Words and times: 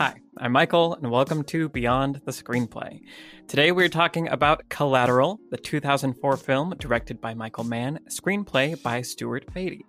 Hi, 0.00 0.14
I'm 0.38 0.52
Michael, 0.52 0.94
and 0.94 1.10
welcome 1.10 1.44
to 1.44 1.68
Beyond 1.68 2.22
the 2.24 2.30
Screenplay. 2.32 3.02
Today 3.46 3.70
we're 3.70 3.90
talking 3.90 4.28
about 4.28 4.66
Collateral, 4.70 5.38
the 5.50 5.58
2004 5.58 6.38
film 6.38 6.72
directed 6.78 7.20
by 7.20 7.34
Michael 7.34 7.64
Mann, 7.64 8.00
screenplay 8.08 8.82
by 8.82 9.02
Stuart 9.02 9.52
Beattie. 9.52 9.84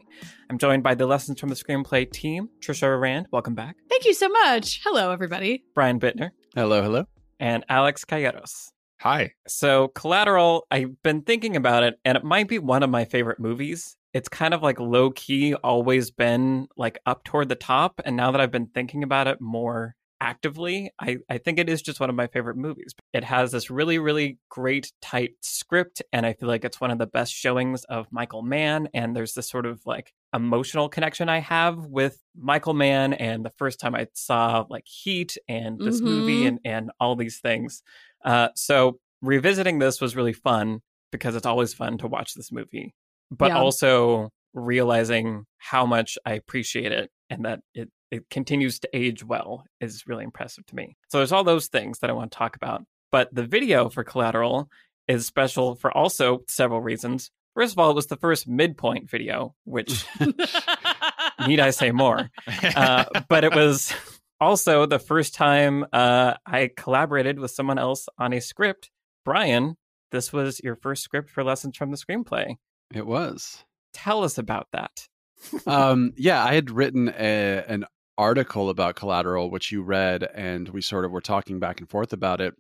I'm 0.50 0.58
joined 0.58 0.84
by 0.84 0.96
the 0.96 1.06
Lessons 1.06 1.40
from 1.40 1.48
the 1.48 1.56
Screenplay 1.56 2.12
team, 2.12 2.50
Trisha 2.60 3.00
Rand, 3.00 3.28
welcome 3.32 3.56
back. 3.56 3.78
Thank 3.88 4.04
you 4.04 4.14
so 4.14 4.28
much. 4.28 4.82
Hello, 4.84 5.12
everybody. 5.12 5.64
Brian 5.74 5.98
Bittner. 5.98 6.32
Hello, 6.56 6.84
hello. 6.84 7.06
And 7.40 7.64
Alex 7.70 8.04
Calleros. 8.04 8.74
Hi. 9.00 9.32
So, 9.48 9.88
Collateral, 9.88 10.68
I've 10.70 11.02
been 11.04 11.22
thinking 11.22 11.56
about 11.56 11.84
it, 11.84 11.98
and 12.04 12.18
it 12.18 12.26
might 12.26 12.50
be 12.50 12.60
one 12.60 12.84
of 12.84 12.90
my 12.90 13.06
favorite 13.06 13.40
movies. 13.40 13.96
It's 14.14 14.28
kind 14.28 14.54
of 14.54 14.62
like 14.62 14.78
low 14.78 15.12
key, 15.12 15.54
always 15.54 16.12
been 16.12 16.68
like 16.76 17.00
up 17.06 17.24
toward 17.24 17.48
the 17.48 17.56
top. 17.56 18.02
And 18.04 18.18
now 18.18 18.32
that 18.32 18.42
I've 18.42 18.52
been 18.52 18.68
thinking 18.68 19.04
about 19.04 19.28
it 19.28 19.40
more 19.40 19.96
actively, 20.22 20.92
I, 21.00 21.18
I 21.30 21.40
think 21.40 21.60
it 21.60 21.68
is 21.68 21.82
just 21.82 22.00
one 22.00 22.10
of 22.10 22.16
my 22.16 22.28
favorite 22.28 22.56
movies. 22.56 22.94
It 23.12 23.24
has 23.24 23.52
this 23.52 23.70
really, 23.70 23.98
really 23.98 24.38
great, 24.50 24.94
tight 25.02 25.32
script, 25.42 26.02
and 26.14 26.26
I 26.26 26.34
feel 26.34 26.48
like 26.48 26.64
it's 26.64 26.80
one 26.80 26.92
of 26.92 27.00
the 27.00 27.08
best 27.08 27.34
showings 27.34 27.84
of 27.86 28.08
Michael 28.12 28.44
Mann. 28.44 28.88
And 28.94 29.16
there's 29.16 29.34
this 29.34 29.50
sort 29.50 29.66
of 29.66 29.82
like 29.86 30.14
emotional 30.34 30.88
connection 30.88 31.28
I 31.28 31.40
have 31.40 31.78
with 31.88 32.18
Michael 32.38 32.76
Mann 32.76 33.14
and 33.14 33.44
the 33.44 33.52
first 33.58 33.80
time 33.80 33.96
I 33.96 34.08
saw 34.14 34.66
like 34.70 34.86
Heat 34.86 35.38
and 35.50 35.80
this 35.80 35.98
mm-hmm. 35.98 36.06
movie 36.06 36.46
and, 36.46 36.60
and 36.64 36.92
all 37.00 37.16
these 37.16 37.40
things. 37.40 37.82
Uh, 38.24 38.50
so 38.56 39.00
revisiting 39.22 39.80
this 39.80 40.00
was 40.00 40.16
really 40.16 40.34
fun 40.34 40.82
because 41.12 41.36
it's 41.36 41.46
always 41.46 41.74
fun 41.74 41.98
to 41.98 42.08
watch 42.08 42.36
this 42.36 42.52
movie, 42.52 42.94
but 43.32 43.50
yeah. 43.50 43.58
also 43.58 44.30
realizing 44.54 45.46
how 45.58 45.86
much 45.86 46.18
I 46.26 46.34
appreciate 46.34 46.92
it 46.92 47.10
and 47.30 47.46
that 47.46 47.62
it 47.74 47.90
it 48.12 48.30
continues 48.30 48.80
to 48.80 48.90
age 48.94 49.24
well 49.24 49.66
is 49.80 50.06
really 50.06 50.24
impressive 50.24 50.66
to 50.68 50.76
me. 50.76 50.96
So 51.10 51.18
there's 51.18 51.32
all 51.32 51.44
those 51.44 51.68
things 51.68 52.00
that 52.00 52.10
I 52.10 52.14
want 52.14 52.32
to 52.32 52.38
talk 52.38 52.56
about. 52.56 52.84
But 53.12 53.34
the 53.34 53.46
video 53.46 53.90
for 53.90 54.04
Collateral 54.04 54.70
is 55.08 55.26
special 55.26 55.76
for 55.76 55.96
also 55.96 56.44
several 56.48 56.82
reasons. 56.82 57.32
First 57.56 57.74
of 57.74 57.80
all, 57.80 57.92
it 57.92 57.96
was 57.96 58.08
the 58.08 58.18
first 58.18 58.48
midpoint 58.48 59.10
video, 59.10 59.56
which 59.66 60.06
need 61.48 61.60
I 61.60 61.72
say 61.72 61.92
more? 61.92 62.30
Uh, 62.64 63.06
but 63.30 63.44
it 63.44 63.54
was 63.54 63.94
also 64.40 64.86
the 64.86 65.00
first 65.00 65.34
time 65.34 65.86
uh, 65.92 66.36
I 66.46 66.70
collaborated 66.76 67.40
with 67.40 67.52
someone 67.52 67.78
else 67.78 68.08
on 68.18 68.34
a 68.34 68.40
script. 68.40 68.90
Brian, 69.26 69.76
this 70.12 70.32
was 70.32 70.62
your 70.64 70.76
first 70.76 71.04
script 71.04 71.30
for 71.30 71.44
Lessons 71.44 71.78
from 71.78 71.92
the 71.92 71.98
Screenplay. 71.98 72.56
It 72.94 73.06
was. 73.06 73.64
Tell 73.94 74.24
us 74.24 74.38
about 74.38 74.68
that. 74.72 75.08
um, 75.66 76.14
yeah, 76.16 76.44
I 76.44 76.54
had 76.54 76.72
written 76.72 77.10
a, 77.10 77.64
an 77.68 77.86
article 78.22 78.70
about 78.70 78.96
collateral, 78.96 79.50
which 79.50 79.72
you 79.72 79.82
read, 79.82 80.24
and 80.36 80.70
we 80.70 80.82
sort 80.82 81.06
of 81.06 81.12
were 81.12 81.22
talking 81.22 81.60
back 81.60 81.80
and 81.80 81.90
forth 81.90 82.14
about 82.14 82.40
it. 82.40 82.54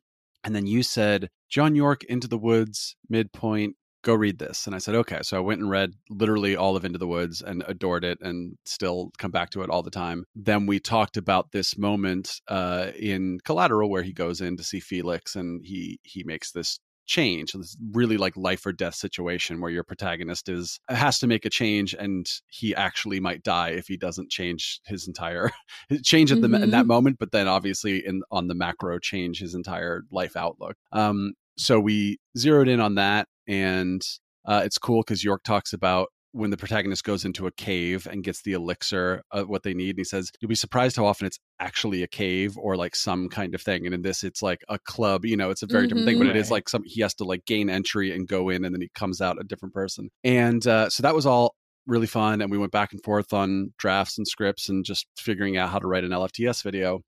And 0.44 0.56
then 0.56 0.66
you 0.66 0.81
said, 0.81 1.30
John 1.50 1.76
Yorke, 1.76 2.03
Into 2.06 2.28
the 2.28 2.38
Woods, 2.38 2.95
Midpoint, 3.08 3.76
go 4.03 4.16
read 4.16 4.40
this. 4.40 4.66
And 4.66 4.76
I 4.76 4.80
said, 4.80 4.95
okay. 4.95 5.20
So 5.22 5.38
I 5.38 5.42
went 5.42 5.62
and 5.62 5.70
read 5.70 5.92
literally 6.09 6.56
all 6.56 6.76
of 6.76 6.84
Into 6.84 6.98
the 6.98 7.06
Woods 7.08 7.44
and 7.44 7.64
adored 7.68 8.03
it 8.03 8.18
and 8.22 8.58
still 8.66 9.12
come 9.20 9.30
back 9.30 9.52
to 9.52 9.62
it 9.62 9.70
all 9.70 9.84
the 9.84 9.92
time. 9.92 10.23
Then 10.34 10.66
we 10.66 10.80
talked 10.80 11.16
about 11.16 11.52
this 11.52 11.78
moment 11.78 12.42
uh, 12.48 12.88
in 12.98 13.38
Collateral 13.46 13.92
where 13.92 14.02
he 14.02 14.14
goes 14.14 14.42
in 14.42 14.58
to 14.58 14.64
see 14.64 14.80
Felix 14.80 15.36
and 15.36 15.62
he 15.64 16.00
he 16.02 16.23
makes 16.23 16.52
this 16.52 16.80
change. 17.12 17.52
This 17.52 17.76
really 17.92 18.16
like 18.16 18.38
life 18.38 18.66
or 18.66 18.72
death 18.72 18.95
situation 18.95 19.59
where 19.59 19.70
your 19.70 19.84
protagonist 19.84 20.48
is 20.48 20.80
has 20.88 21.20
to 21.20 21.28
make 21.28 21.45
a 21.45 21.50
change 21.50 21.94
and 21.94 22.26
he 22.50 22.73
actually 22.73 23.20
might 23.20 23.44
die 23.44 23.72
if 23.72 23.88
he 23.88 23.98
doesn't 23.98 24.31
change 24.31 24.80
his 24.86 25.08
entire 25.08 25.52
change 26.03 26.31
at 26.31 26.40
the 26.40 26.48
mm-hmm. 26.48 26.64
in 26.64 26.70
that 26.72 26.88
moment, 26.88 27.18
but 27.20 27.34
then 27.34 27.50
obviously 27.50 28.06
in 28.06 28.22
on 28.31 28.48
the 28.48 28.56
macro 28.56 28.98
change 28.98 29.40
his 29.40 29.53
entire 29.53 30.03
life 30.09 30.38
outlook. 30.38 30.78
Um, 30.94 31.34
so 31.58 31.81
we 31.81 32.18
zeroed 32.38 32.69
in 32.69 32.80
on 32.80 32.96
that 32.96 33.28
and 33.46 34.02
uh, 34.46 34.62
it's 34.63 34.78
cool 34.78 35.02
because 35.02 35.24
Yorke 35.24 35.44
talks 35.44 35.74
about 35.74 36.07
when 36.34 36.50
the 36.50 36.58
protagonist 36.58 37.03
goes 37.03 37.25
into 37.25 37.46
a 37.46 37.52
cave 37.52 38.08
and 38.09 38.24
gets 38.24 38.42
the 38.44 38.53
elixir 38.53 39.22
of 39.31 39.50
what 39.50 39.64
they 39.64 39.74
need 39.74 39.92
and 39.92 40.00
he 40.00 40.03
says 40.03 40.31
you'll 40.40 40.50
be 40.50 40.56
surprised 40.56 40.96
how 40.96 41.06
often 41.06 41.28
it's 41.28 41.40
actually 41.59 42.03
a 42.03 42.08
cave 42.08 42.58
or 42.58 42.75
like 42.75 42.96
some 42.96 43.28
kind 43.28 43.53
of 43.53 43.62
thing 43.62 43.86
and 43.86 43.94
in 43.94 44.02
this 44.02 44.24
it's 44.24 44.42
like 44.42 44.62
a 44.69 44.80
club 44.80 45.25
you 45.25 45.36
know 45.36 45.50
it's 45.50 45.62
a 45.62 45.68
very 45.68 45.84
mm-hmm. 45.84 45.90
different 45.90 46.08
thing 46.08 46.18
but 46.18 46.28
it 46.28 46.36
is 46.36 46.46
mm-hmm. 46.46 46.53
like 46.53 46.69
some 46.69 46.84
he 46.86 47.02
has 47.02 47.14
to 47.14 47.24
like 47.24 47.46
gain 47.46 47.69
entry 47.69 48.16
and 48.16 48.28
go 48.28 48.50
in 48.50 48.64
and 48.64 48.74
then 48.74 48.81
he 48.81 48.90
comes 48.96 49.19
out 49.19 49.40
a 49.40 49.44
different 49.44 49.74
person 49.74 50.09
and 50.24 50.66
uh, 50.68 50.90
so 50.90 51.03
that 51.03 51.16
was 51.16 51.25
all 51.25 51.56
really 51.88 52.08
fun 52.08 52.42
and 52.42 52.52
we 52.52 52.58
went 52.58 52.72
back 52.72 52.94
and 52.94 53.03
forth 53.03 53.34
on 53.34 53.74
drafts 53.78 54.18
and 54.18 54.28
scripts 54.28 54.69
and 54.69 54.86
just 54.86 55.08
figuring 55.18 55.58
out 55.58 55.69
how 55.69 55.80
to 55.80 55.88
write 55.88 56.03
an 56.03 56.12
lfts 56.12 56.63
video 56.63 57.02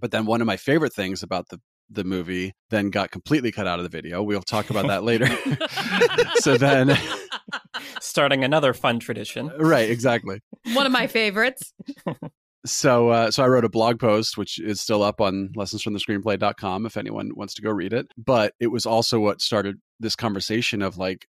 but 0.00 0.10
then 0.10 0.26
one 0.26 0.40
of 0.40 0.46
my 0.46 0.56
favorite 0.56 0.92
things 0.92 1.22
about 1.22 1.48
the 1.48 1.60
the 1.92 2.04
movie 2.04 2.52
then 2.70 2.90
got 2.90 3.10
completely 3.10 3.52
cut 3.52 3.66
out 3.66 3.78
of 3.78 3.82
the 3.82 3.88
video. 3.88 4.22
We'll 4.22 4.42
talk 4.42 4.70
about 4.70 4.86
that 4.86 5.04
later. 5.04 5.26
so 6.36 6.56
then 6.56 6.96
starting 8.00 8.44
another 8.44 8.72
fun 8.72 8.98
tradition. 8.98 9.50
Right, 9.58 9.90
exactly. 9.90 10.40
One 10.74 10.86
of 10.86 10.92
my 10.92 11.06
favorites. 11.06 11.72
so 12.66 13.08
uh, 13.08 13.30
so 13.30 13.42
I 13.42 13.48
wrote 13.48 13.64
a 13.64 13.68
blog 13.68 13.98
post 13.98 14.36
which 14.36 14.58
is 14.58 14.80
still 14.80 15.02
up 15.02 15.20
on 15.20 15.50
lessonsfromthescreenplay.com 15.56 16.86
if 16.86 16.96
anyone 16.96 17.32
wants 17.34 17.54
to 17.54 17.62
go 17.62 17.70
read 17.70 17.92
it. 17.92 18.06
But 18.16 18.54
it 18.60 18.68
was 18.68 18.86
also 18.86 19.20
what 19.20 19.40
started 19.40 19.80
this 20.00 20.16
conversation 20.16 20.82
of 20.82 20.98
like 20.98 21.26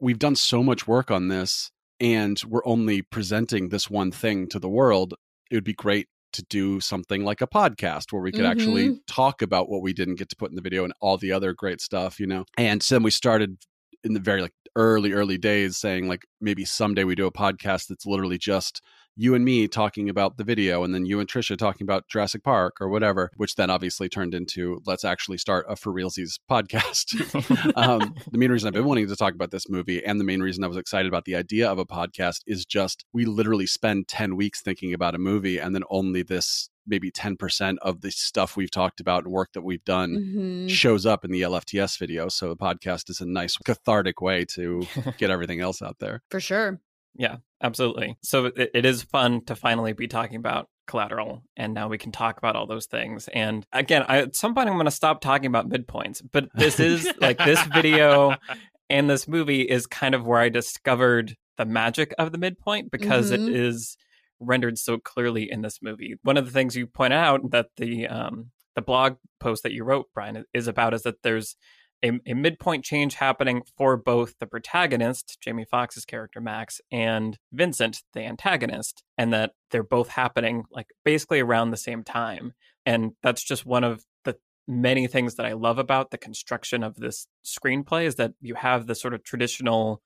we've 0.00 0.18
done 0.18 0.36
so 0.36 0.62
much 0.62 0.86
work 0.86 1.10
on 1.10 1.28
this 1.28 1.70
and 2.00 2.40
we're 2.48 2.64
only 2.64 3.02
presenting 3.02 3.68
this 3.68 3.90
one 3.90 4.10
thing 4.10 4.48
to 4.48 4.58
the 4.58 4.68
world. 4.68 5.14
It 5.50 5.56
would 5.56 5.64
be 5.64 5.74
great 5.74 6.08
to 6.32 6.42
do 6.44 6.80
something 6.80 7.24
like 7.24 7.40
a 7.40 7.46
podcast 7.46 8.12
where 8.12 8.22
we 8.22 8.32
could 8.32 8.42
mm-hmm. 8.42 8.50
actually 8.50 9.00
talk 9.06 9.42
about 9.42 9.68
what 9.68 9.82
we 9.82 9.92
didn't 9.92 10.14
get 10.14 10.28
to 10.30 10.36
put 10.36 10.50
in 10.50 10.56
the 10.56 10.62
video 10.62 10.84
and 10.84 10.92
all 11.00 11.18
the 11.18 11.32
other 11.32 11.52
great 11.52 11.80
stuff, 11.80 12.20
you 12.20 12.26
know. 12.26 12.44
And 12.56 12.82
so 12.82 12.94
then 12.94 13.02
we 13.02 13.10
started 13.10 13.58
in 14.04 14.14
the 14.14 14.20
very 14.20 14.40
like 14.40 14.52
early 14.76 15.12
early 15.12 15.38
days 15.38 15.76
saying 15.76 16.08
like 16.08 16.24
maybe 16.40 16.64
someday 16.64 17.04
we 17.04 17.14
do 17.14 17.26
a 17.26 17.32
podcast 17.32 17.88
that's 17.88 18.06
literally 18.06 18.38
just 18.38 18.80
you 19.16 19.34
and 19.34 19.44
me 19.44 19.68
talking 19.68 20.08
about 20.08 20.38
the 20.38 20.44
video 20.44 20.82
and 20.82 20.94
then 20.94 21.04
you 21.04 21.20
and 21.20 21.28
Trisha 21.28 21.56
talking 21.58 21.84
about 21.84 22.08
Jurassic 22.08 22.42
Park 22.42 22.76
or 22.80 22.88
whatever, 22.88 23.30
which 23.36 23.54
then 23.54 23.68
obviously 23.68 24.08
turned 24.08 24.34
into 24.34 24.80
let's 24.86 25.04
actually 25.04 25.36
start 25.36 25.66
a 25.68 25.76
for 25.76 25.92
realsies 25.92 26.38
podcast. 26.50 27.76
um, 27.76 28.14
the 28.30 28.38
main 28.38 28.50
reason 28.50 28.68
I've 28.68 28.72
been 28.72 28.86
wanting 28.86 29.08
to 29.08 29.16
talk 29.16 29.34
about 29.34 29.50
this 29.50 29.68
movie 29.68 30.02
and 30.04 30.18
the 30.18 30.24
main 30.24 30.40
reason 30.40 30.64
I 30.64 30.68
was 30.68 30.76
excited 30.76 31.08
about 31.08 31.26
the 31.26 31.36
idea 31.36 31.70
of 31.70 31.78
a 31.78 31.84
podcast 31.84 32.40
is 32.46 32.64
just 32.64 33.04
we 33.12 33.26
literally 33.26 33.66
spend 33.66 34.08
10 34.08 34.36
weeks 34.36 34.62
thinking 34.62 34.94
about 34.94 35.14
a 35.14 35.18
movie 35.18 35.58
and 35.58 35.74
then 35.74 35.84
only 35.90 36.22
this 36.22 36.70
maybe 36.90 37.10
10% 37.10 37.76
of 37.80 38.00
the 38.00 38.10
stuff 38.10 38.56
we've 38.56 38.70
talked 38.70 39.00
about 39.00 39.24
and 39.24 39.32
work 39.32 39.52
that 39.54 39.62
we've 39.62 39.84
done 39.84 40.16
mm-hmm. 40.16 40.66
shows 40.66 41.06
up 41.06 41.24
in 41.24 41.30
the 41.30 41.42
LFTS 41.42 41.98
video. 41.98 42.28
So 42.28 42.48
the 42.48 42.56
podcast 42.56 43.08
is 43.08 43.20
a 43.20 43.26
nice 43.26 43.56
cathartic 43.56 44.20
way 44.20 44.44
to 44.56 44.86
get 45.18 45.30
everything 45.30 45.60
else 45.60 45.80
out 45.80 45.98
there. 46.00 46.22
For 46.30 46.40
sure. 46.40 46.80
Yeah, 47.14 47.36
absolutely. 47.62 48.16
So 48.22 48.46
it, 48.46 48.70
it 48.74 48.84
is 48.84 49.02
fun 49.02 49.44
to 49.46 49.56
finally 49.56 49.92
be 49.92 50.08
talking 50.08 50.36
about 50.36 50.68
collateral 50.86 51.44
and 51.56 51.72
now 51.72 51.86
we 51.86 51.98
can 51.98 52.10
talk 52.10 52.36
about 52.36 52.56
all 52.56 52.66
those 52.66 52.86
things 52.86 53.28
and 53.28 53.64
again 53.72 54.04
I, 54.08 54.22
at 54.22 54.34
some 54.34 54.56
point 54.56 54.68
i'm 54.68 54.74
going 54.74 54.86
to 54.86 54.90
stop 54.90 55.20
talking 55.20 55.46
about 55.46 55.68
midpoints 55.68 56.20
but 56.32 56.48
this 56.52 56.80
is 56.80 57.08
like 57.20 57.38
this 57.38 57.62
video 57.66 58.34
and 58.90 59.08
this 59.08 59.28
movie 59.28 59.60
is 59.60 59.86
kind 59.86 60.16
of 60.16 60.26
where 60.26 60.40
i 60.40 60.48
discovered 60.48 61.36
the 61.58 61.64
magic 61.64 62.12
of 62.18 62.32
the 62.32 62.38
midpoint 62.38 62.90
because 62.90 63.30
mm-hmm. 63.30 63.46
it 63.46 63.54
is 63.54 63.96
rendered 64.40 64.78
so 64.78 64.98
clearly 64.98 65.50
in 65.50 65.62
this 65.62 65.78
movie 65.82 66.16
one 66.22 66.36
of 66.36 66.44
the 66.44 66.50
things 66.50 66.76
you 66.76 66.86
point 66.86 67.12
out 67.12 67.50
that 67.50 67.66
the 67.76 68.06
um 68.06 68.50
the 68.74 68.82
blog 68.82 69.16
post 69.38 69.62
that 69.62 69.72
you 69.72 69.84
wrote 69.84 70.06
brian 70.14 70.44
is 70.52 70.66
about 70.66 70.94
is 70.94 71.02
that 71.02 71.22
there's 71.22 71.56
a, 72.02 72.12
a 72.26 72.34
midpoint 72.34 72.84
change 72.84 73.14
happening 73.14 73.62
for 73.76 73.96
both 73.96 74.38
the 74.38 74.46
protagonist, 74.46 75.38
Jamie 75.40 75.66
Foxx's 75.70 76.04
character 76.04 76.40
Max, 76.40 76.80
and 76.90 77.36
Vincent, 77.52 77.98
the 78.14 78.22
antagonist, 78.22 79.02
and 79.18 79.32
that 79.32 79.52
they're 79.70 79.82
both 79.82 80.08
happening 80.08 80.64
like 80.70 80.88
basically 81.04 81.40
around 81.40 81.70
the 81.70 81.76
same 81.76 82.02
time. 82.02 82.52
And 82.86 83.12
that's 83.22 83.44
just 83.44 83.66
one 83.66 83.84
of 83.84 84.02
the 84.24 84.36
many 84.66 85.06
things 85.06 85.34
that 85.34 85.46
I 85.46 85.52
love 85.52 85.78
about 85.78 86.10
the 86.10 86.18
construction 86.18 86.82
of 86.82 86.96
this 86.96 87.26
screenplay 87.44 88.06
is 88.06 88.16
that 88.16 88.32
you 88.40 88.54
have 88.54 88.86
the 88.86 88.94
sort 88.94 89.14
of 89.14 89.22
traditional 89.22 90.00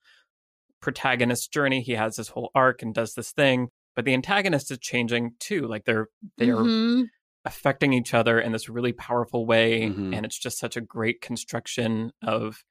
protagonist 0.81 1.51
journey. 1.51 1.81
He 1.81 1.93
has 1.93 2.17
this 2.17 2.29
whole 2.29 2.51
arc 2.53 2.81
and 2.81 2.93
does 2.93 3.13
this 3.13 3.31
thing, 3.31 3.69
but 3.95 4.05
the 4.05 4.13
antagonist 4.13 4.71
is 4.71 4.79
changing 4.79 5.33
too. 5.39 5.67
Like 5.67 5.85
they're 5.85 6.07
they're 6.37 6.55
mm-hmm 6.55 7.03
affecting 7.45 7.93
each 7.93 8.13
other 8.13 8.39
in 8.39 8.51
this 8.51 8.67
really 8.67 8.91
powerful 8.91 9.45
way 9.45 9.83
mm-hmm. 9.83 10.13
and 10.13 10.25
it's 10.25 10.37
just 10.37 10.59
such 10.59 10.75
a 10.75 10.81
great 10.81 11.21
construction 11.21 12.11
of 12.23 12.63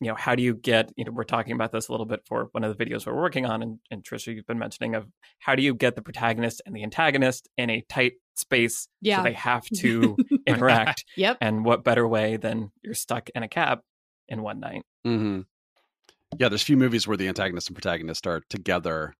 you 0.00 0.08
know 0.08 0.14
how 0.14 0.34
do 0.34 0.42
you 0.42 0.54
get 0.54 0.90
you 0.96 1.04
know 1.04 1.12
we're 1.12 1.24
talking 1.24 1.52
about 1.52 1.72
this 1.72 1.88
a 1.88 1.92
little 1.92 2.06
bit 2.06 2.20
for 2.26 2.48
one 2.52 2.64
of 2.64 2.76
the 2.76 2.84
videos 2.84 3.06
we're 3.06 3.14
working 3.14 3.44
on 3.44 3.62
and, 3.62 3.78
and 3.90 4.04
trisha 4.04 4.34
you've 4.34 4.46
been 4.46 4.58
mentioning 4.58 4.94
of 4.94 5.06
how 5.40 5.54
do 5.54 5.62
you 5.62 5.74
get 5.74 5.96
the 5.96 6.02
protagonist 6.02 6.62
and 6.64 6.74
the 6.74 6.82
antagonist 6.82 7.48
in 7.58 7.70
a 7.70 7.84
tight 7.88 8.12
space 8.36 8.88
yeah. 9.00 9.18
so 9.18 9.22
they 9.24 9.32
have 9.32 9.64
to 9.74 10.16
interact 10.46 11.04
yep 11.16 11.36
and 11.40 11.64
what 11.64 11.84
better 11.84 12.06
way 12.06 12.36
than 12.36 12.70
you're 12.82 12.94
stuck 12.94 13.28
in 13.34 13.42
a 13.42 13.48
cab 13.48 13.80
in 14.28 14.42
one 14.42 14.60
night 14.60 14.82
mm-hmm. 15.06 15.40
yeah 16.38 16.48
there's 16.48 16.62
a 16.62 16.66
few 16.66 16.76
movies 16.76 17.06
where 17.06 17.16
the 17.16 17.28
antagonist 17.28 17.68
and 17.68 17.76
protagonist 17.76 18.26
are 18.26 18.42
together 18.48 19.14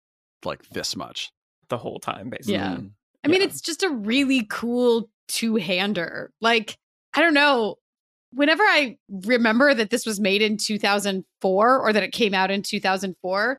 like 0.46 0.69
this 0.70 0.94
much 0.96 1.31
the 1.69 1.79
whole 1.79 1.99
time 1.99 2.31
basically 2.31 2.55
yeah 2.55 2.79
I 3.25 3.29
mean, 3.29 3.41
it's 3.41 3.62
just 3.62 3.82
a 3.82 3.88
really 3.88 4.46
cool 4.50 5.08
two 5.29 5.56
hander. 5.56 6.31
Like, 6.43 6.76
I 7.14 7.23
don't 7.23 7.32
know. 7.32 7.76
Whenever 8.35 8.62
I 8.62 8.99
remember 9.08 9.73
that 9.73 9.88
this 9.88 10.05
was 10.05 10.20
made 10.20 10.43
in 10.43 10.58
2004 10.58 11.79
or 11.81 11.93
that 11.94 12.02
it 12.02 12.12
came 12.12 12.35
out 12.35 12.50
in 12.50 12.61
2004, 12.61 13.58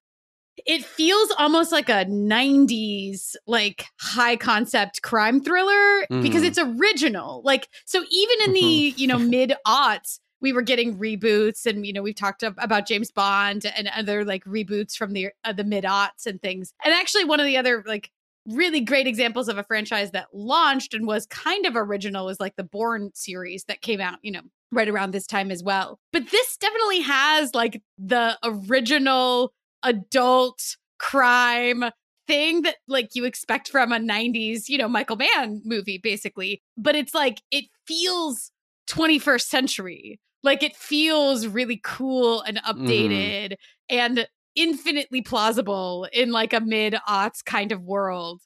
it 0.68 0.86
feels 0.86 1.32
almost 1.40 1.72
like 1.72 1.90
a 1.90 2.06
90s 2.06 3.36
like 3.48 3.86
high 4.00 4.36
concept 4.36 5.02
crime 5.02 5.42
thriller 5.42 6.06
because 6.22 6.44
Mhm. 6.44 6.48
it's 6.48 6.60
original 6.60 7.42
like 7.44 7.68
so 7.86 8.04
even 8.10 8.38
in 8.46 8.54
the 8.54 8.94
you 8.98 9.08
know 9.08 9.18
mid 9.36 9.54
aughts 9.66 10.20
we 10.46 10.54
were 10.54 10.62
getting 10.62 10.96
reboots 10.96 11.66
and 11.66 11.88
you 11.88 11.92
know 11.92 12.04
we've 12.04 12.14
talked 12.14 12.44
about 12.44 12.88
James 12.88 13.10
Bond 13.10 13.66
and 13.76 13.88
other 13.88 14.24
like 14.24 14.44
reboots 14.46 14.96
from 14.96 15.14
the 15.14 15.30
uh, 15.44 15.54
the 15.54 15.64
mid 15.64 15.86
aughts 15.86 16.28
and 16.28 16.40
things 16.40 16.72
and 16.84 16.94
actually 16.94 17.26
one 17.26 17.40
of 17.40 17.48
the 17.48 17.58
other 17.58 17.84
like 17.88 18.12
really 18.46 18.80
great 18.80 19.08
examples 19.08 19.48
of 19.48 19.58
a 19.58 19.64
franchise 19.64 20.12
that 20.12 20.28
launched 20.32 20.94
and 20.94 21.08
was 21.08 21.26
kind 21.26 21.66
of 21.66 21.76
original 21.76 22.28
was 22.28 22.40
like 22.40 22.56
the 22.58 22.64
Bourne 22.64 23.10
series 23.16 23.64
that 23.64 23.82
came 23.82 24.00
out 24.00 24.20
you 24.22 24.32
know 24.32 24.42
right 24.72 24.88
around 24.88 25.16
this 25.16 25.26
time 25.26 25.50
as 25.50 25.64
well 25.64 25.98
but 26.14 26.30
this 26.30 26.58
definitely 26.58 27.02
has 27.02 27.56
like 27.56 27.82
the 27.98 28.38
original 28.44 29.52
adult 29.82 30.78
crime 31.00 31.86
thing 32.28 32.64
that 32.64 32.76
like 32.88 33.10
you 33.14 33.26
expect 33.26 33.70
from 33.70 33.92
a 33.92 34.00
90s, 34.00 34.68
you 34.68 34.78
know, 34.78 34.88
Michael 34.88 35.18
Mann 35.18 35.62
movie 35.64 35.98
basically, 35.98 36.62
but 36.78 36.96
it's 36.96 37.14
like 37.14 37.42
it 37.52 37.66
feels 37.86 38.52
21st 38.90 39.42
century. 39.42 40.20
Like 40.46 40.64
it 40.64 40.76
feels 40.76 41.48
really 41.48 41.82
cool 41.84 42.42
and 42.42 42.58
mm-hmm. 42.58 42.86
updated 42.86 43.56
and 43.90 44.28
infinitely 44.56 45.22
plausible 45.22 46.08
in 46.14 46.32
like 46.32 46.54
a 46.54 46.62
mid-aughts 46.62 47.44
kind 47.44 47.72
of 47.72 47.82
world. 47.82 48.42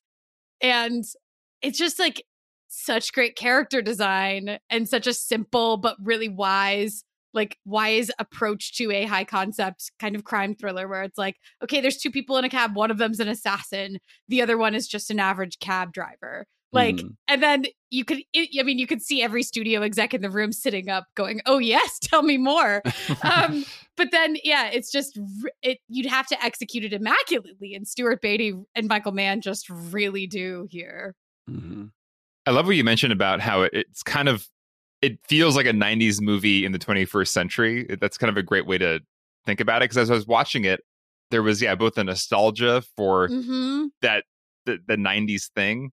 And 0.62 1.04
it's 1.62 1.78
just 1.78 2.00
like 2.00 2.24
such 2.69 3.13
great 3.13 3.36
character 3.36 3.81
design 3.81 4.60
and 4.69 4.88
such 4.88 5.07
a 5.07 5.13
simple 5.13 5.78
but 5.78 5.98
really 6.01 6.30
wise 6.30 7.04
like 7.34 7.57
wise 7.66 8.10
approach 8.18 8.75
to 8.78 8.92
a 8.92 9.06
high 9.06 9.24
concept 9.24 9.92
kind 10.00 10.16
of 10.16 10.24
crime 10.24 10.56
thriller 10.56 10.88
where 10.88 11.04
it's 11.04 11.18
like 11.18 11.36
okay 11.63 11.81
there's 11.81 11.98
two 11.98 12.12
people 12.12 12.38
in 12.38 12.45
a 12.45 12.50
cab 12.50 12.75
one 12.75 12.92
of 12.92 12.98
them's 12.98 13.19
an 13.19 13.28
assassin 13.28 14.00
the 14.28 14.42
other 14.42 14.57
one 14.57 14.74
is 14.74 14.88
just 14.88 15.12
an 15.12 15.19
average 15.19 15.60
cab 15.60 15.92
driver 15.92 16.45
like 16.71 16.98
Mhm. 16.98 17.16
and 17.27 17.42
then 17.44 17.66
you 17.89 18.06
could 18.06 18.19
i 18.36 18.48
I 18.60 18.63
mean 18.63 18.77
you 18.77 18.86
could 18.88 19.01
see 19.01 19.21
every 19.24 19.42
studio 19.44 19.81
exec 19.81 20.13
in 20.13 20.21
the 20.21 20.30
room 20.30 20.51
sitting 20.51 20.89
up 20.89 21.06
going 21.16 21.42
oh 21.45 21.57
yes 21.57 22.00
tell 22.04 22.21
me 22.24 22.38
more 22.38 22.81
um 23.24 23.66
but 23.98 24.12
then 24.12 24.38
yeah 24.44 24.68
it's 24.68 24.92
just 24.92 25.19
it 25.62 25.80
you'd 25.88 26.06
have 26.06 26.27
to 26.27 26.44
execute 26.44 26.83
it 26.83 26.94
immaculately 26.94 27.74
and 27.74 27.88
stuart 27.88 28.21
beattie 28.21 28.54
and 28.75 28.88
michael 28.88 29.12
mann 29.12 29.42
just 29.42 29.69
really 29.69 30.27
do 30.27 30.68
here 30.69 31.16
Mhm. 31.50 31.92
I 32.45 32.51
love 32.51 32.66
what 32.68 32.75
you 32.75 32.83
mentioned 32.83 33.13
about 33.13 33.42
how 33.42 33.63
it, 33.63 33.71
it's 33.74 34.04
kind 34.04 34.27
of 34.30 34.48
it 35.01 35.19
feels 35.27 35.56
like 35.56 35.66
a 35.66 35.71
90s 35.71 36.19
movie 36.21 36.66
in 36.66 36.71
the 36.74 36.80
21st 36.80 37.27
century. 37.27 37.88
That's 38.01 38.18
kind 38.18 38.30
of 38.30 38.38
a 38.38 38.44
great 38.44 38.68
way 38.68 38.77
to 38.80 39.00
think 39.45 39.60
about 39.60 39.81
it 39.81 39.86
because 39.86 39.98
as 39.98 40.12
I 40.12 40.13
was 40.16 40.27
watching 40.27 40.66
it, 40.66 40.81
there 41.31 41.42
was 41.42 41.62
yeah, 41.62 41.75
both 41.75 41.98
a 41.98 42.04
nostalgia 42.04 42.83
for 42.98 43.30
mm-hmm. 43.30 43.86
that 44.01 44.25
the, 44.66 44.80
the 44.88 44.95
90s 44.95 45.50
thing 45.56 45.92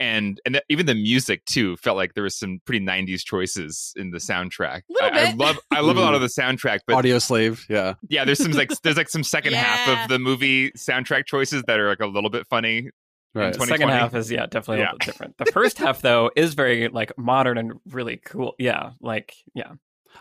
and 0.00 0.40
and 0.46 0.60
even 0.68 0.86
the 0.86 0.94
music 0.94 1.44
too 1.44 1.76
felt 1.76 1.96
like 1.96 2.14
there 2.14 2.24
was 2.24 2.36
some 2.36 2.60
pretty 2.64 2.84
90s 2.84 3.22
choices 3.22 3.92
in 3.96 4.10
the 4.10 4.18
soundtrack. 4.18 4.82
Little 4.88 5.18
I, 5.18 5.26
I 5.26 5.32
love 5.32 5.58
I 5.70 5.80
love 5.80 5.98
a 5.98 6.00
lot 6.00 6.14
of 6.14 6.22
the 6.22 6.26
soundtrack, 6.26 6.80
but 6.86 7.04
Audioslave, 7.04 7.68
yeah. 7.68 7.94
yeah, 8.08 8.24
there's 8.24 8.42
some 8.42 8.52
like 8.52 8.70
there's 8.80 8.96
like 8.96 9.10
some 9.10 9.22
second 9.22 9.52
half 9.52 10.04
of 10.04 10.08
the 10.08 10.18
movie 10.18 10.70
soundtrack 10.72 11.26
choices 11.26 11.62
that 11.66 11.78
are 11.78 11.88
like 11.88 12.00
a 12.00 12.06
little 12.06 12.30
bit 12.30 12.46
funny. 12.48 12.88
Right. 13.34 13.52
The 13.52 13.66
second 13.66 13.90
half 13.90 14.14
is 14.14 14.30
yeah, 14.30 14.46
definitely 14.46 14.78
a 14.78 14.84
little 14.86 14.98
bit 14.98 15.06
different. 15.06 15.36
The 15.36 15.46
first 15.46 15.78
half 15.78 16.00
though 16.00 16.30
is 16.34 16.54
very 16.54 16.88
like 16.88 17.16
modern 17.16 17.58
and 17.58 17.74
really 17.90 18.16
cool. 18.16 18.54
Yeah, 18.58 18.92
like 19.00 19.34
yeah. 19.54 19.72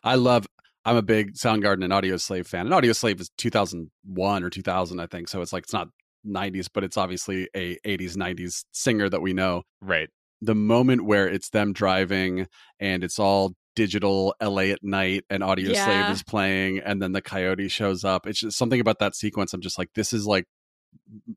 I 0.03 0.15
love. 0.15 0.45
I'm 0.85 0.95
a 0.95 1.01
big 1.01 1.33
Soundgarden 1.33 1.83
and 1.83 1.93
Audioslave 1.93 2.47
fan. 2.47 2.65
And 2.65 2.73
Audioslave 2.73 3.19
is 3.19 3.29
2001 3.37 4.43
or 4.43 4.49
2000, 4.49 4.99
I 4.99 5.07
think. 5.07 5.27
So 5.27 5.41
it's 5.41 5.51
like 5.51 5.63
it's 5.63 5.73
not 5.73 5.89
90s, 6.25 6.67
but 6.73 6.83
it's 6.83 6.97
obviously 6.97 7.49
a 7.55 7.77
80s 7.85 8.15
90s 8.15 8.63
singer 8.71 9.09
that 9.09 9.21
we 9.21 9.33
know. 9.33 9.63
Right. 9.81 10.09
The 10.41 10.55
moment 10.55 11.05
where 11.05 11.27
it's 11.27 11.49
them 11.49 11.73
driving 11.73 12.47
and 12.79 13.03
it's 13.03 13.19
all 13.19 13.53
digital 13.75 14.35
LA 14.41 14.63
at 14.73 14.79
night 14.83 15.23
and 15.29 15.43
Audioslave 15.43 16.11
is 16.11 16.23
playing 16.23 16.79
and 16.79 17.01
then 17.01 17.11
the 17.13 17.21
coyote 17.21 17.67
shows 17.69 18.03
up. 18.03 18.25
It's 18.27 18.39
just 18.39 18.57
something 18.57 18.79
about 18.79 18.99
that 18.99 19.15
sequence. 19.15 19.53
I'm 19.53 19.61
just 19.61 19.77
like, 19.77 19.89
this 19.95 20.11
is 20.13 20.25
like 20.25 20.45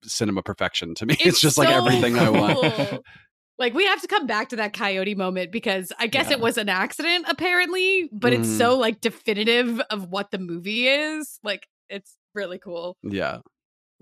cinema 0.03 0.43
perfection 0.43 0.95
to 0.97 1.07
me. 1.07 1.17
It's, 1.21 1.41
just 1.41 1.59
like 1.59 1.69
so 1.69 1.75
everything 1.75 2.19
I 2.19 2.31
want. 2.31 3.03
Like 3.59 3.75
we 3.75 3.87
have 3.87 4.01
to 4.01 4.09
come 4.09 4.27
back 4.27 4.49
to 4.49 4.57
that 4.57 4.73
coyote 4.73 5.15
moment 5.15 5.53
because 5.53 5.93
I 5.99 6.07
guess 6.07 6.27
Yeah. 6.29 6.35
it 6.35 6.41
was 6.41 6.59
an 6.59 6.69
accident 6.69 7.27
apparently, 7.29 8.09
but 8.13 8.33
it's 8.33 8.49
Mhm. 8.49 8.59
so 8.59 8.79
like 8.79 9.01
definitive 9.01 9.81
of 9.91 10.09
what 10.09 10.31
the 10.31 10.39
movie 10.39 10.89
is. 10.89 11.39
Like 11.45 11.67
it's 11.89 12.17
really 12.35 12.59
cool. 12.59 12.97
Yeah. 13.03 13.39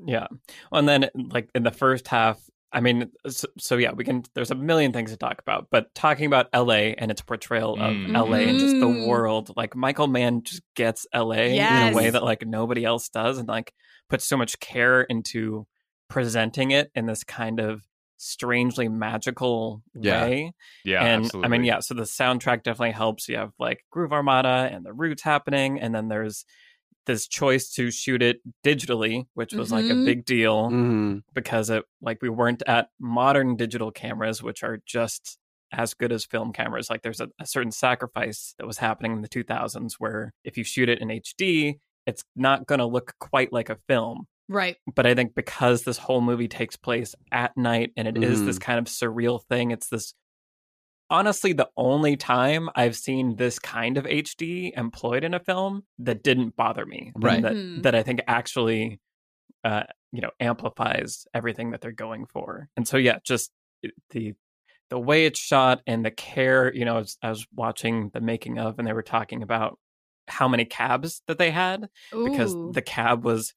Yeah. 0.07 0.27
Well, 0.71 0.79
and 0.81 0.89
then 0.89 1.11
like 1.15 1.49
in 1.55 1.63
the 1.63 1.71
first 1.71 2.09
half, 2.09 2.41
I 2.73 2.81
mean, 2.81 3.11
so, 3.29 3.49
so 3.59 3.77
yeah, 3.77 3.91
we 3.93 4.05
can. 4.05 4.23
There's 4.35 4.53
a 4.53 4.55
million 4.55 4.93
things 4.93 5.11
to 5.11 5.17
talk 5.17 5.41
about, 5.41 5.67
but 5.73 5.93
talking 5.95 6.27
about 6.27 6.47
L.A. 6.53 6.95
and 6.95 7.11
its 7.11 7.21
portrayal 7.21 7.75
of 7.75 7.95
Mm. 7.97 8.17
L.A. 8.17 8.49
and 8.49 8.59
just 8.61 8.79
the 8.79 8.87
Mhm. 8.87 9.09
world, 9.09 9.51
like 9.57 9.75
Michael 9.75 10.07
Mann 10.07 10.43
just 10.45 10.63
gets 10.77 11.05
L.A. 11.13 11.57
in 11.57 11.93
a 11.93 11.97
way 11.97 12.11
that 12.11 12.23
like 12.23 12.47
nobody 12.47 12.85
else 12.85 13.09
does, 13.09 13.39
and 13.39 13.49
like 13.49 13.75
puts 14.09 14.25
so 14.25 14.37
much 14.37 14.61
care 14.61 15.03
into 15.03 15.67
presenting 16.09 16.71
it 16.71 16.91
in 16.95 17.07
this 17.07 17.25
kind 17.25 17.59
of 17.61 17.83
strangely 18.19 18.89
magical 18.89 19.83
Yeah. 19.95 20.23
way. 20.25 20.53
Yeah. 20.85 21.05
and 21.05 21.25
absolutely. 21.25 21.47
I 21.47 21.49
mean, 21.51 21.65
yeah. 21.65 21.81
So 21.81 21.95
the 21.95 22.03
soundtrack 22.03 22.63
definitely 22.63 22.93
helps. 22.93 23.29
You 23.29 23.37
have 23.39 23.53
like 23.59 23.85
Groove 23.91 24.13
Armada 24.13 24.69
and 24.71 24.85
the 24.85 24.93
Roots 24.93 25.23
happening, 25.23 25.81
and 25.81 25.95
then 25.95 26.09
there's 26.09 26.45
this 27.11 27.27
choice 27.27 27.69
to 27.75 27.91
shoot 27.91 28.23
it 28.23 28.41
digitally, 28.65 29.27
which 29.35 29.53
was 29.53 29.73
like 29.73 29.85
a 29.87 29.95
Mhm. 29.95 30.05
big 30.05 30.25
deal 30.25 30.71
Mhm. 30.71 31.23
because 31.35 31.69
it 31.69 31.85
like 32.01 32.23
we 32.23 32.29
weren't 32.29 32.63
at 32.69 32.89
modern 33.01 33.57
digital 33.57 33.91
cameras, 33.91 34.43
which 34.43 34.63
are 34.63 34.79
just 34.87 35.39
as 35.73 35.93
good 35.95 36.13
as 36.13 36.25
film 36.25 36.53
cameras. 36.53 36.89
Like 36.89 37.03
there's 37.03 37.21
a, 37.21 37.29
a 37.41 37.47
certain 37.47 37.73
sacrifice 37.73 38.55
that 38.59 38.67
was 38.67 38.79
happening 38.79 39.13
in 39.13 39.23
the 39.23 39.29
2000s 39.29 39.95
where 39.99 40.33
if 40.45 40.57
you 40.57 40.63
shoot 40.65 40.89
it 40.89 41.01
in 41.01 41.09
HD, 41.11 41.81
it's 42.07 42.23
not 42.37 42.67
going 42.67 42.79
to 42.79 42.87
look 42.87 43.15
quite 43.19 43.53
like 43.53 43.71
a 43.71 43.79
film 43.89 44.27
Right. 44.49 44.77
but 44.95 45.07
I 45.07 45.15
think 45.15 45.35
because 45.35 45.83
this 45.85 45.99
whole 45.99 46.21
movie 46.21 46.49
takes 46.49 46.77
place 46.77 47.15
at 47.33 47.57
night 47.57 47.93
and 47.97 48.07
it 48.09 48.23
is 48.23 48.45
this 48.45 48.59
Mhm. 48.59 48.63
kind 48.63 48.79
of 48.79 48.85
surreal 48.87 49.43
thing, 49.45 49.71
it's 49.73 49.89
this 49.89 50.15
honestly 51.11 51.53
the 51.53 51.69
only 51.77 52.17
time 52.17 52.71
I've 52.75 52.97
seen 52.97 53.37
this 53.37 53.59
kind 53.59 53.99
of 53.99 54.05
HD 54.05 54.73
employed 54.77 55.25
in 55.25 55.35
a 55.35 55.41
film 55.41 55.85
that 55.99 56.23
didn't 56.23 56.57
bother 56.57 56.87
me. 56.87 57.13
Right. 57.17 57.43
That, 57.43 57.57
Mhm. 57.57 57.83
that 57.83 57.95
I 57.95 58.03
think 58.03 58.21
actually 58.27 59.01
uh 59.65 59.83
you 60.13 60.21
know 60.23 60.31
amplifies 60.41 61.27
everything 61.35 61.73
that 61.73 61.81
they're 61.81 61.93
going 61.93 62.27
for. 62.27 62.69
And 62.77 62.87
so 62.89 62.97
yeah, 62.97 63.19
just 63.25 63.51
the 64.11 64.35
the 64.89 64.99
way 64.99 65.25
it's 65.25 65.39
shot 65.39 65.83
and 65.87 66.05
the 66.05 66.11
care, 66.11 66.75
you 66.75 66.85
know, 66.85 66.97
I 66.97 66.99
was, 66.99 67.17
I 67.23 67.31
was 67.31 67.47
watching 67.55 68.11
the 68.13 68.21
making 68.21 68.59
of 68.59 68.79
and 68.79 68.89
they 68.89 68.93
were 68.93 69.03
talking 69.03 69.43
about 69.43 69.79
how 70.27 70.49
many 70.49 70.65
cabs 70.65 71.23
that 71.29 71.39
they 71.39 71.51
had 71.51 71.89
because 72.25 72.55
the 72.73 72.83
cab 72.83 73.25
was 73.25 73.53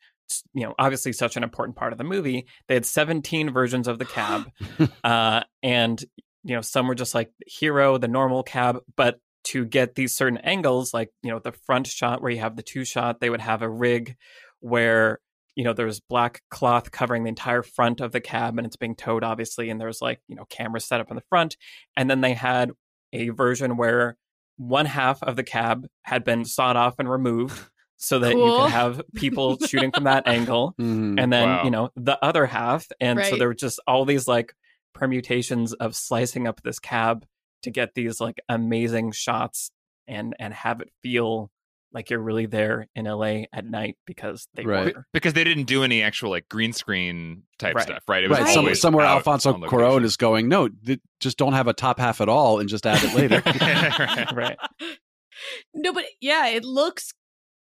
you 0.53 0.63
know 0.63 0.73
obviously 0.79 1.11
such 1.13 1.35
an 1.37 1.43
important 1.43 1.75
part 1.75 1.91
of 1.91 1.97
the 1.97 2.03
movie 2.03 2.47
they 2.67 2.73
had 2.73 2.85
17 2.85 3.51
versions 3.51 3.87
of 3.87 3.99
the 3.99 4.05
cab 4.05 4.49
uh 5.03 5.41
and 5.61 6.03
you 6.43 6.55
know 6.55 6.61
some 6.61 6.87
were 6.87 6.95
just 6.95 7.15
like 7.15 7.31
hero 7.47 7.97
the 7.97 8.07
normal 8.07 8.43
cab 8.43 8.79
but 8.95 9.19
to 9.45 9.65
get 9.65 9.95
these 9.95 10.15
certain 10.15 10.37
angles 10.39 10.93
like 10.93 11.09
you 11.21 11.29
know 11.31 11.39
the 11.39 11.51
front 11.65 11.87
shot 11.87 12.21
where 12.21 12.31
you 12.31 12.39
have 12.39 12.55
the 12.55 12.63
two 12.63 12.85
shot 12.85 13.19
they 13.19 13.29
would 13.29 13.41
have 13.41 13.61
a 13.61 13.69
rig 13.69 14.15
where 14.59 15.19
you 15.55 15.63
know 15.63 15.73
there's 15.73 15.99
black 15.99 16.41
cloth 16.49 16.91
covering 16.91 17.23
the 17.23 17.29
entire 17.29 17.61
front 17.63 18.01
of 18.01 18.11
the 18.11 18.21
cab 18.21 18.57
and 18.57 18.65
it's 18.65 18.75
being 18.77 18.95
towed 18.95 19.23
obviously 19.23 19.69
and 19.69 19.79
there's 19.79 20.01
like 20.01 20.19
you 20.27 20.35
know 20.35 20.45
cameras 20.45 20.85
set 20.85 20.99
up 21.01 21.09
in 21.09 21.15
the 21.15 21.23
front 21.29 21.57
and 21.97 22.09
then 22.09 22.21
they 22.21 22.33
had 22.33 22.71
a 23.11 23.29
version 23.29 23.77
where 23.77 24.17
one 24.57 24.85
half 24.85 25.21
of 25.23 25.35
the 25.35 25.43
cab 25.43 25.85
had 26.03 26.23
been 26.23 26.45
sawed 26.45 26.75
off 26.75 26.95
and 26.99 27.09
removed 27.09 27.59
so 27.97 28.19
that 28.19 28.31
you 28.33 28.37
Cool. 28.39 28.61
could 28.63 28.71
have 28.71 29.01
people 29.15 29.57
shooting 29.59 29.91
from 29.91 30.05
that 30.05 30.27
angle 30.27 30.73
Mhm. 30.79 31.19
and 31.21 31.31
then 31.31 31.47
Wow. 31.49 31.63
you 31.63 31.71
know 31.71 31.89
the 31.95 32.17
other 32.23 32.45
half 32.45 32.87
and 32.99 33.23
so 33.25 33.35
there 33.37 33.47
were 33.47 33.53
just 33.53 33.79
all 33.87 34.05
these 34.05 34.27
like 34.27 34.53
permutations 34.93 35.73
of 35.73 35.95
slicing 35.95 36.47
up 36.47 36.61
this 36.63 36.79
cab 36.79 37.25
to 37.63 37.69
get 37.71 37.93
these 37.95 38.19
like 38.21 38.39
amazing 38.49 39.11
shots 39.11 39.71
and 40.07 40.35
and 40.39 40.53
have 40.53 40.81
it 40.81 40.89
feel 41.01 41.49
like 41.93 42.09
you're 42.09 42.19
really 42.19 42.47
there 42.47 42.87
in 42.95 43.05
LA 43.05 43.43
at 43.53 43.65
night 43.65 43.97
because 44.07 44.47
they 44.55 44.65
Right. 44.65 44.95
were 44.95 45.05
because 45.13 45.33
they 45.33 45.43
didn't 45.43 45.65
do 45.65 45.83
any 45.83 46.01
actual 46.01 46.31
like 46.31 46.49
green 46.49 46.73
screen 46.73 47.43
type 47.59 47.75
Right. 47.75 47.83
stuff, 47.83 48.03
right? 48.07 48.23
It 48.23 48.29
was 48.29 48.39
Right. 48.39 48.53
Some, 48.53 48.73
somewhere 48.75 49.05
Alfonso 49.05 49.53
on 49.53 49.61
Cuarón 49.61 50.03
is 50.03 50.17
going, 50.17 50.47
no, 50.49 50.67
th- 50.69 50.99
just 51.19 51.37
don't 51.37 51.53
have 51.53 51.67
a 51.67 51.73
top 51.73 51.99
half 51.99 52.19
at 52.19 52.27
all 52.29 52.59
and 52.59 52.67
just 52.67 52.85
add 52.87 53.03
it 53.03 53.13
later. 53.15 53.43
right 54.35 54.57
no, 55.73 55.93
but 55.93 56.05
yeah, 56.19 56.47
it 56.47 56.63
looks 56.65 57.13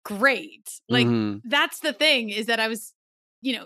great. 0.06 0.70
Like 0.90 1.08
Mhm. 1.08 1.42
that's 1.46 1.80
the 1.80 1.94
thing 1.94 2.30
is 2.30 2.46
that 2.48 2.60
I 2.60 2.68
was, 2.68 2.94
you 3.42 3.54
know, 3.58 3.66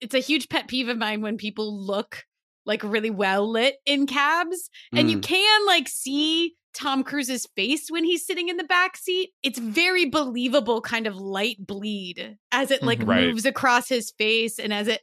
it's 0.00 0.14
a 0.14 0.18
huge 0.20 0.48
pet 0.48 0.68
peeve 0.68 0.88
of 0.88 0.98
mine 0.98 1.20
when 1.22 1.36
people 1.36 1.84
look 1.86 2.24
like 2.66 2.82
really 2.82 3.10
well 3.10 3.48
lit 3.50 3.76
in 3.86 4.06
cabs 4.06 4.68
and 4.92 5.10
you 5.10 5.18
Mm. 5.18 5.22
can 5.22 5.66
like 5.66 5.88
see 5.88 6.54
Tom 6.74 7.02
Cruise's 7.04 7.46
face 7.56 7.88
when 7.90 8.04
he's 8.04 8.26
sitting 8.26 8.48
in 8.48 8.58
the 8.58 8.64
back 8.64 8.96
seat. 8.98 9.30
It's 9.42 9.58
very 9.58 10.04
believable 10.06 10.82
kind 10.82 11.06
of 11.06 11.16
light 11.16 11.56
bleed 11.58 12.36
as 12.52 12.70
it 12.70 12.82
like 12.82 12.98
Mhm. 12.98 13.08
Right. 13.08 13.26
moves 13.28 13.46
across 13.46 13.88
his 13.88 14.10
face 14.18 14.58
and 14.58 14.74
as 14.74 14.86
it 14.88 15.00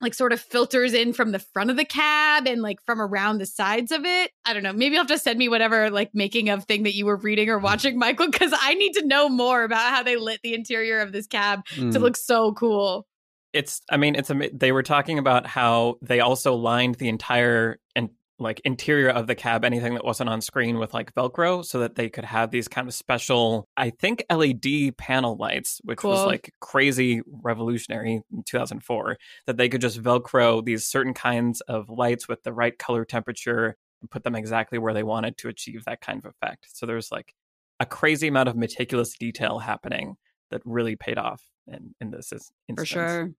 like 0.00 0.12
sort 0.12 0.32
of 0.34 0.40
filters 0.40 0.92
in 0.92 1.12
from 1.14 1.32
the 1.32 1.38
front 1.38 1.70
of 1.70 1.76
the 1.76 1.84
cab 1.84 2.46
and 2.46 2.60
like 2.60 2.76
from 2.84 3.00
around 3.00 3.38
the 3.38 3.46
sides 3.46 3.90
of 3.90 4.04
it. 4.04 4.30
I 4.44 4.52
don't 4.52 4.62
know. 4.62 4.72
Maybe 4.72 4.94
you'll 4.96 5.04
have 5.04 5.06
to 5.06 5.18
send 5.18 5.38
me 5.38 5.48
whatever 5.48 5.88
like 5.90 6.10
making 6.12 6.50
of 6.50 6.64
thing 6.64 6.82
that 6.82 6.94
you 6.94 7.06
were 7.06 7.16
reading 7.16 7.48
or 7.48 7.58
watching, 7.58 7.98
Michael, 7.98 8.30
because 8.30 8.52
I 8.60 8.74
need 8.74 8.92
to 8.94 9.06
know 9.06 9.28
more 9.30 9.62
about 9.62 9.90
how 9.94 10.02
they 10.02 10.16
lit 10.16 10.40
the 10.42 10.52
interior 10.54 10.98
of 11.00 11.12
this 11.12 11.26
cab 11.26 11.64
to 11.76 11.80
Mm. 11.80 12.00
look 12.00 12.16
so 12.18 12.52
cool. 12.52 13.06
It's 13.54 13.80
i 13.90 13.96
mean 13.96 14.14
it's 14.14 14.30
they 14.52 14.72
were 14.72 14.82
talking 14.82 15.18
about 15.18 15.46
how 15.46 15.96
they 16.02 16.20
also 16.20 16.54
lined 16.54 16.96
the 16.96 17.08
entire 17.08 17.78
and 17.96 18.10
like 18.40 18.60
interior 18.64 19.08
of 19.08 19.26
the 19.28 19.34
cab 19.36 19.64
anything 19.64 19.94
that 19.94 20.04
wasn't 20.04 20.28
on 20.28 20.40
screen 20.40 20.78
with 20.78 20.92
like 20.92 21.14
velcro 21.14 21.64
so 21.64 21.78
that 21.78 21.94
they 21.94 22.08
could 22.10 22.24
have 22.24 22.50
these 22.50 22.66
kind 22.66 22.88
of 22.88 22.92
special 22.94 23.68
i 23.76 23.90
think 23.90 24.24
led 24.28 24.96
panel 24.98 25.36
lights 25.36 25.80
which 25.84 26.02
was 26.02 26.18
like 26.26 26.50
crazy 26.60 27.22
revolutionary 27.42 28.20
in 28.32 28.42
2004 28.44 29.16
that 29.46 29.56
they 29.56 29.68
could 29.68 29.80
just 29.80 30.02
velcro 30.02 30.64
these 30.64 30.84
certain 30.84 31.14
kinds 31.14 31.60
of 31.62 31.88
lights 31.88 32.26
with 32.28 32.42
the 32.42 32.52
right 32.52 32.76
color 32.78 33.04
temperature 33.04 33.76
and 34.00 34.10
put 34.10 34.24
them 34.24 34.34
exactly 34.34 34.78
where 34.78 34.92
they 34.92 35.04
wanted 35.04 35.38
to 35.38 35.48
achieve 35.48 35.84
that 35.84 36.00
kind 36.00 36.18
of 36.22 36.26
effect. 36.30 36.66
So 36.76 36.84
there's 36.84 37.10
like 37.12 37.32
a 37.80 37.86
crazy 37.86 38.28
amount 38.28 38.48
of 38.50 38.56
meticulous 38.56 39.16
detail 39.16 39.60
happening 39.60 40.16
that 40.50 40.60
really 40.66 40.94
paid 40.96 41.16
off 41.16 41.40
in, 41.66 41.94
in 42.02 42.10
this 42.10 42.30
is- 42.32 42.52
For 42.68 42.84
Mhm. 42.84 43.34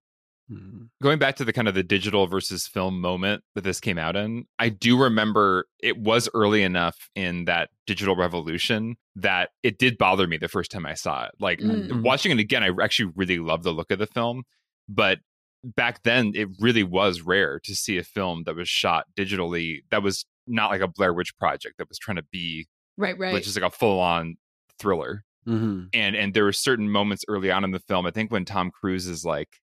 Going 1.02 1.18
back 1.18 1.36
to 1.36 1.44
the 1.44 1.52
kind 1.52 1.66
of 1.68 1.74
the 1.74 1.82
digital 1.82 2.26
versus 2.26 2.66
film 2.66 3.00
moment 3.00 3.42
that 3.54 3.64
this 3.64 3.80
came 3.80 3.98
out 3.98 4.14
in, 4.16 4.44
I 4.58 4.68
do 4.68 4.96
remember 5.00 5.66
it 5.82 5.98
was 5.98 6.28
early 6.34 6.62
enough 6.62 6.96
in 7.14 7.46
that 7.46 7.70
digital 7.86 8.14
revolution 8.16 8.96
that 9.16 9.50
it 9.62 9.78
did 9.78 9.98
bother 9.98 10.26
me 10.26 10.36
the 10.36 10.48
first 10.48 10.70
time 10.70 10.86
I 10.86 10.94
saw 10.94 11.24
it. 11.24 11.32
Like 11.40 11.58
Mm. 11.60 12.02
watching 12.02 12.32
it 12.32 12.38
again, 12.38 12.62
I 12.62 12.70
actually 12.82 13.12
really 13.16 13.38
love 13.38 13.62
the 13.64 13.72
look 13.72 13.90
of 13.90 13.98
the 13.98 14.06
film, 14.06 14.44
but 14.88 15.18
back 15.64 16.02
then 16.04 16.32
it 16.34 16.48
really 16.60 16.84
was 16.84 17.22
rare 17.22 17.58
to 17.64 17.74
see 17.74 17.98
a 17.98 18.04
film 18.04 18.44
that 18.44 18.54
was 18.54 18.68
shot 18.68 19.06
digitally 19.18 19.80
that 19.90 20.02
was 20.02 20.24
not 20.46 20.70
like 20.70 20.80
a 20.80 20.86
Blair 20.88 21.12
Witch 21.12 21.36
project 21.38 21.78
that 21.78 21.88
was 21.88 21.98
trying 21.98 22.16
to 22.16 22.24
be 22.30 22.68
Right, 22.96 23.18
right. 23.18 23.34
like 23.34 23.42
just 23.42 23.60
like 23.60 23.66
a 23.68 23.74
full 23.76 23.98
on 23.98 24.36
thriller 24.78 25.24
Mhm. 25.46 25.88
and 25.92 26.14
and 26.16 26.34
there 26.34 26.44
were 26.44 26.52
certain 26.52 26.88
moments 26.90 27.24
early 27.28 27.50
on 27.50 27.64
in 27.64 27.70
the 27.72 27.78
film. 27.80 28.06
I 28.06 28.10
think 28.12 28.30
when 28.30 28.44
Tom 28.44 28.70
Cruise 28.70 29.06
is 29.08 29.24
like 29.24 29.60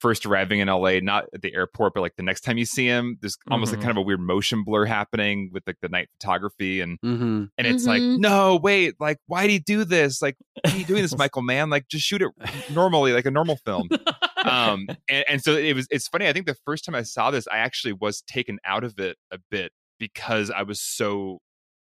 first 0.00 0.24
arriving 0.26 0.60
in 0.60 0.68
LA, 0.68 1.00
not 1.00 1.24
at 1.34 1.42
the 1.42 1.52
airport, 1.54 1.92
but 1.94 2.00
like 2.02 2.14
the 2.16 2.22
next 2.22 2.42
time 2.42 2.56
you 2.56 2.64
see 2.64 2.86
him, 2.86 3.18
there's 3.20 3.36
almost 3.50 3.72
like 3.72 3.80
Mhm. 3.80 3.82
kind 3.82 3.90
of 3.90 3.96
a 3.98 4.02
weird 4.02 4.20
motion 4.20 4.62
blur 4.64 4.84
happening 4.84 5.50
with 5.52 5.64
like 5.66 5.76
the 5.82 5.88
night 5.88 6.08
photography 6.20 6.80
and 6.80 6.98
Mhm. 7.04 7.50
and 7.58 7.66
it's 7.66 7.84
like, 7.86 8.00
Mhm. 8.00 8.18
no, 8.18 8.56
wait, 8.62 8.94
like 9.00 9.18
why 9.26 9.42
did 9.46 9.52
he 9.52 9.58
do 9.58 9.84
this? 9.84 10.22
Like 10.22 10.36
why 10.64 10.72
are 10.72 10.76
you 10.76 10.84
doing 10.84 11.02
this, 11.02 11.16
Michael 11.18 11.42
Mann? 11.42 11.68
Like 11.70 11.88
just 11.88 12.04
shoot 12.06 12.22
it 12.22 12.30
normally, 12.70 13.12
like 13.12 13.26
a 13.26 13.30
normal 13.30 13.56
film. 13.56 13.88
um 14.44 14.86
and, 15.08 15.24
and 15.28 15.42
so 15.42 15.56
it 15.56 15.74
was 15.74 15.86
it's 15.90 16.06
funny, 16.08 16.28
I 16.28 16.32
think 16.32 16.46
the 16.46 16.56
first 16.64 16.84
time 16.84 16.94
I 16.94 17.02
saw 17.02 17.30
this, 17.32 17.48
I 17.48 17.58
actually 17.58 17.92
was 17.94 18.22
taken 18.22 18.58
out 18.64 18.84
of 18.84 18.98
it 19.00 19.16
a 19.32 19.38
bit 19.50 19.72
because 19.98 20.50
I 20.50 20.62
was 20.62 20.80
so 20.80 21.40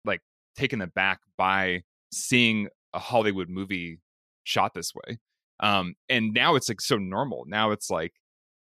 like 0.03 0.21
taken 0.55 0.81
aback 0.81 1.19
by 1.37 1.83
seeing 2.11 2.69
a 2.93 2.97
Hollywood 2.99 3.49
movie 3.49 3.99
shot 4.45 4.73
this 4.73 4.93
way. 4.95 5.19
Um, 5.59 5.95
and 6.09 6.33
now 6.33 6.55
it's 6.55 6.69
like 6.69 6.81
so 6.81 6.97
normal. 6.97 7.45
Now 7.47 7.71
it's 7.71 7.89
like 7.89 8.13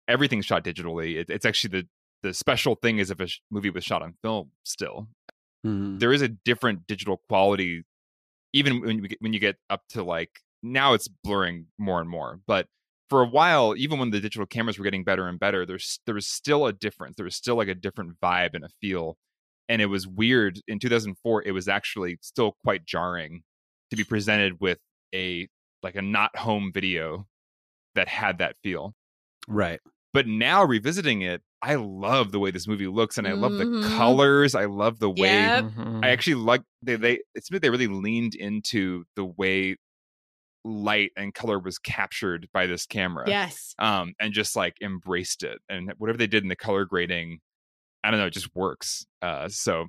everything's 0.08 0.46
shot 0.46 0.64
digitally. 0.64 1.16
It, 1.16 1.30
it's 1.30 1.46
actually 1.46 1.80
the 1.82 1.88
the 2.22 2.34
special 2.34 2.76
thing 2.76 2.98
is 2.98 3.10
if 3.10 3.20
a 3.20 3.26
sh- 3.26 3.40
movie 3.50 3.70
was 3.70 3.84
shot 3.84 4.02
on 4.02 4.14
film 4.22 4.50
still. 4.64 5.08
Mhm. 5.66 5.98
There 6.00 6.12
is 6.12 6.22
a 6.22 6.28
different 6.28 6.86
digital 6.86 7.18
quality, 7.28 7.84
even 8.52 8.80
when 8.82 8.98
you 9.02 9.08
get, 9.08 9.18
when 9.22 9.32
you 9.32 9.40
get 9.40 9.56
up 9.70 9.82
to 9.90 10.02
like 10.02 10.30
now 10.62 10.94
it's 10.94 11.08
blurring 11.08 11.66
more 11.78 12.00
and 12.00 12.08
more. 12.10 12.40
But 12.46 12.68
for 13.10 13.22
a 13.22 13.26
while, 13.28 13.74
even 13.76 13.98
when 13.98 14.10
the 14.10 14.20
digital 14.20 14.46
cameras 14.46 14.78
were 14.78 14.84
getting 14.84 15.04
better 15.04 15.28
and 15.28 15.38
better, 15.38 15.66
there's 15.66 16.00
there 16.06 16.14
was 16.14 16.26
still 16.26 16.66
a 16.66 16.72
difference. 16.72 17.16
There 17.16 17.24
was 17.24 17.36
still 17.36 17.56
like 17.56 17.68
a 17.68 17.74
different 17.74 18.20
vibe 18.22 18.54
and 18.54 18.64
a 18.64 18.68
feel. 18.80 19.16
And 19.68 19.80
it 19.82 19.86
was 19.86 20.06
weird 20.06 20.60
in 20.68 20.78
2004. 20.78 21.42
It 21.44 21.52
was 21.52 21.68
actually 21.68 22.18
still 22.22 22.56
quite 22.64 22.84
jarring 22.86 23.42
to 23.90 23.96
be 23.96 24.04
presented 24.04 24.60
with 24.60 24.78
a 25.14 25.48
like 25.82 25.96
a 25.96 26.02
not 26.02 26.36
home 26.36 26.70
video 26.72 27.26
that 27.94 28.08
had 28.08 28.38
that 28.38 28.56
feel. 28.62 28.94
Right. 29.48 29.80
But 30.14 30.26
now 30.26 30.62
revisiting 30.64 31.22
it, 31.22 31.42
I 31.62 31.76
love 31.76 32.32
the 32.32 32.38
way 32.40 32.50
this 32.50 32.66
movie 32.68 32.86
looks, 32.86 33.18
and 33.18 33.26
I 33.26 33.32
love 33.32 33.52
the 33.52 33.64
Mhm. 33.64 33.96
colors. 33.96 34.54
I 34.54 34.64
love 34.66 34.98
the 34.98 35.10
way 35.10 35.40
Yep. 35.42 35.64
Mhm. 35.64 36.04
I 36.04 36.10
actually 36.10 36.34
like 36.34 36.62
they 36.82 36.96
they 36.96 37.20
it's 37.34 37.48
they 37.50 37.70
really 37.70 37.86
leaned 37.86 38.34
into 38.34 39.04
the 39.16 39.24
way 39.24 39.76
light 40.64 41.10
and 41.16 41.34
color 41.34 41.58
was 41.58 41.78
captured 41.78 42.48
by 42.52 42.66
this 42.66 42.86
camera. 42.86 43.28
yes. 43.28 43.74
Um 43.78 44.14
and 44.20 44.32
just 44.32 44.54
like 44.54 44.76
embraced 44.80 45.42
it. 45.42 45.60
And 45.68 45.92
whatever 45.98 46.18
they 46.18 46.26
did 46.28 46.42
in 46.44 46.48
the 46.48 46.56
color 46.56 46.84
grading, 46.84 47.40
I 48.04 48.10
don't 48.10 48.20
know, 48.20 48.26
it 48.26 48.30
just 48.34 48.54
works. 48.54 49.04
Uh 49.22 49.48
so 49.48 49.88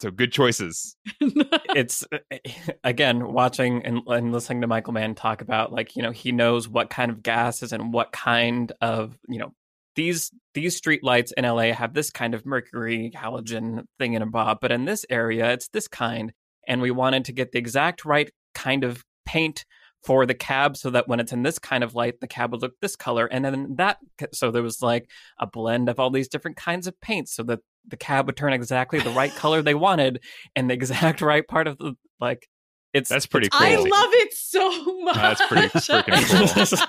so 0.00 0.10
good 0.10 0.32
choices. 0.32 0.96
it's 1.20 2.04
eh, 2.30 2.38
again 2.84 3.32
watching 3.32 3.84
and, 3.84 4.00
and 4.06 4.32
listening 4.32 4.62
to 4.62 4.66
Michael 4.66 4.92
Mann 4.92 5.14
talk 5.14 5.42
about 5.42 5.72
like 5.72 5.96
you 5.96 6.02
know 6.02 6.10
he 6.10 6.32
knows 6.32 6.68
what 6.68 6.90
kind 6.90 7.10
of 7.10 7.22
gases 7.22 7.72
and 7.72 7.92
what 7.92 8.12
kind 8.12 8.72
of 8.80 9.18
you 9.28 9.38
know 9.38 9.52
these 9.96 10.30
these 10.54 10.76
street 10.76 11.04
lights 11.04 11.32
in 11.32 11.44
LA 11.44 11.72
have 11.72 11.94
this 11.94 12.10
kind 12.10 12.34
of 12.34 12.46
mercury 12.46 13.12
halogen 13.14 13.84
thing 13.98 14.14
in 14.14 14.22
a 14.22 14.26
bob, 14.26 14.58
but 14.60 14.72
in 14.72 14.84
this 14.84 15.04
area 15.10 15.52
it's 15.52 15.68
this 15.68 15.88
kind, 15.88 16.32
and 16.66 16.80
we 16.80 16.90
wanted 16.90 17.26
to 17.26 17.32
get 17.32 17.52
the 17.52 17.58
exact 17.58 18.04
right 18.04 18.30
kind 18.54 18.84
of 18.84 19.04
paint 19.26 19.64
for 20.02 20.24
the 20.24 20.34
cab 20.34 20.76
so 20.76 20.88
that 20.90 21.08
when 21.08 21.20
it's 21.20 21.32
in 21.32 21.42
this 21.42 21.58
kind 21.58 21.84
of 21.84 21.94
light 21.94 22.20
the 22.20 22.26
cab 22.26 22.52
would 22.52 22.62
look 22.62 22.72
this 22.80 22.96
color 22.96 23.26
and 23.26 23.44
then 23.44 23.74
that 23.76 23.98
so 24.32 24.50
there 24.50 24.62
was 24.62 24.80
like 24.80 25.10
a 25.38 25.46
blend 25.46 25.90
of 25.90 26.00
all 26.00 26.10
these 26.10 26.28
different 26.28 26.56
kinds 26.56 26.86
of 26.86 26.98
paints 27.02 27.34
so 27.34 27.42
that 27.42 27.60
the 27.86 27.96
cab 27.96 28.26
would 28.26 28.36
turn 28.36 28.52
exactly 28.52 29.00
the 29.00 29.10
right 29.10 29.34
color 29.34 29.62
they 29.62 29.74
wanted 29.74 30.20
and 30.54 30.70
the 30.70 30.74
exact 30.74 31.20
right 31.22 31.46
part 31.46 31.66
of 31.66 31.78
the 31.78 31.94
like 32.20 32.48
it's 32.92 33.08
That's 33.08 33.26
pretty 33.26 33.46
it's 33.46 33.56
I 33.56 33.74
cool. 33.76 33.84
crazy. 33.84 33.90
love 33.90 34.10
it 34.14 34.34
so 34.34 35.00
much. 35.02 35.14
That's 35.14 35.46
pretty 35.46 35.68
freaking 35.78 36.26
cool. 36.28 36.38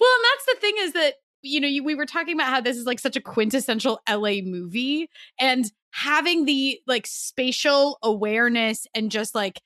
well, 0.00 0.10
and 0.14 0.24
that's 0.24 0.46
the 0.46 0.56
thing 0.60 0.74
is 0.78 0.92
that 0.94 1.14
you 1.42 1.60
know 1.60 1.68
you, 1.68 1.84
we 1.84 1.94
were 1.94 2.06
talking 2.06 2.34
about 2.34 2.48
how 2.48 2.60
this 2.60 2.76
is 2.76 2.84
like 2.84 2.98
such 2.98 3.16
a 3.16 3.20
quintessential 3.20 4.00
LA 4.10 4.40
movie, 4.42 5.08
and 5.38 5.70
having 5.92 6.46
the 6.46 6.80
like 6.86 7.06
spatial 7.06 7.98
awareness 8.02 8.86
and 8.94 9.10
just 9.10 9.34
like 9.34 9.60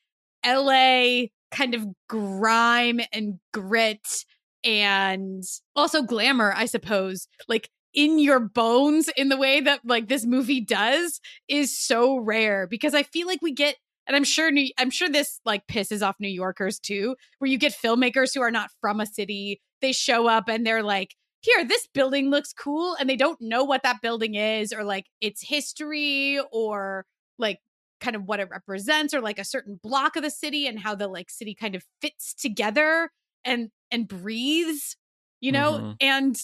LA 0.47 1.29
kind 1.51 1.75
of 1.75 1.87
grime 2.09 3.01
and 3.13 3.39
grit 3.53 4.25
and 4.65 5.45
also 5.77 6.03
glamour, 6.03 6.53
I 6.57 6.67
suppose, 6.67 7.27
like 7.49 7.71
in 7.95 8.19
your 8.19 8.41
bones 8.41 9.09
in 9.17 9.29
the 9.29 9.37
way 9.37 9.61
that 9.61 9.81
like 9.85 10.09
this 10.09 10.25
movie 10.25 10.61
does 10.61 11.21
is 11.49 11.79
so 11.79 12.19
rare 12.19 12.67
because 12.67 12.95
I 12.95 13.03
feel 13.05 13.27
like 13.27 13.41
we 13.43 13.53
get 13.53 13.77
and 14.07 14.15
I'm 14.17 14.25
sure 14.25 14.51
New, 14.51 14.69
I'm 14.79 14.91
sure 14.91 15.09
this 15.09 15.41
like 15.47 15.67
pisses 15.67 16.07
off 16.07 16.17
New 16.21 16.29
Yorkers 16.29 16.79
too, 16.79 17.17
where 17.39 17.51
you 17.51 17.57
get 17.57 17.73
filmmakers 17.73 18.35
who 18.35 18.43
are 18.43 18.51
not 18.51 18.71
from 18.81 19.01
a 19.01 19.07
city, 19.07 19.61
they 19.81 19.93
show 19.93 20.29
up 20.29 20.49
and 20.49 20.67
they're 20.67 20.83
like, 20.83 21.15
"Here, 21.41 21.65
this 21.65 21.87
building 21.95 22.29
looks 22.31 22.53
cool," 22.53 22.95
and 23.01 23.09
they 23.09 23.17
don't 23.17 23.41
know 23.41 23.65
what 23.65 23.83
that 23.83 24.03
building 24.03 24.35
is 24.35 24.73
or 24.73 24.85
like 24.85 25.07
its 25.23 25.41
history 25.43 26.39
or 26.53 27.07
like 27.39 27.61
kind 28.01 28.17
of 28.17 28.25
what 28.25 28.41
it 28.41 28.49
represents 28.51 29.15
or 29.15 29.21
like 29.21 29.39
a 29.39 29.45
certain 29.45 29.81
block 29.83 30.17
of 30.17 30.23
the 30.23 30.31
city 30.31 30.67
and 30.67 30.79
how 30.81 30.95
the 30.95 31.09
like 31.09 31.31
city 31.31 31.55
kind 31.55 31.75
of 31.75 31.85
fits 32.03 32.35
together 32.35 33.11
and 33.45 33.71
and 33.91 34.09
breathes, 34.09 34.97
you 35.41 35.53
know? 35.53 35.81
Mhm. 35.81 35.97
And 36.01 36.37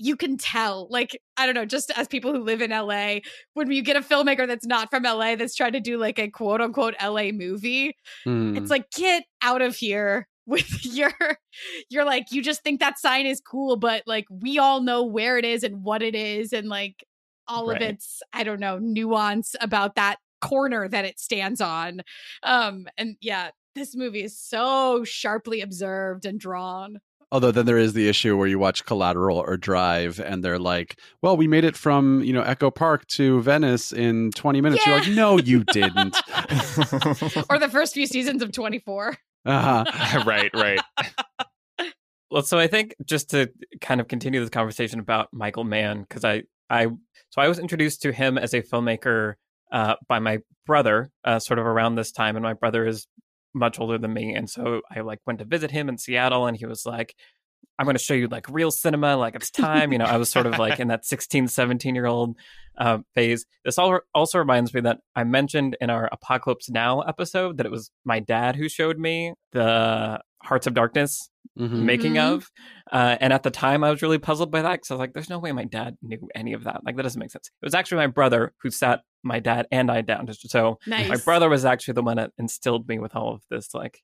you 0.00 0.16
can 0.16 0.36
tell 0.36 0.86
like 0.90 1.18
i 1.36 1.46
don't 1.46 1.54
know 1.54 1.64
just 1.66 1.90
as 1.96 2.08
people 2.08 2.32
who 2.32 2.42
live 2.42 2.60
in 2.62 2.70
la 2.70 3.18
when 3.54 3.70
you 3.70 3.82
get 3.82 3.96
a 3.96 4.00
filmmaker 4.00 4.46
that's 4.46 4.66
not 4.66 4.90
from 4.90 5.02
la 5.04 5.36
that's 5.36 5.54
trying 5.54 5.72
to 5.72 5.80
do 5.80 5.98
like 5.98 6.18
a 6.18 6.28
quote 6.30 6.60
unquote 6.60 6.94
la 7.02 7.30
movie 7.32 7.94
Mm. 8.26 8.56
it's 8.56 8.70
like 8.70 8.90
get 8.90 9.24
out 9.42 9.62
of 9.62 9.76
here 9.76 10.26
with 10.46 10.84
your 10.84 11.12
you're 11.90 12.04
like 12.04 12.32
you 12.32 12.42
just 12.42 12.62
think 12.62 12.80
that 12.80 12.98
sign 12.98 13.26
is 13.26 13.40
cool 13.40 13.76
but 13.76 14.02
like 14.06 14.24
we 14.30 14.58
all 14.58 14.80
know 14.82 15.04
where 15.04 15.38
it 15.38 15.44
is 15.44 15.62
and 15.62 15.84
what 15.84 16.02
it 16.02 16.14
is 16.14 16.52
and 16.52 16.68
like 16.68 17.04
all 17.46 17.70
of 17.70 17.76
its 17.90 18.22
i 18.32 18.42
don't 18.42 18.58
know 18.60 18.78
nuance 18.78 19.54
about 19.60 19.94
that 19.94 20.16
corner 20.40 20.88
that 20.88 21.04
it 21.04 21.20
stands 21.20 21.60
on. 21.60 22.00
Um 22.42 22.86
and 22.96 23.16
yeah 23.20 23.50
this 23.74 23.94
movie 23.94 24.22
is 24.24 24.36
so 24.38 25.04
sharply 25.04 25.60
observed 25.60 26.24
and 26.24 26.40
drawn 26.40 26.98
Although 27.32 27.52
then 27.52 27.66
there 27.66 27.78
is 27.78 27.92
the 27.92 28.08
issue 28.08 28.36
where 28.36 28.48
you 28.48 28.58
watch 28.58 28.84
Collateral 28.84 29.38
or 29.38 29.56
Drive, 29.56 30.18
and 30.18 30.42
they're 30.42 30.58
like, 30.58 30.98
"Well, 31.22 31.36
we 31.36 31.46
made 31.46 31.64
it 31.64 31.76
from 31.76 32.22
you 32.22 32.32
know 32.32 32.42
Echo 32.42 32.70
Park 32.70 33.06
to 33.08 33.40
Venice 33.42 33.92
in 33.92 34.30
20 34.32 34.60
minutes." 34.60 34.84
You're 34.84 34.98
like, 34.98 35.08
"No, 35.08 35.38
you 35.38 35.64
didn't." 35.64 36.16
or 37.48 37.58
the 37.58 37.68
first 37.70 37.94
few 37.94 38.06
seasons 38.06 38.42
of 38.42 38.52
24 38.52 39.16
uh-huh. 39.46 40.22
right, 40.26 40.50
right. 40.54 40.80
Well, 42.30 42.42
so 42.42 42.58
I 42.58 42.66
think 42.66 42.94
just 43.04 43.30
to 43.30 43.50
kind 43.80 44.00
of 44.00 44.08
continue 44.08 44.40
this 44.40 44.50
conversation 44.50 45.00
about 45.00 45.28
Michael 45.32 45.64
Mann, 45.64 46.02
because 46.02 46.24
I 46.24 46.44
I 46.68 46.86
so 47.30 47.42
I 47.42 47.48
was 47.48 47.58
introduced 47.58 48.02
to 48.02 48.12
him 48.12 48.38
as 48.38 48.54
a 48.54 48.62
filmmaker 48.62 49.34
uh, 49.72 49.94
by 50.08 50.18
my 50.20 50.38
brother, 50.66 51.10
uh, 51.24 51.38
sort 51.38 51.58
of 51.58 51.66
around 51.66 51.96
this 51.96 52.12
time, 52.12 52.36
and 52.36 52.42
my 52.42 52.52
brother 52.52 52.86
is 52.86 53.06
much 53.54 53.78
older 53.80 53.98
than 53.98 54.12
me, 54.12 54.34
and 54.34 54.48
so 54.48 54.82
I 54.90 55.00
like 55.00 55.20
went 55.26 55.38
to 55.40 55.44
visit 55.44 55.70
him 55.70 55.88
in 55.88 55.98
Seattle, 55.98 56.46
and 56.46 56.56
he 56.56 56.66
was 56.66 56.84
like, 56.86 57.14
I'm 57.78 57.86
going 57.86 57.96
to 57.96 58.02
show 58.02 58.12
you 58.12 58.28
like 58.28 58.46
real 58.50 58.70
cinema, 58.70 59.16
like 59.16 59.34
it's 59.34 59.50
time. 59.50 59.90
You 59.90 59.98
know, 59.98 60.04
I 60.04 60.18
was 60.18 60.30
sort 60.30 60.44
of 60.44 60.58
like 60.58 60.80
in 60.80 60.88
that 60.88 61.06
16, 61.06 61.48
17 61.48 61.94
year 61.94 62.04
old 62.04 62.36
uh, 62.76 62.98
phase. 63.14 63.46
This 63.64 63.78
all 63.78 64.00
also 64.14 64.38
reminds 64.38 64.74
me 64.74 64.82
that 64.82 64.98
I 65.16 65.24
mentioned 65.24 65.78
in 65.80 65.88
our 65.88 66.06
Apocalypse 66.12 66.68
Now 66.68 67.00
episode 67.00 67.56
that 67.56 67.64
it 67.64 67.72
was 67.72 67.90
my 68.04 68.20
dad 68.20 68.56
who 68.56 68.68
showed 68.68 68.98
me 68.98 69.32
the 69.52 70.20
Hearts 70.42 70.66
of 70.66 70.74
Darkness 70.74 71.28
Mhm. 71.58 71.82
making 71.84 72.14
Mhm. 72.14 72.32
of. 72.34 72.50
Uh, 72.92 73.16
and 73.20 73.32
at 73.32 73.42
the 73.42 73.50
time, 73.50 73.82
I 73.84 73.90
was 73.90 74.02
really 74.02 74.18
puzzled 74.18 74.50
by 74.50 74.62
that 74.62 74.72
because 74.72 74.90
I 74.90 74.94
was 74.94 74.98
like, 75.00 75.12
there's 75.12 75.28
no 75.30 75.38
way 75.38 75.52
my 75.52 75.64
dad 75.64 75.96
knew 76.02 76.28
any 76.34 76.52
of 76.52 76.64
that. 76.64 76.84
Like, 76.84 76.96
that 76.96 77.02
doesn't 77.02 77.18
make 77.18 77.30
sense. 77.30 77.48
It 77.60 77.66
was 77.66 77.74
actually 77.74 77.98
my 77.98 78.06
brother 78.06 78.54
who 78.62 78.70
sat 78.70 79.02
my 79.22 79.38
dad 79.40 79.66
and 79.70 79.90
I 79.90 80.00
down. 80.00 80.26
So 80.32 80.78
Nice. 80.86 81.08
my 81.08 81.16
brother 81.24 81.48
was 81.48 81.64
actually 81.64 81.94
the 81.94 82.02
one 82.02 82.16
that 82.16 82.32
instilled 82.38 82.88
me 82.88 82.98
with 82.98 83.14
all 83.14 83.34
of 83.34 83.42
this, 83.50 83.74
like 83.74 84.00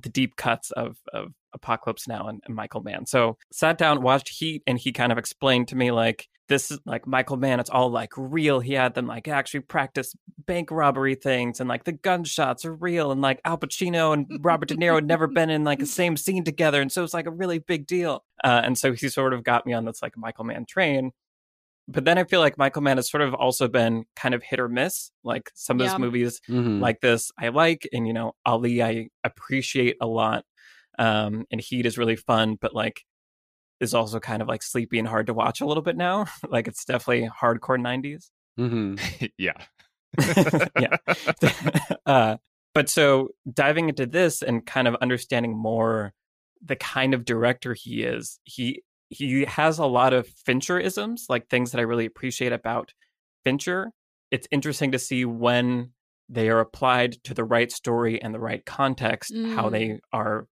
the 0.00 0.08
deep 0.08 0.36
cuts 0.36 0.70
of 0.72 0.98
of 1.12 1.32
Apocalypse 1.52 2.06
Now 2.08 2.28
and, 2.28 2.40
and 2.46 2.54
Michael 2.54 2.82
Mann. 2.82 3.06
So 3.06 3.36
sat 3.52 3.78
down, 3.78 4.02
watched 4.02 4.28
Heat, 4.28 4.62
and 4.66 4.78
he 4.78 4.92
kind 4.92 5.12
of 5.12 5.18
explained 5.18 5.68
to 5.68 5.76
me 5.76 5.90
like 5.90 6.28
this 6.48 6.70
is 6.72 6.80
like 6.84 7.06
Michael 7.06 7.36
Mann. 7.36 7.60
It's 7.60 7.70
all 7.70 7.90
like 7.90 8.10
real. 8.16 8.58
He 8.58 8.72
had 8.72 8.94
them 8.94 9.06
like 9.06 9.28
actually 9.28 9.60
practice 9.60 10.14
bank 10.46 10.70
robbery 10.72 11.14
things, 11.14 11.60
and 11.60 11.68
like 11.68 11.84
the 11.84 11.92
gunshots 11.92 12.64
are 12.64 12.74
real, 12.74 13.12
and 13.12 13.20
like 13.20 13.40
Al 13.44 13.56
Pacino 13.58 14.12
and 14.12 14.26
Robert 14.40 14.68
De 14.68 14.76
Niro 14.76 14.96
had 14.96 15.06
never 15.06 15.26
been 15.28 15.50
in 15.50 15.62
like 15.64 15.78
the 15.78 15.86
same 16.00 16.16
scene 16.16 16.42
together, 16.44 16.80
and 16.80 16.90
so 16.90 17.04
it's 17.04 17.14
like 17.14 17.26
a 17.26 17.30
really 17.30 17.58
big 17.60 17.86
deal. 17.86 18.24
Uh, 18.42 18.60
and 18.64 18.76
so 18.76 18.92
he 18.92 19.08
sort 19.08 19.32
of 19.32 19.44
got 19.44 19.64
me 19.66 19.72
on 19.72 19.84
this 19.84 20.02
like 20.02 20.16
Michael 20.16 20.44
Mann 20.44 20.66
train 20.66 21.12
but 21.88 22.04
then 22.04 22.18
I 22.18 22.24
feel 22.24 22.38
like 22.38 22.56
Michael 22.56 22.82
Mann 22.82 22.98
has 22.98 23.10
sort 23.10 23.20
of 23.22 23.34
also 23.34 23.66
been 23.66 24.04
kind 24.14 24.32
of 24.32 24.44
hit 24.44 24.60
or 24.60 24.68
miss. 24.68 25.10
Like 25.24 25.50
some 25.54 25.80
of 25.80 25.84
his 25.84 25.92
Yeah. 25.94 25.98
movies 25.98 26.40
Mhm. 26.48 26.78
like 26.80 27.00
this 27.00 27.32
I 27.36 27.48
like, 27.48 27.88
and 27.92 28.06
you 28.06 28.12
know, 28.12 28.36
Ali 28.46 28.80
I 28.80 29.08
appreciate 29.24 29.96
a 30.00 30.06
lot. 30.06 30.44
Um, 31.00 31.46
and 31.50 31.60
Heat 31.60 31.86
is 31.86 31.98
really 31.98 32.14
fun, 32.16 32.56
but 32.60 32.74
like 32.74 33.02
is 33.80 33.94
also 33.94 34.20
kind 34.20 34.42
of 34.42 34.48
like 34.48 34.62
sleepy 34.62 34.98
and 34.98 35.08
hard 35.08 35.26
to 35.26 35.34
watch 35.34 35.60
a 35.62 35.66
little 35.66 35.82
bit 35.82 35.96
now. 35.96 36.26
like 36.48 36.68
it's 36.68 36.84
definitely 36.84 37.28
hardcore 37.28 37.80
nineties. 37.80 38.30
Mhm. 38.58 39.00
yeah. 39.38 39.54
yeah. 40.78 40.96
uh, 42.06 42.36
but 42.74 42.88
so 42.88 43.30
diving 43.52 43.88
into 43.88 44.06
this 44.06 44.42
and 44.42 44.64
kind 44.66 44.86
of 44.86 44.94
understanding 44.96 45.56
more 45.56 46.12
the 46.64 46.76
kind 46.76 47.14
of 47.14 47.24
director 47.24 47.72
he 47.74 48.02
is, 48.02 48.38
he 48.44 48.82
he 49.08 49.44
has 49.46 49.78
a 49.78 49.86
lot 49.86 50.12
of 50.12 50.28
Fincherisms, 50.46 51.22
like 51.28 51.48
things 51.48 51.72
that 51.72 51.78
I 51.78 51.82
really 51.82 52.06
appreciate 52.06 52.52
about 52.52 52.92
Fincher. 53.44 53.90
It's 54.30 54.46
interesting 54.52 54.92
to 54.92 54.98
see 54.98 55.24
when 55.24 55.92
they 56.28 56.48
are 56.48 56.60
applied 56.60 57.14
to 57.24 57.34
the 57.34 57.42
right 57.42 57.72
story 57.72 58.22
and 58.22 58.32
the 58.32 58.38
right 58.38 58.64
context, 58.64 59.32
how 59.34 59.68
Mm. 59.68 59.70
they 59.72 60.00
are 60.12 60.46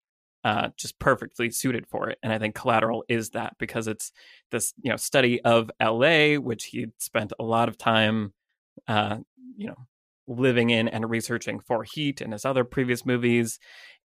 uh, 0.47 0.69
just 0.76 0.99
perfectly 1.00 1.50
suited 1.50 1.85
for 1.88 2.09
it. 2.09 2.19
And 2.23 2.33
I 2.33 2.38
think 2.38 2.55
Collateral 2.55 3.05
is 3.09 3.31
that 3.31 3.53
because 3.59 3.88
it's 3.88 4.12
this 4.53 4.73
you 4.81 4.91
know 4.91 4.97
study 4.97 5.41
of 5.43 5.71
L.A., 5.81 6.38
which 6.38 6.67
he 6.67 6.87
spent 6.99 7.33
a 7.38 7.43
lot 7.43 7.69
of 7.69 7.76
time, 7.76 8.33
uh, 8.87 9.17
you 9.57 9.67
know, 9.67 9.81
living 10.29 10.71
in 10.71 10.87
and 10.88 11.11
researching 11.11 11.59
for 11.61 11.83
Heat 11.83 12.21
and 12.21 12.33
his 12.33 12.45
other 12.45 12.65
previous 12.65 13.05
movies. 13.05 13.59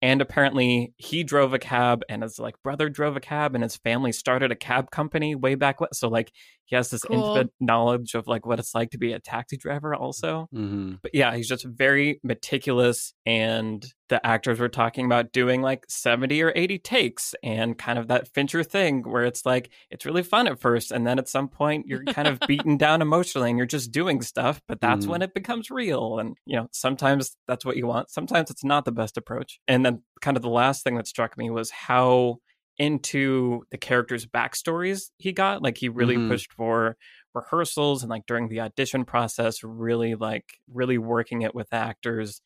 And 0.02 0.21
apparently, 0.21 0.93
he 0.99 1.25
drove 1.25 1.55
a 1.55 1.59
cab, 1.59 2.02
and 2.11 2.23
his 2.23 2.38
like 2.38 2.57
brother 2.62 2.90
drove 2.90 3.16
a 3.16 3.21
cab, 3.21 3.55
and 3.55 3.64
his 3.64 3.76
family 3.78 4.12
started 4.12 4.50
a 4.52 4.57
cab 4.69 4.90
company 4.90 5.35
way 5.35 5.55
back. 5.55 5.81
when. 5.81 5.88
So 5.95 6.09
like 6.09 6.33
he 6.66 6.76
has 6.76 6.90
this 6.90 7.02
Cool. 7.05 7.16
intimate 7.16 7.50
knowledge 7.61 8.12
of 8.14 8.26
like 8.26 8.45
what 8.45 8.59
it's 8.59 8.75
like 8.75 8.90
to 8.90 8.99
be 8.99 9.12
a 9.14 9.21
taxi 9.21 9.57
driver, 9.57 9.95
also 9.95 10.49
Mhm. 10.52 10.99
but 11.02 11.15
yeah, 11.15 11.34
he's 11.34 11.49
just 11.49 11.65
very 11.65 12.21
meticulous. 12.23 13.15
And 13.25 13.87
the 14.08 14.25
actors 14.25 14.60
were 14.60 14.69
talking 14.69 15.04
about 15.06 15.32
doing 15.32 15.62
like 15.62 15.84
70 15.88 16.40
or 16.42 16.52
80 16.54 16.78
takes 16.78 17.34
and 17.42 17.76
kind 17.76 17.99
of 17.99 18.08
that 18.08 18.28
Fincher 18.34 18.62
thing 18.62 19.02
where 19.02 19.25
it's 19.25 19.45
like, 19.45 19.71
it's 19.90 20.06
really 20.06 20.23
fun 20.23 20.47
at 20.47 20.60
first. 20.60 20.92
And 20.92 21.06
then 21.06 21.19
at 21.19 21.28
some 21.28 21.49
point, 21.49 21.86
you're 21.86 22.06
kind 22.06 22.28
of 22.28 22.40
beaten 22.47 22.76
down 22.76 23.02
emotionally 23.02 23.50
and 23.50 23.58
you're 23.58 23.66
just 23.66 23.90
doing 23.92 24.23
stuff. 24.23 24.60
But 24.69 24.80
that's 24.80 25.06
Mhm. 25.06 25.08
when 25.08 25.23
it 25.23 25.34
becomes 25.34 25.71
real. 25.71 26.19
And, 26.19 26.36
you 26.47 26.56
know, 26.56 26.69
sometimes 26.73 27.36
that's 27.49 27.64
what 27.64 27.76
you 27.76 27.86
want. 27.86 28.10
Sometimes 28.10 28.50
it's 28.50 28.64
not 28.64 28.84
the 28.84 28.92
best 28.92 29.16
approach. 29.16 29.58
And 29.66 29.84
then 29.84 30.02
kind 30.21 30.36
of 30.36 30.42
the 30.42 30.50
last 30.50 30.84
thing 30.84 30.97
that 30.97 31.06
struck 31.08 31.36
me 31.36 31.50
was 31.50 31.71
how 31.71 32.38
into 32.78 33.62
the 33.71 33.78
characters' 33.78 34.26
backstories 34.26 35.10
he 35.19 35.32
got. 35.32 35.62
Like 35.62 35.78
he 35.78 35.88
really 35.88 36.19
Mhm. 36.19 36.19
pushed 36.19 36.52
for 36.52 36.97
rehearsals 37.34 38.02
and 38.02 38.10
like 38.10 38.26
during 38.26 38.49
the 38.49 38.60
audition 38.60 39.04
process, 39.04 39.62
really 39.64 40.14
like 40.14 40.45
really 40.73 40.99
working 40.99 41.42
it 41.42 41.54
with 41.54 41.73
actors. 41.73 42.40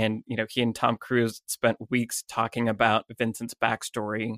And 0.00 0.22
you 0.26 0.36
know, 0.36 0.46
he 0.48 0.62
and 0.62 0.74
Tom 0.74 0.96
Cruise 0.96 1.42
spent 1.46 1.76
weeks 1.90 2.24
talking 2.28 2.68
about 2.68 3.04
Vincent's 3.18 3.54
backstory. 3.54 4.36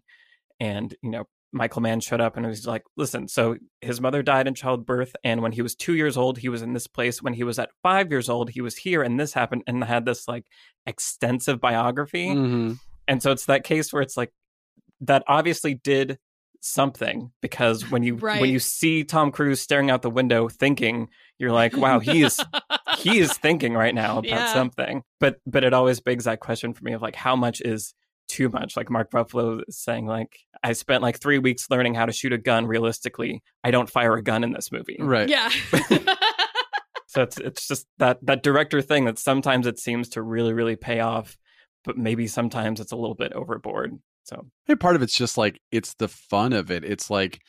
And 0.61 0.94
you 1.03 1.11
know, 1.11 1.25
Michael 1.53 1.83
Mann 1.83 2.01
showed 2.01 2.20
up 2.20 2.37
and 2.37 2.46
was 2.46 2.66
like, 2.66 2.83
"Listen, 2.96 3.29
so 3.29 3.57
his 3.81 4.01
mother 4.01 4.22
died 4.22 4.46
in 4.48 4.55
childbirth, 4.55 5.14
and 5.22 5.42
when 5.42 5.53
he 5.53 5.61
was 5.62 5.75
two 5.75 5.94
years 5.94 6.16
old, 6.16 6.38
he 6.38 6.48
was 6.48 6.62
in 6.62 6.72
this 6.72 6.87
place. 6.87 7.22
When 7.22 7.35
he 7.35 7.44
was 7.44 7.59
at 7.59 7.70
five 7.83 8.11
years 8.11 8.29
old, 8.29 8.51
he 8.51 8.61
was 8.61 8.77
here, 8.77 9.03
and 9.03 9.20
this 9.20 9.35
happened." 9.35 9.62
And 9.66 9.85
had 9.85 10.05
this 10.07 10.27
like 10.27 10.44
extensive 10.87 11.61
biography. 11.61 12.29
Mhm. 12.29 12.79
And 13.09 13.22
so 13.22 13.33
it's 13.33 13.46
that 13.46 13.64
case 13.64 13.92
where 13.92 14.03
it's 14.03 14.16
like 14.16 14.33
that 15.03 15.25
obviously 15.27 15.75
did 15.75 16.18
something 16.61 17.33
because 17.40 17.90
when 17.90 18.05
you 18.05 18.14
Right. 18.14 18.40
when 18.40 18.51
you 18.51 18.61
see 18.61 19.03
Tom 19.05 19.33
Cruise 19.33 19.61
staring 19.61 19.90
out 19.90 20.03
the 20.03 20.11
window 20.11 20.48
thinking, 20.48 21.09
you're 21.38 21.51
like, 21.53 21.77
wow, 21.77 21.98
he 21.98 22.22
is 22.22 22.38
he 22.98 23.18
is 23.18 23.33
thinking 23.38 23.74
right 23.74 23.94
now 23.94 24.18
about 24.18 24.24
Yeah. 24.24 24.52
something. 24.52 25.02
But 25.20 25.38
but 25.46 25.64
it 25.64 25.72
always 25.72 26.00
begs 26.00 26.24
that 26.24 26.40
question 26.40 26.72
for 26.74 26.85
me 26.85 26.92
of 26.92 27.02
like 27.02 27.16
how 27.16 27.37
much 27.37 27.61
is 27.61 27.94
too 28.28 28.48
much. 28.48 28.76
Like 28.76 28.88
Mark 28.90 29.11
Ruffalo 29.11 29.61
is 29.68 29.78
saying, 29.78 30.07
like, 30.07 30.38
I 30.62 30.72
spent 30.72 31.02
like 31.02 31.20
three 31.20 31.38
weeks 31.38 31.68
learning 31.70 31.94
how 31.94 32.07
to 32.07 32.12
shoot 32.12 32.33
a 32.33 32.38
gun 32.38 32.66
realistically. 32.66 33.42
I 33.62 33.70
don't 33.70 33.90
fire 33.90 34.14
a 34.14 34.22
gun 34.22 34.42
in 34.44 34.52
this 34.52 34.72
movie. 34.72 34.96
Right. 34.98 35.28
yeah. 35.28 35.50
So 37.07 37.20
it's 37.22 37.37
it's 37.37 37.68
just 37.68 37.87
that 37.98 38.18
that 38.22 38.42
director 38.42 38.81
thing 38.81 39.05
that 39.05 39.18
sometimes 39.18 39.66
it 39.66 39.78
seems 39.78 40.09
to 40.11 40.22
really, 40.22 40.55
really 40.55 40.76
pay 40.76 41.00
off, 41.00 41.37
but 41.85 41.98
maybe 41.98 42.26
sometimes 42.26 42.81
it's 42.81 42.92
a 42.92 42.96
little 42.96 43.14
bit 43.14 43.35
overboard. 43.35 43.98
So 44.24 44.46
Hey, 44.64 44.76
part 44.76 44.96
of 44.96 45.02
it's 45.02 45.14
just 45.14 45.37
like 45.37 45.61
it's 45.70 45.92
the 45.96 46.09
fun 46.09 46.55
of 46.55 46.70
it. 46.70 46.85
It's 46.85 47.11
like 47.11 47.40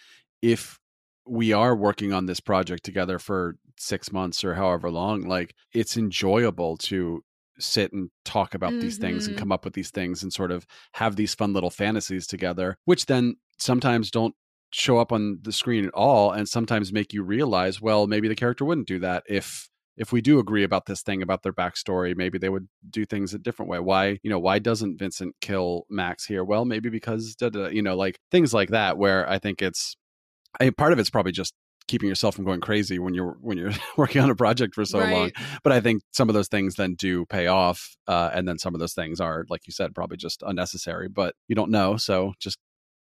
if 0.41 0.77
we 1.25 1.53
are 1.53 1.75
working 1.75 2.13
on 2.13 2.25
this 2.25 2.39
project 2.39 2.83
together 2.83 3.19
for 3.19 3.55
six 3.77 4.11
months 4.11 4.43
or 4.43 4.53
however 4.55 4.91
long, 4.91 5.21
like 5.23 5.55
it's 5.73 5.97
enjoyable 5.97 6.77
to 6.77 7.23
sit 7.59 7.93
and 7.93 8.09
talk 8.25 8.53
about 8.55 8.79
these 8.79 8.97
things 8.97 9.27
and 9.27 9.35
Mhm. 9.35 9.37
come 9.37 9.51
up 9.51 9.63
with 9.63 9.73
these 9.73 9.91
things 9.91 10.23
and 10.23 10.33
sort 10.33 10.51
of 10.51 10.65
have 10.93 11.15
these 11.15 11.35
fun 11.35 11.53
little 11.53 11.69
fantasies 11.69 12.27
together, 12.27 12.77
which 12.85 13.05
then 13.05 13.35
sometimes 13.59 14.11
don't 14.11 14.35
show 14.71 14.97
up 14.97 15.11
on 15.11 15.39
the 15.43 15.51
screen 15.51 15.85
at 15.85 15.93
all 15.93 16.31
and 16.31 16.49
sometimes 16.49 16.91
make 16.91 17.13
you 17.13 17.23
realize, 17.23 17.79
well, 17.79 18.07
maybe 18.07 18.27
the 18.27 18.35
character 18.35 18.65
wouldn't 18.65 18.87
do 18.87 18.99
that 18.99 19.23
if 19.29 19.69
if 19.95 20.11
we 20.11 20.21
do 20.21 20.39
agree 20.39 20.63
about 20.63 20.87
this 20.87 21.03
thing 21.03 21.21
about 21.21 21.43
their 21.43 21.53
backstory, 21.53 22.15
maybe 22.17 22.39
they 22.39 22.49
would 22.49 22.67
do 22.89 23.05
things 23.05 23.31
a 23.35 23.37
different 23.39 23.69
way. 23.69 23.77
Why, 23.79 24.17
you 24.23 24.29
know, 24.29 24.39
why 24.39 24.57
doesn't 24.57 24.97
Vincent 24.97 25.35
kill 25.39 25.85
Max 25.87 26.25
here? 26.25 26.43
Well, 26.43 26.65
maybe 26.65 26.89
because, 26.89 27.35
da, 27.35 27.49
da, 27.49 27.67
you 27.67 27.83
know, 27.83 27.95
like 27.95 28.19
things 28.31 28.55
like 28.55 28.69
that, 28.69 28.97
where 28.97 29.29
I 29.29 29.37
think 29.37 29.61
it's, 29.61 29.95
I 30.59 30.69
part 30.69 30.93
of 30.93 30.99
it's 30.99 31.09
probably 31.09 31.31
just 31.31 31.53
keeping 31.87 32.07
yourself 32.07 32.35
from 32.35 32.45
going 32.45 32.61
crazy 32.61 32.99
when 32.99 33.13
you're 33.13 33.37
when 33.41 33.57
you're 33.57 33.73
working 33.97 34.21
on 34.21 34.29
a 34.29 34.35
project 34.35 34.75
for 34.75 34.85
so 34.85 34.99
long. 34.99 35.31
But 35.63 35.73
I 35.73 35.81
think 35.81 36.01
some 36.11 36.29
of 36.29 36.35
those 36.35 36.47
things 36.47 36.75
then 36.75 36.95
do 36.95 37.25
pay 37.25 37.47
off, 37.47 37.95
uh, 38.07 38.29
and 38.33 38.47
then 38.47 38.57
some 38.57 38.73
of 38.73 38.79
those 38.79 38.93
things 38.93 39.19
are, 39.19 39.45
like 39.49 39.67
you 39.67 39.73
said, 39.73 39.93
probably 39.95 40.17
just 40.17 40.43
unnecessary. 40.45 41.09
But 41.09 41.35
you 41.47 41.55
don't 41.55 41.71
know, 41.71 41.97
so 41.97 42.33
just 42.39 42.57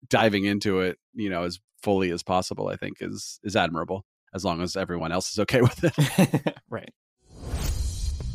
diving 0.09 0.45
into 0.45 0.81
it, 0.81 0.97
you 1.13 1.29
know, 1.29 1.43
as 1.43 1.59
fully 1.81 2.11
as 2.11 2.23
possible, 2.23 2.67
I 2.67 2.75
think 2.75 2.97
is 3.01 3.39
is 3.43 3.55
admirable. 3.55 4.05
As 4.33 4.43
long 4.43 4.61
as 4.61 4.75
everyone 4.75 5.13
else 5.13 5.31
is 5.31 5.39
okay 5.39 5.61
with 5.61 5.83
it. 5.83 6.57
right. 6.69 6.93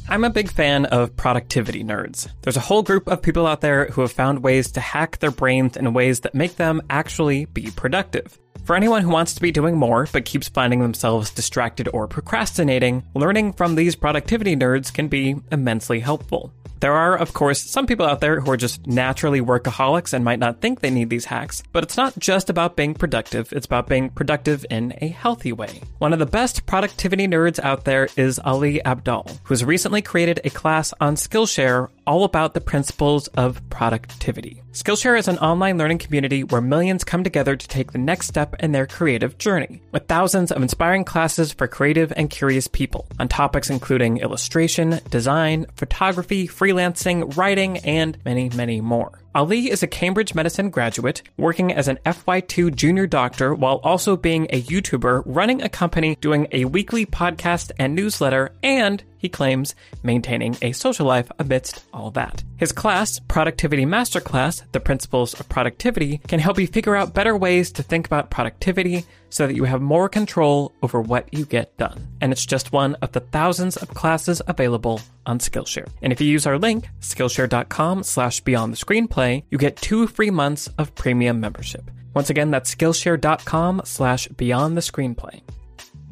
I'm 0.08 0.24
a 0.24 0.30
big 0.30 0.50
fan 0.50 0.86
of 0.86 1.14
productivity 1.14 1.84
nerds. 1.84 2.28
There's 2.42 2.56
a 2.56 2.60
whole 2.60 2.82
group 2.82 3.06
of 3.06 3.22
people 3.22 3.46
out 3.46 3.60
there 3.60 3.86
who 3.86 4.00
have 4.00 4.10
found 4.10 4.42
ways 4.42 4.72
to 4.72 4.80
hack 4.80 5.18
their 5.18 5.30
brains 5.30 5.76
in 5.76 5.92
ways 5.92 6.20
that 6.20 6.34
make 6.34 6.56
them 6.56 6.82
actually 6.90 7.44
be 7.44 7.70
productive. 7.70 8.36
For 8.64 8.77
anyone 8.77 9.03
who 9.03 9.11
wants 9.11 9.35
to 9.35 9.40
be 9.40 9.51
doing 9.51 9.77
more 9.77 10.07
but 10.12 10.25
keeps 10.25 10.49
finding 10.49 10.81
themselves 10.81 11.31
distracted 11.31 11.88
or 11.92 12.07
procrastinating, 12.07 13.05
learning 13.14 13.55
from 13.55 13.75
these 13.75 13.96
productivity 13.96 14.55
nerds 14.55 14.92
can 14.92 15.09
be 15.09 15.37
immensely 15.51 16.01
helpful. 16.01 16.53
There 16.81 16.94
are, 16.94 17.14
of 17.14 17.35
course, 17.35 17.61
some 17.61 17.87
people 17.87 18.07
out 18.07 18.23
there 18.23 18.40
who 18.40 18.51
are 18.51 18.57
just 18.57 18.87
naturally 18.87 19.42
workaholics 19.42 20.14
and 20.14 20.25
might 20.25 20.38
not 20.38 20.62
think 20.62 20.81
they 20.81 20.88
need 20.88 21.11
these 21.11 21.27
hacks, 21.27 21.62
but 21.73 21.85
it's 21.85 21.99
not 21.99 22.18
just 22.18 22.49
about 22.49 22.75
being 22.75 22.94
productive, 22.94 23.53
it's 23.53 23.66
about 23.66 23.87
being 23.87 24.09
productive 24.09 24.64
in 24.70 24.94
a 25.03 25.09
healthy 25.09 25.53
way. 25.53 25.83
One 25.99 26.14
of 26.14 26.18
the 26.18 26.25
best 26.25 26.64
productivity 26.64 27.29
nerds 27.29 27.59
out 27.59 27.85
there 27.85 28.09
is 28.16 28.38
Ali 28.38 28.81
Abdaal, 28.87 29.40
who's 29.44 29.62
recently 29.62 30.01
created 30.01 30.40
a 30.42 30.51
class 30.51 30.94
on 31.03 31.16
Skillshare 31.16 31.88
all 32.07 32.25
about 32.25 32.55
the 32.55 32.62
principles 32.62 33.29
of 33.29 33.61
productivity. 33.68 34.62
Skillshare 34.72 35.18
is 35.18 35.26
an 35.26 35.38
online 35.38 35.78
learning 35.78 35.98
community 35.98 36.44
where 36.44 36.61
millions 36.61 37.02
come 37.02 37.24
together 37.24 37.56
to 37.56 37.68
take 37.68 37.90
the 37.90 37.98
next 37.98 38.28
step 38.28 38.54
in 38.62 38.70
their 38.70 38.87
creative 38.87 39.37
journey, 39.37 39.83
with 39.90 40.06
thousands 40.06 40.52
of 40.52 40.62
inspiring 40.62 41.04
classes 41.04 41.52
for 41.52 41.66
creative 41.66 42.12
and 42.16 42.30
curious 42.30 42.68
people 42.68 43.09
on 43.18 43.26
topics 43.26 43.68
including 43.68 44.18
illustration, 44.18 45.00
design, 45.11 45.66
photography, 45.74 46.46
freelancing, 46.46 47.37
writing, 47.37 47.78
and 47.78 48.16
many, 48.24 48.48
many 48.50 48.80
more. 48.80 49.20
Ali 49.33 49.71
is 49.71 49.85
a 49.85 49.87
Cambridge 49.87 50.35
medicine 50.35 50.71
graduate 50.71 51.23
working 51.37 51.73
as 51.73 51.87
an 51.87 52.01
FY2 52.05 52.75
junior 52.75 53.07
doctor 53.07 53.55
while 53.55 53.77
also 53.85 54.16
being 54.16 54.49
a 54.51 54.61
YouTuber, 54.61 55.23
running 55.25 55.62
a 55.62 55.69
company, 55.69 56.16
doing 56.21 56.49
a 56.51 56.64
weekly 56.64 57.07
podcast 57.07 57.71
and 57.79 57.95
newsletter, 57.95 58.53
and 58.64 59.05
he 59.19 59.29
claims 59.29 59.77
maintaining 60.03 60.57
a 60.62 60.73
social 60.73 61.07
life 61.07 61.31
amidst 61.38 61.85
all 61.93 62.11
that. 62.12 62.43
His 62.57 62.73
class, 62.73 63.21
Productivity 63.29 63.87
Masterclass, 63.87 64.64
The 64.73 64.81
Principles 64.81 65.38
of 65.38 65.49
Productivity, 65.49 66.19
can 66.27 66.40
help 66.40 66.59
you 66.59 66.66
figure 66.66 66.97
out 66.97 67.14
better 67.14 67.37
ways 67.37 67.71
to 67.73 67.85
think 67.85 68.07
about 68.07 68.31
productivity 68.31 69.05
so 69.31 69.47
that 69.47 69.55
you 69.55 69.64
have 69.64 69.81
more 69.81 70.09
control 70.09 70.73
over 70.83 71.01
what 71.01 71.33
you 71.33 71.47
get 71.47 71.77
done. 71.79 72.07
And 72.21 72.33
it's 72.33 72.45
just 72.45 72.73
one 72.73 72.95
of 72.97 73.12
the 73.12 73.21
thousands 73.21 73.77
of 73.79 73.88
classes 73.95 74.43
available 74.47 75.01
on 75.25 75.38
Skillshare. 75.38 75.88
And 76.03 76.12
if 76.12 76.21
you 76.21 76.29
use 76.29 76.47
our 76.47 76.59
link, 76.59 76.88
skillshare.com 77.01 78.03
slash 78.03 78.40
beyond 78.40 78.73
the 78.75 78.77
screenplay, 78.77 79.45
you 79.51 79.57
get 79.59 79.77
two 79.77 80.07
free 80.07 80.31
months 80.31 80.69
of 80.79 80.95
premium 80.95 81.40
membership. 81.40 81.90
Once 82.14 82.29
again, 82.29 82.51
that's 82.51 82.75
skillshare.com 82.75 83.83
slash 83.85 84.29
beyond 84.29 84.77
the 84.77 84.81
screenplay. 84.81 85.40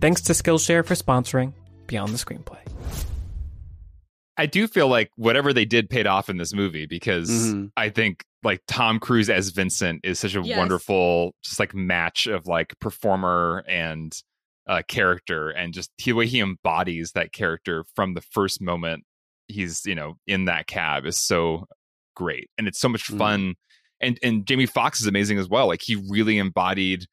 Thanks 0.01 0.21
to 0.23 0.33
Skillshare 0.33 0.87
for 0.87 0.95
sponsoring 0.95 1.53
Beyond 1.89 2.13
the 2.15 2.19
Screenplay. 2.19 2.59
I 4.37 4.47
do 4.47 4.69
feel 4.69 4.87
like 4.87 5.11
whatever 5.17 5.53
they 5.53 5.65
did 5.65 5.91
paid 5.91 6.07
off 6.07 6.29
in 6.29 6.37
this 6.37 6.55
movie 6.55 6.87
because 6.87 7.29
Mhm. 7.29 7.73
I 7.77 7.89
think 7.89 8.25
like 8.42 8.61
Tom 8.68 8.98
Cruise 9.01 9.29
as 9.31 9.51
Vincent 9.51 10.01
is 10.05 10.18
such 10.18 10.35
a 10.37 10.42
Yes. 10.42 10.57
wonderful 10.59 11.35
just 11.42 11.59
like 11.59 11.74
match 11.74 12.27
of 12.27 12.46
like 12.46 12.79
performer 12.81 13.64
and 13.68 14.12
uh, 14.68 14.83
character 14.87 15.51
and 15.51 15.72
just 15.72 15.90
the 16.05 16.12
way 16.12 16.27
he 16.27 16.40
embodies 16.40 17.12
that 17.12 17.33
character 17.33 17.85
from 17.94 18.14
the 18.14 18.20
first 18.20 18.61
moment 18.61 19.05
he's 19.48 19.85
you 19.87 19.94
know 19.94 20.14
in 20.27 20.44
that 20.44 20.66
cab 20.66 21.07
is 21.07 21.16
so 21.18 21.64
great 22.14 22.51
and 22.59 22.68
it's 22.68 22.79
so 22.79 22.88
much 22.88 23.11
Mhm. 23.11 23.18
fun 23.18 23.55
and 24.01 24.18
and 24.22 24.46
Jamie 24.46 24.66
Foxx 24.66 25.01
is 25.01 25.07
amazing 25.07 25.38
as 25.38 25.48
well 25.48 25.66
like 25.68 25.81
he 25.83 25.96
really 26.09 26.37
embodied 26.38 27.07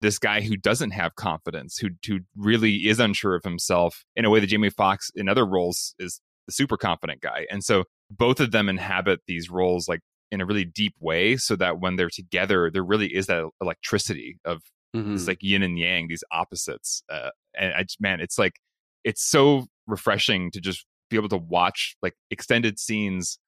this 0.00 0.18
guy 0.18 0.40
who 0.40 0.56
doesn't 0.56 0.90
have 0.92 1.14
confidence 1.14 1.76
who 1.78 1.90
who 2.06 2.20
really 2.36 2.88
is 2.88 2.98
unsure 2.98 3.34
of 3.34 3.44
himself 3.44 4.04
in 4.16 4.24
a 4.24 4.30
way 4.30 4.40
that 4.40 4.46
Jamie 4.48 4.70
Foxx 4.70 5.10
in 5.14 5.28
other 5.28 5.44
roles 5.46 5.94
is 5.98 6.20
the 6.46 6.52
super 6.52 6.76
confident 6.76 7.22
guy. 7.22 7.46
And 7.50 7.64
so 7.64 7.84
both 8.10 8.38
of 8.38 8.50
them 8.50 8.68
inhabit 8.68 9.20
these 9.26 9.48
roles 9.50 9.88
like 9.88 10.00
in 10.30 10.40
a 10.40 10.46
really 10.46 10.64
deep 10.64 10.94
way 11.00 11.36
so 11.36 11.54
that 11.56 11.80
when 11.80 11.96
they're 11.96 12.10
together, 12.10 12.70
there 12.70 12.84
really 12.84 13.14
is 13.14 13.26
that 13.26 13.44
electricity 13.60 14.38
of 14.44 14.62
Mhm. 14.96 15.12
this 15.14 15.26
like 15.26 15.38
yin 15.42 15.62
and 15.62 15.78
yang, 15.78 16.06
these 16.08 16.22
opposites. 16.30 17.02
Uh, 17.08 17.30
and 17.58 17.74
I 17.74 17.82
just, 17.82 18.00
man, 18.00 18.20
it's 18.20 18.38
like, 18.38 18.60
it's 19.04 19.22
so 19.22 19.66
refreshing 19.86 20.50
to 20.52 20.60
just 20.60 20.86
be 21.10 21.16
able 21.16 21.28
to 21.28 21.36
watch 21.36 21.96
like 22.02 22.14
extended 22.30 22.78
scenes 22.78 23.38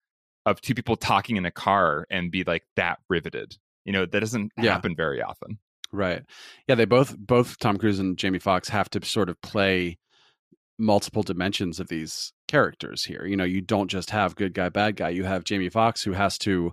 of 0.44 0.60
two 0.60 0.74
people 0.74 0.96
talking 0.96 1.36
in 1.36 1.44
a 1.46 1.50
car 1.50 2.06
and 2.10 2.30
be 2.30 2.44
like 2.44 2.64
that 2.76 2.98
riveted. 3.08 3.56
You 3.84 3.92
know, 3.92 4.06
that 4.06 4.20
doesn't 4.20 4.52
Yeah. 4.58 4.72
happen 4.72 4.94
very 4.96 5.22
often. 5.22 5.58
Right. 5.92 6.22
Yeah, 6.68 6.74
they 6.74 6.84
both 6.84 7.16
both 7.16 7.58
Tom 7.58 7.76
Cruise 7.78 8.00
and 8.00 8.18
Jamie 8.18 8.38
Foxx 8.40 8.68
have 8.68 8.90
to 8.90 9.04
sort 9.04 9.28
of 9.28 9.40
play 9.40 9.98
multiple 10.78 11.22
dimensions 11.22 11.80
of 11.80 11.88
these 11.88 12.32
characters 12.48 13.04
here. 13.04 13.24
You 13.26 13.36
know, 13.36 13.44
you 13.44 13.60
don't 13.60 13.88
just 13.90 14.10
have 14.10 14.36
good 14.36 14.54
guy 14.54 14.68
bad 14.68 14.96
guy. 14.96 15.10
You 15.10 15.24
have 15.24 15.44
Jamie 15.44 15.68
Foxx 15.68 16.02
who 16.02 16.12
has 16.12 16.38
to 16.38 16.72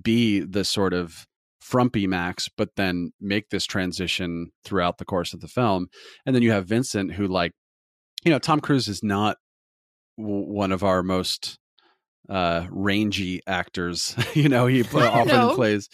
be 0.00 0.40
the 0.40 0.64
sort 0.64 0.92
of 0.92 1.26
frumpy 1.60 2.06
Max 2.06 2.48
but 2.58 2.68
then 2.76 3.10
make 3.20 3.48
this 3.48 3.64
transition 3.64 4.50
throughout 4.64 4.98
the 4.98 5.04
course 5.04 5.32
of 5.32 5.40
the 5.40 5.48
film. 5.48 5.86
And 6.26 6.34
then 6.34 6.42
you 6.42 6.50
have 6.52 6.66
Vincent 6.66 7.14
who 7.14 7.26
like 7.26 7.52
you 8.24 8.30
know, 8.30 8.38
Tom 8.38 8.60
Cruise 8.60 8.88
is 8.88 9.02
not 9.02 9.36
w- 10.18 10.46
one 10.52 10.72
of 10.72 10.82
our 10.82 11.02
most 11.02 11.58
uh 12.28 12.66
rangy 12.70 13.40
actors. 13.46 14.14
you 14.34 14.48
know, 14.48 14.66
he 14.66 14.82
often 14.94 15.26
No. 15.28 15.54
plays 15.54 15.88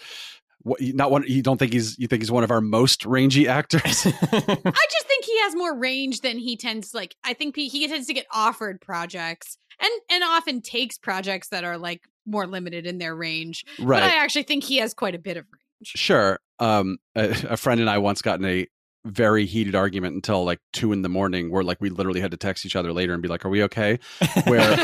what, 0.63 0.81
not 0.81 1.11
one. 1.11 1.25
You 1.27 1.43
don't 1.43 1.59
think 1.59 1.73
he's? 1.73 1.99
You 1.99 2.07
think 2.07 2.23
he's 2.23 2.31
one 2.31 2.45
of 2.45 2.51
our 2.51 2.61
most 2.61 3.07
rangy 3.07 3.49
actors? 3.49 3.83
I 3.85 4.11
just 4.11 5.07
think 5.07 5.25
he 5.25 5.41
has 5.41 5.55
more 5.55 5.77
range 5.77 6.21
than 6.21 6.39
he 6.39 6.57
tends 6.57 6.93
like 6.95 7.17
I 7.25 7.33
think 7.33 7.57
he, 7.57 7.69
he 7.69 7.89
tends 7.89 8.07
to 8.09 8.15
get 8.15 8.27
offered 8.33 8.81
projects 8.81 9.57
and 9.81 9.91
and 10.11 10.23
often 10.23 10.61
takes 10.61 10.99
projects 10.99 11.49
that 11.49 11.65
are 11.65 11.79
like 11.79 12.03
more 12.27 12.47
limited 12.47 12.87
in 12.87 12.99
their 12.99 13.15
range. 13.15 13.65
right 13.79 14.01
But. 14.01 14.03
I 14.03 14.23
actually 14.23 14.43
think 14.43 14.65
he 14.65 14.77
has 14.79 14.95
quite 14.95 15.15
a 15.15 15.19
bit 15.19 15.37
of 15.37 15.47
range. 15.47 15.93
Sure. 15.97 16.39
Um, 16.59 16.99
a, 17.17 17.31
a 17.51 17.57
friend 17.57 17.81
and 17.81 17.89
I 17.89 17.99
once 17.99 18.21
got 18.21 18.39
in 18.39 18.45
a 18.45 18.67
very 19.07 19.47
heated 19.47 19.75
argument 19.75 20.15
until 20.15 20.45
like 20.45 20.59
two 20.75 20.93
in 20.93 21.01
the 21.01 21.09
morning, 21.09 21.51
where 21.51 21.65
like 21.65 21.81
we 21.81 21.89
literally 21.89 22.21
had 22.21 22.33
to 22.33 22.37
text 22.37 22.67
each 22.67 22.77
other 22.77 22.93
later 22.93 23.15
and 23.15 23.23
be 23.23 23.29
like, 23.29 23.47
"Are 23.47 23.49
we 23.49 23.63
okay?" 23.63 23.99
Where 24.47 24.77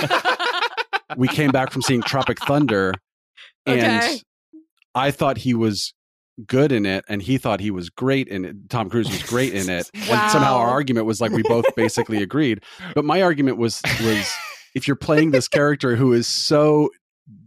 we 1.19 1.29
came 1.29 1.51
back 1.51 1.71
from 1.71 1.83
seeing 1.83 2.01
Tropic 2.01 2.39
Thunder, 2.41 2.95
and 3.67 3.79
Okay. 3.79 4.23
I 4.97 5.11
thought 5.11 5.37
he 5.37 5.55
was 5.55 5.93
good 6.47 6.73
in 6.73 6.87
it, 6.87 7.05
and 7.09 7.23
he 7.23 7.39
thought 7.39 7.61
he 7.61 7.71
was 7.71 7.91
great 7.91 8.29
in 8.29 8.45
it. 8.45 8.71
Tom 8.71 8.91
Cruise 8.91 9.09
was 9.09 9.23
great 9.23 9.53
in 9.53 9.69
it, 9.69 9.91
and 9.95 10.31
somehow 10.31 10.57
our 10.57 10.69
argument 10.69 11.07
was 11.07 11.21
like 11.21 11.31
we 11.31 11.43
both 11.43 11.67
basically 11.77 12.23
agreed. 12.23 12.63
But 12.95 13.05
my 13.05 13.23
argument 13.23 13.59
was 13.59 13.83
was 14.03 14.33
if 14.75 14.89
you're 14.89 14.97
playing 14.97 15.31
this 15.31 15.49
character 15.49 15.97
who 15.97 16.13
is 16.13 16.27
so 16.27 16.91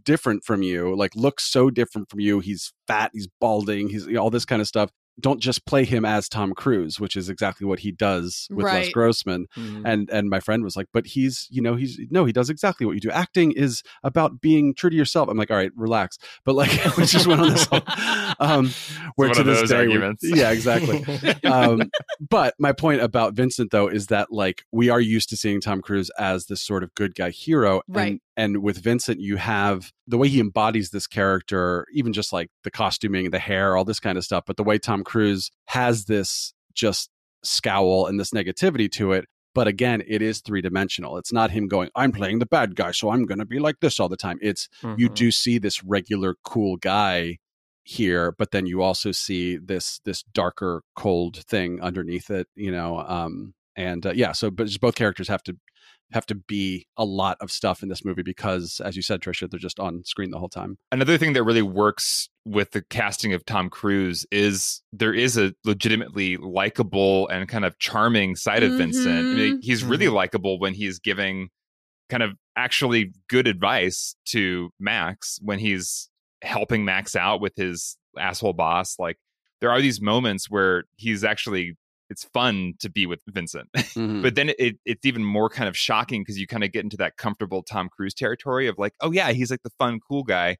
different 0.04 0.44
from 0.44 0.62
you, 0.62 0.94
like 0.94 1.14
looks 1.16 1.44
so 1.44 1.70
different 1.70 2.08
from 2.08 2.20
you, 2.20 2.38
he's 2.38 2.72
fat, 2.86 3.10
he's 3.12 3.28
balding, 3.40 3.88
he's 3.88 4.06
you 4.06 4.14
know, 4.14 4.22
all 4.22 4.30
this 4.30 4.44
kind 4.44 4.62
of 4.62 4.68
stuff. 4.68 4.90
Don't 5.20 5.40
just 5.40 5.66
play 5.66 5.84
him 5.84 6.04
as 6.04 6.28
Tom 6.28 6.52
Cruise, 6.54 6.98
which 6.98 7.16
is 7.16 7.28
exactly 7.28 7.66
what 7.66 7.80
he 7.80 7.92
does 7.92 8.48
with 8.50 8.66
Les 8.66 8.90
Grossman. 8.90 9.46
Mm. 9.56 9.82
And 9.84 10.10
and 10.10 10.30
my 10.30 10.40
friend 10.40 10.64
was 10.64 10.76
like, 10.76 10.86
but 10.92 11.06
he's 11.06 11.46
you 11.50 11.62
know 11.62 11.76
he's 11.76 11.98
no 12.10 12.24
he 12.24 12.32
does 12.32 12.50
exactly 12.50 12.86
what 12.86 12.94
you 12.94 13.00
do. 13.00 13.10
Acting 13.10 13.52
is 13.52 13.82
about 14.02 14.40
being 14.40 14.74
true 14.74 14.90
to 14.90 14.96
yourself. 14.96 15.28
I'm 15.28 15.36
like, 15.36 15.50
all 15.50 15.56
right, 15.56 15.72
relax. 15.76 16.18
But 16.44 16.54
like 16.54 16.70
we 16.96 17.06
just 17.06 17.26
went 17.26 17.40
on 17.40 17.50
this 17.50 17.66
whole, 17.66 17.82
um, 18.40 18.70
where 19.16 19.28
one 19.28 19.34
to 19.34 19.40
of 19.40 19.46
this 19.46 19.60
those 19.60 19.70
day, 19.70 19.86
we- 19.86 20.16
yeah, 20.22 20.50
exactly 20.50 21.04
um, 21.44 21.90
but 22.28 22.54
my 22.58 22.72
point 22.72 23.00
about 23.02 23.34
Vincent 23.34 23.70
though 23.70 23.88
is 23.88 24.08
that 24.08 24.32
like 24.32 24.64
we 24.72 24.88
are 24.88 25.00
used 25.00 25.28
to 25.30 25.36
seeing 25.36 25.60
Tom 25.60 25.82
Cruise 25.82 26.10
as 26.18 26.46
this 26.46 26.62
sort 26.62 26.82
of 26.82 26.94
good 26.94 27.14
guy 27.14 27.30
hero, 27.30 27.82
Right. 27.88 28.20
And, 28.40 28.62
with 28.62 28.78
Vincent, 28.82 29.20
you 29.20 29.36
have 29.36 29.92
the 30.06 30.16
way 30.18 30.28
he 30.28 30.40
embodies 30.40 30.90
this 30.90 31.06
character, 31.06 31.86
even 31.92 32.12
just 32.12 32.32
like 32.32 32.48
the 32.64 32.70
costuming, 32.70 33.30
the 33.30 33.38
hair, 33.38 33.76
all 33.76 33.84
this 33.84 34.00
kind 34.00 34.16
of 34.18 34.24
stuff. 34.24 34.44
But 34.46 34.56
the 34.56 34.64
way 34.64 34.78
Tom 34.78 35.04
Cruise 35.04 35.50
has 35.66 36.06
this 36.06 36.54
just 36.74 37.10
scowl 37.42 38.06
and 38.06 38.18
this 38.18 38.30
negativity 38.30 38.90
to 38.92 39.12
it. 39.12 39.24
But 39.54 39.66
again, 39.68 40.02
it 40.06 40.22
is 40.22 40.40
three 40.40 40.62
dimensional. 40.62 41.18
It's 41.18 41.32
not 41.32 41.50
him 41.50 41.66
going, 41.68 41.90
I'm 41.96 42.12
playing 42.12 42.38
the 42.38 42.46
bad 42.46 42.76
guy, 42.76 42.92
so 42.92 43.10
I'm 43.10 43.26
going 43.26 43.40
to 43.40 43.44
be 43.44 43.58
like 43.58 43.76
this 43.80 43.98
all 44.00 44.08
the 44.08 44.16
time. 44.16 44.38
It's 44.40 44.68
you 44.96 45.08
Mhm. 45.10 45.14
do 45.14 45.30
see 45.30 45.58
this 45.58 45.82
regular 45.84 46.36
cool 46.44 46.76
guy 46.76 47.38
here 47.82 48.30
but 48.38 48.50
then 48.52 48.66
you 48.66 48.82
also 48.82 49.10
see 49.10 49.56
this 49.56 50.00
this 50.04 50.22
darker 50.34 50.82
cold 50.94 51.38
thing 51.52 51.80
underneath 51.80 52.30
it 52.30 52.46
you 52.54 52.70
know 52.70 52.98
um 53.16 53.54
and 53.76 54.04
uh, 54.06 54.12
yeah 54.14 54.32
so 54.32 54.50
but 54.50 54.66
just 54.66 54.80
both 54.80 54.94
characters 54.94 55.28
have 55.28 55.42
to 55.42 55.56
have 56.12 56.26
to 56.26 56.34
be 56.34 56.86
a 56.96 57.04
lot 57.04 57.36
of 57.40 57.52
stuff 57.52 57.84
in 57.84 57.88
this 57.88 58.04
movie 58.04 58.22
because 58.22 58.80
as 58.84 58.96
you 58.96 59.02
said 59.02 59.20
trisha 59.20 59.48
they're 59.48 59.60
just 59.60 59.78
on 59.78 60.02
screen 60.04 60.30
the 60.32 60.38
whole 60.38 60.48
time 60.48 60.76
Another 60.90 61.16
thing 61.16 61.34
that 61.34 61.44
really 61.44 61.62
works 61.62 62.28
with 62.44 62.72
the 62.72 62.82
casting 62.82 63.32
of 63.32 63.44
Tom 63.44 63.68
Cruise 63.70 64.26
is 64.32 64.82
there 64.92 65.14
is 65.14 65.36
a 65.36 65.54
legitimately 65.64 66.36
likable 66.38 67.28
and 67.28 67.48
kind 67.48 67.64
of 67.64 67.78
charming 67.78 68.34
side 68.34 68.62
of 68.64 68.72
Vincent. 68.72 69.06
I 69.06 69.22
mean, 69.22 69.58
Mhm. 69.58 69.62
he's 69.62 69.84
really 69.84 70.06
Mhm. 70.06 70.14
likable 70.14 70.58
when 70.58 70.74
he's 70.74 70.98
giving 70.98 71.50
kind 72.08 72.22
of 72.24 72.32
actually 72.56 73.12
good 73.28 73.46
advice 73.46 74.16
to 74.24 74.70
Max 74.80 75.38
when 75.42 75.58
he's 75.60 76.08
helping 76.42 76.84
Max 76.84 77.14
out 77.14 77.40
with 77.40 77.52
his 77.56 77.98
asshole 78.18 78.54
boss. 78.54 78.98
Like 78.98 79.18
there 79.60 79.70
are 79.70 79.80
these 79.82 80.00
moments 80.00 80.50
where 80.50 80.84
he's 80.96 81.22
actually 81.22 81.76
it's 82.10 82.24
fun 82.24 82.74
to 82.80 82.90
be 82.90 83.06
with 83.06 83.22
Vincent. 83.28 83.68
Mhm. 83.94 84.22
but 84.22 84.34
then 84.34 84.50
it, 84.58 84.76
it's 84.84 85.06
even 85.06 85.24
more 85.24 85.48
kind 85.48 85.68
of 85.68 85.76
shocking 85.76 86.20
because 86.22 86.38
you 86.38 86.46
kind 86.46 86.62
of 86.64 86.72
get 86.72 86.84
into 86.84 86.96
that 86.98 87.16
comfortable 87.16 87.62
Tom 87.62 87.88
Cruise 87.88 88.12
territory 88.14 88.66
of 88.68 88.78
like, 88.78 88.92
oh 89.00 89.10
yeah, 89.12 89.32
he's 89.32 89.50
like 89.50 89.62
the 89.62 89.70
fun, 89.78 90.00
cool 90.06 90.22
guy. 90.24 90.58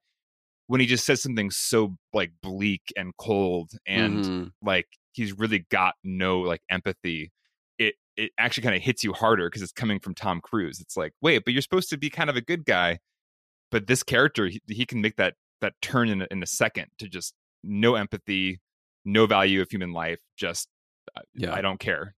When 0.67 0.79
he 0.79 0.87
just 0.87 1.05
says 1.05 1.21
something 1.21 1.51
so 1.51 1.97
like 2.13 2.31
bleak 2.41 2.81
and 2.95 3.11
cold 3.17 3.71
and 3.85 4.23
Mhm. 4.25 4.51
like 4.61 4.87
he's 5.11 5.37
really 5.37 5.65
got 5.69 5.95
no 6.03 6.39
like 6.39 6.61
empathy, 6.69 7.31
it 7.77 7.95
it 8.15 8.31
actually 8.37 8.63
kind 8.63 8.75
of 8.75 8.81
hits 8.81 9.03
you 9.03 9.11
harder 9.13 9.47
because 9.49 9.61
it's 9.61 9.71
coming 9.73 9.99
from 9.99 10.15
Tom 10.15 10.39
Cruise. 10.41 10.79
It's 10.79 10.95
like, 10.95 11.13
wait, 11.21 11.43
but 11.43 11.53
you're 11.53 11.61
supposed 11.61 11.89
to 11.89 11.97
be 11.97 12.09
kind 12.09 12.29
of 12.29 12.35
a 12.37 12.41
good 12.41 12.63
guy, 12.65 12.99
but 13.71 13.87
this 13.87 14.03
character 14.03 14.47
he, 14.47 14.61
he 14.67 14.85
can 14.85 15.01
make 15.01 15.17
that 15.17 15.35
that 15.61 15.73
turn 15.81 16.07
in 16.09 16.21
a, 16.21 16.27
in 16.31 16.41
a 16.41 16.47
second 16.47 16.87
to 16.99 17.07
just 17.09 17.33
no 17.63 17.95
empathy, 17.95 18.59
no 19.05 19.25
value 19.25 19.61
of 19.61 19.69
human 19.69 19.91
life, 19.93 20.19
just 20.37 20.67
Yeah. 21.33 21.53
I 21.53 21.61
don't 21.61 21.79
care. 21.79 22.15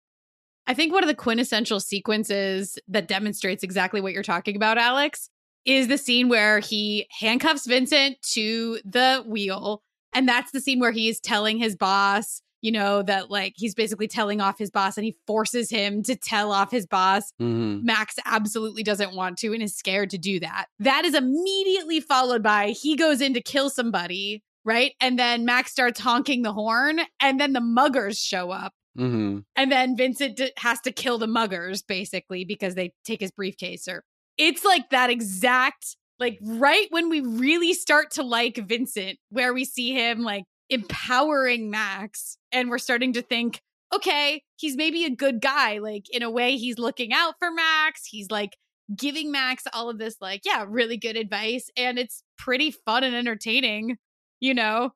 I 0.67 0.73
think 0.73 0.93
one 0.93 1.03
of 1.03 1.07
the 1.07 1.15
quintessential 1.15 1.79
sequences 1.79 2.77
that 2.87 3.07
demonstrates 3.07 3.63
exactly 3.63 3.99
what 3.99 4.13
you're 4.13 4.23
talking 4.23 4.55
about, 4.55 4.77
Alex, 4.77 5.29
is 5.65 5.87
the 5.87 5.97
scene 5.97 6.29
where 6.29 6.59
he 6.59 7.07
handcuffs 7.19 7.65
Vincent 7.65 8.17
to 8.33 8.79
the 8.85 9.23
wheel. 9.27 9.81
And 10.13 10.27
that's 10.27 10.51
the 10.51 10.61
scene 10.61 10.79
where 10.79 10.91
he's 10.91 11.19
telling 11.19 11.57
his 11.57 11.75
boss, 11.75 12.41
you 12.61 12.71
know, 12.71 13.01
that 13.03 13.31
like 13.31 13.53
he's 13.55 13.73
basically 13.73 14.07
telling 14.07 14.39
off 14.39 14.57
his 14.59 14.69
boss 14.69 14.97
and 14.97 15.05
he 15.05 15.15
forces 15.25 15.69
him 15.69 16.03
to 16.03 16.15
tell 16.15 16.51
off 16.51 16.69
his 16.71 16.85
boss. 16.85 17.31
Mhm. 17.41 17.83
Max 17.83 18.15
absolutely 18.25 18.83
doesn't 18.83 19.15
want 19.15 19.37
to 19.39 19.53
and 19.53 19.63
is 19.63 19.75
scared 19.75 20.09
to 20.11 20.17
do 20.17 20.39
that. 20.39 20.67
That 20.79 21.05
is 21.05 21.15
immediately 21.15 21.99
followed 22.01 22.43
by 22.43 22.69
he 22.69 22.95
goes 22.95 23.19
in 23.21 23.33
to 23.33 23.41
kill 23.41 23.69
somebody, 23.69 24.43
right? 24.63 24.93
And 25.01 25.17
then 25.17 25.43
Max 25.45 25.71
starts 25.71 25.99
honking 25.99 26.43
the 26.43 26.53
horn, 26.53 27.01
and 27.19 27.39
then 27.39 27.53
the 27.53 27.61
muggers 27.61 28.19
show 28.19 28.51
up. 28.51 28.73
Mhm. 28.97 29.45
And 29.55 29.71
then 29.71 29.95
Vincent 29.95 30.37
d- 30.37 30.51
has 30.57 30.81
to 30.81 30.91
kill 30.91 31.17
the 31.17 31.27
muggers 31.27 31.81
basically 31.81 32.43
because 32.43 32.75
they 32.75 32.93
take 33.05 33.21
his 33.21 33.31
briefcase 33.31 33.87
or 33.87 34.03
it's 34.37 34.65
like 34.65 34.89
that 34.89 35.09
exact 35.09 35.95
like 36.19 36.37
right 36.41 36.87
when 36.91 37.09
we 37.09 37.21
really 37.21 37.73
start 37.73 38.11
to 38.11 38.23
like 38.23 38.57
Vincent 38.57 39.17
where 39.29 39.53
we 39.53 39.63
see 39.65 39.93
him 39.93 40.21
like 40.23 40.43
empowering 40.69 41.69
Max 41.69 42.37
and 42.51 42.69
we're 42.69 42.77
starting 42.79 43.13
to 43.13 43.21
think 43.21 43.61
okay, 43.93 44.41
he's 44.55 44.77
maybe 44.77 45.03
a 45.03 45.09
good 45.09 45.41
guy 45.41 45.77
like 45.79 46.05
in 46.11 46.23
a 46.23 46.29
way 46.29 46.55
he's 46.57 46.77
looking 46.77 47.11
out 47.13 47.35
for 47.39 47.51
Max, 47.51 48.05
he's 48.05 48.29
like 48.31 48.57
giving 48.95 49.31
Max 49.31 49.63
all 49.73 49.89
of 49.89 49.99
this 49.99 50.15
like 50.21 50.41
yeah, 50.45 50.65
really 50.67 50.97
good 50.97 51.15
advice 51.17 51.69
and 51.77 51.97
it's 51.97 52.23
pretty 52.37 52.71
fun 52.71 53.03
and 53.03 53.15
entertaining, 53.15 53.97
you 54.41 54.53
know, 54.53 54.91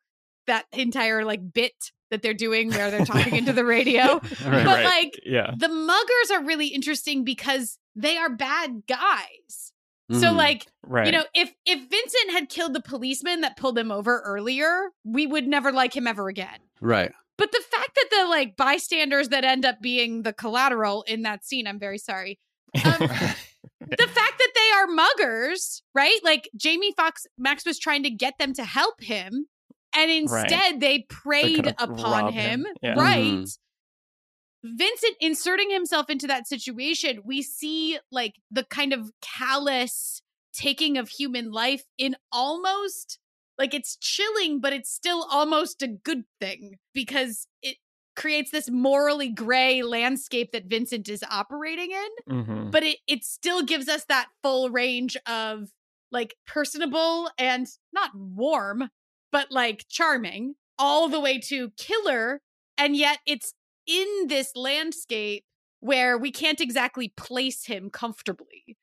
that 0.47 0.65
entire 0.73 1.23
like 1.25 1.53
bit 1.53 1.73
that 2.11 2.21
they're 2.21 2.33
doing 2.33 2.69
where 2.69 2.91
they're 2.91 3.05
talking 3.05 3.35
into 3.35 3.53
the 3.53 3.65
radio. 3.75 4.13
Right. 4.19 4.21
But 4.43 4.65
Right. 4.65 4.83
like 4.85 5.19
Yeah. 5.25 5.51
the 5.57 5.67
muggers 5.67 6.31
are 6.35 6.43
really 6.43 6.67
interesting 6.67 7.23
because 7.23 7.77
they 7.95 8.17
are 8.17 8.29
bad 8.29 8.83
guys. 8.87 9.71
So 10.11 10.31
Mhm. 10.31 10.35
like, 10.35 10.67
Right. 10.83 11.07
you 11.07 11.11
know, 11.11 11.25
if 11.33 11.51
if 11.65 11.79
Vincent 11.79 12.31
had 12.31 12.47
killed 12.49 12.73
the 12.73 12.81
policeman 12.81 13.41
that 13.41 13.57
pulled 13.57 13.77
him 13.77 13.91
over 13.91 14.19
earlier, 14.25 14.89
we 15.03 15.25
would 15.25 15.47
never 15.47 15.71
like 15.71 15.95
him 15.95 16.05
ever 16.07 16.27
again. 16.29 16.59
right. 16.81 17.11
But 17.37 17.51
the 17.51 17.61
fact 17.69 17.95
that 17.95 18.07
the 18.11 18.25
like 18.29 18.55
bystanders 18.55 19.27
that 19.29 19.43
end 19.43 19.65
up 19.65 19.81
being 19.81 20.21
the 20.21 20.31
collateral 20.31 21.03
in 21.07 21.23
that 21.23 21.43
scene, 21.43 21.67
I'm 21.67 21.79
very 21.79 21.97
sorry. 21.97 22.37
Um, 22.85 23.09
the 23.79 24.07
fact 24.07 24.37
that 24.39 24.51
they 24.55 24.71
are 24.77 24.87
muggers, 24.87 25.81
right? 25.93 26.19
Like 26.23 26.49
Jamie 26.55 26.93
Foxx 26.95 27.25
Max 27.37 27.65
was 27.65 27.77
trying 27.79 28.03
to 28.03 28.09
get 28.09 28.37
them 28.37 28.53
to 28.53 28.63
help 28.63 29.01
him, 29.01 29.47
and 29.97 30.11
instead 30.11 30.79
they 30.79 31.05
preyed 31.09 31.55
could've 31.57 31.75
upon 31.79 32.33
him, 32.33 32.65
him. 32.65 32.67
Yeah. 32.81 32.93
right? 32.93 33.21
Mhm. 33.23 33.57
Vincent 34.63 35.15
inserting 35.19 35.69
himself 35.69 36.09
into 36.09 36.27
that 36.27 36.47
situation, 36.47 37.21
we 37.23 37.41
see 37.43 37.99
like 38.11 38.35
the 38.49 38.63
kind 38.63 38.93
of 38.93 39.11
callous 39.21 40.21
taking 40.53 40.97
of 40.97 41.09
human 41.09 41.51
life 41.51 41.83
in 41.97 42.15
almost 42.31 43.19
like 43.59 43.73
it's 43.73 43.95
chilling, 43.97 44.59
but 44.59 44.73
it's 44.73 44.91
still 44.91 45.27
almost 45.29 45.81
a 45.81 45.87
good 45.87 46.23
thing 46.41 46.77
because 46.93 47.47
it 47.61 47.77
creates 48.15 48.49
this 48.51 48.69
morally 48.71 49.29
gray 49.29 49.83
landscape 49.83 50.51
that 50.53 50.65
Vincent 50.65 51.09
is 51.09 51.23
operating 51.29 51.91
in 51.91 52.09
Mhm. 52.33 52.71
but 52.71 52.81
it 52.83 52.97
it 53.07 53.23
still 53.25 53.61
gives 53.61 53.87
us 53.89 54.05
that 54.05 54.29
full 54.41 54.69
range 54.69 55.17
of 55.27 55.69
like 56.11 56.35
personable 56.47 57.29
and 57.37 57.67
not 57.91 58.11
warm 58.15 58.89
but 59.35 59.51
like 59.51 59.85
charming 59.89 60.55
all 60.79 61.09
the 61.09 61.19
way 61.19 61.37
to 61.37 61.69
killer 61.71 62.39
and 62.77 62.95
yet 62.95 63.19
it's 63.27 63.53
in 63.85 64.27
this 64.27 64.55
landscape 64.55 65.43
where 65.81 66.17
we 66.17 66.31
can't 66.31 66.61
exactly 66.61 67.11
place 67.17 67.65
him 67.65 67.89
comfortably 67.89 68.77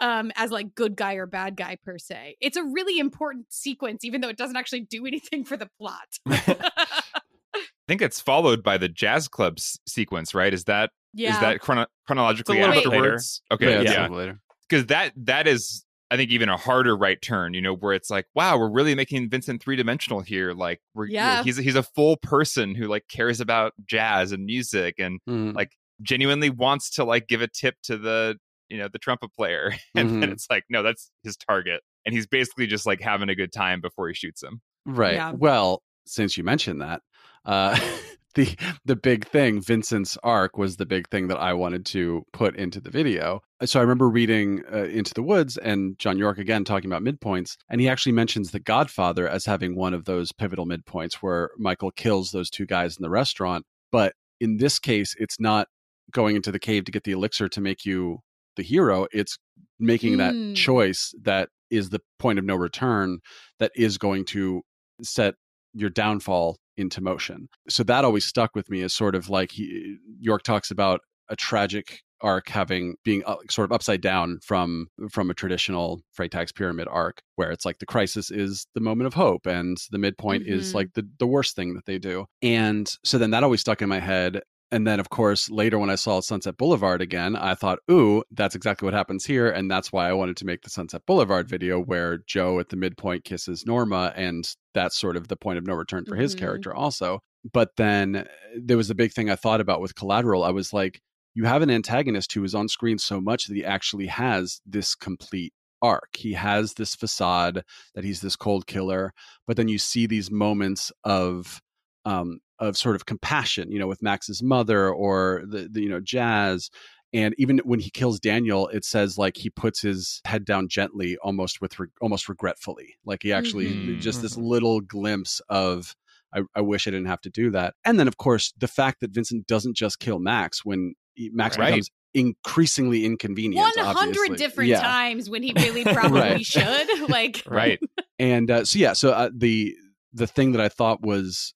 um 0.00 0.30
as 0.36 0.52
like 0.52 0.76
good 0.76 0.94
guy 0.94 1.14
or 1.14 1.26
bad 1.26 1.56
guy 1.56 1.76
per 1.84 1.98
se 1.98 2.36
it's 2.40 2.56
a 2.56 2.62
really 2.62 3.00
important 3.00 3.46
sequence 3.50 4.04
even 4.04 4.20
though 4.20 4.28
it 4.28 4.36
doesn't 4.36 4.54
actually 4.54 4.82
do 4.82 5.06
anything 5.06 5.44
for 5.44 5.56
the 5.56 5.68
plot 5.76 6.06
I 6.28 7.88
think 7.88 8.02
it's 8.02 8.20
followed 8.20 8.62
by 8.62 8.78
the 8.78 8.88
jazz 8.88 9.28
club 9.28 9.54
s- 9.58 9.78
sequence, 9.86 10.34
right? 10.34 10.52
Is 10.52 10.64
that 10.64 10.90
is 11.14 11.20
yeah 11.20 11.30
is 11.30 11.38
that 11.38 11.60
chrono- 11.60 11.86
chronologically 12.04 12.58
little 12.58 12.74
bit 12.74 12.84
afterwards? 12.84 13.40
Okay, 13.52 13.70
yeah, 13.70 13.80
it's 13.80 13.92
yeah, 13.92 14.08
later. 14.08 14.40
because 14.68 14.86
that 14.86 15.12
that 15.16 15.46
is 15.46 15.85
I 16.10 16.16
think 16.16 16.30
even 16.30 16.48
a 16.48 16.56
harder 16.56 16.96
right 16.96 17.20
turn. 17.20 17.54
You 17.54 17.60
know, 17.62 17.74
where 17.74 17.92
it's 17.92 18.10
like, 18.10 18.26
wow, 18.34 18.58
we're 18.58 18.70
really 18.70 18.94
making 18.94 19.28
Vincent 19.30 19.62
three 19.62 19.76
dimensional 19.76 20.20
here. 20.20 20.52
Like, 20.52 20.80
we're 20.94 21.06
you 21.06 21.14
know, 21.14 21.18
Yeah. 21.20 21.42
he's 21.42 21.56
he's 21.56 21.76
a 21.76 21.82
full 21.82 22.16
person 22.18 22.74
who 22.74 22.86
like 22.86 23.06
cares 23.08 23.40
about 23.40 23.72
jazz 23.86 24.32
and 24.32 24.44
music 24.44 24.96
and 24.98 25.20
Mhm. 25.28 25.54
like 25.54 25.72
genuinely 26.02 26.50
wants 26.50 26.90
to 26.90 27.04
like 27.04 27.26
give 27.26 27.40
a 27.42 27.48
tip 27.48 27.74
to 27.84 27.96
the 27.96 28.36
you 28.68 28.78
know 28.78 28.88
the 28.92 28.98
trumpet 28.98 29.32
player, 29.34 29.72
and 29.94 30.22
then 30.22 30.28
Mhm. 30.30 30.32
it's 30.32 30.46
like, 30.50 30.64
no, 30.68 30.82
that's 30.82 31.10
his 31.22 31.36
target, 31.36 31.82
and 32.04 32.14
he's 32.14 32.26
basically 32.26 32.66
just 32.66 32.84
like 32.86 33.00
having 33.00 33.28
a 33.28 33.34
good 33.34 33.52
time 33.52 33.80
before 33.80 34.08
he 34.08 34.14
shoots 34.14 34.42
him. 34.42 34.60
Right. 34.84 35.14
Yeah. 35.14 35.32
Well, 35.32 35.82
since 36.04 36.36
you 36.36 36.44
mentioned 36.44 36.80
that, 36.82 37.02
uh, 37.44 37.76
the 38.36 38.56
the 38.84 38.94
big 38.94 39.26
thing, 39.26 39.60
Vincent's 39.60 40.16
arc, 40.22 40.56
was 40.56 40.76
the 40.76 40.86
big 40.86 41.08
thing 41.10 41.26
that 41.28 41.38
I 41.38 41.52
wanted 41.52 41.84
to 41.86 42.22
put 42.32 42.54
into 42.54 42.80
the 42.80 42.90
video. 42.90 43.40
So 43.64 43.80
I 43.80 43.82
remember 43.82 44.08
reading 44.08 44.62
uh, 44.72 44.84
Into 44.84 45.12
the 45.14 45.22
Woods 45.22 45.56
and 45.56 45.98
John 45.98 46.16
Yorke 46.18 46.38
again 46.38 46.62
talking 46.64 46.88
about 46.90 47.02
midpoints, 47.02 47.56
and 47.68 47.80
he 47.80 47.88
actually 47.88 48.12
mentions 48.12 48.52
The 48.52 48.60
Godfather 48.60 49.28
as 49.28 49.46
having 49.46 49.74
one 49.74 49.94
of 49.94 50.04
those 50.04 50.30
pivotal 50.30 50.66
midpoints 50.66 51.14
where 51.14 51.50
Michael 51.58 51.90
kills 51.90 52.30
those 52.30 52.50
two 52.50 52.66
guys 52.66 52.96
in 52.96 53.02
the 53.02 53.10
restaurant. 53.10 53.64
But 53.90 54.12
in 54.40 54.58
this 54.58 54.78
case, 54.78 55.14
it's 55.18 55.40
not 55.40 55.66
going 56.12 56.36
into 56.36 56.52
the 56.52 56.58
cave 56.60 56.84
to 56.84 56.92
get 56.92 57.02
the 57.04 57.12
elixir 57.12 57.48
to 57.48 57.60
make 57.60 57.84
you 57.84 58.18
the 58.56 58.62
hero. 58.62 59.06
It's 59.12 59.38
making 59.80 60.14
Mm. 60.14 60.18
that 60.18 60.56
choice 60.56 61.12
that 61.22 61.48
is 61.70 61.88
the 61.90 62.00
point 62.18 62.38
of 62.38 62.44
no 62.44 62.54
return 62.54 63.18
that 63.58 63.72
is 63.74 63.98
going 63.98 64.24
to 64.26 64.62
set 65.02 65.34
your 65.74 65.90
downfall 65.90 66.56
into 66.76 67.00
motion. 67.00 67.48
So 67.68 67.82
that 67.84 68.04
always 68.04 68.24
stuck 68.26 68.54
with 68.54 68.68
me 68.70 68.82
as 68.82 68.92
sort 68.94 69.14
of 69.14 69.28
like 69.28 69.52
he, 69.52 69.96
Yorke 70.20 70.42
talks 70.42 70.70
about 70.70 71.00
a 71.28 71.36
tragic 71.36 72.00
arc 72.22 72.48
having 72.48 72.94
being 73.04 73.22
sort 73.50 73.66
of 73.66 73.72
upside 73.72 74.00
down 74.00 74.38
from 74.42 74.86
from 75.10 75.30
a 75.30 75.34
traditional 75.34 76.00
Freytag's 76.18 76.50
pyramid 76.50 76.88
arc 76.90 77.20
where 77.34 77.50
it's 77.50 77.66
like 77.66 77.78
the 77.78 77.84
crisis 77.84 78.30
is 78.30 78.66
the 78.74 78.80
moment 78.80 79.06
of 79.06 79.12
hope 79.12 79.44
and 79.46 79.76
the 79.90 79.98
midpoint 79.98 80.44
is 80.46 80.70
Mhm. 80.70 80.74
like 80.74 80.92
the 80.94 81.06
the 81.18 81.26
worst 81.26 81.54
thing 81.54 81.74
that 81.74 81.84
they 81.84 81.98
do. 81.98 82.24
And 82.40 82.90
so 83.04 83.18
then 83.18 83.32
that 83.32 83.42
always 83.44 83.60
stuck 83.60 83.82
in 83.82 83.90
my 83.90 84.00
head 84.00 84.40
and 84.72 84.86
then, 84.86 84.98
of 85.00 85.10
course, 85.10 85.48
later 85.50 85.78
when 85.78 85.90
I 85.90 85.94
saw 85.94 86.20
Sunset 86.20 86.56
Boulevard 86.56 87.00
again, 87.00 87.36
I 87.36 87.54
thought, 87.54 87.78
ooh, 87.90 88.22
that's 88.32 88.54
exactly 88.54 88.84
what 88.86 88.94
happens 88.94 89.24
here. 89.24 89.48
And 89.48 89.70
that's 89.70 89.92
why 89.92 90.08
I 90.08 90.12
wanted 90.12 90.36
to 90.38 90.44
make 90.44 90.62
the 90.62 90.70
Sunset 90.70 91.02
Boulevard 91.06 91.48
video 91.48 91.80
where 91.80 92.18
Joe 92.26 92.58
at 92.58 92.68
the 92.70 92.76
midpoint 92.76 93.24
kisses 93.24 93.64
Norma. 93.66 94.12
And 94.16 94.44
that's 94.74 94.98
sort 94.98 95.16
of 95.16 95.28
the 95.28 95.36
point 95.36 95.58
of 95.58 95.66
no 95.66 95.74
return 95.74 96.04
for 96.04 96.16
his 96.16 96.34
Mhm. 96.34 96.38
character, 96.38 96.74
also. 96.74 97.20
But 97.52 97.76
then 97.76 98.16
uh, 98.16 98.24
there 98.60 98.76
was 98.76 98.90
a 98.90 98.94
big 98.94 99.12
thing 99.12 99.30
I 99.30 99.36
thought 99.36 99.60
about 99.60 99.80
with 99.80 99.94
Collateral. 99.94 100.42
I 100.44 100.50
was 100.50 100.72
like, 100.72 101.00
you 101.34 101.44
have 101.44 101.62
an 101.62 101.70
antagonist 101.70 102.32
who 102.32 102.42
is 102.44 102.54
on 102.54 102.68
screen 102.68 102.98
so 102.98 103.20
much 103.20 103.46
that 103.46 103.54
he 103.54 103.64
actually 103.64 104.06
has 104.06 104.60
this 104.66 104.94
complete 104.94 105.52
arc. 105.82 106.16
He 106.16 106.32
has 106.32 106.74
this 106.74 106.94
facade 106.94 107.62
that 107.94 108.04
he's 108.04 108.20
this 108.22 108.36
cold 108.36 108.66
killer, 108.66 109.12
but 109.46 109.56
then 109.56 109.68
you 109.68 109.78
see 109.78 110.06
these 110.06 110.30
moments 110.30 110.90
of 111.04 111.60
um, 112.06 112.40
of 112.58 112.76
sort 112.76 112.96
of 112.96 113.06
compassion, 113.06 113.70
you 113.70 113.78
know, 113.78 113.86
with 113.86 114.02
Max's 114.02 114.42
mother 114.42 114.88
or 114.90 115.42
the, 115.48 115.68
the 115.70 115.82
you 115.82 115.88
know 115.88 116.00
Jazz. 116.00 116.70
And 117.12 117.34
even 117.38 117.58
when 117.58 117.78
he 117.80 117.88
kills 117.88 118.18
Daniel, 118.18 118.66
it 118.68 118.84
says 118.84 119.16
like 119.16 119.36
he 119.36 119.48
puts 119.48 119.80
his 119.80 120.20
head 120.24 120.44
down 120.44 120.68
gently, 120.68 121.16
almost 121.22 121.60
with 121.60 121.78
re- 121.78 121.86
almost 122.00 122.28
regretfully. 122.28 122.96
Like 123.04 123.22
he 123.22 123.32
actually 123.32 123.66
Mhm. 123.68 124.00
just 124.00 124.22
this 124.22 124.34
Mhm. 124.36 124.42
little 124.42 124.80
glimpse 124.80 125.40
of 125.48 125.94
I, 126.34 126.42
I 126.56 126.60
wish 126.60 126.86
I 126.86 126.90
didn't 126.90 127.06
have 127.06 127.20
to 127.22 127.30
do 127.30 127.50
that. 127.52 127.74
And 127.84 127.98
then 128.00 128.08
of 128.08 128.16
course 128.16 128.52
the 128.58 128.66
fact 128.68 129.00
that 129.00 129.12
Vincent 129.12 129.46
doesn't 129.46 129.76
just 129.76 130.00
kill 130.00 130.18
Max 130.18 130.64
when 130.64 130.94
he, 131.14 131.30
Max 131.32 131.56
Right. 131.56 131.66
becomes 131.68 131.90
increasingly 132.12 133.04
inconvenient. 133.04 133.64
One 133.76 133.86
hundred 133.94 134.16
obviously. 134.30 134.36
different 134.36 134.70
Yeah. 134.70 134.80
times 134.80 135.30
when 135.30 135.42
he 135.42 135.52
really 135.56 135.84
probably 135.84 136.20
Right. 136.20 136.44
should. 136.44 136.88
Like, 137.08 137.42
Right. 137.46 137.78
and 138.18 138.50
uh, 138.50 138.64
so 138.64 138.78
yeah 138.78 138.92
so 138.94 139.12
uh, 139.12 139.30
the 139.34 139.74
the 140.12 140.26
thing 140.26 140.52
that 140.52 140.60
i 140.60 140.68
thought 140.68 141.02
was 141.02 141.54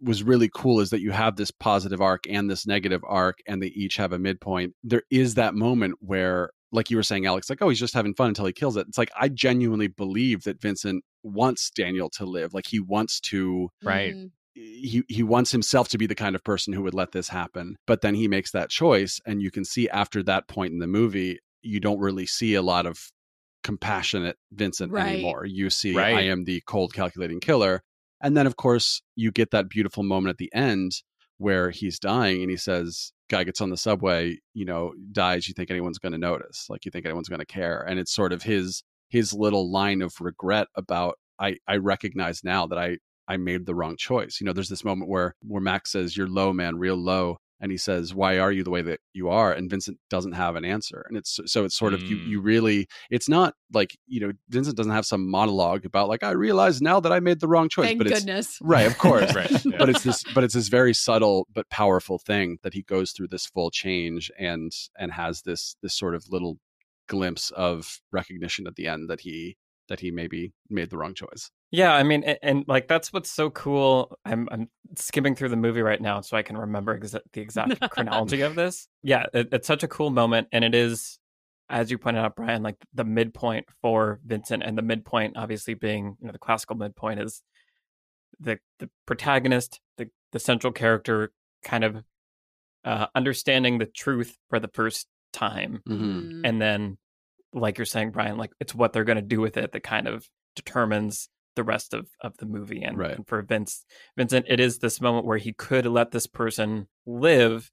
was 0.00 0.22
really 0.22 0.50
cool 0.54 0.80
is 0.80 0.90
that 0.90 1.00
you 1.00 1.12
have 1.12 1.36
this 1.36 1.50
positive 1.50 2.00
arc 2.00 2.24
and 2.28 2.50
this 2.50 2.66
negative 2.66 3.02
arc 3.06 3.38
and 3.46 3.62
they 3.62 3.68
each 3.68 3.96
have 3.96 4.12
a 4.12 4.18
midpoint 4.18 4.74
there 4.82 5.02
is 5.10 5.34
that 5.34 5.54
moment 5.54 5.94
where 6.00 6.50
like 6.72 6.90
you 6.90 6.96
were 6.96 7.02
saying 7.02 7.24
alex 7.26 7.48
like 7.48 7.62
oh 7.62 7.68
he's 7.68 7.78
just 7.78 7.94
having 7.94 8.14
fun 8.14 8.28
until 8.28 8.44
he 8.46 8.52
kills 8.52 8.76
it 8.76 8.86
it's 8.88 8.98
like 8.98 9.10
i 9.18 9.28
genuinely 9.28 9.86
believe 9.88 10.42
that 10.42 10.60
vincent 10.60 11.02
wants 11.22 11.70
daniel 11.70 12.10
to 12.10 12.24
live 12.26 12.52
like 12.52 12.66
he 12.66 12.80
wants 12.80 13.20
to 13.20 13.68
Right. 13.84 14.14
mm, 14.14 14.30
he 14.54 15.02
he 15.08 15.22
wants 15.22 15.50
himself 15.52 15.88
to 15.88 15.98
be 15.98 16.06
the 16.06 16.14
kind 16.14 16.34
of 16.34 16.44
person 16.44 16.72
who 16.72 16.82
would 16.82 16.94
let 16.94 17.12
this 17.12 17.28
happen 17.28 17.76
but 17.86 18.00
then 18.02 18.14
he 18.14 18.28
makes 18.28 18.50
that 18.52 18.70
choice 18.70 19.20
and 19.26 19.40
you 19.42 19.50
can 19.50 19.64
see 19.64 19.88
after 19.88 20.22
that 20.24 20.48
point 20.48 20.72
in 20.72 20.80
the 20.80 20.86
movie 20.86 21.38
you 21.62 21.80
don't 21.80 21.98
really 22.00 22.26
see 22.26 22.54
a 22.54 22.62
lot 22.62 22.84
of 22.86 22.98
compassionate 23.62 24.36
vincent 24.52 24.92
Right. 24.92 25.14
anymore 25.14 25.46
you 25.46 25.70
see 25.70 25.96
Right. 25.96 26.14
i 26.14 26.20
am 26.22 26.44
the 26.44 26.62
cold 26.66 26.92
calculating 26.92 27.40
killer 27.40 27.82
and 28.24 28.36
then 28.36 28.46
of 28.46 28.56
course 28.56 29.02
you 29.14 29.30
get 29.30 29.52
that 29.52 29.68
beautiful 29.68 30.02
moment 30.02 30.30
at 30.30 30.38
the 30.38 30.52
end 30.52 31.02
where 31.38 31.70
he's 31.70 31.98
dying 31.98 32.42
and 32.42 32.50
he 32.50 32.56
says 32.56 33.12
guy 33.30 33.44
gets 33.44 33.60
on 33.60 33.70
the 33.70 33.76
subway 33.76 34.36
you 34.54 34.64
know 34.64 34.92
dies 35.12 35.46
you 35.46 35.54
think 35.54 35.70
anyone's 35.70 35.98
going 35.98 36.12
to 36.12 36.18
notice 36.18 36.66
like 36.68 36.84
you 36.84 36.90
think 36.90 37.06
anyone's 37.06 37.28
going 37.28 37.40
to 37.40 37.46
care 37.46 37.84
and 37.88 37.98
it's 38.00 38.12
sort 38.12 38.32
of 38.32 38.42
his 38.42 38.82
his 39.08 39.32
little 39.32 39.70
line 39.70 40.02
of 40.02 40.12
regret 40.20 40.66
about 40.74 41.18
I 41.38 41.56
I 41.68 41.76
recognize 41.76 42.42
now 42.42 42.66
that 42.66 42.78
I 42.78 42.98
I 43.26 43.36
made 43.36 43.66
the 43.66 43.74
wrong 43.74 43.96
choice. 43.96 44.38
You 44.40 44.46
know, 44.46 44.52
there's 44.52 44.68
this 44.68 44.84
moment 44.84 45.10
where 45.10 45.34
where 45.42 45.62
Max 45.62 45.92
says, 45.92 46.16
"You're 46.16 46.28
low, 46.28 46.52
man, 46.52 46.76
real 46.76 46.96
low," 46.96 47.38
and 47.64 47.72
he 47.72 47.78
says, 47.78 48.14
"Why 48.14 48.38
are 48.38 48.52
you 48.52 48.62
the 48.62 48.70
way 48.70 48.82
that 48.82 49.00
you 49.14 49.30
are?" 49.30 49.50
And 49.50 49.70
Vincent 49.70 49.96
doesn't 50.10 50.32
have 50.32 50.54
an 50.54 50.66
answer, 50.66 51.06
and 51.08 51.16
it's 51.16 51.40
so 51.46 51.64
it's 51.64 51.74
sort 51.78 51.94
of 51.94 52.02
you 52.02 52.16
Mm. 52.18 52.28
you 52.28 52.40
really 52.42 52.86
it's 53.10 53.26
not 53.28 53.54
like 53.72 53.96
you 54.06 54.20
know 54.20 54.32
Vincent 54.50 54.76
doesn't 54.76 54.92
have 54.92 55.06
some 55.06 55.30
monologue 55.30 55.86
about 55.86 56.08
like 56.10 56.22
I 56.22 56.32
realize 56.32 56.82
now 56.82 57.00
that 57.00 57.10
I 57.12 57.20
made 57.20 57.40
the 57.40 57.48
wrong 57.48 57.70
choice, 57.70 57.86
Thank 57.86 57.98
but 57.98 58.06
it's 58.08 58.20
goodness. 58.20 58.58
right, 58.60 58.86
of 58.86 58.98
course, 59.06 59.34
right. 59.34 59.50
yeah. 59.64 59.78
but 59.78 59.88
it's 59.88 60.02
this 60.02 60.22
but 60.34 60.44
it's 60.44 60.52
this 60.54 60.68
very 60.68 60.92
subtle 60.92 61.48
but 61.54 61.68
powerful 61.70 62.18
thing 62.18 62.58
that 62.62 62.74
he 62.74 62.82
goes 62.82 63.12
through 63.12 63.28
this 63.28 63.46
full 63.46 63.70
change 63.70 64.30
and 64.38 64.70
and 64.98 65.12
has 65.12 65.40
this 65.42 65.74
this 65.82 65.94
sort 65.96 66.14
of 66.14 66.26
little 66.30 66.58
glimpse 67.08 67.50
of 67.52 68.00
recognition 68.12 68.66
at 68.66 68.76
the 68.76 68.86
end 68.86 69.08
that 69.08 69.20
he 69.20 69.56
that 69.88 70.00
he 70.00 70.10
maybe 70.10 70.52
made 70.70 70.90
the 70.90 70.96
wrong 70.96 71.14
choice. 71.14 71.50
Yeah, 71.74 71.92
I 71.92 72.04
mean, 72.04 72.22
and, 72.22 72.38
and 72.40 72.64
like 72.68 72.86
that's 72.86 73.12
what's 73.12 73.30
so 73.30 73.50
cool. 73.50 74.16
I'm 74.24 74.48
I'm 74.52 74.68
skimming 74.96 75.34
through 75.34 75.48
the 75.48 75.56
movie 75.56 75.82
right 75.82 76.00
now 76.00 76.20
so 76.20 76.36
I 76.36 76.42
can 76.42 76.56
remember 76.56 76.96
exa- 76.96 77.22
the 77.32 77.40
exact 77.40 77.80
chronology 77.90 78.42
of 78.42 78.54
this. 78.54 78.86
Yeah, 79.02 79.24
it, 79.34 79.48
it's 79.50 79.66
such 79.66 79.82
a 79.82 79.88
cool 79.88 80.10
moment, 80.10 80.46
and 80.52 80.62
it 80.64 80.72
is, 80.72 81.18
as 81.68 81.90
you 81.90 81.98
pointed 81.98 82.20
out, 82.20 82.36
Brian, 82.36 82.62
like 82.62 82.76
the 82.94 83.02
midpoint 83.04 83.66
for 83.82 84.20
Vincent, 84.24 84.62
and 84.62 84.78
the 84.78 84.82
midpoint 84.82 85.36
obviously 85.36 85.74
being 85.74 86.16
you 86.20 86.26
know 86.28 86.32
the 86.32 86.38
classical 86.38 86.76
midpoint 86.76 87.18
is 87.20 87.42
the 88.38 88.58
the 88.78 88.88
protagonist, 89.04 89.80
the 89.98 90.08
the 90.30 90.38
central 90.38 90.72
character, 90.72 91.32
kind 91.64 91.82
of 91.82 92.04
uh, 92.84 93.06
understanding 93.16 93.78
the 93.78 93.86
truth 93.86 94.38
for 94.48 94.60
the 94.60 94.68
first 94.68 95.08
time, 95.32 95.82
Mm. 95.88 96.42
and 96.44 96.62
then 96.62 96.98
like 97.52 97.78
you're 97.78 97.84
saying 97.84 98.10
brian 98.10 98.36
like 98.36 98.50
it's 98.60 98.74
what 98.74 98.92
they're 98.92 99.04
going 99.04 99.14
to 99.16 99.22
do 99.22 99.40
with 99.40 99.56
it 99.56 99.70
that 99.72 99.82
kind 99.84 100.08
of 100.08 100.28
determines 100.56 101.28
the 101.56 101.64
rest 101.64 101.94
of 101.94 102.08
of 102.20 102.36
the 102.38 102.46
movie 102.46 102.82
and, 102.82 102.98
Right. 102.98 103.16
and 103.16 103.26
for 103.26 103.40
vince 103.42 103.84
vincent 104.16 104.46
it 104.48 104.60
is 104.60 104.78
this 104.78 105.00
moment 105.00 105.26
where 105.26 105.38
he 105.38 105.52
could 105.52 105.86
let 105.86 106.10
this 106.10 106.26
person 106.26 106.88
live 107.06 107.70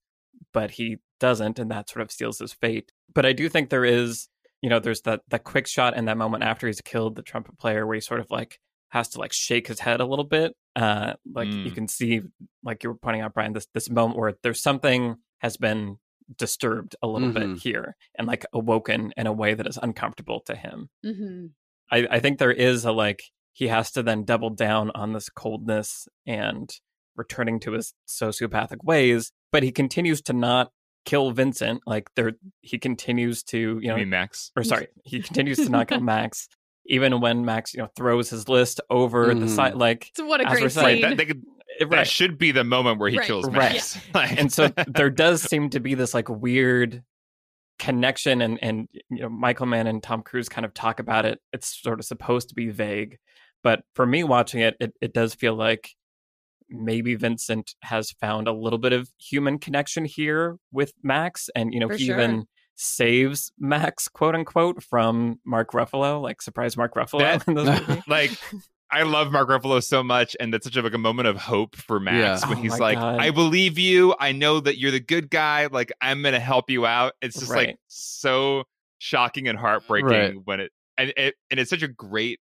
but 0.53 0.71
he 0.71 0.97
doesn't 1.19 1.59
and 1.59 1.69
that 1.71 1.89
sort 1.89 2.01
of 2.03 2.11
seals 2.11 2.39
his 2.39 2.53
fate 2.53 2.91
but 3.13 3.25
i 3.25 3.33
do 3.33 3.47
think 3.49 3.69
there 3.69 3.85
is 3.85 4.27
you 4.61 4.69
know 4.69 4.79
there's 4.79 5.01
that 5.01 5.21
that 5.29 5.43
quick 5.43 5.67
shot 5.67 5.95
in 5.95 6.05
that 6.05 6.17
moment 6.17 6.43
after 6.43 6.67
he's 6.67 6.81
killed 6.81 7.15
the 7.15 7.21
trumpet 7.23 7.57
player 7.57 7.85
where 7.85 7.95
he 7.95 8.01
sort 8.01 8.19
of 8.19 8.29
like 8.31 8.59
has 8.89 9.07
to 9.09 9.19
like 9.19 9.31
shake 9.33 9.67
his 9.67 9.79
head 9.79 9.99
a 10.01 10.05
little 10.05 10.25
bit 10.25 10.53
uh 10.75 11.13
like 11.33 11.47
you 11.47 11.71
Mm. 11.71 11.75
can 11.75 11.87
see 11.87 12.21
like 12.63 12.83
you 12.83 12.89
were 12.89 12.97
pointing 12.97 13.21
out 13.21 13.33
brian 13.33 13.53
this 13.53 13.67
this 13.73 13.89
moment 13.89 14.17
where 14.19 14.33
there's 14.43 14.61
something 14.61 15.15
has 15.39 15.57
been 15.57 15.97
disturbed 16.37 16.95
a 17.01 17.07
little 17.07 17.29
Mhm. 17.29 17.33
bit 17.33 17.57
here 17.61 17.95
and 18.17 18.27
like 18.27 18.45
awoken 18.53 19.11
in 19.17 19.27
a 19.27 19.33
way 19.33 19.53
that 19.53 19.67
is 19.67 19.77
uncomfortable 19.81 20.39
to 20.41 20.55
him. 20.55 20.89
Mhm. 21.05 21.51
I, 21.91 22.07
I 22.09 22.19
think 22.21 22.39
there 22.39 22.53
is 22.53 22.85
a 22.85 22.91
like 22.93 23.21
he 23.53 23.67
has 23.67 23.91
to 23.91 24.03
then 24.03 24.23
double 24.23 24.49
down 24.49 24.91
on 24.95 25.13
this 25.13 25.29
coldness 25.29 26.07
and 26.25 26.69
returning 27.15 27.59
to 27.61 27.73
his 27.73 27.93
sociopathic 28.07 28.83
ways, 28.83 29.31
but 29.51 29.63
he 29.63 29.71
continues 29.71 30.21
to 30.23 30.33
not 30.33 30.71
kill 31.05 31.31
Vincent. 31.31 31.81
Like 31.85 32.09
there 32.15 32.33
he 32.61 32.77
continues 32.77 33.43
to, 33.45 33.57
you 33.57 33.79
You 33.81 33.87
know 33.89 33.95
mean 33.97 34.09
Max? 34.09 34.51
or 34.55 34.63
sorry, 34.63 34.87
he 35.03 35.21
continues 35.21 35.57
to 35.57 35.69
not 35.69 35.87
kill 35.87 35.99
Max. 36.01 36.47
Even 36.87 37.19
when 37.21 37.45
Max, 37.45 37.73
you 37.73 37.81
know, 37.81 37.89
throws 37.95 38.29
his 38.29 38.49
list 38.49 38.81
over 38.89 39.33
the 39.35 39.45
Mhm. 39.45 39.49
side, 39.55 39.75
like 39.75 40.09
So 40.15 40.25
what 40.25 40.41
a 40.41 40.45
great 40.45 40.71
saying, 40.71 40.85
Right. 40.85 40.93
scene. 41.01 41.09
That, 41.09 41.17
they 41.17 41.25
could, 41.25 41.43
it- 41.79 41.89
that 41.91 42.07
should 42.07 42.37
be 42.37 42.51
the 42.51 42.63
moment 42.63 42.99
where 42.99 43.09
he 43.09 43.17
Right. 43.17 43.27
kills 43.27 43.45
Right. 43.47 43.73
Max. 43.73 43.99
Like- 44.13 44.39
and 44.39 44.51
so 44.51 44.67
there 44.87 45.09
does 45.09 45.43
seem 45.43 45.69
to 45.71 45.79
be 45.79 45.93
this 45.93 46.13
like 46.13 46.27
weird 46.29 47.03
connection 47.81 48.43
and 48.43 48.59
and 48.63 48.87
you 49.09 49.21
know 49.21 49.27
Michael 49.29 49.65
Mann 49.65 49.87
and 49.87 50.03
Tom 50.03 50.21
Cruise 50.21 50.47
kind 50.47 50.65
of 50.65 50.73
talk 50.73 50.99
about 50.99 51.25
it 51.25 51.39
it's 51.51 51.81
sort 51.81 51.99
of 51.99 52.05
supposed 52.05 52.49
to 52.49 52.55
be 52.55 52.69
vague 52.69 53.17
but 53.63 53.81
for 53.95 54.05
me 54.05 54.23
watching 54.23 54.59
it 54.61 54.75
it, 54.79 54.93
it 55.01 55.13
does 55.15 55.33
feel 55.33 55.55
like 55.55 55.89
maybe 56.69 57.15
Vincent 57.15 57.73
has 57.81 58.11
found 58.11 58.47
a 58.47 58.53
little 58.53 58.77
bit 58.77 58.93
of 58.93 59.09
human 59.17 59.57
connection 59.57 60.05
here 60.05 60.57
with 60.71 60.93
Max 61.01 61.49
and 61.55 61.73
you 61.73 61.79
know 61.79 61.87
For 61.87 61.95
he 61.95 62.05
sure. 62.05 62.19
even 62.19 62.45
saves 62.75 63.51
Max 63.57 64.07
quote 64.07 64.35
unquote 64.35 64.83
from 64.83 65.39
Mark 65.43 65.71
Ruffalo 65.71 66.21
like 66.21 66.39
surprise 66.43 66.77
Mark 66.77 66.93
Ruffalo 66.93 67.19
That- 67.21 67.47
in 67.47 67.55
this 67.55 68.03
like 68.07 68.31
I 68.91 69.03
love 69.03 69.31
Mark 69.31 69.47
Ruffalo 69.49 69.81
so 69.83 70.03
much, 70.03 70.35
and 70.39 70.53
that's 70.53 70.65
such 70.65 70.75
a, 70.75 70.81
like 70.81 70.93
a 70.93 70.97
moment 70.97 71.27
of 71.27 71.37
hope 71.37 71.75
for 71.75 71.99
Max 71.99 72.41
Yeah. 72.43 72.49
when 72.49 72.57
Oh 72.57 72.61
he's 72.61 72.79
like, 72.79 72.97
God. 72.97 73.19
"I 73.19 73.31
believe 73.31 73.77
you. 73.79 74.13
I 74.19 74.31
know 74.33 74.59
that 74.59 74.77
you're 74.77 74.91
the 74.91 74.99
good 74.99 75.29
guy. 75.29 75.67
Like 75.67 75.91
I'm 76.01 76.21
gonna 76.21 76.39
help 76.39 76.69
you 76.69 76.85
out." 76.85 77.13
It's 77.21 77.39
just 77.39 77.51
Right. 77.51 77.69
like 77.69 77.77
so 77.87 78.65
shocking 78.99 79.47
and 79.47 79.57
heartbreaking 79.57 80.09
Right. 80.09 80.35
when 80.45 80.59
it 80.59 80.71
and 80.97 81.13
it 81.17 81.35
and 81.49 81.59
it's 81.59 81.69
such 81.69 81.81
a 81.83 81.87
great 81.87 82.39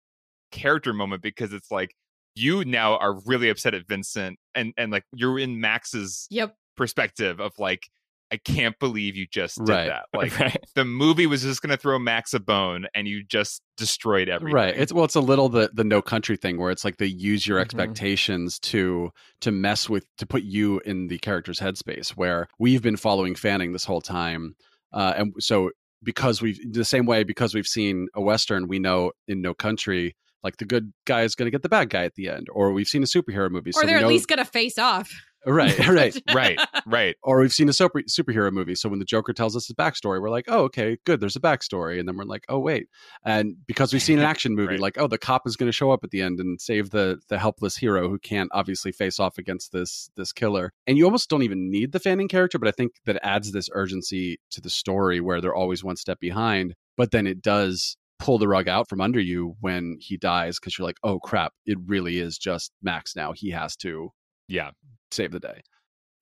character 0.51 0.93
moment 0.93 1.21
because 1.21 1.51
it's 1.53 1.69
like 1.71 1.93
you 2.35 2.63
now 2.63 2.95
are 2.97 3.19
really 3.25 3.49
upset 3.49 3.73
at 3.73 3.87
Vincent, 3.87 4.39
and 4.55 4.73
and 4.77 4.91
like 4.91 5.03
you're 5.13 5.37
in 5.39 5.59
Max's 5.59 6.27
Yep. 6.29 6.55
perspective 6.77 7.39
of 7.41 7.51
like, 7.57 7.89
I 8.31 8.37
can't 8.37 8.77
believe 8.79 9.15
you 9.15 9.25
just 9.25 9.57
did 9.57 9.69
Right. 9.69 9.87
that. 9.87 10.05
Like 10.13 10.37
right 10.39 10.57
the 10.75 10.83
movie 10.85 11.27
was 11.27 11.43
just 11.43 11.61
gonna 11.61 11.77
throw 11.77 11.97
Max 11.99 12.33
a 12.33 12.39
bone, 12.39 12.87
and 12.93 13.07
you 13.07 13.23
just 13.23 13.61
destroyed 13.77 14.27
everything. 14.29 14.53
Right. 14.55 14.75
It's 14.77 14.91
well, 14.91 15.05
it's 15.05 15.15
a 15.15 15.21
little 15.21 15.47
the 15.49 15.69
the 15.73 15.83
no 15.83 16.01
country 16.01 16.35
thing 16.37 16.57
where 16.59 16.71
it's 16.71 16.83
like 16.83 16.97
they 16.97 17.05
use 17.05 17.47
your 17.47 17.59
Mhm. 17.59 17.61
expectations 17.61 18.59
to 18.59 19.11
to 19.41 19.51
mess 19.51 19.89
with 19.89 20.05
to 20.17 20.25
put 20.25 20.43
you 20.43 20.79
in 20.85 21.07
the 21.07 21.17
character's 21.19 21.59
headspace. 21.59 22.09
Where 22.11 22.47
we've 22.59 22.81
been 22.81 22.97
following 22.97 23.35
Fanning 23.35 23.73
this 23.73 23.85
whole 23.85 24.01
time, 24.01 24.55
uh, 24.93 25.13
and 25.17 25.33
so 25.39 25.71
because 26.03 26.41
we've 26.41 26.59
the 26.73 26.85
same 26.85 27.05
way 27.05 27.23
because 27.23 27.53
we've 27.55 27.67
seen 27.67 28.07
a 28.13 28.21
western, 28.21 28.67
we 28.67 28.79
know 28.79 29.11
in 29.27 29.41
No 29.41 29.53
Country 29.53 30.15
like 30.43 30.57
the 30.57 30.65
good 30.65 30.93
guy 31.05 31.23
is 31.23 31.33
going 31.33 31.47
to 31.47 31.51
get 31.51 31.63
the 31.63 31.67
bad 31.69 31.89
guy 31.89 32.05
at 32.05 32.13
the 32.13 32.29
end, 32.29 32.47
or 32.51 32.71
we've 32.71 32.87
seen 32.87 33.01
a 33.01 33.07
superhero 33.07 33.49
movie, 33.49 33.71
Or 33.71 33.73
so 33.73 33.87
they're 33.87 33.97
at 33.97 34.01
know 34.03 34.07
least 34.07 34.27
gonna 34.27 34.45
face 34.45 34.77
off. 34.77 35.11
right, 35.45 35.77
right. 35.87 36.21
right, 36.33 36.59
right. 36.85 37.15
or 37.23 37.39
we've 37.39 37.53
seen 37.53 37.69
a 37.69 37.73
super, 37.73 38.01
superhero 38.01 38.51
movie. 38.51 38.75
So 38.75 38.89
when 38.89 38.99
the 38.99 39.05
Joker 39.05 39.31
tells 39.33 39.55
us 39.55 39.67
his 39.67 39.75
backstory, 39.75 40.21
we're 40.21 40.29
like, 40.29 40.45
oh, 40.47 40.63
okay, 40.63 40.97
good. 41.05 41.19
There's 41.19 41.35
a 41.35 41.39
backstory. 41.39 41.99
And 41.99 42.07
then 42.07 42.17
we're 42.17 42.25
like, 42.25 42.43
oh, 42.49 42.59
wait. 42.59 42.87
And 43.23 43.55
because 43.65 43.93
we've 43.93 44.01
seen 44.01 44.19
an 44.19 44.25
action 44.25 44.55
movie, 44.55 44.71
Right. 44.73 44.79
like, 44.79 44.97
oh, 44.97 45.07
the 45.07 45.17
cop 45.17 45.47
is 45.47 45.55
going 45.55 45.67
to 45.67 45.71
show 45.73 45.91
up 45.91 46.03
at 46.03 46.11
the 46.11 46.21
end 46.21 46.39
and 46.39 46.59
save 46.59 46.89
the 46.89 47.19
the 47.29 47.37
helpless 47.39 47.77
hero 47.77 48.09
who 48.09 48.19
can't 48.19 48.49
obviously 48.53 48.91
face 48.91 49.19
off 49.19 49.37
against 49.37 49.71
this 49.71 50.09
this 50.17 50.33
killer. 50.33 50.73
And 50.85 50.97
you 50.97 51.05
almost 51.05 51.29
don't 51.29 51.43
even 51.43 51.69
need 51.71 51.91
the 51.91 51.99
Fanning 51.99 52.27
character, 52.27 52.59
but 52.59 52.67
I 52.67 52.71
think 52.71 52.93
that 53.05 53.19
adds 53.23 53.51
this 53.51 53.69
urgency 53.73 54.39
to 54.51 54.59
the 54.61 54.69
story 54.69 55.21
where 55.21 55.39
they're 55.39 55.55
always 55.55 55.83
one 55.83 55.95
step 55.95 56.19
behind. 56.19 56.75
But 56.97 57.11
then 57.11 57.27
it 57.27 57.41
does 57.41 57.95
pull 58.19 58.39
the 58.39 58.47
rug 58.47 58.67
out 58.67 58.89
from 58.89 58.99
under 58.99 59.19
you 59.19 59.55
when 59.61 59.95
he 59.99 60.17
dies 60.17 60.59
because 60.59 60.77
you're 60.77 60.87
like, 60.87 60.97
oh 61.03 61.19
crap, 61.19 61.53
it 61.65 61.77
really 61.85 62.17
is 62.19 62.37
just 62.37 62.71
Max 62.81 63.15
now. 63.15 63.31
He 63.31 63.51
has 63.51 63.75
to 63.77 64.11
Yeah. 64.47 64.71
Save 65.11 65.31
the 65.31 65.39
day. 65.39 65.61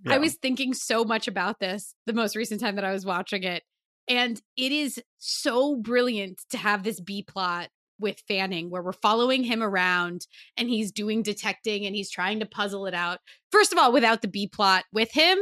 I 0.08 0.17
was 0.19 0.36
thinking 0.36 0.74
so 0.74 1.04
much 1.04 1.28
about 1.28 1.60
this 1.60 1.95
the 2.06 2.13
most 2.13 2.36
recent 2.36 2.62
time 2.62 2.76
that 2.76 2.86
I 2.86 2.91
was 2.91 3.06
watching 3.06 3.43
it. 3.43 3.63
And 4.08 4.39
it 4.56 4.71
is 4.71 5.02
so 5.17 5.76
brilliant 5.78 6.39
to 6.52 6.58
have 6.58 6.84
this 6.84 7.00
B 7.00 7.24
plot 7.24 7.69
with 8.00 8.19
Fanning 8.28 8.69
where 8.69 8.84
we're 8.84 8.91
following 8.91 9.43
him 9.43 9.63
around 9.63 10.28
and 10.58 10.69
he's 10.69 10.91
doing 10.91 11.24
detecting 11.24 11.86
and 11.86 11.95
he's 11.95 12.12
trying 12.12 12.39
to 12.41 12.45
puzzle 12.45 12.86
it 12.86 12.93
out. 12.93 13.19
First 13.52 13.71
of 13.71 13.80
all, 13.80 13.91
without 13.91 14.21
the 14.21 14.28
B 14.28 14.48
plot 14.48 14.84
with 14.91 15.12
him, 15.12 15.39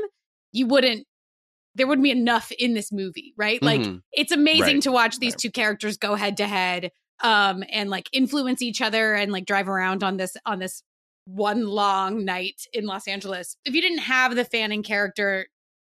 you 0.52 0.68
wouldn't 0.68 1.06
there 1.76 1.88
wouldn't 1.88 2.04
be 2.04 2.12
enough 2.12 2.52
in 2.60 2.76
this 2.76 2.92
movie, 2.92 3.34
right? 3.36 3.62
Like 3.64 3.82
Mhm. 3.82 4.02
it's 4.12 4.32
amazing 4.32 4.76
Right. 4.76 4.84
to 4.84 4.92
watch 4.92 5.18
these 5.18 5.34
Right. 5.34 5.40
two 5.40 5.52
characters 5.52 5.98
go 5.98 6.14
head 6.16 6.38
to 6.38 6.48
head 6.48 6.92
um 7.22 7.64
and 7.72 7.90
like 7.90 8.08
influence 8.14 8.62
each 8.62 8.80
other 8.82 9.16
and 9.16 9.32
like 9.32 9.46
drive 9.46 9.68
around 9.68 10.04
on 10.04 10.18
this 10.18 10.38
on 10.46 10.60
this 10.60 10.84
one 11.26 11.66
long 11.66 12.26
night 12.26 12.62
in 12.74 12.86
Los 12.86 13.08
Angeles. 13.08 13.56
If 13.66 13.74
you 13.74 13.82
didn't 13.82 14.00
have 14.00 14.36
the 14.36 14.46
Fanning 14.46 14.84
character, 14.84 15.48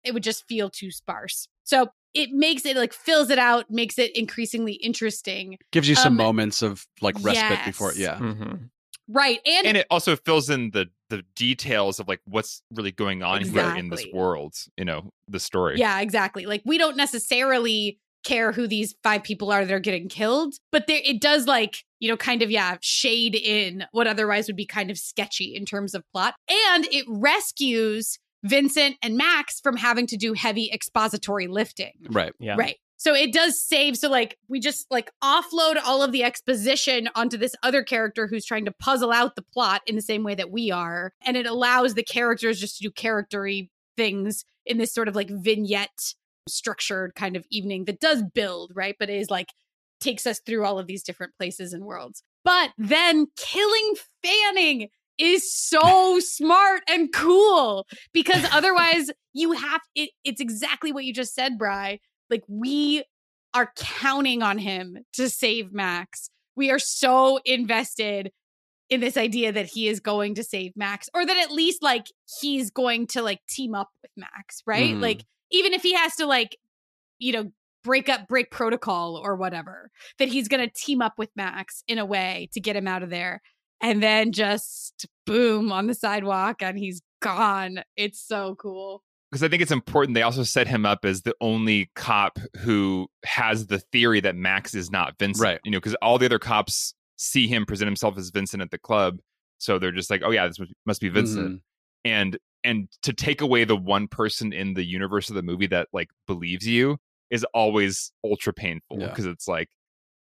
it 0.05 0.13
would 0.15 0.23
just 0.23 0.45
feel 0.49 0.71
too 0.71 0.91
sparse. 0.91 1.47
So 1.65 1.89
it 2.15 2.31
makes 2.33 2.65
it 2.67 2.77
like 2.77 2.93
fills 2.93 3.31
it 3.31 3.39
out, 3.39 3.71
makes 3.71 3.99
it 3.99 4.17
increasingly 4.17 4.73
interesting. 4.73 5.59
gives 5.73 5.89
you 5.89 5.95
some 5.95 6.15
Um, 6.15 6.17
moments 6.17 6.63
of 6.63 6.87
like 7.01 7.15
respite 7.21 7.65
before 7.65 7.93
yes. 7.93 7.99
yeah 7.99 8.19
Mhm. 8.19 8.71
Right. 9.13 9.41
And, 9.45 9.67
and 9.67 9.77
it 9.77 9.87
also 9.91 10.17
fills 10.17 10.51
in 10.51 10.71
the 10.71 10.87
the 11.09 11.25
details 11.35 11.99
of 11.99 12.07
like 12.07 12.21
what's 12.25 12.63
really 12.73 12.93
going 12.93 13.23
on 13.25 13.45
here 13.45 13.75
in 13.77 13.91
this 13.91 14.07
world 14.13 14.55
you 14.77 14.85
know 14.85 15.11
the 15.29 15.41
story 15.41 15.77
yeah, 15.79 16.01
exactly. 16.01 16.47
Like 16.47 16.63
we 16.65 16.79
don't 16.79 16.97
necessarily 16.97 17.99
care 18.25 18.53
who 18.53 18.67
these 18.67 18.95
five 19.03 19.23
people 19.25 19.51
are 19.51 19.65
that 19.65 19.73
are 19.75 19.81
getting 19.81 20.09
killed, 20.09 20.55
but 20.73 20.87
there 20.87 21.01
it 21.05 21.21
does 21.21 21.47
like, 21.47 21.85
you 22.01 22.09
know, 22.09 22.17
kind 22.17 22.43
of 22.43 22.51
yeah, 22.51 22.77
shade 22.81 23.35
in 23.35 23.85
what 23.93 24.07
otherwise 24.07 24.47
would 24.49 24.57
be 24.57 24.67
kind 24.67 24.91
of 24.91 24.99
sketchy 24.99 25.55
in 25.55 25.65
terms 25.65 25.95
of 25.95 26.03
plot. 26.13 26.35
And 26.73 26.87
it 26.87 27.05
rescues 27.09 28.19
Vincent 28.43 28.97
and 29.03 29.17
Max 29.17 29.61
from 29.61 29.77
having 29.77 30.07
to 30.09 30.17
do 30.17 30.33
heavy 30.33 30.71
expository 30.73 31.47
lifting. 31.47 31.93
right 32.11 32.33
yeah 32.41 32.57
Right. 32.59 32.77
So 32.97 33.15
it 33.15 33.33
does 33.33 33.59
save. 33.59 33.97
So 33.97 34.11
like 34.11 34.37
we 34.49 34.61
just 34.61 34.87
like 34.91 35.11
offload 35.25 35.77
all 35.83 36.03
of 36.03 36.13
the 36.13 36.23
exposition 36.23 37.09
onto 37.15 37.39
this 37.39 37.55
other 37.63 37.83
character 37.83 38.27
who's 38.27 38.45
trying 38.45 38.67
to 38.67 38.73
puzzle 38.73 39.11
out 39.11 39.37
the 39.37 39.45
plot 39.55 39.81
in 39.87 39.97
the 39.97 40.03
same 40.03 40.23
way 40.23 40.35
that 40.35 40.51
we 40.51 40.71
are. 40.71 41.15
And 41.25 41.35
it 41.35 41.47
allows 41.47 41.95
the 41.95 42.03
characters 42.03 42.61
just 42.61 42.77
to 42.77 42.83
do 42.83 42.91
charactery 42.91 43.71
things 43.97 44.45
in 44.67 44.77
this 44.77 44.93
sort 44.93 45.09
of 45.09 45.17
like 45.17 45.31
vignette 45.31 46.15
structured 46.47 47.15
kind 47.15 47.37
of 47.37 47.47
evening 47.51 47.87
that 47.87 48.01
does 48.01 48.23
build, 48.23 48.73
right? 48.75 48.97
But 48.99 49.09
is 49.09 49.31
like 49.31 49.55
takes 50.01 50.27
us 50.27 50.41
through 50.45 50.65
all 50.65 50.79
of 50.79 50.87
these 50.87 51.03
different 51.03 51.33
places 51.39 51.73
and 51.73 51.85
worlds. 51.85 52.23
But 52.45 52.71
then 52.79 53.27
killing 53.37 53.95
Fanning 54.23 54.89
is 55.19 55.53
so 55.53 56.19
smart 56.21 56.83
and 56.89 57.13
cool 57.13 57.87
because 58.13 58.45
otherwise 58.53 59.11
you 59.33 59.53
have 59.53 59.81
it, 59.95 60.11
it's 60.25 60.41
exactly 60.41 60.93
what 60.93 61.05
you 61.05 61.13
just 61.13 61.35
said, 61.35 61.59
Bry. 61.59 61.99
Like 62.31 62.43
we 62.49 63.05
are 63.55 63.73
counting 63.77 64.43
on 64.43 64.59
him 64.59 64.99
to 65.15 65.29
save 65.29 65.73
Max. 65.73 66.31
We 66.57 66.71
are 66.71 66.79
so 66.79 67.41
invested 67.45 68.31
in 68.89 69.01
this 69.01 69.17
idea 69.17 69.53
that 69.53 69.67
he 69.67 69.89
is 69.89 70.01
going 70.01 70.35
to 70.35 70.45
save 70.45 70.73
Max 70.77 71.09
or 71.15 71.25
that 71.25 71.37
at 71.37 71.53
least 71.53 71.83
like 71.83 72.07
he's 72.41 72.71
going 72.71 73.07
to 73.09 73.23
like 73.23 73.41
team 73.49 73.75
up 73.75 73.89
with 74.03 74.11
Max, 74.17 74.63
right? 74.67 74.95
Mhm. 74.95 75.01
Like 75.01 75.25
even 75.53 75.75
if 75.75 75.83
he 75.83 75.95
has 75.95 76.17
to 76.17 76.27
like 76.27 76.57
you 77.19 77.33
know 77.33 77.53
break 77.85 78.09
up 78.09 78.29
break 78.29 78.51
protocol 78.51 79.17
or 79.17 79.37
whatever, 79.37 79.91
that 80.19 80.29
he's 80.29 80.49
going 80.49 80.67
to 80.67 80.73
team 80.75 81.01
up 81.03 81.15
with 81.19 81.31
Max 81.37 81.83
in 81.89 81.99
a 81.99 82.05
way 82.07 82.49
to 82.53 82.61
get 82.61 82.77
him 82.77 82.87
out 82.87 83.03
of 83.03 83.11
there 83.11 83.41
and 83.81 84.03
then 84.03 84.33
just 84.33 85.07
boom 85.27 85.73
on 85.73 85.87
the 85.87 85.95
sidewalk 85.95 86.63
and 86.63 86.79
he's 86.79 87.01
gone. 87.23 87.83
It's 87.97 88.21
so 88.21 88.55
cool. 88.57 89.03
because 89.31 89.43
I 89.43 89.49
think 89.49 89.63
it's 89.63 89.71
important. 89.73 90.15
They 90.15 90.23
also 90.23 90.43
set 90.43 90.67
him 90.67 90.85
up 90.85 91.05
as 91.05 91.23
the 91.23 91.35
only 91.41 91.91
cop 91.95 92.39
who 92.59 93.07
has 93.25 93.67
the 93.69 93.79
theory 93.79 94.21
that 94.21 94.37
Max 94.37 94.75
is 94.75 94.91
not 94.91 95.15
Vincent. 95.19 95.43
Right. 95.45 95.61
You 95.65 95.71
know, 95.71 95.79
because 95.79 95.95
all 96.03 96.19
the 96.19 96.27
other 96.27 96.39
cops 96.39 96.95
see 97.17 97.47
him 97.47 97.65
present 97.67 97.87
himself 97.87 98.17
as 98.19 98.31
Vincent 98.31 98.63
at 98.63 98.71
the 98.71 98.79
club, 98.79 99.19
so 99.59 99.79
they're 99.79 99.93
just 99.93 100.11
like, 100.11 100.23
"Oh 100.25 100.31
yeah, 100.31 100.47
this 100.49 100.59
must- 100.59 100.73
must 100.87 101.01
be 101.03 101.09
Vincent." 101.11 101.57
Mhm. 101.57 101.61
And 102.07 102.39
and 102.65 102.89
to 103.03 103.13
take 103.13 103.41
away 103.41 103.65
the 103.65 103.77
one 103.77 104.09
person 104.09 104.53
in 104.53 104.75
the 104.75 104.85
universe 104.85 105.29
of 105.31 105.37
the 105.37 105.43
movie 105.43 105.67
that 105.69 105.89
like 105.93 106.09
believes 106.27 106.67
you 106.67 106.99
is 107.31 107.45
always 107.55 108.13
ultra 108.25 108.53
painful 108.53 108.99
Yeah. 109.01 109.09
because 109.09 109.27
it's 109.27 109.47
like, 109.49 109.69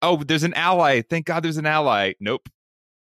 "Oh, 0.01 0.17
there's 0.23 0.43
an 0.43 0.53
ally. 0.53 1.01
Thank 1.01 1.25
God 1.25 1.43
there's 1.43 1.57
an 1.57 1.65
ally." 1.65 2.13
Nope, 2.19 2.47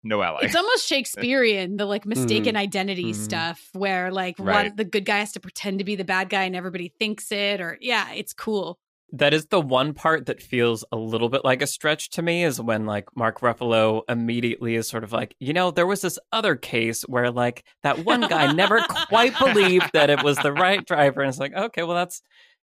no 0.02 0.22
ally. 0.22 0.40
It's 0.42 0.56
almost 0.56 0.86
Shakespearean, 0.88 1.76
the 1.76 1.86
like 1.86 2.06
mistaken 2.06 2.56
identity 2.56 3.12
Mhm. 3.12 3.16
stuff 3.16 3.68
where 3.72 4.10
like 4.10 4.38
one 4.38 4.72
the 4.76 4.84
good 4.84 5.04
guy 5.04 5.18
has 5.18 5.32
to 5.32 5.40
pretend 5.40 5.78
to 5.78 5.84
be 5.84 5.96
the 5.96 6.04
bad 6.04 6.28
guy 6.30 6.44
and 6.44 6.56
everybody 6.56 6.92
thinks 6.98 7.30
it 7.32 7.60
or 7.60 7.76
yeah, 7.80 8.10
it's 8.12 8.32
cool. 8.32 8.78
That 9.12 9.34
is 9.34 9.46
the 9.46 9.60
one 9.60 9.92
part 9.92 10.26
that 10.26 10.40
feels 10.40 10.84
a 10.92 10.96
little 10.96 11.28
bit 11.28 11.44
like 11.44 11.62
a 11.62 11.66
stretch 11.66 12.10
to 12.10 12.22
me 12.22 12.44
is 12.44 12.60
when 12.60 12.86
like 12.86 13.06
Mark 13.16 13.40
Ruffalo 13.40 14.02
immediately 14.08 14.76
is 14.76 14.88
sort 14.88 15.02
of 15.02 15.12
like, 15.12 15.34
you 15.40 15.52
know, 15.52 15.72
there 15.72 15.86
was 15.86 16.00
this 16.00 16.16
other 16.30 16.54
case 16.54 17.02
where 17.02 17.32
like 17.32 17.64
that 17.82 18.04
one 18.04 18.20
guy 18.20 18.52
never 18.52 18.78
quite 19.08 19.36
believed 19.36 19.90
that 19.94 20.10
it 20.10 20.22
was 20.22 20.38
the 20.38 20.52
right 20.52 20.86
driver. 20.86 21.22
And 21.22 21.28
it's 21.28 21.40
like, 21.40 21.52
okay, 21.54 21.82
well 21.82 21.96
that's 21.96 22.22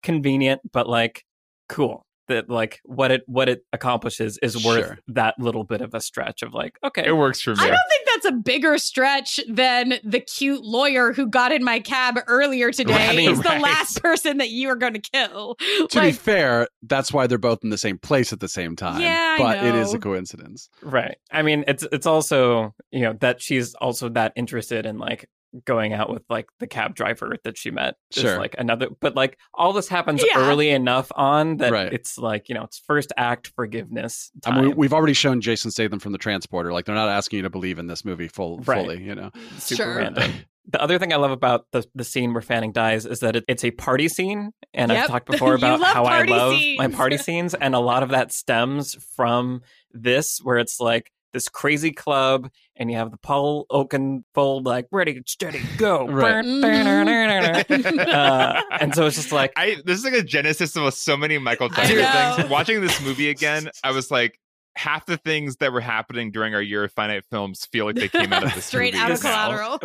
convenient, 0.03 0.61
but 0.73 0.89
like 0.89 1.25
cool. 1.69 2.05
That 2.29 2.51
like 2.51 2.81
what 2.85 3.11
it 3.11 3.23
what 3.27 3.49
it 3.49 3.61
accomplishes 3.73 4.39
is 4.43 4.63
worth 4.63 4.85
Sure. 4.85 4.99
that 5.09 5.35
little 5.39 5.65
bit 5.65 5.81
of 5.81 5.95
a 5.95 6.01
stretch 6.03 6.43
of 6.43 6.53
like, 6.53 6.75
okay. 6.85 7.07
it 7.07 7.17
works 7.17 7.41
for 7.41 7.55
me. 7.55 7.57
I 7.59 7.69
don't 7.69 7.79
think 7.89 8.07
that's 8.07 8.27
a 8.27 8.33
bigger 8.33 8.77
stretch 8.77 9.41
than 9.49 9.95
the 10.05 10.21
cute 10.21 10.63
lawyer 10.63 11.15
who 11.15 11.27
got 11.27 11.53
in 11.53 11.65
my 11.65 11.81
cab 11.81 12.19
earlier 12.27 12.71
today 12.71 12.93
Right, 12.93 13.19
is 13.21 13.41
the 13.41 13.49
last 13.49 14.03
person 14.03 14.37
that 14.39 14.51
you 14.51 14.69
are 14.69 14.77
going 14.77 14.93
to 14.93 15.01
kill. 15.01 15.57
To 15.89 16.01
be 16.03 16.13
fair, 16.13 16.69
that's 16.83 17.15
why 17.15 17.27
they're 17.29 17.39
both 17.39 17.61
in 17.65 17.71
the 17.71 17.79
same 17.79 17.97
place 17.97 18.31
at 18.31 18.41
the 18.41 18.49
same 18.49 18.77
time. 18.77 19.01
Yeah, 19.01 19.37
but 19.39 19.65
it 19.65 19.75
is 19.75 19.95
a 19.95 19.99
coincidence. 19.99 20.69
Right. 20.83 21.17
I 21.33 21.41
mean, 21.41 21.65
it's 21.67 21.87
it's 21.93 22.07
also 22.07 22.75
you 22.91 23.01
know 23.01 23.15
that 23.21 23.41
she's 23.41 23.75
also 23.77 24.11
that 24.11 24.35
interested 24.37 24.85
in 24.85 24.99
like 24.99 25.27
going 25.65 25.93
out 25.93 26.11
with 26.11 26.23
like 26.29 26.47
the 26.59 26.67
cab 26.67 26.95
driver 26.95 27.37
that 27.45 27.57
she 27.57 27.71
met. 27.71 27.95
is, 28.15 28.23
Sure. 28.23 28.39
like 28.39 28.55
another, 28.59 28.89
but 29.01 29.15
like 29.17 29.39
all 29.55 29.73
this 29.73 29.89
happens 29.89 30.23
Yeah. 30.25 30.39
early 30.49 30.71
enough 30.71 31.11
on 31.17 31.57
that 31.59 31.73
Right. 31.73 31.93
it's 31.93 32.19
like 32.19 32.49
you 32.49 32.55
know 32.55 32.65
it's 32.65 32.79
first 32.79 33.13
act 33.17 33.53
forgiveness. 33.57 34.31
I 34.45 34.61
mean, 34.61 34.77
we've 34.77 34.93
already 34.93 35.15
shown 35.15 35.41
Jason 35.41 35.71
Statham 35.71 35.99
from 36.01 36.13
the 36.13 36.19
transporter. 36.19 36.73
Like 36.73 36.85
they're 36.85 36.95
not 36.95 37.09
asking 37.09 37.39
you 37.39 37.43
to 37.45 37.51
believe 37.51 37.79
in 37.79 37.87
this 37.87 38.05
movie 38.05 38.29
full 38.29 38.59
Right. 38.59 38.83
fully. 38.83 39.03
You 39.03 39.15
know, 39.15 39.31
super 39.59 39.83
Sure. 39.85 39.97
random. 39.97 40.33
The 40.71 40.83
other 40.83 40.99
thing 40.99 41.15
I 41.15 41.17
love 41.17 41.31
about 41.31 41.65
the 41.73 41.83
the 41.95 42.05
scene 42.05 42.35
where 42.35 42.43
Fanning 42.43 42.73
dies 42.73 43.07
is 43.07 43.21
that 43.21 43.37
it, 43.37 43.45
it's 43.49 43.65
a 43.65 43.71
party 43.71 44.07
scene, 44.07 44.53
and 44.75 44.93
Yep. 44.93 45.01
I've 45.05 45.09
talked 45.09 45.27
before 45.31 45.55
about 45.55 45.83
how 45.83 46.05
I 46.05 46.27
party 46.27 46.31
love 46.31 46.61
my 46.77 46.95
party 46.95 47.17
scenes, 47.17 47.55
and 47.55 47.75
a 47.75 47.79
lot 47.79 48.03
of 48.03 48.11
that 48.11 48.33
stems 48.33 48.95
from 49.17 49.63
this, 49.93 50.41
where 50.43 50.59
it's 50.59 50.79
like 50.79 51.11
this 51.33 51.49
crazy 51.49 51.93
club, 51.93 52.51
and 52.77 52.91
you 52.91 52.97
have 52.97 53.11
the 53.11 53.17
Paul 53.19 53.67
Oakenfold 53.71 54.65
like 54.65 54.87
ready, 54.91 55.21
steady, 55.27 55.61
go, 55.77 56.07
Right. 56.09 56.45
uh, 58.09 58.63
and 58.81 58.95
so 58.95 59.07
it's 59.07 59.17
just 59.17 59.33
like 59.33 59.53
I 59.57 59.77
this 59.85 59.99
is 59.99 60.05
like 60.05 60.15
a 60.15 60.23
genesis 60.23 60.77
of 60.77 60.93
so 60.95 61.17
many 61.17 61.39
Michael 61.39 61.69
I 61.77 62.37
things. 62.37 62.51
Watching 62.51 62.81
this 62.81 63.01
movie 63.03 63.29
again, 63.31 63.71
I 63.85 63.93
was 63.93 64.11
like, 64.11 64.39
half 64.79 65.07
the 65.07 65.17
things 65.17 65.57
that 65.57 65.73
were 65.73 65.81
happening 65.81 66.31
during 66.31 66.55
our 66.55 66.63
year 66.63 66.85
of 66.85 66.93
finite 66.93 67.25
films 67.31 67.67
feel 67.67 67.85
like 67.85 67.97
they 67.97 68.09
came 68.09 68.33
out 68.33 68.45
of 68.45 68.55
this 68.55 68.67
Straight 68.67 68.95
movie 68.95 69.05
out 69.05 69.11
of 69.11 69.21
collateral. 69.21 69.81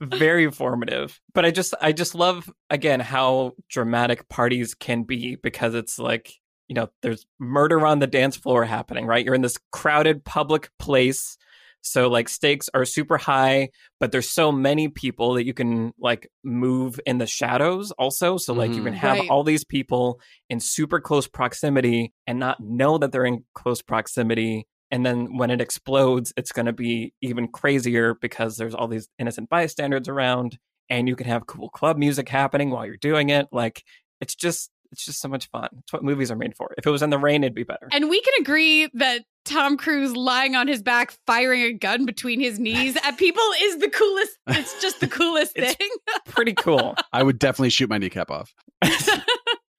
Very 0.00 0.50
formative. 0.50 1.20
But 1.34 1.44
I 1.44 1.50
just 1.50 1.74
I 1.80 1.92
just 1.92 2.14
love 2.14 2.50
again 2.70 3.00
how 3.00 3.52
dramatic 3.68 4.28
parties 4.28 4.74
can 4.74 5.02
be 5.02 5.36
because 5.36 5.74
it's 5.74 5.98
like, 5.98 6.32
you 6.68 6.74
know, 6.74 6.88
there's 7.02 7.26
murder 7.38 7.86
on 7.86 7.98
the 8.00 8.06
dance 8.06 8.36
floor 8.36 8.64
happening, 8.64 9.06
right? 9.06 9.24
You're 9.24 9.34
in 9.34 9.42
this 9.42 9.58
crowded 9.72 10.24
public 10.24 10.70
place. 10.78 11.36
So 11.82 12.08
like 12.08 12.28
stakes 12.28 12.68
are 12.74 12.84
super 12.84 13.16
high, 13.16 13.68
but 14.00 14.10
there's 14.10 14.28
so 14.28 14.50
many 14.50 14.88
people 14.88 15.34
that 15.34 15.44
you 15.46 15.54
can 15.54 15.92
like 16.00 16.28
move 16.42 16.98
in 17.06 17.18
the 17.18 17.26
shadows 17.28 17.92
also. 17.92 18.38
So 18.38 18.52
like 18.54 18.74
you 18.74 18.82
can 18.82 18.94
Mhm. 18.94 18.96
have 18.98 19.18
Right. 19.20 19.30
all 19.30 19.44
these 19.44 19.62
people 19.64 20.20
in 20.50 20.58
super 20.58 20.98
close 21.00 21.28
proximity 21.28 22.12
and 22.26 22.40
not 22.40 22.58
know 22.60 22.98
that 22.98 23.12
they're 23.12 23.24
in 23.24 23.44
close 23.54 23.82
proximity. 23.82 24.66
And 24.90 25.06
then 25.06 25.36
when 25.36 25.50
it 25.50 25.60
explodes, 25.60 26.32
it's 26.36 26.50
going 26.50 26.66
to 26.66 26.72
be 26.72 27.12
even 27.20 27.46
crazier 27.48 28.14
because 28.14 28.56
there's 28.56 28.74
all 28.74 28.88
these 28.88 29.08
innocent 29.20 29.48
bystanders 29.48 30.08
around 30.08 30.58
and 30.90 31.08
you 31.08 31.14
can 31.14 31.26
have 31.28 31.46
cool 31.46 31.68
club 31.68 31.96
music 31.98 32.28
happening 32.28 32.70
while 32.70 32.86
you're 32.86 32.96
doing 32.96 33.30
it. 33.30 33.46
Like 33.52 33.84
it's 34.20 34.34
just, 34.34 34.70
it's 34.92 35.04
just 35.04 35.20
so 35.20 35.28
much 35.28 35.48
fun. 35.50 35.68
It's 35.80 35.92
what 35.92 36.02
movies 36.04 36.30
are 36.30 36.36
made 36.36 36.56
for. 36.56 36.74
If 36.78 36.86
it 36.86 36.90
was 36.90 37.02
in 37.02 37.10
the 37.10 37.18
rain, 37.18 37.44
it'd 37.44 37.54
be 37.54 37.64
better. 37.64 37.88
And 37.92 38.08
we 38.08 38.20
can 38.20 38.34
agree 38.40 38.88
that 38.94 39.24
Tom 39.44 39.76
Cruise 39.76 40.16
lying 40.16 40.56
on 40.56 40.66
his 40.68 40.82
back, 40.82 41.16
firing 41.26 41.62
a 41.62 41.72
gun 41.72 42.04
between 42.06 42.40
his 42.40 42.58
knees 42.58 42.96
at 43.04 43.16
people 43.18 43.42
is 43.62 43.78
the 43.78 43.88
coolest. 43.90 44.38
It's 44.48 44.80
just 44.82 45.00
the 45.00 45.08
coolest 45.08 45.56
It's- 45.56 45.74
thing. 45.76 45.88
Pretty 46.26 46.54
cool. 46.54 46.94
I 47.12 47.22
would 47.22 47.38
definitely 47.38 47.70
shoot 47.70 47.88
my 47.90 47.98
kneecap 47.98 48.30
off. 48.30 48.54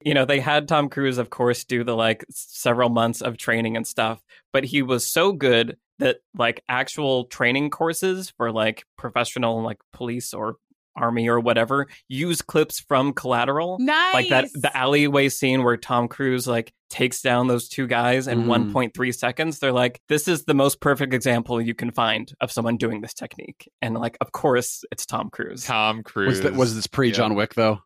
you 0.03 0.13
know, 0.13 0.25
they 0.25 0.39
had 0.39 0.67
Tom 0.67 0.89
Cruise, 0.89 1.17
of 1.17 1.29
course, 1.29 1.63
do 1.63 1.83
the 1.83 1.95
like 1.95 2.25
several 2.29 2.89
months 2.89 3.21
of 3.21 3.37
training 3.37 3.75
and 3.75 3.85
stuff, 3.85 4.21
but 4.53 4.63
he 4.63 4.81
was 4.81 5.07
so 5.07 5.31
good 5.33 5.77
that 5.99 6.17
like 6.37 6.63
actual 6.69 7.25
training 7.25 7.69
courses 7.71 8.31
for 8.37 8.51
like 8.51 8.85
professional 8.97 9.61
like 9.63 9.79
police 9.93 10.33
or 10.33 10.57
army 10.97 11.27
or 11.29 11.39
whatever 11.39 11.87
use 12.07 12.41
clips 12.41 12.79
from 12.79 13.13
collateral 13.13 13.77
nice. 13.79 14.13
like 14.13 14.29
that 14.29 14.49
the 14.53 14.75
alleyway 14.75 15.29
scene 15.29 15.63
where 15.63 15.77
tom 15.77 16.07
cruise 16.07 16.47
like 16.47 16.73
takes 16.89 17.21
down 17.21 17.47
those 17.47 17.67
two 17.67 17.85
guys 17.87 18.27
in 18.27 18.43
Mhm. 18.43 18.71
1.3 18.71 19.11
seconds 19.15 19.59
they're 19.59 19.71
like 19.71 20.01
this 20.09 20.27
is 20.27 20.45
the 20.45 20.53
most 20.53 20.79
perfect 20.81 21.13
example 21.13 21.61
you 21.61 21.73
can 21.73 21.91
find 21.91 22.31
of 22.41 22.51
someone 22.51 22.77
doing 22.77 23.01
this 23.01 23.13
technique 23.13 23.69
and 23.81 23.95
like 23.95 24.17
of 24.21 24.31
course 24.31 24.83
it's 24.91 25.05
tom 25.05 25.29
cruise 25.29 25.65
Tom 25.65 26.01
Cruise 26.03 26.27
Was, 26.29 26.41
that, 26.41 26.53
was 26.53 26.75
this 26.75 26.87
pre 26.87 27.11
John 27.11 27.35
Wick 27.35 27.53
though? 27.55 27.79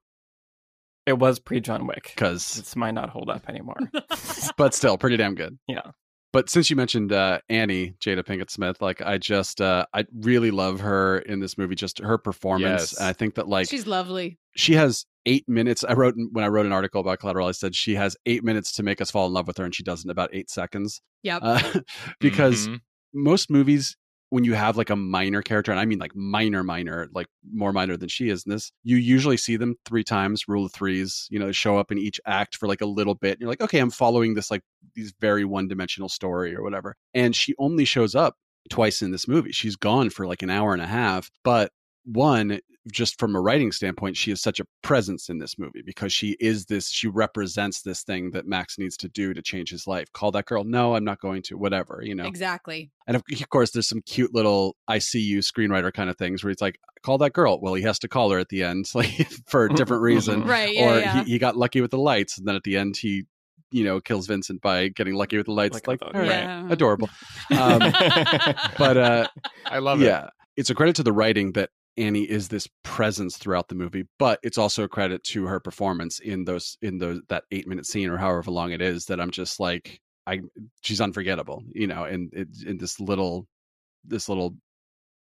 it 1.08 1.18
was 1.18 1.40
pre 1.40 1.60
john 1.60 1.88
wick 1.88 2.12
Because, 2.16 2.54
this 2.56 2.76
might 2.76 2.92
not 2.94 3.10
hold 3.10 3.30
up 3.30 3.50
anymore 3.50 3.78
but 4.58 4.74
still, 4.76 4.98
pretty 5.00 5.18
damn 5.18 5.34
good. 5.36 5.58
Yeah. 5.68 5.82
But 6.34 6.50
since 6.50 6.70
you 6.70 6.76
mentioned 6.78 7.12
uh, 7.12 7.40
Annie 7.50 7.94
Jada 8.00 8.24
Pinkett 8.24 8.50
Smith, 8.50 8.82
like 8.82 9.02
I 9.02 9.18
just 9.18 9.60
uh, 9.60 9.86
I 9.94 10.06
really 10.22 10.50
love 10.52 10.80
her 10.80 11.20
in 11.20 11.40
this 11.42 11.58
movie. 11.58 11.76
Just 11.76 12.00
her 12.00 12.18
performance. 12.18 12.94
Yes. 12.94 12.98
And 12.98 13.08
I 13.08 13.14
think 13.14 13.36
that 13.36 13.48
like 13.50 13.68
She's 13.70 13.86
lovely. 13.86 14.38
she 14.56 14.74
has 14.76 15.06
eight 15.26 15.44
minutes. 15.50 15.84
I 15.84 15.94
wrote 15.94 16.16
when 16.32 16.46
I 16.46 16.48
wrote 16.48 16.66
an 16.66 16.72
article 16.72 17.02
about 17.02 17.20
Collateral. 17.20 17.48
I 17.48 17.52
said 17.52 17.76
she 17.76 17.96
has 17.96 18.16
eight 18.26 18.44
minutes 18.44 18.72
to 18.74 18.84
make 18.84 19.02
us 19.02 19.12
fall 19.12 19.28
in 19.28 19.34
love 19.34 19.46
with 19.48 19.58
her, 19.58 19.66
and 19.66 19.76
she 19.76 19.84
does 19.84 20.06
in 20.06 20.10
about 20.10 20.30
eight 20.34 20.50
seconds. 20.50 21.02
Yep. 21.24 21.40
Uh, 21.44 21.80
because 22.22 22.68
Mhm. 22.70 22.80
most 23.14 23.50
movies 23.52 23.98
when 24.32 24.44
you 24.44 24.54
have 24.54 24.78
like 24.78 24.90
a 24.90 24.96
minor 24.96 25.42
character 25.42 25.72
and 25.72 25.80
i 25.80 25.86
mean 25.86 26.00
like 26.00 26.16
minor 26.16 26.64
minor 26.64 27.08
like 27.14 27.28
more 27.54 27.72
minor 27.72 27.96
than 27.96 28.10
she 28.10 28.30
is 28.30 28.44
in 28.46 28.52
this 28.52 28.72
you 28.84 28.98
usually 28.98 29.38
see 29.38 29.56
them 29.56 29.76
three 29.86 30.04
times 30.04 30.48
rule 30.48 30.66
of 30.66 30.72
threes 30.72 31.28
you 31.30 31.38
know 31.38 31.52
show 31.52 31.78
up 31.78 31.92
in 31.92 31.98
each 31.98 32.20
act 32.26 32.56
for 32.56 32.68
like 32.68 32.82
a 32.82 32.86
little 32.86 33.16
bit 33.16 33.38
you're 33.40 33.50
like 33.50 33.62
okay 33.62 33.80
i'm 33.80 33.92
following 33.92 34.34
this 34.34 34.50
like 34.50 34.64
these 34.96 35.14
very 35.22 35.46
one 35.46 35.68
dimensional 35.68 36.10
story 36.10 36.56
or 36.56 36.64
whatever 36.64 36.96
and 37.14 37.36
she 37.36 37.54
only 37.60 37.86
shows 37.86 38.16
up 38.16 38.36
twice 38.70 39.02
in 39.02 39.12
this 39.12 39.28
movie. 39.28 39.52
She's 39.52 39.76
gone 39.76 40.10
for 40.10 40.28
like 40.28 40.42
an 40.42 40.50
hour 40.50 40.74
and 40.74 40.82
a 40.82 40.88
half 40.88 41.30
but 41.44 41.72
one 42.06 42.60
just 42.92 43.20
from 43.20 43.36
a 43.36 43.40
writing 43.40 43.72
standpoint 43.72 44.18
she 44.18 44.32
is 44.32 44.42
such 44.42 44.60
a 44.60 44.66
presence 44.82 45.30
in 45.30 45.38
this 45.38 45.60
movie 45.60 45.84
because 45.86 46.12
she 46.12 46.36
is 46.40 46.66
this 46.66 46.90
she 46.90 47.08
represents 47.08 47.84
this 47.84 48.02
thing 48.02 48.32
that 48.32 48.48
max 48.48 48.80
needs 48.80 48.98
to 48.98 49.08
do 49.10 49.36
to 49.36 49.42
change 49.44 49.70
his 49.70 49.86
life 49.86 50.12
call 50.14 50.32
that 50.32 50.46
girl 50.46 50.64
no 50.64 50.96
i'm 50.96 51.04
not 51.04 51.20
going 51.22 51.44
to 51.44 51.56
whatever 51.56 52.02
you 52.04 52.16
know 52.16 52.26
Exactly. 52.26 52.90
and 53.06 53.16
of, 53.16 53.22
of 53.32 53.50
course, 53.50 53.70
there's 53.72 53.88
some 53.88 54.02
cute 54.08 54.34
little 54.34 54.76
I 54.88 54.98
see 54.98 55.20
you 55.22 55.40
screenwriter 55.40 55.94
kind 55.94 56.10
of 56.10 56.18
things 56.18 56.44
where 56.44 56.50
he's 56.50 56.62
like, 56.62 56.78
call 57.04 57.18
that 57.20 57.34
girl. 57.34 57.60
Well, 57.62 57.74
he 57.76 57.84
has 57.84 58.00
to 58.00 58.08
call 58.08 58.32
her 58.32 58.40
at 58.40 58.50
the 58.50 58.64
end 58.64 58.90
like 58.96 59.30
for 59.48 59.66
a 59.66 59.70
different 59.74 60.02
reason. 60.02 60.44
Right. 60.48 60.74
Yeah. 60.74 60.96
or 60.96 61.00
yeah. 61.00 61.24
He, 61.24 61.32
he 61.34 61.38
got 61.40 61.56
lucky 61.56 61.82
with 61.82 61.92
the 61.92 61.98
lights. 62.00 62.38
And 62.38 62.48
then 62.48 62.56
at 62.56 62.64
the 62.64 62.78
end, 62.78 62.98
he 62.98 63.26
you 63.72 63.84
know 63.84 64.00
kills 64.02 64.28
Vincent 64.28 64.62
by 64.62 64.88
getting 64.90 65.14
lucky 65.16 65.38
with 65.38 65.46
the 65.46 65.52
lights. 65.54 65.76
Like 65.76 65.88
Like, 65.88 66.00
with 66.02 66.16
all 66.16 66.22
the- 66.22 66.28
right, 66.30 66.40
Yeah. 66.44 66.68
adorable. 66.72 67.10
Um, 67.52 67.80
but 68.78 68.98
uh, 68.98 69.28
I 69.66 69.80
love 69.80 70.02
it. 70.02 70.06
yeah, 70.06 70.30
it's 70.56 70.70
a 70.70 70.76
credit 70.76 70.96
to 70.98 71.04
the 71.04 71.14
writing 71.14 71.52
that 71.54 71.70
Annie 71.98 72.24
is 72.24 72.48
this 72.48 72.68
presence 72.84 73.38
throughout 73.38 73.68
the 73.68 73.76
movie, 73.76 74.06
but 74.18 74.40
it's 74.44 74.58
also 74.58 74.84
a 74.84 74.88
credit 74.88 75.24
to 75.26 75.46
her 75.46 75.60
performance 75.60 76.20
in 76.20 76.46
those 76.46 76.78
in 76.82 76.98
those 76.98 77.22
that 77.30 77.44
eight 77.52 77.68
minute 77.68 77.86
scene 77.86 78.10
or 78.10 78.18
however 78.18 78.52
long 78.52 78.72
it 78.72 78.82
is. 78.82 79.06
That 79.06 79.20
I'm 79.20 79.32
just 79.32 79.60
like, 79.60 80.00
I 80.26 80.42
she's 80.82 81.02
unforgettable, 81.02 81.64
you 81.74 81.88
know, 81.88 82.06
in 82.06 82.30
in, 82.34 82.48
in 82.66 82.78
this 82.78 83.00
little 83.00 83.48
this 84.06 84.30
little 84.30 84.56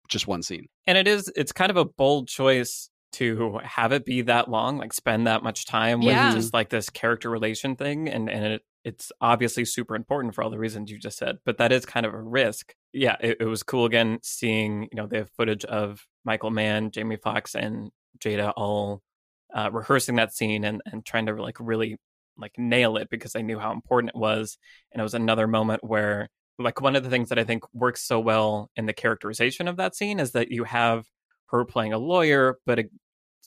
just 0.07 0.28
one 0.28 0.43
scene. 0.43 0.68
and 0.88 0.97
it 0.97 1.07
is 1.07 1.32
it's 1.36 1.51
kind 1.51 1.72
of 1.72 1.78
a 1.78 1.86
bold 1.86 2.28
choice 2.28 2.89
to 3.13 3.59
have 3.63 3.93
it 3.93 4.03
be 4.03 4.24
that 4.24 4.49
long 4.49 4.78
like 4.78 4.91
spend 4.91 5.26
that 5.26 5.41
much 5.41 5.66
time 5.66 6.01
with 6.01 6.13
just 6.34 6.53
like 6.53 6.70
this 6.70 6.89
character 6.89 7.30
relation 7.30 7.76
thing 7.78 8.09
and 8.09 8.30
and 8.30 8.45
it, 8.45 8.61
it's 8.84 9.09
obviously 9.22 9.63
super 9.63 9.95
important 9.95 10.36
for 10.36 10.43
all 10.43 10.49
the 10.49 10.59
reasons 10.59 10.91
you 10.91 10.99
just 10.99 11.18
said 11.18 11.38
but 11.45 11.57
that 11.57 11.72
is 11.72 11.86
kind 11.86 12.05
of 12.05 12.13
a 12.13 12.22
risk 12.22 12.76
yeah 12.91 13.16
it, 13.22 13.38
it 13.39 13.45
was 13.45 13.63
cool 13.63 13.86
again 13.86 14.20
seeing 14.22 14.84
you 14.91 14.97
know 14.97 15.07
they 15.07 15.18
have 15.18 15.30
footage 15.30 15.63
of 15.63 16.05
michael 16.26 16.51
mann 16.51 16.91
jamie 16.91 17.17
Foxx, 17.17 17.55
and 17.55 17.91
jada 18.19 18.51
all 18.55 19.01
uh, 19.53 19.69
rehearsing 19.71 20.15
that 20.15 20.34
scene 20.34 20.63
and 20.65 20.82
and 20.86 21.05
trying 21.05 21.28
to 21.28 21.41
like 21.41 21.57
really 21.59 21.97
like 22.38 22.57
nail 22.57 22.97
it 22.97 23.09
because 23.09 23.36
i 23.36 23.41
knew 23.41 23.59
how 23.59 23.71
important 23.71 24.11
it 24.13 24.19
was 24.19 24.57
and 24.91 24.99
it 24.99 25.03
was 25.03 25.13
another 25.13 25.47
moment 25.47 25.84
where 25.84 26.30
like 26.57 26.82
one 26.82 26.95
of 26.95 27.03
the 27.03 27.09
things 27.09 27.30
that 27.30 27.39
I 27.39 27.43
think 27.43 27.63
works 27.73 28.03
so 28.03 28.19
well 28.19 28.69
in 28.76 28.86
the 28.86 28.93
characterization 28.93 29.67
of 29.67 29.78
that 29.78 29.95
scene 29.95 30.19
is 30.19 30.32
that 30.32 30.51
you 30.51 30.63
have 30.63 31.05
her 31.47 31.65
playing 31.65 31.93
a 31.93 31.97
lawyer, 31.97 32.57
but 32.65 32.80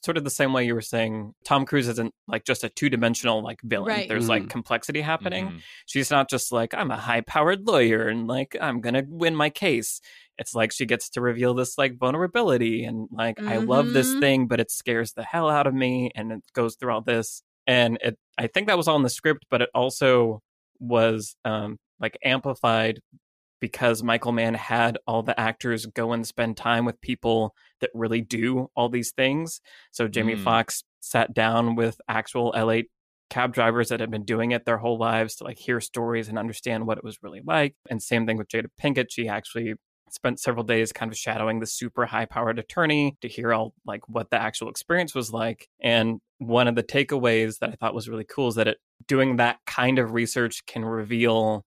sort 0.03 0.16
of 0.16 0.24
the 0.24 0.30
same 0.30 0.53
way 0.53 0.64
you 0.64 0.74
were 0.74 0.80
saying 0.80 1.34
Tom 1.44 1.64
Cruise 1.66 1.88
isn't 1.88 2.14
like 2.26 2.44
just 2.44 2.64
a 2.64 2.68
two 2.68 2.88
dimensional 2.88 3.42
like 3.42 3.61
villain. 3.62 3.88
Right. 3.88 4.09
There's 4.09 4.28
like 4.28 4.44
Mhm. 4.44 4.51
complexity 4.51 5.01
happening. 5.01 5.46
Mhm. 5.49 5.61
She's 5.86 6.11
not 6.11 6.28
just 6.30 6.53
like 6.53 6.74
I'm 6.74 6.90
a 6.90 6.96
high 6.96 7.20
powered 7.22 7.66
lawyer 7.66 8.09
and 8.09 8.26
like 8.26 8.57
I'm 8.61 8.80
gonna 8.80 9.05
win 9.09 9.34
my 9.36 9.51
case. 9.51 10.01
It's 10.38 10.55
like 10.55 10.72
she 10.72 10.86
gets 10.86 11.09
to 11.11 11.20
reveal 11.20 11.55
this 11.55 11.76
like 11.78 11.99
vulnerability 11.99 12.84
and 12.84 13.09
like 13.11 13.40
I 13.40 13.57
love 13.57 13.92
this 13.92 14.09
Mhm. 14.14 14.20
thing, 14.20 14.46
but 14.49 14.61
it 14.61 14.70
scares 14.70 15.12
the 15.12 15.24
hell 15.24 15.49
out 15.51 15.66
of 15.66 15.74
me, 15.74 16.11
and 16.14 16.30
it 16.32 16.42
goes 16.53 16.76
through 16.76 16.92
all 16.92 17.01
this. 17.03 17.42
And 17.66 17.99
it, 18.03 18.16
I 18.38 18.46
think 18.46 18.68
that 18.68 18.76
was 18.78 18.88
all 18.88 18.96
in 18.96 19.03
the 19.03 19.11
script, 19.11 19.46
but 19.51 19.61
it 19.62 19.70
also 19.74 20.40
was 20.80 21.36
um, 21.44 21.78
like 22.01 22.16
amplified 22.24 23.01
because 23.61 24.02
Michael 24.02 24.32
Mann 24.32 24.54
had 24.54 24.98
all 25.06 25.22
the 25.22 25.38
actors 25.38 25.86
go 25.86 26.12
and 26.12 26.26
spend 26.26 26.56
time 26.56 26.84
with 26.84 27.00
people 27.00 27.54
that 27.80 27.90
really 27.94 28.20
do 28.20 28.70
all 28.74 28.88
these 28.88 29.12
things. 29.12 29.61
So 29.90 30.09
Jamie 30.09 30.36
Mm. 30.36 30.44
Foxx 30.44 30.84
sat 31.00 31.34
down 31.34 31.74
with 31.74 32.00
actual 32.09 32.52
LA 32.56 32.82
cab 33.30 33.52
drivers 33.52 33.88
that 33.90 34.00
had 34.00 34.11
been 34.11 34.24
doing 34.24 34.52
it 34.52 34.64
their 34.64 34.78
whole 34.78 34.98
lives 34.98 35.36
to 35.36 35.44
like 35.44 35.59
hear 35.59 35.80
stories 35.80 36.28
and 36.28 36.38
understand 36.38 36.86
what 36.86 36.98
it 36.98 37.04
was 37.04 37.22
really 37.22 37.42
like. 37.44 37.74
And 37.90 38.02
same 38.02 38.26
thing 38.26 38.38
with 38.38 38.48
Jada 38.48 38.66
Pinkett. 38.80 39.06
She 39.11 39.28
actually 39.28 39.74
spent 40.11 40.40
several 40.40 40.64
days 40.64 40.92
kind 40.92 41.12
of 41.12 41.18
shadowing 41.18 41.61
the 41.61 41.66
super 41.66 42.06
high 42.06 42.24
powered 42.24 42.59
attorney 42.59 43.16
to 43.20 43.28
hear 43.28 43.52
all 43.52 43.74
like 43.84 44.09
what 44.09 44.30
the 44.30 44.40
actual 44.40 44.70
experience 44.70 45.14
was 45.14 45.32
like. 45.32 45.68
And 45.80 46.20
one 46.38 46.68
of 46.68 46.74
the 46.74 46.82
takeaways 46.82 47.59
that 47.59 47.70
I 47.70 47.74
thought 47.74 47.94
was 47.94 48.09
really 48.09 48.24
cool 48.24 48.48
is 48.48 48.54
that 48.54 48.68
it 48.68 48.78
doing 49.06 49.36
that 49.36 49.59
kind 49.66 49.98
of 49.98 50.12
research 50.12 50.64
can 50.66 50.84
reveal 50.84 51.64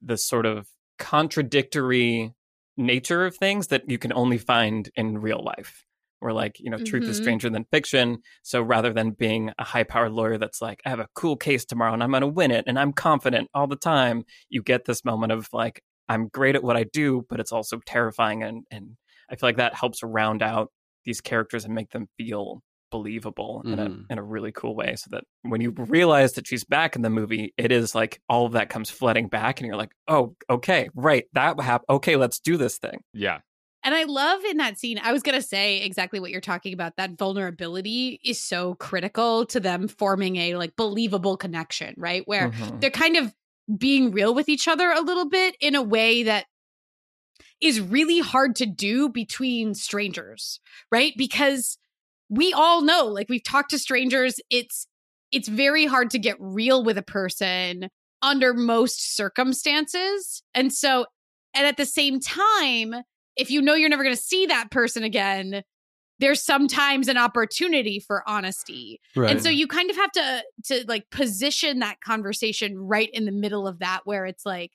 the 0.00 0.16
sort 0.16 0.46
of 0.46 0.68
contradictory 1.00 2.32
nature 2.76 3.26
of 3.26 3.36
things 3.36 3.68
that 3.68 3.90
you 3.90 3.98
can 3.98 4.12
only 4.12 4.38
find 4.38 4.90
in 4.96 5.18
real 5.18 5.42
life. 5.42 5.84
Where 6.20 6.34
like, 6.34 6.60
you 6.60 6.70
know, 6.70 6.78
truth 6.78 7.08
is 7.08 7.16
Mhm. 7.16 7.16
stranger 7.16 7.48
than 7.50 7.64
fiction. 7.72 8.18
So 8.42 8.60
rather 8.62 8.92
than 8.92 9.12
being 9.12 9.52
a 9.58 9.64
high 9.64 9.84
powered 9.84 10.12
lawyer 10.12 10.36
that's 10.38 10.60
like, 10.60 10.80
I 10.84 10.90
have 10.90 11.00
a 11.00 11.08
cool 11.14 11.36
case 11.36 11.64
tomorrow 11.64 11.94
and 11.94 12.02
I'm 12.02 12.12
gonna 12.12 12.28
win 12.28 12.50
it 12.50 12.64
and 12.66 12.78
I'm 12.78 12.92
confident 12.92 13.48
all 13.54 13.66
the 13.66 13.76
time, 13.76 14.24
you 14.50 14.62
get 14.62 14.84
this 14.84 15.04
moment 15.04 15.32
of 15.32 15.48
like, 15.52 15.82
I'm 16.08 16.28
great 16.28 16.56
at 16.56 16.62
what 16.62 16.76
I 16.76 16.84
do, 16.84 17.24
but 17.30 17.40
it's 17.40 17.52
also 17.52 17.80
terrifying 17.86 18.42
and 18.42 18.64
and 18.70 18.96
I 19.30 19.36
feel 19.36 19.48
like 19.48 19.56
that 19.56 19.74
helps 19.74 20.02
round 20.02 20.42
out 20.42 20.70
these 21.04 21.20
characters 21.22 21.64
and 21.64 21.74
make 21.74 21.90
them 21.90 22.08
feel 22.18 22.62
believable 22.90 23.62
in 23.64 23.78
a 23.78 23.86
Mhm. 23.88 24.06
in 24.10 24.18
a 24.18 24.22
really 24.22 24.52
cool 24.52 24.74
way 24.74 24.96
so 24.96 25.08
that 25.10 25.24
when 25.42 25.60
you 25.60 25.70
realize 25.70 26.32
that 26.34 26.46
she's 26.46 26.64
back 26.64 26.96
in 26.96 27.02
the 27.02 27.10
movie 27.10 27.54
it 27.56 27.70
is 27.72 27.94
like 27.94 28.20
all 28.28 28.46
of 28.46 28.52
that 28.52 28.68
comes 28.68 28.90
flooding 28.90 29.28
back 29.28 29.60
and 29.60 29.66
you're 29.66 29.76
like 29.76 29.92
oh 30.08 30.34
okay 30.48 30.88
right 30.94 31.24
that 31.32 31.60
happened 31.60 31.86
okay 31.88 32.16
let's 32.16 32.40
do 32.40 32.56
this 32.56 32.78
thing 32.78 33.00
Yeah. 33.14 33.40
And 33.82 33.94
I 33.94 34.04
love 34.04 34.44
in 34.44 34.58
that 34.58 34.78
scene, 34.78 35.00
I 35.02 35.10
was 35.10 35.22
going 35.22 35.36
to 35.40 35.46
say 35.46 35.80
exactly 35.80 36.20
what 36.20 36.30
you're 36.30 36.42
talking 36.42 36.74
about. 36.74 36.96
That 36.98 37.16
vulnerability 37.16 38.20
is 38.22 38.38
so 38.38 38.74
critical 38.74 39.46
to 39.46 39.58
them 39.58 39.88
forming 39.88 40.36
a 40.36 40.54
like 40.56 40.76
believable 40.76 41.38
connection, 41.38 41.94
right? 41.96 42.22
Where 42.26 42.50
Mhm. 42.50 42.82
they're 42.82 42.90
kind 42.90 43.16
of 43.16 43.34
being 43.78 44.10
real 44.10 44.34
with 44.34 44.50
each 44.50 44.68
other 44.68 44.90
a 44.90 45.00
little 45.00 45.30
bit 45.30 45.56
in 45.62 45.74
a 45.74 45.82
way 45.82 46.24
that 46.24 46.44
is 47.60 47.80
really 47.80 48.20
hard 48.20 48.56
to 48.56 48.66
do 48.66 49.08
between 49.08 49.74
strangers, 49.74 50.60
right? 50.90 51.12
Because 51.16 51.78
we 52.30 52.52
all 52.52 52.80
know, 52.80 53.06
like 53.06 53.28
we've 53.28 53.44
talked 53.44 53.70
to 53.70 53.78
strangers, 53.78 54.40
it's 54.48 54.86
it's 55.32 55.48
very 55.48 55.84
hard 55.86 56.10
to 56.10 56.18
get 56.18 56.36
real 56.38 56.82
with 56.82 56.96
a 56.96 57.02
person 57.02 57.88
under 58.22 58.54
most 58.54 59.16
circumstances. 59.16 60.42
And 60.54 60.72
so 60.72 61.06
and 61.52 61.66
at 61.66 61.76
the 61.76 61.86
same 61.86 62.20
time, 62.20 62.94
if 63.36 63.50
you 63.50 63.60
know 63.60 63.74
you're 63.74 63.88
never 63.88 64.04
going 64.04 64.14
to 64.14 64.22
see 64.22 64.46
that 64.46 64.70
person 64.70 65.02
again, 65.02 65.62
there's 66.20 66.42
sometimes 66.42 67.08
an 67.08 67.16
opportunity 67.16 67.98
for 67.98 68.22
honesty. 68.28 69.00
Right. 69.16 69.30
And 69.30 69.42
so 69.42 69.48
you 69.48 69.66
kind 69.66 69.90
of 69.90 69.96
have 69.96 70.12
to 70.12 70.44
to 70.66 70.84
like 70.86 71.10
position 71.10 71.80
that 71.80 72.00
conversation 72.00 72.78
right 72.78 73.10
in 73.12 73.24
the 73.24 73.32
middle 73.32 73.66
of 73.66 73.80
that 73.80 74.00
where 74.04 74.26
it's 74.26 74.46
like 74.46 74.70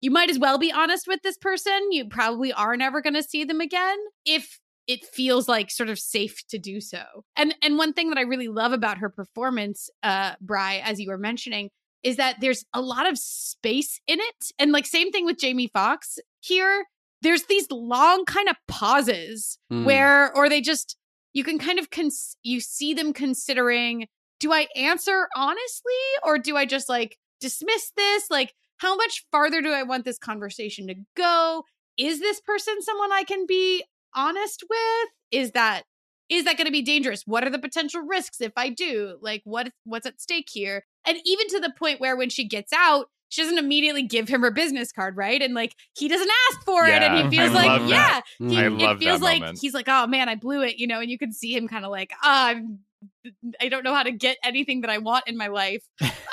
you 0.00 0.10
might 0.10 0.30
as 0.30 0.38
well 0.38 0.58
be 0.58 0.72
honest 0.72 1.06
with 1.06 1.20
this 1.22 1.36
person. 1.36 1.92
You 1.92 2.08
probably 2.08 2.52
are 2.52 2.76
never 2.76 3.00
going 3.00 3.14
to 3.14 3.22
see 3.22 3.44
them 3.44 3.60
again 3.60 3.98
if 4.24 4.58
it 4.90 5.04
feels 5.04 5.46
like 5.48 5.70
sort 5.70 5.88
of 5.88 5.98
safe 5.98 6.36
to 6.48 6.58
do 6.58 6.80
so. 6.80 7.02
And 7.36 7.54
and 7.62 7.78
one 7.78 7.92
thing 7.92 8.08
that 8.10 8.18
I 8.18 8.22
really 8.22 8.48
love 8.48 8.72
about 8.72 8.98
her 8.98 9.08
performance 9.08 9.88
uh 10.02 10.32
Bry 10.40 10.82
as 10.84 10.98
you 11.00 11.08
were 11.10 11.18
mentioning 11.30 11.70
is 12.02 12.16
that 12.16 12.36
there's 12.40 12.64
a 12.74 12.80
lot 12.80 13.06
of 13.08 13.16
space 13.18 14.00
in 14.06 14.18
it. 14.20 14.40
And 14.58 14.72
like 14.72 14.86
same 14.86 15.12
thing 15.12 15.24
with 15.26 15.38
Jamie 15.38 15.70
Foxx 15.72 16.18
here. 16.40 16.86
There's 17.22 17.44
these 17.44 17.70
long 17.70 18.24
kind 18.24 18.48
of 18.48 18.56
pauses 18.66 19.58
Mm. 19.72 19.84
where 19.84 20.34
or 20.36 20.48
they 20.48 20.60
just 20.60 20.96
you 21.32 21.44
can 21.44 21.58
kind 21.58 21.78
of 21.78 21.90
cons- 21.90 22.36
you 22.42 22.58
see 22.60 22.92
them 22.94 23.12
considering 23.12 24.08
do 24.40 24.52
I 24.52 24.66
answer 24.74 25.28
honestly 25.36 26.02
or 26.24 26.38
do 26.38 26.56
I 26.56 26.64
just 26.66 26.88
like 26.88 27.16
dismiss 27.40 27.92
this? 27.96 28.24
Like 28.30 28.52
how 28.78 28.96
much 28.96 29.24
farther 29.30 29.60
do 29.62 29.70
I 29.70 29.84
want 29.84 30.04
this 30.04 30.18
conversation 30.18 30.88
to 30.88 30.94
go? 31.16 31.62
Is 31.96 32.18
this 32.18 32.40
person 32.40 32.80
someone 32.82 33.12
I 33.12 33.24
can 33.24 33.46
be 33.46 33.84
honest 34.14 34.64
with? 34.68 35.08
Is 35.30 35.52
that 35.52 35.84
is 36.28 36.44
that 36.44 36.56
going 36.56 36.66
to 36.66 36.72
be 36.72 36.82
dangerous? 36.82 37.24
What 37.26 37.44
are 37.44 37.50
the 37.50 37.58
potential 37.58 38.02
risks 38.02 38.40
if 38.40 38.52
I 38.56 38.68
do? 38.68 39.16
Like 39.20 39.42
what 39.44 39.70
what's 39.84 40.06
at 40.06 40.20
stake 40.20 40.48
here? 40.50 40.84
And 41.06 41.18
even 41.24 41.48
to 41.48 41.60
the 41.60 41.72
point 41.76 42.00
where 42.00 42.16
when 42.16 42.30
she 42.30 42.46
gets 42.46 42.72
out, 42.72 43.06
she 43.30 43.42
doesn't 43.42 43.58
immediately 43.58 44.02
give 44.02 44.28
him 44.28 44.42
her 44.42 44.50
business 44.50 44.92
card, 44.92 45.16
right? 45.16 45.40
And 45.40 45.54
like 45.54 45.74
he 45.96 46.08
doesn't 46.08 46.30
ask 46.50 46.64
for 46.64 46.84
it 46.84 47.02
and 47.02 47.32
he 47.32 47.36
feels 47.36 47.54
I 47.54 47.66
like, 47.66 47.88
yeah, 47.88 48.20
he, 48.38 48.58
I 48.58 48.92
it 48.92 48.98
feels 48.98 49.20
like 49.20 49.40
moment. 49.40 49.58
he's 49.60 49.72
like, 49.72 49.88
oh 49.88 50.06
man, 50.06 50.28
I 50.28 50.34
blew 50.34 50.62
it, 50.62 50.78
you 50.78 50.86
know, 50.86 51.00
and 51.00 51.10
you 51.10 51.16
can 51.16 51.32
see 51.32 51.54
him 51.54 51.68
kind 51.68 51.84
of 51.84 51.90
like, 51.90 52.12
ah, 52.22 52.48
I'm, 52.48 52.80
I 53.60 53.68
don't 53.68 53.84
know 53.84 53.94
how 53.94 54.02
to 54.02 54.12
get 54.12 54.36
anything 54.44 54.82
that 54.82 54.90
I 54.90 54.98
want 54.98 55.24
in 55.28 55.36
my 55.36 55.46
life. 55.46 55.84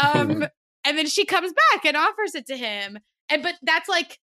Um, 0.03 0.47
and 0.85 0.97
then 0.97 1.07
she 1.07 1.23
comes 1.23 1.53
back 1.53 1.85
and 1.85 1.95
offers 1.95 2.33
it 2.33 2.47
to 2.47 2.57
him, 2.57 2.97
and 3.29 3.43
but 3.43 3.55
that's 3.61 3.87
like 3.87 4.17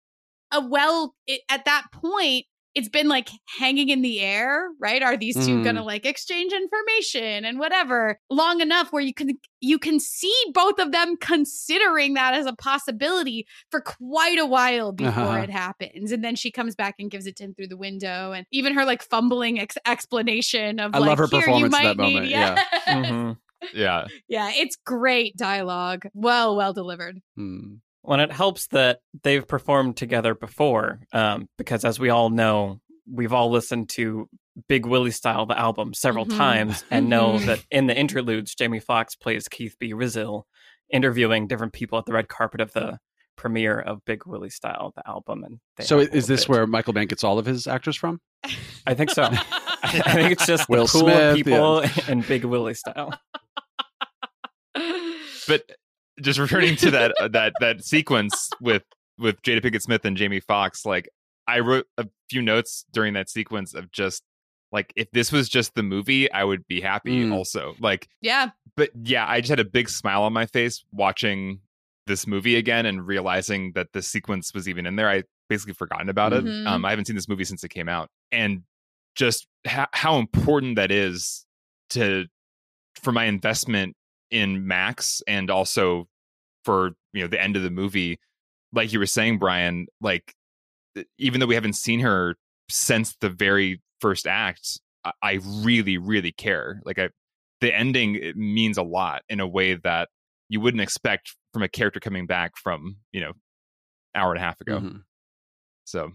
a 0.54 0.66
well 0.66 1.14
it, 1.28 1.42
at 1.50 1.66
that 1.66 1.88
point. 1.94 2.46
It's 2.74 2.88
been 2.90 3.10
like 3.10 3.30
hanging 3.60 3.90
in 3.90 4.02
the 4.02 4.22
air, 4.22 4.70
right? 4.80 5.04
Are 5.04 5.18
these 5.18 5.36
2 5.36 5.58
Mhm. 5.58 5.64
gonna 5.64 5.84
like 5.84 6.06
exchange 6.06 6.54
information 6.54 7.44
and 7.46 7.60
whatever 7.60 8.20
long 8.30 8.62
enough 8.62 8.92
where 8.94 9.04
you 9.04 9.14
can 9.14 9.32
you 9.60 9.78
can 9.78 10.00
see 10.00 10.34
both 10.54 10.80
of 10.80 10.92
them 10.92 11.16
considering 11.18 12.14
that 12.16 12.34
as 12.34 12.46
a 12.46 12.54
possibility 12.54 13.46
for 13.70 13.82
quite 13.82 14.40
a 14.40 14.46
while 14.46 14.92
before 14.92 15.12
Uh-huh. 15.24 15.38
it 15.44 15.50
happens. 15.50 16.12
And 16.12 16.24
then 16.24 16.36
she 16.36 16.50
comes 16.50 16.74
back 16.76 16.96
and 16.98 17.12
gives 17.12 17.28
it 17.28 17.36
to 17.38 17.44
him 17.44 17.54
through 17.54 17.68
the 17.68 17.78
window. 17.78 18.32
And 18.32 18.46
even 18.52 18.74
her 18.74 18.86
like 18.86 19.04
fumbling 19.04 19.60
ex- 19.60 19.78
explanation 19.86 20.80
of 20.80 20.96
I 20.96 21.00
like, 21.00 21.10
love 21.10 21.18
her 21.20 21.28
"Here, 21.28 21.40
you 21.42 21.46
performance 21.46 21.76
in 21.78 21.84
might 21.84 21.98
that 21.98 22.04
need-" 22.04 22.14
moment, 22.14 22.30
Yeah. 22.32 22.64
Mhm. 22.88 23.38
Yeah. 23.74 24.08
yeah, 24.28 24.52
it's 24.56 24.76
great 24.78 25.36
dialogue. 25.38 26.06
Well, 26.14 26.56
well 26.56 26.74
delivered. 26.74 27.22
Mm. 27.38 27.82
When 28.04 28.20
it 28.20 28.32
helps 28.32 28.68
that 28.68 29.00
they've 29.24 29.48
performed 29.48 29.96
together 29.98 30.34
before, 30.34 31.00
um, 31.14 31.48
because 31.58 31.86
as 31.86 32.00
we 32.00 32.10
all 32.10 32.30
know, 32.30 32.80
we've 33.12 33.34
all 33.34 33.52
listened 33.52 33.90
to 33.90 34.28
Big 34.68 34.86
Willie 34.86 35.12
Style, 35.12 35.46
the 35.46 35.58
album, 35.58 35.94
several 35.94 36.26
Mhm. 36.26 36.38
times, 36.38 36.84
and 36.92 37.10
know 37.10 37.34
Mhm. 37.34 37.46
that 37.46 37.66
in 37.70 37.88
the 37.88 37.96
interludes, 37.98 38.56
Jamie 38.56 38.80
Foxx 38.80 39.16
plays 39.16 39.48
Keith 39.48 39.76
B. 39.80 39.94
Rizil, 39.94 40.44
interviewing 40.92 41.48
different 41.48 41.74
people 41.74 41.98
at 42.00 42.06
the 42.06 42.14
red 42.14 42.28
carpet 42.28 42.60
of 42.60 42.74
the 42.74 43.00
premiere 43.38 43.80
of 43.80 44.04
Big 44.06 44.26
Willie 44.26 44.50
Style, 44.50 44.92
the 44.96 45.08
album. 45.08 45.44
And 45.44 45.60
So 45.86 46.00
is 46.00 46.28
this 46.28 46.42
bit. 46.42 46.50
where 46.50 46.68
Michael 46.68 46.94
Mann 46.94 47.08
gets 47.08 47.24
all 47.24 47.40
of 47.40 47.46
his 47.46 47.66
actors 47.68 47.96
from? 47.96 48.20
I 48.86 48.94
think 48.94 49.10
so? 49.12 49.24
I 49.84 50.14
think 50.14 50.32
it's 50.32 50.46
just 50.46 50.68
Will 50.70 50.86
the 50.86 50.92
cool 50.92 51.02
Smith, 51.02 51.36
people 51.36 51.84
and 52.08 52.28
Big 52.28 52.46
Willie 52.46 52.74
Style. 52.74 53.14
But 55.48 55.64
just 56.22 56.40
returning 56.40 56.76
to 56.78 56.92
that 56.92 57.14
uh, 57.20 57.28
that 57.30 57.54
that 57.60 57.84
sequence 57.84 58.50
with 58.62 58.84
with 59.18 59.42
Jada 59.42 59.62
Pinkett 59.62 59.82
Smith 59.82 60.06
and 60.06 60.16
Jamie 60.18 60.40
Foxx, 60.40 60.86
like 60.86 61.10
I 61.48 61.60
wrote 61.60 61.86
a 61.98 62.08
few 62.30 62.42
notes 62.42 62.86
during 62.92 63.14
that 63.14 63.30
sequence 63.30 63.74
of 63.74 63.92
just 63.92 64.24
like 64.72 64.94
if 64.96 65.10
this 65.12 65.32
was 65.32 65.50
just 65.50 65.76
the 65.76 65.84
movie, 65.84 66.32
I 66.32 66.44
would 66.44 66.66
be 66.68 66.80
happy. 66.82 67.26
Mm. 67.26 67.34
Also, 67.34 67.76
like, 67.80 68.08
Yeah. 68.22 68.52
but 68.78 68.90
yeah, 69.04 69.26
I 69.28 69.42
just 69.42 69.50
had 69.50 69.60
a 69.60 69.66
big 69.66 69.90
smile 69.90 70.24
on 70.24 70.32
my 70.34 70.46
face 70.46 70.84
watching 70.94 71.60
this 72.08 72.26
movie 72.26 72.56
again 72.56 72.86
and 72.86 73.06
realizing 73.06 73.74
that 73.74 73.92
the 73.94 74.02
sequence 74.02 74.54
was 74.54 74.70
even 74.70 74.86
in 74.86 74.96
there. 74.96 75.10
I 75.10 75.24
basically 75.50 75.74
forgotten 75.74 76.08
about 76.10 76.32
it. 76.34 76.46
Mhm. 76.46 76.66
Um, 76.68 76.86
I 76.86 76.90
haven't 76.92 77.06
seen 77.06 77.16
this 77.18 77.28
movie 77.28 77.44
since 77.44 77.64
it 77.66 77.70
came 77.70 77.90
out, 77.90 78.10
and 78.32 78.64
just 79.16 79.46
ha- 79.68 79.90
how 79.92 80.18
important 80.18 80.78
that 80.78 80.90
is 80.92 81.46
to 81.90 82.28
for 82.96 83.12
my 83.12 83.26
investment 83.26 83.96
in 84.30 84.66
Max 84.66 85.22
and 85.28 85.52
also 85.52 86.08
for 86.66 86.92
you 87.14 87.22
know 87.22 87.28
the 87.28 87.42
end 87.42 87.56
of 87.56 87.64
the 87.64 87.70
movie. 87.72 88.20
Like 88.74 88.94
you 88.94 89.00
were 89.00 89.06
saying, 89.06 89.40
Brian, 89.40 89.88
like 90.00 90.34
even 91.18 91.40
though 91.40 91.46
we 91.46 91.56
haven't 91.56 91.76
seen 91.76 92.00
her 92.00 92.36
since 92.70 93.16
the 93.20 93.30
very 93.30 93.82
first 94.00 94.28
act, 94.28 94.80
I, 95.04 95.12
I 95.22 95.40
really, 95.64 95.98
really 95.98 96.32
care. 96.32 96.82
Like 96.86 97.00
I, 97.00 97.10
the 97.60 97.76
ending 97.76 98.16
it 98.16 98.36
means 98.38 98.78
a 98.78 98.84
lot 98.84 99.24
in 99.30 99.40
a 99.40 99.48
way 99.48 99.76
that 99.76 100.10
you 100.50 100.60
wouldn't 100.60 100.82
expect 100.82 101.36
from 101.54 101.64
a 101.64 101.68
character 101.68 102.00
coming 102.00 102.26
back 102.26 102.54
from 102.56 102.98
you 103.12 103.22
know 103.22 103.34
hour 104.16 104.32
and 104.32 104.40
a 104.40 104.44
half 104.44 104.60
ago. 104.62 104.80
Mhm. 104.80 105.04
So 105.86 106.12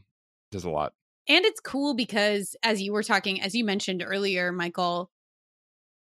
does 0.50 0.64
a 0.64 0.70
lot. 0.70 0.92
And 1.28 1.44
it's 1.44 1.60
cool 1.60 1.94
because, 1.94 2.54
as 2.62 2.80
you 2.80 2.92
were 2.92 3.02
talking, 3.02 3.40
as 3.40 3.54
you 3.54 3.64
mentioned 3.64 4.02
earlier, 4.06 4.52
Michael, 4.52 5.10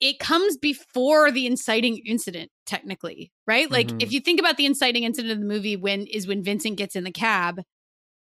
it 0.01 0.19
comes 0.19 0.57
before 0.57 1.31
the 1.31 1.45
inciting 1.47 2.01
incident, 2.05 2.51
technically, 2.65 3.31
right? 3.47 3.69
Like, 3.71 3.87
Mhm. 3.87 4.01
if 4.03 4.11
you 4.11 4.19
think 4.19 4.39
about 4.39 4.57
the 4.57 4.65
inciting 4.65 5.03
incident 5.03 5.31
of 5.31 5.39
the 5.39 5.45
movie, 5.45 5.75
when 5.77 6.05
is 6.07 6.27
when 6.27 6.43
Vincent 6.43 6.77
gets 6.77 6.95
in 6.95 7.03
the 7.05 7.11
cab, 7.11 7.61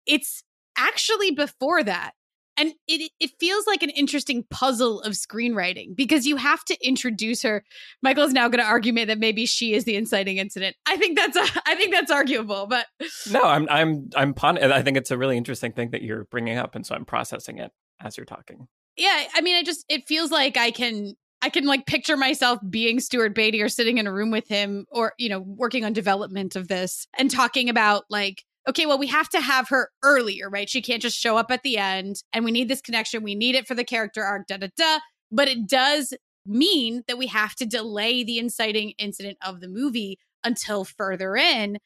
it's 0.06 0.42
actually 0.76 1.30
before 1.30 1.82
that. 1.84 2.12
And 2.56 2.74
it 2.86 3.10
it 3.20 3.30
feels 3.40 3.66
like 3.66 3.82
an 3.82 3.88
interesting 3.90 4.44
puzzle 4.50 5.00
of 5.02 5.12
screenwriting 5.14 5.96
because 5.96 6.26
you 6.26 6.36
have 6.36 6.62
to 6.66 6.76
introduce 6.86 7.42
her. 7.42 7.64
Michael 8.02 8.24
is 8.24 8.34
now 8.34 8.48
going 8.48 8.62
to 8.62 8.68
argue 8.68 8.92
me 8.92 9.04
that 9.06 9.18
maybe 9.18 9.46
she 9.46 9.72
is 9.72 9.84
the 9.84 9.96
inciting 9.96 10.36
incident. 10.36 10.76
I 10.84 10.96
think 10.98 11.16
that's 11.16 11.36
a, 11.36 11.40
I 11.66 11.74
think 11.76 11.92
that's 11.94 12.10
arguable, 12.10 12.66
but 12.66 12.86
No, 13.30 13.42
I'm 13.44 13.66
I'm 13.70 14.10
I'm 14.14 14.34
pon- 14.34 14.58
I 14.62 14.82
think 14.82 14.98
it's 14.98 15.10
a 15.10 15.16
really 15.16 15.38
interesting 15.38 15.72
thing 15.72 15.90
that 15.92 16.02
you're 16.02 16.24
bringing 16.24 16.58
up, 16.58 16.74
and 16.74 16.84
so 16.84 16.94
I'm 16.94 17.06
processing 17.06 17.58
it 17.58 17.70
as 18.02 18.16
you're 18.18 18.26
talking. 18.26 18.66
yeah 18.96 19.24
i 19.34 19.40
mean 19.40 19.56
i 19.56 19.62
just 19.62 19.84
it 19.88 20.06
feels 20.06 20.30
like 20.30 20.56
i 20.56 20.70
can 20.70 21.14
i 21.42 21.48
can 21.48 21.64
like 21.64 21.86
picture 21.86 22.16
myself 22.16 22.58
being 22.68 23.00
stuart 23.00 23.34
beattie 23.34 23.62
or 23.62 23.68
sitting 23.68 23.98
in 23.98 24.06
a 24.06 24.12
room 24.12 24.30
with 24.30 24.48
him 24.48 24.86
or 24.90 25.12
you 25.18 25.28
know 25.28 25.40
working 25.40 25.84
on 25.84 25.92
development 25.92 26.56
of 26.56 26.68
this 26.68 27.06
and 27.18 27.30
talking 27.30 27.68
about 27.68 28.04
like 28.10 28.44
okay 28.68 28.86
well 28.86 28.98
we 28.98 29.06
have 29.06 29.28
to 29.28 29.40
have 29.40 29.68
her 29.68 29.90
earlier 30.02 30.50
right? 30.50 30.68
She 30.68 30.82
can't 30.82 31.02
just 31.02 31.18
show 31.18 31.36
up 31.36 31.50
at 31.50 31.62
the 31.62 31.78
end 31.78 32.22
and 32.32 32.44
we 32.44 32.50
need 32.50 32.68
this 32.68 32.82
connection. 32.82 33.22
We 33.22 33.34
need 33.34 33.54
it 33.54 33.66
for 33.66 33.74
the 33.74 33.84
character 33.84 34.22
arc 34.22 34.46
da 34.46 34.58
da 34.58 34.68
da. 34.76 34.98
But 35.32 35.48
it 35.48 35.68
does 35.68 36.12
mean 36.44 37.02
that 37.06 37.18
we 37.18 37.28
have 37.28 37.54
to 37.56 37.66
delay 37.66 38.24
the 38.24 38.38
inciting 38.38 38.92
incident 38.98 39.38
of 39.44 39.60
the 39.60 39.68
movie 39.68 40.18
until 40.44 40.84
further 40.84 41.36
in. 41.36 41.78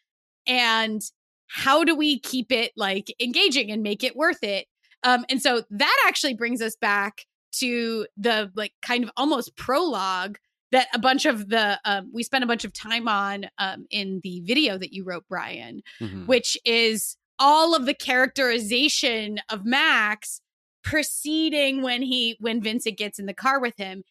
And 0.46 1.02
how 1.48 1.84
do 1.84 1.94
we 1.94 2.18
keep 2.18 2.50
it 2.50 2.72
like 2.76 3.14
engaging 3.20 3.70
and 3.70 3.82
make 3.82 4.02
it 4.02 4.16
worth 4.16 4.42
it? 4.42 4.66
Um, 5.02 5.24
and 5.28 5.42
so 5.42 5.62
that 5.70 6.04
actually 6.06 6.34
brings 6.34 6.62
us 6.62 6.76
back 6.76 7.26
to 7.58 8.06
the 8.16 8.50
like 8.54 8.72
kind 8.82 9.04
of 9.04 9.10
almost 9.16 9.56
prologue 9.56 10.38
that 10.72 10.88
a 10.92 10.98
bunch 10.98 11.24
of 11.24 11.48
the 11.48 11.78
um, 11.84 12.10
we 12.12 12.22
spent 12.22 12.42
a 12.42 12.46
bunch 12.48 12.64
of 12.64 12.72
time 12.72 13.06
on 13.08 13.46
um, 13.58 13.86
in 13.90 14.20
the 14.24 14.40
video 14.40 14.76
that 14.78 14.92
you 14.92 15.04
wrote, 15.04 15.24
Brian, 15.28 15.82
Mhm. 16.00 16.26
which 16.26 16.56
is 16.64 17.16
all 17.38 17.74
of 17.74 17.86
the 17.86 17.94
characterization 17.94 19.40
of 19.50 19.64
Max 19.64 20.40
preceding 20.82 21.82
when 21.82 22.02
he 22.02 22.36
when 22.40 22.60
Vincent 22.62 22.96
gets 22.98 23.18
in 23.18 23.26
the 23.26 23.34
car 23.34 23.60
with 23.60 23.76
him. 23.76 24.02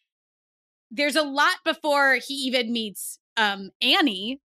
There's 0.90 1.16
a 1.16 1.22
lot 1.22 1.56
before 1.64 2.14
he 2.16 2.34
even 2.34 2.72
meets 2.72 3.18
um, 3.36 3.70
Annie. 3.82 4.40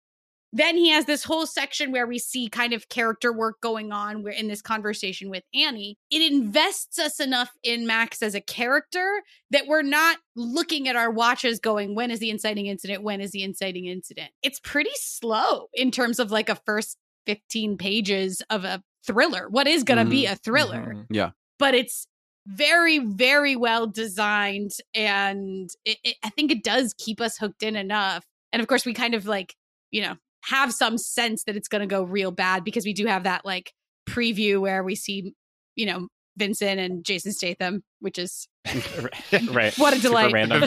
Then 0.57 0.75
he 0.75 0.89
has 0.89 1.05
this 1.05 1.23
whole 1.23 1.45
section 1.45 1.91
where 1.91 2.07
we 2.07 2.17
see 2.17 2.49
kind 2.49 2.73
of 2.73 2.89
character 2.89 3.31
work 3.31 3.61
going 3.61 3.91
on 3.91 4.23
where 4.23 4.33
in 4.33 4.47
this 4.47 4.61
conversation 4.61 5.29
with 5.29 5.43
Annie. 5.53 5.97
It 6.09 6.31
invests 6.31 6.97
us 6.97 7.19
enough 7.19 7.51
in 7.63 7.85
Max 7.85 8.21
as 8.23 8.33
a 8.33 8.41
character 8.41 9.21
that 9.51 9.67
we're 9.67 9.83
not 9.83 10.17
looking 10.35 10.87
at 10.87 10.95
our 10.95 11.11
watches 11.11 11.59
going, 11.59 11.93
when 11.93 12.09
is 12.09 12.19
the 12.19 12.31
inciting 12.31 12.65
incident? 12.65 13.03
When 13.03 13.21
is 13.21 13.31
the 13.31 13.43
inciting 13.43 13.85
incident? 13.85 14.31
It's 14.41 14.59
pretty 14.59 14.89
slow 14.95 15.67
in 15.73 15.91
terms 15.91 16.19
of 16.19 16.31
like 16.31 16.49
a 16.49 16.55
first 16.65 16.97
15 17.27 17.77
pages 17.77 18.41
of 18.49 18.63
a 18.65 18.81
thriller. 19.05 19.47
What 19.49 19.67
is 19.67 19.83
going 19.83 20.03
to 20.03 20.09
be 20.09 20.25
a 20.25 20.35
thriller? 20.35 20.93
Mhm. 20.95 21.05
but 21.59 21.75
it's 21.75 22.07
very 22.47 22.99
very 22.99 23.55
well 23.57 23.87
designed 23.87 24.71
and 24.93 25.69
it, 25.83 25.97
it, 26.05 26.15
i 26.23 26.29
think 26.29 26.49
it 26.49 26.63
does 26.63 26.93
keep 26.97 27.19
us 27.19 27.37
hooked 27.37 27.61
in 27.61 27.75
enough 27.75 28.23
and 28.53 28.61
of 28.61 28.69
course 28.69 28.85
we 28.85 28.93
kind 28.93 29.13
of 29.15 29.25
like 29.25 29.53
you 29.91 30.01
know 30.01 30.15
have 30.43 30.73
some 30.73 30.97
sense 30.97 31.43
that 31.45 31.55
it's 31.55 31.67
going 31.67 31.81
to 31.81 31.87
go 31.87 32.03
real 32.03 32.31
bad 32.31 32.63
because 32.63 32.85
we 32.85 32.93
do 32.93 33.05
have 33.05 33.23
that 33.23 33.45
like 33.45 33.73
preview 34.09 34.59
where 34.61 34.83
we 34.83 34.95
see 34.95 35.33
you 35.75 35.85
know 35.85 36.07
vincent 36.37 36.79
and 36.79 37.03
jason 37.03 37.31
statham 37.33 37.83
which 37.99 38.17
is 38.19 38.47
right. 39.51 39.75
what 39.77 39.93
a 39.93 39.97
Super 39.97 40.07
delight 40.09 40.31
random. 40.33 40.61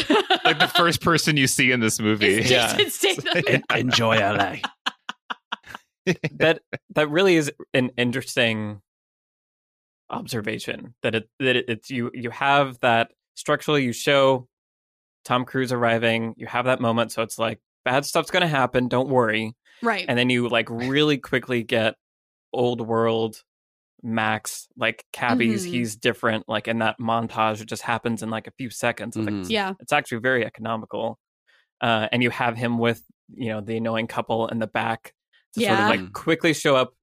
like 0.44 0.58
the 0.58 0.70
first 0.74 1.00
person 1.00 1.36
you 1.36 1.46
see 1.46 1.70
in 1.70 1.80
this 1.80 2.00
movie. 2.00 2.38
It's 2.38 2.50
Yeah. 2.50 2.76
jason 2.76 2.90
statham 3.22 3.62
Enjoy 3.74 4.18
LA. 4.18 4.56
that 6.38 6.60
that 6.94 7.08
really 7.10 7.36
is 7.36 7.52
an 7.74 7.90
interesting 7.96 8.80
observation 10.08 10.94
that 11.02 11.14
it 11.14 11.28
that 11.38 11.56
it, 11.56 11.64
it's 11.68 11.90
you 11.90 12.10
you 12.14 12.30
have 12.30 12.78
that 12.80 13.12
structurally 13.36 13.84
you 13.84 13.92
show 13.92 14.48
Tom 15.24 15.44
Cruise 15.44 15.72
arriving 15.72 16.34
you 16.36 16.46
have 16.46 16.64
that 16.64 16.80
moment 16.80 17.12
so 17.12 17.22
it's 17.22 17.38
like 17.38 17.60
bad 17.84 18.04
stuff's 18.04 18.30
going 18.30 18.42
to 18.42 18.46
happen 18.48 18.88
don't 18.88 19.08
worry 19.08 19.54
right 19.82 20.04
and 20.08 20.18
then 20.18 20.28
you 20.30 20.48
like 20.48 20.68
really 20.70 21.18
quickly 21.18 21.62
get 21.62 21.94
old 22.52 22.80
world 22.86 23.42
Max 24.02 24.66
like 24.78 25.04
cabbies 25.12 25.66
Mhm. 25.66 25.70
he's 25.70 25.96
different 25.96 26.48
like 26.48 26.68
in 26.68 26.78
that 26.78 26.96
montage 26.98 27.60
it 27.60 27.66
just 27.68 27.82
happens 27.82 28.22
in 28.22 28.30
like 28.30 28.46
a 28.46 28.52
few 28.52 28.70
seconds 28.70 29.16
It's 29.16 29.26
like, 29.26 29.50
yeah 29.50 29.74
it's 29.80 29.92
actually 29.92 30.18
very 30.20 30.44
economical. 30.46 31.18
Uh, 31.82 32.08
and 32.12 32.22
you 32.22 32.28
have 32.28 32.56
him 32.58 32.76
with, 32.78 33.02
you 33.34 33.48
know, 33.48 33.62
the 33.62 33.76
annoying 33.78 34.06
couple 34.06 34.48
in 34.48 34.58
the 34.58 34.66
back 34.66 35.14
to 35.54 35.60
Yeah. 35.62 35.68
sort 35.68 35.80
of 35.80 35.86
like 35.86 36.12
quickly 36.12 36.52
show 36.52 36.76
up, 36.76 36.94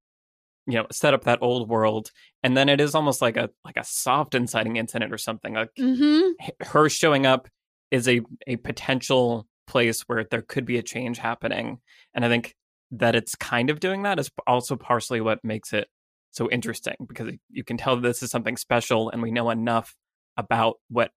you 0.68 0.74
know, 0.76 0.86
set 0.92 1.14
up 1.16 1.24
that 1.24 1.40
old 1.42 1.68
world. 1.70 2.12
And 2.44 2.56
then 2.56 2.70
it 2.70 2.80
is 2.80 2.94
almost 2.96 3.20
like 3.22 3.38
a 3.38 3.50
like 3.66 3.78
a 3.78 3.84
soft 3.84 4.36
inciting 4.36 4.76
incident 4.78 5.12
or 5.14 5.18
something. 5.18 5.54
Like 5.54 5.70
mm-hmm 5.80 6.32
her 6.62 6.90
showing 6.90 7.26
up 7.26 7.48
is 7.92 8.08
a 8.08 8.22
a 8.48 8.56
potential 8.58 9.48
place 9.68 10.02
where 10.08 10.24
there 10.24 10.42
could 10.42 10.66
be 10.66 10.78
a 10.78 10.84
change 10.84 11.18
happening. 11.18 11.80
And 12.14 12.26
I 12.26 12.30
think 12.30 12.56
that 12.92 13.16
it's 13.16 13.36
kind 13.36 13.70
of 13.70 13.80
doing 13.80 14.04
that 14.04 14.20
is 14.20 14.32
also 14.48 14.76
partially 14.76 15.22
what 15.22 15.44
makes 15.44 15.74
it 15.74 15.88
so 16.32 16.50
interesting 16.50 16.96
because 17.08 17.34
you 17.50 17.64
can 17.64 17.78
tell 17.78 18.00
this 18.00 18.24
is 18.24 18.32
something 18.32 18.58
special 18.58 19.10
and 19.10 19.22
we 19.22 19.32
know 19.32 19.50
enough 19.50 19.96
about 20.38 20.76
what 20.90 21.12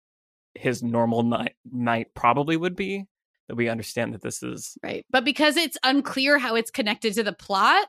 his 0.56 0.82
normal 0.82 1.24
night 1.24 1.56
night 1.72 2.08
probably 2.14 2.56
would 2.56 2.76
be 2.76 3.06
that 3.48 3.56
we 3.56 3.70
understand 3.70 4.14
that 4.14 4.22
this 4.22 4.44
is 4.44 4.78
right 4.84 5.06
but 5.10 5.26
because 5.26 5.58
it's 5.58 5.78
unclear 5.84 6.38
how 6.38 6.56
it's 6.56 6.72
connected 6.72 7.14
to 7.14 7.24
the 7.24 7.34
plot 7.34 7.88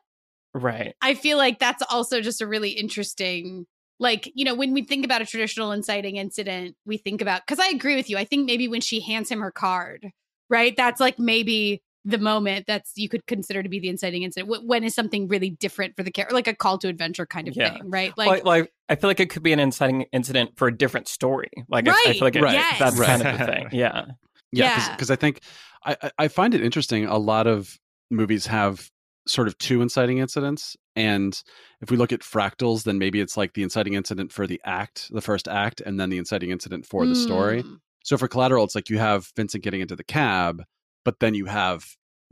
right 0.54 0.94
I 1.00 1.14
feel 1.14 1.38
like 1.38 1.58
that's 1.58 1.82
also 1.90 2.20
just 2.20 2.40
a 2.40 2.46
really 2.46 2.70
interesting 2.70 3.66
like, 4.00 4.30
you 4.34 4.44
know, 4.44 4.54
when 4.54 4.72
we 4.72 4.84
think 4.84 5.04
about 5.04 5.22
a 5.22 5.26
traditional 5.26 5.72
inciting 5.72 6.16
incident, 6.16 6.76
we 6.86 6.98
think 6.98 7.20
about 7.20 7.46
cuz 7.46 7.58
I 7.58 7.68
agree 7.68 7.96
with 7.96 8.08
you. 8.08 8.16
I 8.16 8.24
think 8.24 8.46
maybe 8.46 8.68
when 8.68 8.80
she 8.80 9.00
hands 9.00 9.28
him 9.28 9.40
her 9.40 9.50
card, 9.50 10.12
right? 10.48 10.76
That's 10.76 11.00
like 11.00 11.18
maybe 11.18 11.82
the 12.04 12.18
moment 12.18 12.64
that's 12.66 12.92
you 12.96 13.08
could 13.08 13.26
consider 13.26 13.62
to 13.62 13.68
be 13.68 13.78
the 13.80 13.88
inciting 13.88 14.22
incident. 14.22 14.64
When 14.64 14.82
is 14.84 14.94
something 14.94 15.28
really 15.28 15.50
different 15.50 15.94
for 15.96 16.02
the 16.02 16.10
character, 16.10 16.34
like 16.34 16.46
a 16.48 16.54
call 16.54 16.78
to 16.78 16.88
adventure 16.88 17.26
kind 17.26 17.48
of 17.48 17.56
Yeah. 17.56 17.74
thing, 17.74 17.90
right? 17.90 18.16
like, 18.16 18.28
Like, 18.28 18.44
like 18.44 18.72
I 18.88 18.94
feel 18.94 19.10
like 19.10 19.20
it 19.20 19.28
could 19.30 19.42
be 19.42 19.52
an 19.52 19.60
inciting 19.60 20.06
incident 20.12 20.52
for 20.56 20.68
a 20.68 20.76
different 20.76 21.08
story. 21.08 21.50
Like 21.68 21.86
I- 21.88 21.92
I, 22.06 22.12
feel 22.14 22.22
like 22.22 22.36
it, 22.36 22.42
right, 22.42 22.54
yes. 22.54 22.78
that's 22.78 22.98
kind 23.00 23.20
of 23.20 23.26
Right. 23.26 23.38
the 23.38 23.44
thing. 23.46 23.68
Yeah. 23.72 24.06
Yeah, 24.52 24.76
Yeah. 24.78 24.92
because 24.94 25.10
I 25.10 25.16
think 25.16 25.40
I, 25.84 25.96
I- 26.02 26.10
I 26.18 26.28
find 26.28 26.54
it 26.54 26.62
interesting. 26.62 27.04
A 27.04 27.18
lot 27.18 27.46
of 27.46 27.78
movies 28.10 28.46
have 28.46 28.90
sort 29.26 29.46
of 29.46 29.58
two 29.58 29.82
inciting 29.82 30.16
incidents, 30.18 30.74
and 30.96 31.42
if 31.82 31.90
we 31.90 31.98
look 31.98 32.12
at 32.12 32.20
fractals, 32.20 32.84
then 32.84 32.96
maybe 32.98 33.20
it's 33.20 33.36
like 33.36 33.52
the 33.52 33.62
inciting 33.62 33.92
incident 33.92 34.32
for 34.32 34.46
the 34.46 34.58
act, 34.64 35.08
the 35.12 35.20
first 35.20 35.46
act, 35.46 35.82
and 35.82 36.00
then 36.00 36.08
the 36.08 36.16
inciting 36.16 36.50
incident 36.50 36.86
for 36.86 37.04
the 37.04 37.14
story. 37.14 37.62
Mm. 37.62 37.76
So 38.04 38.16
for 38.16 38.28
collateral, 38.28 38.64
it's 38.64 38.74
like 38.74 38.88
you 38.88 38.98
have 38.98 39.30
Vincent 39.36 39.62
getting 39.62 39.80
into 39.80 39.96
the 39.96 40.04
cab, 40.04 40.62
but 41.04 41.20
then 41.20 41.34
you 41.34 41.46
have 41.46 41.84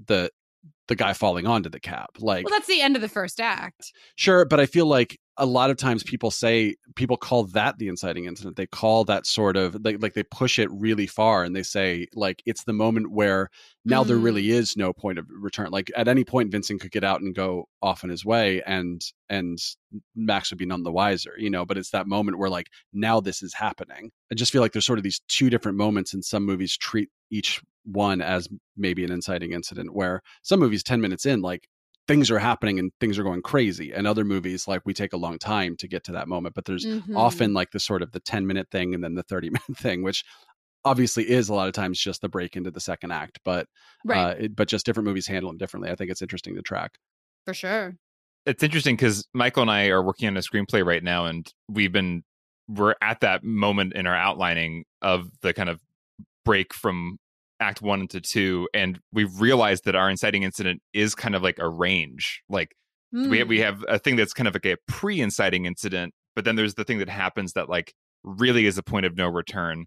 the 0.06 0.30
the 0.88 0.94
guy 0.94 1.12
falling 1.12 1.46
onto 1.46 1.68
the 1.68 1.80
cab. 1.80 2.06
Like 2.18 2.44
Well, 2.44 2.54
that's 2.54 2.68
the 2.68 2.80
end 2.80 2.96
of 2.96 3.02
the 3.02 3.08
first 3.08 3.40
act. 3.40 3.92
Sure, 4.14 4.44
but 4.44 4.60
I 4.60 4.66
feel 4.66 4.86
like 4.86 5.18
a 5.38 5.46
lot 5.46 5.70
of 5.70 5.76
times 5.76 6.02
people 6.02 6.30
say 6.30 6.76
people 6.94 7.16
call 7.16 7.44
that 7.44 7.78
the 7.78 7.88
inciting 7.88 8.24
incident. 8.24 8.56
They 8.56 8.66
call 8.66 9.04
that 9.04 9.26
sort 9.26 9.56
of 9.56 9.76
like, 9.84 10.02
like 10.02 10.14
they 10.14 10.22
push 10.22 10.58
it 10.58 10.70
really 10.70 11.06
far 11.06 11.44
and 11.44 11.54
they 11.54 11.62
say 11.62 12.06
like 12.14 12.42
it's 12.46 12.64
the 12.64 12.72
moment 12.72 13.10
where 13.10 13.50
now 13.84 14.02
mm. 14.02 14.06
there 14.06 14.16
really 14.16 14.50
is 14.50 14.76
no 14.76 14.92
point 14.92 15.18
of 15.18 15.26
return. 15.30 15.70
Like 15.70 15.90
at 15.96 16.08
any 16.08 16.24
point 16.24 16.50
vincent 16.50 16.80
could 16.80 16.90
get 16.90 17.04
out 17.04 17.20
and 17.20 17.34
go 17.34 17.68
off 17.82 18.02
on 18.02 18.10
his 18.10 18.24
way 18.24 18.62
and 18.66 19.02
and 19.28 19.58
max 20.14 20.50
would 20.50 20.58
be 20.58 20.66
none 20.66 20.82
the 20.82 20.92
wiser 20.92 21.32
you 21.38 21.48
know 21.48 21.64
but 21.64 21.78
it's 21.78 21.90
that 21.90 22.06
moment 22.06 22.38
where 22.38 22.50
like 22.50 22.68
now 22.92 23.20
this 23.20 23.42
is 23.42 23.52
happening. 23.54 24.10
I 24.32 24.34
just 24.34 24.52
feel 24.52 24.62
like 24.62 24.72
there's 24.72 24.86
sort 24.86 24.98
of 24.98 25.02
these 25.02 25.20
two 25.28 25.50
different 25.50 25.76
moments 25.76 26.14
and 26.14 26.24
some 26.24 26.44
movies 26.44 26.76
treat 26.76 27.10
each 27.30 27.60
one 27.84 28.20
as 28.20 28.48
maybe 28.76 29.04
an 29.04 29.12
inciting 29.12 29.52
incident 29.52 29.94
where 29.94 30.22
some 30.42 30.60
movies 30.60 30.82
10 30.82 31.00
minutes 31.00 31.26
in 31.26 31.40
like 31.40 31.68
things 32.08 32.30
are 32.30 32.38
happening 32.38 32.78
and 32.78 32.92
things 33.00 33.18
are 33.18 33.24
going 33.24 33.42
crazy 33.42 33.92
and 33.92 34.06
other 34.06 34.24
movies 34.24 34.68
like 34.68 34.82
we 34.84 34.94
take 34.94 35.12
a 35.12 35.16
long 35.16 35.38
time 35.38 35.76
to 35.76 35.88
get 35.88 36.04
to 36.04 36.12
that 36.12 36.28
moment 36.28 36.54
but 36.54 36.64
there's 36.64 36.84
mm-hmm. 36.84 37.16
often 37.16 37.52
like 37.52 37.70
the 37.72 37.80
sort 37.80 38.02
of 38.02 38.12
the 38.12 38.20
10 38.20 38.46
minute 38.46 38.68
thing 38.70 38.94
and 38.94 39.02
then 39.02 39.14
the 39.14 39.22
30 39.24 39.50
minute 39.50 39.78
thing 39.78 40.02
which 40.02 40.24
obviously 40.84 41.28
is 41.28 41.48
a 41.48 41.54
lot 41.54 41.66
of 41.66 41.74
times 41.74 41.98
just 41.98 42.20
the 42.20 42.28
break 42.28 42.56
into 42.56 42.70
the 42.70 42.80
second 42.80 43.10
act 43.12 43.38
but 43.44 43.66
right. 44.04 44.18
uh, 44.18 44.34
it, 44.38 44.56
but 44.56 44.68
just 44.68 44.86
different 44.86 45.06
movies 45.06 45.26
handle 45.26 45.50
them 45.50 45.58
differently 45.58 45.90
i 45.90 45.94
think 45.94 46.10
it's 46.10 46.22
interesting 46.22 46.54
to 46.54 46.62
track 46.62 46.92
for 47.44 47.54
sure 47.54 47.96
it's 48.44 48.62
interesting 48.62 48.94
because 48.94 49.26
michael 49.34 49.62
and 49.62 49.70
i 49.70 49.86
are 49.88 50.02
working 50.02 50.28
on 50.28 50.36
a 50.36 50.40
screenplay 50.40 50.84
right 50.84 51.02
now 51.02 51.26
and 51.26 51.52
we've 51.68 51.92
been 51.92 52.22
we're 52.68 52.94
at 53.00 53.20
that 53.20 53.44
moment 53.44 53.94
in 53.94 54.06
our 54.06 54.16
outlining 54.16 54.84
of 55.02 55.28
the 55.42 55.52
kind 55.52 55.68
of 55.68 55.80
break 56.44 56.72
from 56.72 57.18
act 57.60 57.80
one 57.80 58.02
into 58.02 58.20
two 58.20 58.68
and 58.74 59.00
we've 59.12 59.40
realized 59.40 59.84
that 59.84 59.94
our 59.94 60.10
inciting 60.10 60.42
incident 60.42 60.82
is 60.92 61.14
kind 61.14 61.34
of 61.34 61.42
like 61.42 61.58
a 61.58 61.68
range 61.68 62.42
like 62.48 62.74
mm. 63.14 63.30
we, 63.30 63.42
we 63.44 63.56
hmm. 63.58 63.64
have 63.64 63.84
a 63.88 63.98
thing 63.98 64.16
that's 64.16 64.32
kind 64.32 64.46
of 64.46 64.54
like 64.54 64.66
a 64.66 64.76
pre-inciting 64.86 65.64
incident 65.64 66.12
but 66.34 66.44
then 66.44 66.56
there's 66.56 66.74
the 66.74 66.84
thing 66.84 66.98
that 66.98 67.08
happens 67.08 67.54
that 67.54 67.68
like 67.68 67.94
really 68.24 68.66
is 68.66 68.76
a 68.76 68.82
point 68.82 69.06
of 69.06 69.16
no 69.16 69.28
return 69.28 69.86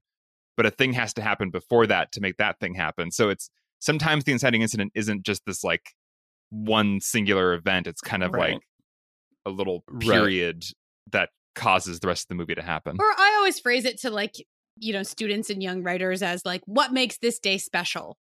but 0.58 0.66
a 0.66 0.72
thing 0.72 0.94
has 0.94 1.14
to 1.14 1.22
happen 1.22 1.52
before 1.52 1.86
that 1.86 2.12
to 2.12 2.22
make 2.22 2.38
that 2.38 2.60
thing 2.60 2.74
happen 2.74 3.12
so 3.12 3.30
it's 3.30 3.50
sometimes 3.80 4.24
the 4.24 4.32
inciting 4.32 4.62
incident 4.62 4.92
isn't 4.96 5.24
just 5.24 5.46
this 5.46 5.64
like 5.64 5.92
one 6.50 7.00
singular 7.00 7.54
event 7.54 7.86
it's 7.86 8.02
kind 8.02 8.24
of 8.24 8.34
right. 8.34 8.54
like 8.54 8.62
a 9.46 9.50
little 9.50 9.84
period 10.00 10.64
right. 10.66 10.74
that 11.12 11.30
causes 11.54 12.00
the 12.00 12.08
rest 12.08 12.24
of 12.24 12.28
the 12.30 12.36
movie 12.36 12.56
to 12.56 12.64
happen 12.64 12.98
or 13.00 13.06
i 13.06 13.36
always 13.38 13.60
phrase 13.60 13.86
it 13.86 14.00
to 14.00 14.10
like 14.10 14.34
you 14.80 14.94
know 14.94 15.04
students 15.04 15.50
and 15.50 15.62
young 15.62 15.84
writers 15.84 16.22
as 16.22 16.46
like 16.46 16.62
what 16.66 16.92
makes 16.92 17.18
this 17.18 17.40
day 17.40 17.58
special? 17.58 18.18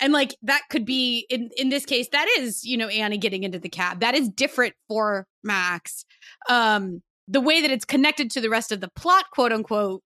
And 0.00 0.12
like 0.12 0.34
that 0.42 0.62
could 0.70 0.84
be 0.84 1.26
in 1.30 1.50
in 1.56 1.68
this 1.68 1.84
case 1.84 2.08
that 2.12 2.26
is 2.38 2.64
you 2.64 2.76
know 2.76 2.88
annie 2.88 3.18
getting 3.18 3.44
into 3.44 3.58
the 3.58 3.68
cab. 3.68 4.00
That 4.00 4.14
is 4.14 4.28
different 4.28 4.74
for 4.88 5.26
max. 5.42 6.04
Um 6.48 7.02
the 7.28 7.40
way 7.40 7.60
that 7.60 7.70
it's 7.70 7.84
connected 7.84 8.30
to 8.32 8.40
the 8.40 8.50
rest 8.50 8.72
of 8.72 8.80
the 8.80 8.90
plot 8.96 9.26
quote 9.32 9.52
unquote 9.52 10.02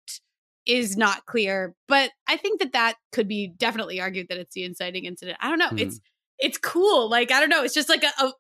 is 0.64 0.96
not 0.96 1.26
clear 1.26 1.74
but 1.88 2.12
i 2.28 2.36
think 2.36 2.60
that 2.60 2.72
that 2.72 2.94
could 3.10 3.26
be 3.26 3.48
definitely 3.58 4.00
argued 4.00 4.28
that 4.28 4.38
it's 4.38 4.54
the 4.54 4.64
inciting 4.64 5.04
incident. 5.04 5.38
I 5.40 5.48
don't 5.48 5.58
know. 5.58 5.70
Mm. 5.70 5.80
it's 5.80 6.00
it's 6.38 6.58
cool. 6.58 7.08
Like 7.10 7.30
i 7.30 7.40
don't 7.40 7.50
know. 7.50 7.64
It's 7.64 7.74
just 7.74 7.88
like 7.88 8.04
a 8.04 8.12
a, 8.18 8.32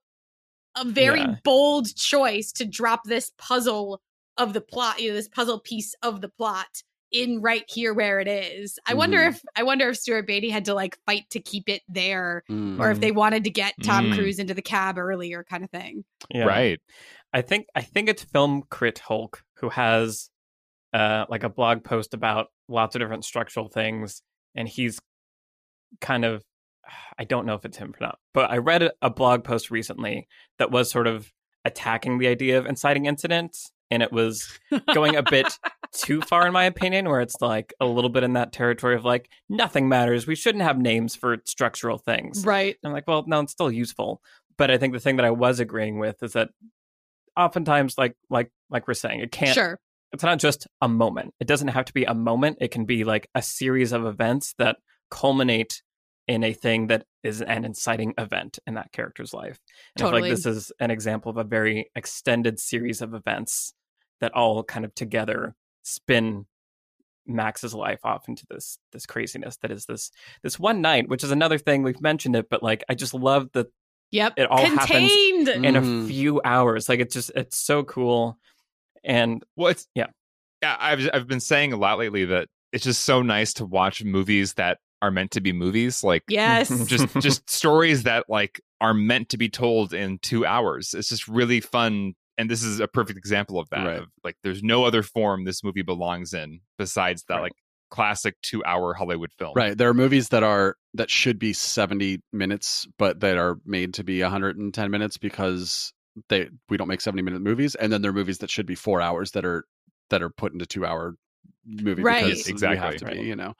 a 0.76 0.84
very 0.84 1.20
yeah. 1.20 1.36
bold 1.44 1.94
choice 1.96 2.52
to 2.52 2.64
drop 2.64 3.02
this 3.04 3.32
puzzle 3.38 4.00
of 4.38 4.52
the 4.52 4.60
plot 4.60 5.00
you 5.00 5.10
know 5.10 5.14
this 5.14 5.28
puzzle 5.28 5.60
piece 5.60 5.94
of 6.02 6.20
the 6.20 6.28
plot 6.28 6.82
in 7.12 7.40
right 7.40 7.64
here 7.68 7.94
where 7.94 8.20
it 8.20 8.28
is. 8.28 8.78
I 8.86 8.94
mm. 8.94 8.98
wonder 8.98 9.18
mm-hmm. 9.18 9.34
if 9.34 9.42
I 9.54 9.62
wonder 9.62 9.90
if 9.90 9.98
Stuart 9.98 10.26
Beattie 10.26 10.50
had 10.50 10.64
to 10.66 10.74
like 10.74 10.98
fight 11.06 11.28
to 11.30 11.40
keep 11.40 11.68
it 11.68 11.82
there, 11.88 12.44
mm. 12.50 12.80
or 12.80 12.90
if 12.90 13.00
they 13.00 13.12
wanted 13.12 13.44
to 13.44 13.50
get 13.50 13.74
Tom 13.82 14.06
mm. 14.06 14.14
Cruise 14.14 14.38
into 14.38 14.54
the 14.54 14.62
cab 14.62 14.98
earlier, 14.98 15.44
kind 15.44 15.64
of 15.64 15.70
thing. 15.70 16.04
Yeah. 16.30 16.44
Right. 16.44 16.80
I 17.32 17.42
think 17.42 17.66
I 17.74 17.82
think 17.82 18.08
it's 18.08 18.24
Film 18.24 18.64
Crit 18.70 18.98
Hulk 18.98 19.42
who 19.58 19.68
has 19.68 20.30
uh 20.92 21.26
like 21.28 21.44
a 21.44 21.48
blog 21.48 21.84
post 21.84 22.14
about 22.14 22.48
lots 22.68 22.94
of 22.94 23.00
different 23.00 23.24
structural 23.24 23.68
things, 23.68 24.22
and 24.54 24.68
he's 24.68 24.98
kind 26.00 26.24
of 26.24 26.42
I 27.18 27.24
don't 27.24 27.46
know 27.46 27.54
if 27.54 27.64
it's 27.64 27.76
him 27.76 27.94
or 27.94 27.98
not, 28.00 28.18
but 28.34 28.50
I 28.50 28.58
read 28.58 28.90
a 29.00 29.10
blog 29.10 29.44
post 29.44 29.70
recently 29.70 30.26
that 30.58 30.70
was 30.70 30.90
sort 30.90 31.06
of 31.06 31.30
attacking 31.64 32.18
the 32.18 32.26
idea 32.26 32.58
of 32.58 32.66
inciting 32.66 33.06
incidents 33.06 33.70
and 33.90 34.02
it 34.02 34.12
was 34.12 34.58
going 34.94 35.16
a 35.16 35.22
bit 35.22 35.58
too 35.92 36.20
far 36.22 36.46
in 36.46 36.52
my 36.52 36.64
opinion 36.64 37.08
where 37.08 37.20
it's 37.20 37.40
like 37.40 37.74
a 37.80 37.86
little 37.86 38.10
bit 38.10 38.22
in 38.22 38.32
that 38.34 38.52
territory 38.52 38.94
of 38.94 39.04
like 39.04 39.28
nothing 39.48 39.88
matters. 39.88 40.26
We 40.26 40.34
shouldn't 40.34 40.64
have 40.64 40.78
names 40.78 41.14
for 41.14 41.38
structural 41.44 41.98
things. 41.98 42.44
Right. 42.44 42.76
And 42.82 42.90
i'm 42.90 42.94
like 42.94 43.06
well 43.06 43.24
no 43.26 43.40
it's 43.40 43.52
still 43.52 43.70
useful. 43.70 44.20
But 44.56 44.70
i 44.70 44.78
think 44.78 44.92
the 44.92 45.00
thing 45.00 45.16
that 45.16 45.26
i 45.26 45.30
was 45.30 45.60
agreeing 45.60 45.98
with 45.98 46.22
is 46.22 46.32
that 46.32 46.50
oftentimes 47.36 47.96
like 47.96 48.16
like 48.30 48.50
like 48.70 48.86
we're 48.86 48.94
saying 48.94 49.20
it 49.20 49.32
can't 49.32 49.54
sure. 49.54 49.78
it's 50.12 50.22
not 50.22 50.38
just 50.38 50.66
a 50.80 50.88
moment. 50.88 51.34
It 51.40 51.46
doesn't 51.46 51.68
have 51.68 51.86
to 51.86 51.92
be 51.92 52.04
a 52.04 52.14
moment. 52.14 52.58
It 52.60 52.70
can 52.70 52.84
be 52.84 53.04
like 53.04 53.28
a 53.34 53.42
series 53.42 53.92
of 53.92 54.04
events 54.04 54.54
that 54.58 54.76
culminate 55.10 55.82
in 56.28 56.44
a 56.44 56.52
thing 56.52 56.86
that 56.86 57.04
is 57.22 57.42
an 57.42 57.64
inciting 57.64 58.14
event 58.16 58.58
in 58.66 58.74
that 58.74 58.92
character's 58.92 59.34
life. 59.34 59.58
And 59.96 60.02
totally. 60.02 60.22
I 60.22 60.22
feel 60.22 60.30
like 60.30 60.36
this 60.36 60.46
is 60.46 60.72
an 60.78 60.90
example 60.90 61.30
of 61.30 61.36
a 61.36 61.44
very 61.44 61.90
extended 61.96 62.60
series 62.60 63.02
of 63.02 63.12
events 63.12 63.74
that 64.20 64.32
all 64.34 64.62
kind 64.62 64.84
of 64.84 64.94
together 64.94 65.54
spin 65.82 66.46
Max's 67.26 67.74
life 67.74 68.00
off 68.04 68.28
into 68.28 68.44
this 68.50 68.78
this 68.92 69.06
craziness 69.06 69.56
that 69.58 69.70
is 69.70 69.86
this 69.86 70.10
this 70.42 70.58
one 70.58 70.80
night, 70.80 71.08
which 71.08 71.24
is 71.24 71.30
another 71.30 71.58
thing 71.58 71.82
we've 71.82 72.00
mentioned 72.00 72.36
it, 72.36 72.48
but 72.50 72.62
like 72.62 72.84
I 72.88 72.94
just 72.94 73.14
love 73.14 73.50
that. 73.52 73.68
Yep, 74.10 74.34
it 74.36 74.50
all 74.50 74.58
Contained. 74.58 75.48
happens 75.48 75.64
in 75.64 75.74
mm. 75.74 76.04
a 76.04 76.08
few 76.08 76.40
hours. 76.44 76.88
Like 76.88 77.00
it's 77.00 77.14
just 77.14 77.30
it's 77.34 77.58
so 77.58 77.82
cool, 77.82 78.38
and 79.02 79.42
well, 79.56 79.68
it's 79.68 79.86
yeah, 79.94 80.08
yeah. 80.62 80.76
I've 80.78 81.08
I've 81.14 81.26
been 81.26 81.40
saying 81.40 81.72
a 81.72 81.76
lot 81.76 81.98
lately 81.98 82.26
that 82.26 82.48
it's 82.72 82.84
just 82.84 83.04
so 83.04 83.22
nice 83.22 83.54
to 83.54 83.64
watch 83.64 84.04
movies 84.04 84.54
that 84.54 84.78
are 85.00 85.10
meant 85.10 85.30
to 85.32 85.40
be 85.40 85.52
movies. 85.52 86.04
Like 86.04 86.24
yes, 86.28 86.68
just 86.86 87.08
just 87.20 87.48
stories 87.48 88.02
that 88.02 88.26
like 88.28 88.60
are 88.82 88.92
meant 88.92 89.30
to 89.30 89.38
be 89.38 89.48
told 89.48 89.94
in 89.94 90.18
two 90.18 90.44
hours. 90.44 90.92
It's 90.92 91.08
just 91.08 91.26
really 91.26 91.60
fun 91.60 92.14
and 92.38 92.50
this 92.50 92.62
is 92.62 92.80
a 92.80 92.88
perfect 92.88 93.18
example 93.18 93.58
of 93.58 93.68
that. 93.70 93.86
Right. 93.86 93.98
Of, 93.98 94.08
like, 94.24 94.36
there's 94.42 94.62
no 94.62 94.84
other 94.84 95.02
form 95.02 95.44
this 95.44 95.62
movie 95.62 95.82
belongs 95.82 96.32
in 96.32 96.60
besides 96.78 97.24
that 97.28 97.34
right. 97.34 97.42
like 97.42 97.52
classic 97.90 98.36
two 98.42 98.64
hour 98.64 98.94
Hollywood 98.94 99.30
film. 99.38 99.52
Right. 99.54 99.76
There 99.76 99.88
are 99.88 99.94
movies 99.94 100.30
that 100.30 100.42
are 100.42 100.76
that 100.94 101.10
should 101.10 101.38
be 101.38 101.52
70 101.52 102.22
minutes, 102.32 102.86
but 102.98 103.20
that 103.20 103.36
are 103.36 103.56
made 103.64 103.94
to 103.94 104.04
be 104.04 104.22
110 104.22 104.90
minutes 104.90 105.18
because 105.18 105.92
they 106.28 106.48
we 106.68 106.76
don't 106.76 106.88
make 106.88 107.00
70 107.00 107.22
minute 107.22 107.42
movies, 107.42 107.74
and 107.74 107.92
then 107.92 108.02
there 108.02 108.10
are 108.10 108.14
movies 108.14 108.38
that 108.38 108.50
should 108.50 108.66
be 108.66 108.74
four 108.74 109.00
hours 109.00 109.32
that 109.32 109.44
are 109.44 109.64
that 110.10 110.22
are 110.22 110.30
put 110.30 110.52
into 110.52 110.66
two 110.66 110.84
hour 110.84 111.14
movie 111.64 112.02
right. 112.02 112.24
because 112.24 112.48
exactly 112.48 112.78
have 112.78 112.96
to 112.96 113.04
right. 113.04 113.16
be, 113.16 113.22
you 113.22 113.36
know. 113.36 113.54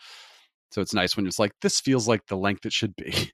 So 0.70 0.81
it's 0.81 0.95
nice 0.95 1.16
when 1.16 1.27
it's 1.27 1.39
like 1.39 1.53
this 1.61 1.81
feels 1.81 2.09
like 2.09 2.27
the 2.27 2.37
length 2.37 2.66
it 2.66 2.73
should 2.73 2.97
be. 2.97 3.33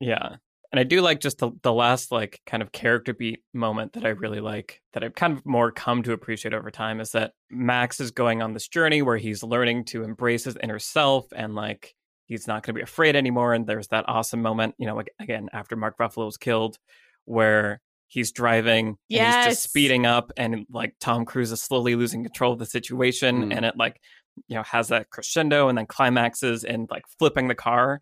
Yeah 0.00 0.36
and 0.70 0.78
I 0.78 0.82
do 0.82 1.00
like 1.00 1.20
just 1.20 1.38
the 1.38 1.50
the 1.62 1.72
last 1.72 2.12
like 2.12 2.40
kind 2.46 2.62
of 2.62 2.72
character 2.72 3.14
beat 3.14 3.42
moment 3.54 3.94
that 3.94 4.04
I 4.04 4.10
really 4.10 4.40
like 4.40 4.82
that 4.92 5.02
I've 5.02 5.14
kind 5.14 5.32
of 5.32 5.46
more 5.46 5.72
come 5.72 6.02
to 6.02 6.12
appreciate 6.12 6.54
over 6.54 6.70
time 6.70 7.00
is 7.00 7.12
that 7.12 7.32
Max 7.50 8.00
is 8.00 8.10
going 8.10 8.42
on 8.42 8.52
this 8.52 8.68
journey 8.68 9.02
where 9.02 9.16
he's 9.16 9.42
learning 9.42 9.84
to 9.86 10.02
embrace 10.02 10.44
his 10.44 10.56
inner 10.62 10.78
self 10.78 11.26
and 11.34 11.54
like 11.54 11.94
he's 12.26 12.46
not 12.46 12.62
going 12.62 12.74
to 12.74 12.78
be 12.78 12.82
afraid 12.82 13.16
anymore. 13.16 13.54
And 13.54 13.66
there's 13.66 13.88
that 13.88 14.04
awesome 14.06 14.42
moment, 14.42 14.74
you 14.78 14.86
know, 14.86 14.94
like 14.94 15.10
again 15.18 15.48
after 15.52 15.74
Mark 15.74 15.96
Ruffalo 15.98 16.26
was 16.26 16.36
killed, 16.36 16.78
where 17.24 17.80
he's 18.08 18.32
driving 18.32 18.96
yes. 19.08 19.34
and 19.34 19.44
he's 19.44 19.56
just 19.56 19.62
speeding 19.62 20.06
up 20.06 20.32
and 20.36 20.66
like 20.70 20.94
Tom 21.00 21.24
Cruise 21.24 21.52
is 21.52 21.62
slowly 21.62 21.94
losing 21.94 22.24
control 22.24 22.52
of 22.52 22.58
the 22.58 22.66
situation 22.66 23.50
mm. 23.50 23.56
and 23.56 23.64
it 23.64 23.76
like 23.76 24.00
you 24.48 24.56
know 24.56 24.62
has 24.62 24.88
that 24.88 25.10
crescendo 25.10 25.68
and 25.68 25.76
then 25.76 25.84
climaxes 25.86 26.64
and 26.64 26.88
like 26.90 27.04
flipping 27.18 27.48
the 27.48 27.54
car 27.54 28.00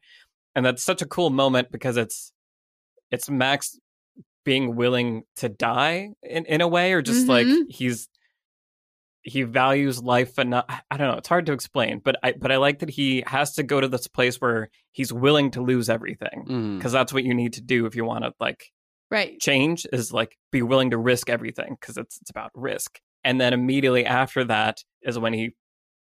and 0.55 0.65
that's 0.65 0.85
such 0.85 1.03
a 1.03 1.07
cool 1.07 1.31
moment 1.31 1.73
because 1.73 1.97
it's 1.97 2.33
it's 3.11 3.31
Max 3.31 3.79
being 4.45 4.77
willing 4.77 5.25
to 5.37 5.49
die 5.49 6.11
in, 6.23 6.47
in 6.47 6.61
a 6.61 6.69
way, 6.69 6.93
or 6.93 7.03
just 7.03 7.27
mm-hmm. 7.27 7.51
like 7.51 7.67
he's 7.69 8.09
he 9.27 9.43
values 9.43 10.01
life 10.01 10.39
enough. 10.39 10.65
I 10.91 10.97
don't 10.97 11.11
know. 11.11 11.19
It's 11.19 11.29
hard 11.29 11.47
to 11.47 11.53
explain, 11.53 12.01
but 12.03 12.17
I 12.23 12.33
but 12.33 12.53
I 12.53 12.57
like 12.57 12.79
that 12.79 12.91
he 12.91 13.25
has 13.27 13.55
to 13.55 13.65
go 13.65 13.81
to 13.81 13.89
this 13.89 14.07
place 14.07 14.37
where 14.37 14.71
he's 14.93 15.13
willing 15.13 15.51
to 15.53 15.63
lose 15.63 15.91
everything 15.91 16.77
because 16.79 16.93
mm. 16.93 16.95
that's 16.95 17.13
what 17.13 17.25
you 17.25 17.35
need 17.35 17.55
to 17.55 17.61
do 17.61 17.87
if 17.87 17.97
you 17.97 18.05
want 18.05 18.25
to 18.25 18.33
like 18.39 18.71
right 19.11 19.39
change 19.41 19.87
is 19.93 20.13
like 20.13 20.37
be 20.53 20.63
willing 20.63 20.91
to 20.91 20.99
risk 20.99 21.29
everything 21.29 21.77
because 21.81 21.97
it's 21.97 22.19
it's 22.21 22.31
about 22.31 22.53
risk. 22.55 23.01
And 23.25 23.41
then 23.41 23.53
immediately 23.53 24.07
after 24.07 24.45
that 24.45 24.85
is 25.03 25.19
when 25.19 25.33
he 25.33 25.51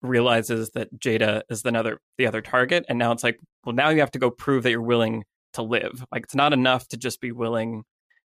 realizes 0.01 0.71
that 0.71 0.89
Jada 0.99 1.43
is 1.49 1.61
the 1.61 1.77
other 1.77 1.99
the 2.17 2.25
other 2.25 2.41
target, 2.41 2.83
and 2.89 2.97
now 2.97 3.11
it's 3.11 3.23
like, 3.23 3.37
well, 3.63 3.75
now 3.75 3.89
you 3.89 3.99
have 3.99 4.11
to 4.11 4.19
go 4.19 4.31
prove 4.31 4.63
that 4.63 4.71
you're 4.71 4.81
willing 4.81 5.23
to 5.53 5.61
live. 5.61 6.05
Like 6.11 6.23
it's 6.23 6.35
not 6.35 6.53
enough 6.53 6.87
to 6.89 6.97
just 6.97 7.21
be 7.21 7.31
willing 7.31 7.83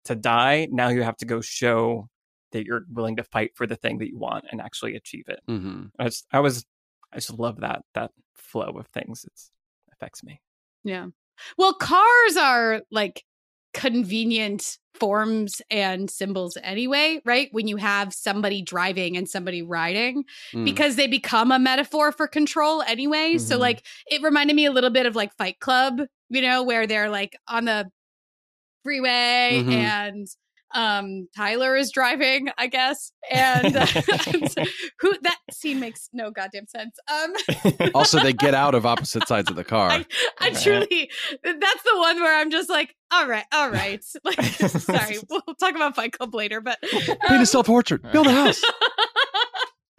to 0.06 0.16
die. 0.16 0.68
Now 0.72 0.90
you 0.90 1.04
have 1.04 1.18
to 1.18 1.26
go 1.26 1.42
show 1.42 2.10
that 2.52 2.66
you're 2.66 2.84
willing 2.92 3.16
to 3.16 3.24
fight 3.24 3.52
for 3.56 3.66
the 3.66 3.76
thing 3.76 4.00
that 4.00 4.10
you 4.10 4.18
want 4.18 4.46
and 4.52 4.60
actually 4.60 4.96
achieve 4.96 5.26
it. 5.28 5.40
Mm-hmm. 5.50 5.86
I, 6.00 6.06
just, 6.06 6.28
I 6.32 6.40
was, 6.40 6.66
I 7.14 7.18
just 7.18 7.38
love 7.38 7.62
that 7.62 7.84
that 7.94 8.12
flow 8.36 8.78
of 8.78 8.88
things. 8.88 9.24
It 9.26 9.32
affects 9.94 10.24
me. 10.24 10.42
Yeah. 10.84 11.08
Well, 11.58 11.74
cars 11.74 12.38
are 12.38 12.82
like 12.92 13.24
convenient 13.74 14.78
forms 14.96 15.62
and 15.72 16.10
symbols 16.12 16.58
anyway, 16.62 17.22
right? 17.26 17.50
When 17.52 17.68
you 17.68 17.78
have 17.78 18.14
somebody 18.14 18.62
driving 18.62 19.18
and 19.18 19.28
somebody 19.28 19.62
riding, 19.62 20.26
Mm. 20.54 20.66
because 20.66 20.96
they 20.96 21.08
become 21.08 21.52
a 21.52 21.58
metaphor 21.60 22.12
for 22.12 22.28
control 22.28 22.82
anyway. 22.84 23.38
So, 23.38 23.56
Mhm. 23.58 23.60
like, 23.62 23.86
it 24.10 24.22
reminded 24.22 24.56
me 24.56 24.66
a 24.66 24.72
little 24.72 24.90
bit 24.90 25.06
of 25.06 25.16
like 25.16 25.36
Fight 25.38 25.60
Club, 25.60 26.02
you 26.30 26.42
know, 26.42 26.64
where 26.64 26.86
they're 26.86 27.10
like 27.10 27.36
on 27.48 27.66
the 27.66 27.90
freeway 28.84 29.64
Mhm. 29.64 29.72
and 29.74 30.28
um 30.74 31.28
Tyler 31.36 31.76
is 31.76 31.92
driving, 31.92 32.50
I 32.58 32.68
guess. 32.68 33.12
And 33.30 33.76
who 35.00 35.16
that 35.22 35.38
scene 35.52 35.80
makes 35.82 36.10
no 36.14 36.32
goddamn 36.32 36.68
sense. 36.68 36.98
Um 37.12 37.34
also, 37.94 38.20
they 38.20 38.32
get 38.34 38.54
out 38.54 38.74
of 38.74 38.86
opposite 38.86 39.28
sides 39.28 39.50
of 39.50 39.56
the 39.58 39.64
car. 39.76 39.90
I, 39.92 40.06
I 40.40 40.50
truly 40.52 41.10
that's 41.44 41.84
the 41.84 41.98
one 41.98 42.22
where 42.22 42.36
I'm 42.40 42.52
just 42.52 42.70
like, 42.70 42.96
all 43.12 43.28
right, 43.28 43.46
all 43.52 43.70
right. 43.70 44.04
Like 44.24 44.42
sorry, 44.44 45.18
we'll 45.30 45.42
talk 45.60 45.76
about 45.76 45.96
Fight 45.96 46.14
Club 46.14 46.34
later, 46.34 46.62
but 46.62 46.80
Paint 46.92 47.20
um, 47.30 47.42
a 47.42 47.46
self 47.46 47.66
portrait. 47.68 48.02
Build 48.12 48.28
a 48.28 48.32
house. 48.32 48.62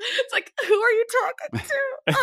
it's 0.04 0.32
like, 0.32 0.52
who 0.66 0.74
are 0.74 0.90
you 0.90 1.04
talking 1.22 1.60
to? 1.68 2.14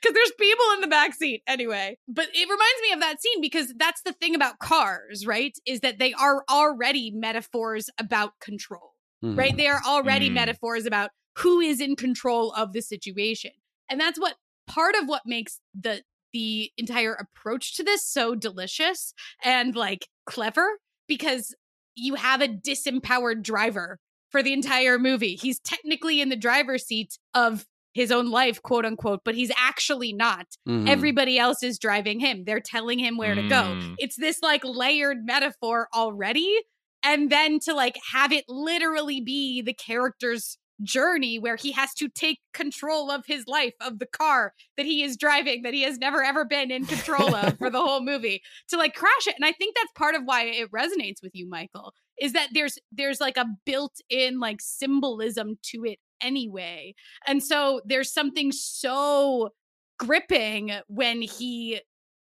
Because 0.00 0.14
there's 0.14 0.32
people 0.38 0.64
in 0.74 0.80
the 0.82 0.86
back 0.86 1.14
seat 1.14 1.42
anyway. 1.46 1.98
But 2.08 2.26
it 2.32 2.42
reminds 2.48 2.82
me 2.82 2.92
of 2.92 3.00
that 3.00 3.20
scene 3.20 3.40
because 3.40 3.72
that's 3.76 4.02
the 4.02 4.12
thing 4.12 4.34
about 4.34 4.58
cars, 4.58 5.26
right? 5.26 5.56
Is 5.66 5.80
that 5.80 5.98
they 5.98 6.12
are 6.14 6.44
already 6.50 7.10
metaphors 7.10 7.88
about 7.98 8.32
control, 8.40 8.94
Mhm. 9.24 9.36
right? 9.36 9.56
They 9.56 9.66
are 9.66 9.80
already 9.86 10.30
Mm. 10.30 10.34
metaphors 10.34 10.86
about 10.86 11.10
who 11.38 11.60
is 11.60 11.80
in 11.80 11.96
control 11.96 12.52
of 12.52 12.72
the 12.72 12.82
situation. 12.82 13.52
And 13.88 14.00
that's 14.00 14.18
what 14.20 14.36
part 14.66 14.94
of 14.94 15.08
what 15.08 15.22
makes 15.26 15.60
the 15.74 16.02
the 16.32 16.70
entire 16.76 17.14
approach 17.14 17.76
to 17.76 17.82
this 17.82 18.04
so 18.04 18.34
delicious 18.34 19.12
and 19.44 19.74
like 19.74 20.08
clever 20.26 20.78
because 21.08 21.54
you 21.94 22.14
have 22.14 22.40
a 22.40 22.48
disempowered 22.48 23.42
driver 23.42 23.98
for 24.30 24.42
the 24.42 24.52
entire 24.52 24.98
movie. 24.98 25.34
He's 25.34 25.58
technically 25.60 26.20
in 26.20 26.28
the 26.28 26.36
driver's 26.36 26.86
seat 26.86 27.18
of 27.34 27.66
his 27.92 28.12
own 28.12 28.30
life, 28.30 28.62
quote 28.62 28.86
unquote, 28.86 29.20
but 29.24 29.34
he's 29.34 29.50
actually 29.56 30.12
not. 30.12 30.46
Mhm. 30.68 30.88
Everybody 30.88 31.38
else 31.38 31.62
is 31.64 31.78
driving 31.78 32.20
him. 32.20 32.44
They're 32.44 32.60
telling 32.60 33.00
him 33.00 33.16
where 33.16 33.34
to 33.34 33.48
go. 33.48 33.62
Mm. 33.62 33.96
It's 33.98 34.14
this 34.16 34.40
like 34.42 34.62
layered 34.64 35.26
metaphor 35.26 35.88
already. 35.92 36.56
And 37.02 37.30
then 37.30 37.58
to 37.60 37.74
like 37.74 37.98
have 38.12 38.32
it 38.32 38.44
literally 38.46 39.20
be 39.20 39.62
the 39.62 39.74
character's 39.74 40.58
journey 40.82 41.38
where 41.38 41.56
he 41.56 41.72
has 41.72 41.94
to 41.94 42.08
take 42.08 42.38
control 42.52 43.10
of 43.10 43.24
his 43.26 43.46
life, 43.46 43.74
of 43.80 43.98
the 43.98 44.06
car 44.06 44.54
that 44.76 44.86
he 44.86 45.02
is 45.02 45.16
driving, 45.16 45.62
that 45.62 45.74
he 45.74 45.82
has 45.82 45.98
never 45.98 46.22
ever 46.22 46.44
been 46.44 46.70
in 46.70 46.86
control 46.86 47.34
of 47.34 47.58
for 47.58 47.70
the 47.70 47.78
whole 47.84 48.02
movie, 48.02 48.42
to 48.68 48.76
like 48.76 48.94
crash 48.94 49.26
it. 49.26 49.34
And 49.36 49.44
I 49.44 49.52
think 49.52 49.74
that's 49.74 49.92
part 49.94 50.14
of 50.14 50.22
why 50.24 50.44
it 50.44 50.70
resonates 50.72 51.22
with 51.22 51.32
you, 51.34 51.48
Michael, 51.48 51.92
is 52.20 52.32
that 52.32 52.48
there's 52.52 52.78
there's 52.92 53.20
like 53.20 53.36
a 53.36 53.46
built-in 53.64 54.40
like 54.40 54.60
symbolism 54.60 55.58
to 55.64 55.84
it 55.84 55.98
anyway. 56.20 56.94
And 57.26 57.42
so 57.42 57.80
there's 57.84 58.12
something 58.12 58.52
so 58.52 59.50
gripping 59.98 60.72
when 60.88 61.22
he 61.22 61.80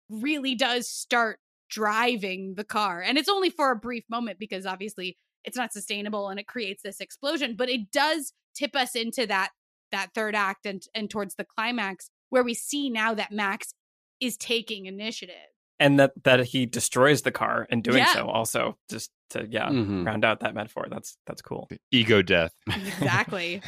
really 0.10 0.56
does 0.56 0.88
start 0.88 1.40
driving 1.70 2.54
the 2.56 2.64
car. 2.64 3.02
And 3.02 3.18
it's 3.18 3.30
only 3.30 3.50
for 3.50 3.72
a 3.72 3.76
brief 3.76 4.04
moment 4.10 4.38
because 4.40 4.66
obviously 4.66 5.18
it's 5.44 5.58
not 5.58 5.74
sustainable 5.74 6.30
and 6.30 6.40
it 6.40 6.48
creates 6.48 6.82
this 6.84 7.00
explosion, 7.00 7.56
but 7.56 7.70
it 7.70 7.92
does 7.92 8.34
tip 8.56 8.76
us 8.76 8.96
into 8.96 9.26
that 9.28 9.50
that 9.92 10.10
third 10.16 10.36
act 10.36 10.66
and 10.66 10.84
and 10.96 11.10
towards 11.10 11.36
the 11.36 11.44
climax 11.46 12.10
where 12.30 12.44
we 12.44 12.54
see 12.54 12.90
now 12.90 13.14
that 13.14 13.32
Max 13.32 13.74
is 14.20 14.38
taking 14.38 14.86
initiative. 14.88 15.36
and 15.80 16.00
that 16.00 16.12
that 16.24 16.46
he 16.46 16.66
destroys 16.66 17.24
the 17.24 17.32
car 17.32 17.68
in 17.70 17.82
doing 17.82 17.98
Yeah. 17.98 18.14
so 18.14 18.28
also 18.28 18.78
just 18.90 19.12
to 19.32 19.48
yeah 19.50 19.70
Mhm. 19.70 20.06
round 20.06 20.24
out 20.24 20.40
that 20.42 20.54
metaphor 20.54 20.88
that's 20.90 21.18
that's 21.28 21.42
cool 21.42 21.68
Ego 21.92 22.22
death. 22.22 22.54
Exactly. 22.68 23.62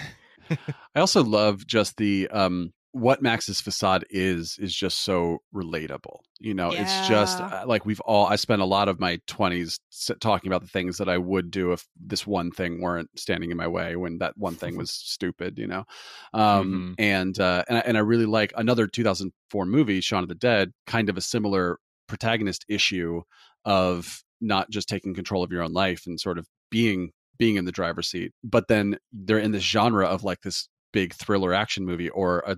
I 0.95 0.99
also 0.99 1.23
love 1.23 1.65
just 1.65 1.97
the 1.97 2.27
um 2.29 2.71
what 2.95 3.21
Max's 3.21 3.59
facade 3.59 4.05
is 4.09 4.57
is 4.57 4.73
just 4.73 4.99
so 4.99 5.39
relatable. 5.53 6.19
You 6.39 6.53
know, 6.53 6.71
it's 6.71 7.09
just 7.09 7.41
uh, 7.41 7.65
like 7.67 7.85
we've 7.85 7.99
all 7.99 8.25
I 8.25 8.37
spent 8.37 8.61
a 8.61 8.65
lot 8.65 8.87
of 8.87 9.01
my 9.01 9.17
20s 9.27 9.79
talking 10.21 10.49
about 10.49 10.61
the 10.61 10.69
things 10.69 10.97
that 10.99 11.09
I 11.09 11.17
would 11.17 11.51
do 11.51 11.73
if 11.73 11.85
this 11.99 12.25
one 12.25 12.51
thing 12.51 12.79
weren't 12.79 13.09
standing 13.19 13.51
in 13.51 13.57
my 13.57 13.67
way 13.67 13.97
when 13.97 14.19
that 14.19 14.37
one 14.37 14.55
thing 14.55 14.77
was 14.77 14.91
stupid, 14.91 15.59
you 15.59 15.67
know. 15.67 15.83
Um 16.33 16.95
and 16.97 17.37
uh 17.37 17.65
and 17.67 17.79
I, 17.79 17.81
and 17.81 17.97
I 17.97 17.99
really 17.99 18.25
like 18.25 18.53
another 18.55 18.87
2004 18.87 19.65
movie 19.65 19.99
Shaun 19.99 20.23
of 20.23 20.29
the 20.29 20.35
Dead, 20.35 20.71
kind 20.87 21.09
of 21.09 21.17
a 21.17 21.21
similar 21.21 21.79
protagonist 22.07 22.63
issue 22.69 23.23
of 23.65 24.23
not 24.39 24.69
just 24.69 24.87
taking 24.87 25.13
control 25.13 25.43
of 25.43 25.51
your 25.51 25.63
own 25.63 25.73
life 25.73 26.03
and 26.07 26.17
sort 26.17 26.37
of 26.37 26.47
being 26.71 27.11
being 27.37 27.57
in 27.57 27.65
the 27.65 27.71
driver's 27.73 28.07
seat 28.07 28.31
but 28.43 28.69
then 28.69 28.97
they're 29.11 29.37
in 29.39 29.51
this 29.51 29.63
genre 29.63 30.05
of 30.05 30.23
like 30.23 30.39
this 30.43 30.69
big 30.95 31.13
thriller 31.13 31.53
action 31.53 31.83
movie 31.85 32.07
or 32.07 32.41
a 32.47 32.55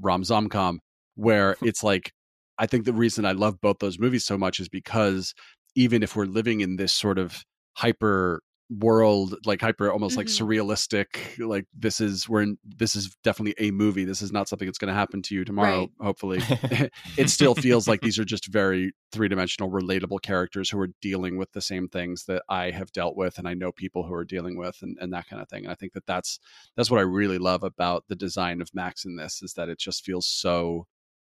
rom 0.00 0.24
com 0.48 0.80
where 1.14 1.56
it's 1.62 1.84
like 1.84 2.10
i 2.58 2.66
think 2.66 2.84
the 2.84 2.92
reason 2.92 3.24
i 3.24 3.30
love 3.30 3.60
both 3.60 3.78
those 3.78 4.00
movies 4.00 4.24
so 4.24 4.36
much 4.36 4.58
is 4.58 4.68
because 4.68 5.32
even 5.76 6.02
if 6.02 6.16
we're 6.16 6.24
living 6.24 6.60
in 6.60 6.74
this 6.74 6.92
sort 6.92 7.20
of 7.20 7.44
hyper 7.76 8.42
world 8.70 9.34
like 9.46 9.62
hyper 9.62 9.90
almost 9.90 10.16
like 10.18 10.26
Mhm. 10.26 10.46
surrealistic 10.46 11.38
like 11.38 11.64
this 11.74 12.02
is 12.02 12.28
we're 12.28 12.42
in 12.42 12.58
this 12.62 12.94
is 12.94 13.16
definitely 13.24 13.54
a 13.66 13.70
movie 13.70 14.04
this 14.04 14.20
is 14.20 14.30
not 14.30 14.46
something 14.46 14.66
that's 14.66 14.76
going 14.76 14.88
to 14.88 14.94
happen 14.94 15.22
to 15.22 15.34
you 15.34 15.42
tomorrow 15.42 15.80
Right. 15.80 15.90
hopefully 16.00 16.38
it 17.16 17.30
still 17.30 17.54
feels 17.54 17.88
like 17.88 18.02
these 18.02 18.18
are 18.18 18.26
just 18.26 18.46
very 18.52 18.92
three-dimensional 19.10 19.70
relatable 19.70 20.20
characters 20.20 20.68
who 20.68 20.78
are 20.78 20.88
dealing 21.00 21.38
with 21.38 21.50
the 21.52 21.62
same 21.62 21.88
things 21.88 22.24
that 22.26 22.42
i 22.50 22.70
have 22.70 22.92
dealt 22.92 23.16
with 23.16 23.38
and 23.38 23.48
i 23.48 23.54
know 23.54 23.72
people 23.72 24.02
who 24.06 24.12
are 24.12 24.24
dealing 24.24 24.58
with 24.58 24.76
and, 24.82 24.98
and 25.00 25.14
that 25.14 25.26
kind 25.26 25.40
of 25.40 25.48
thing 25.48 25.64
and 25.64 25.72
i 25.72 25.74
think 25.74 25.94
that 25.94 26.04
that's 26.04 26.38
that's 26.76 26.90
what 26.90 26.98
i 26.98 27.02
really 27.02 27.38
love 27.38 27.62
about 27.64 28.04
the 28.08 28.16
design 28.16 28.60
of 28.60 28.68
max 28.74 29.06
in 29.06 29.16
this 29.16 29.40
is 29.40 29.54
that 29.54 29.70
it 29.70 29.78
just 29.78 30.04
feels 30.04 30.26
so 30.26 30.86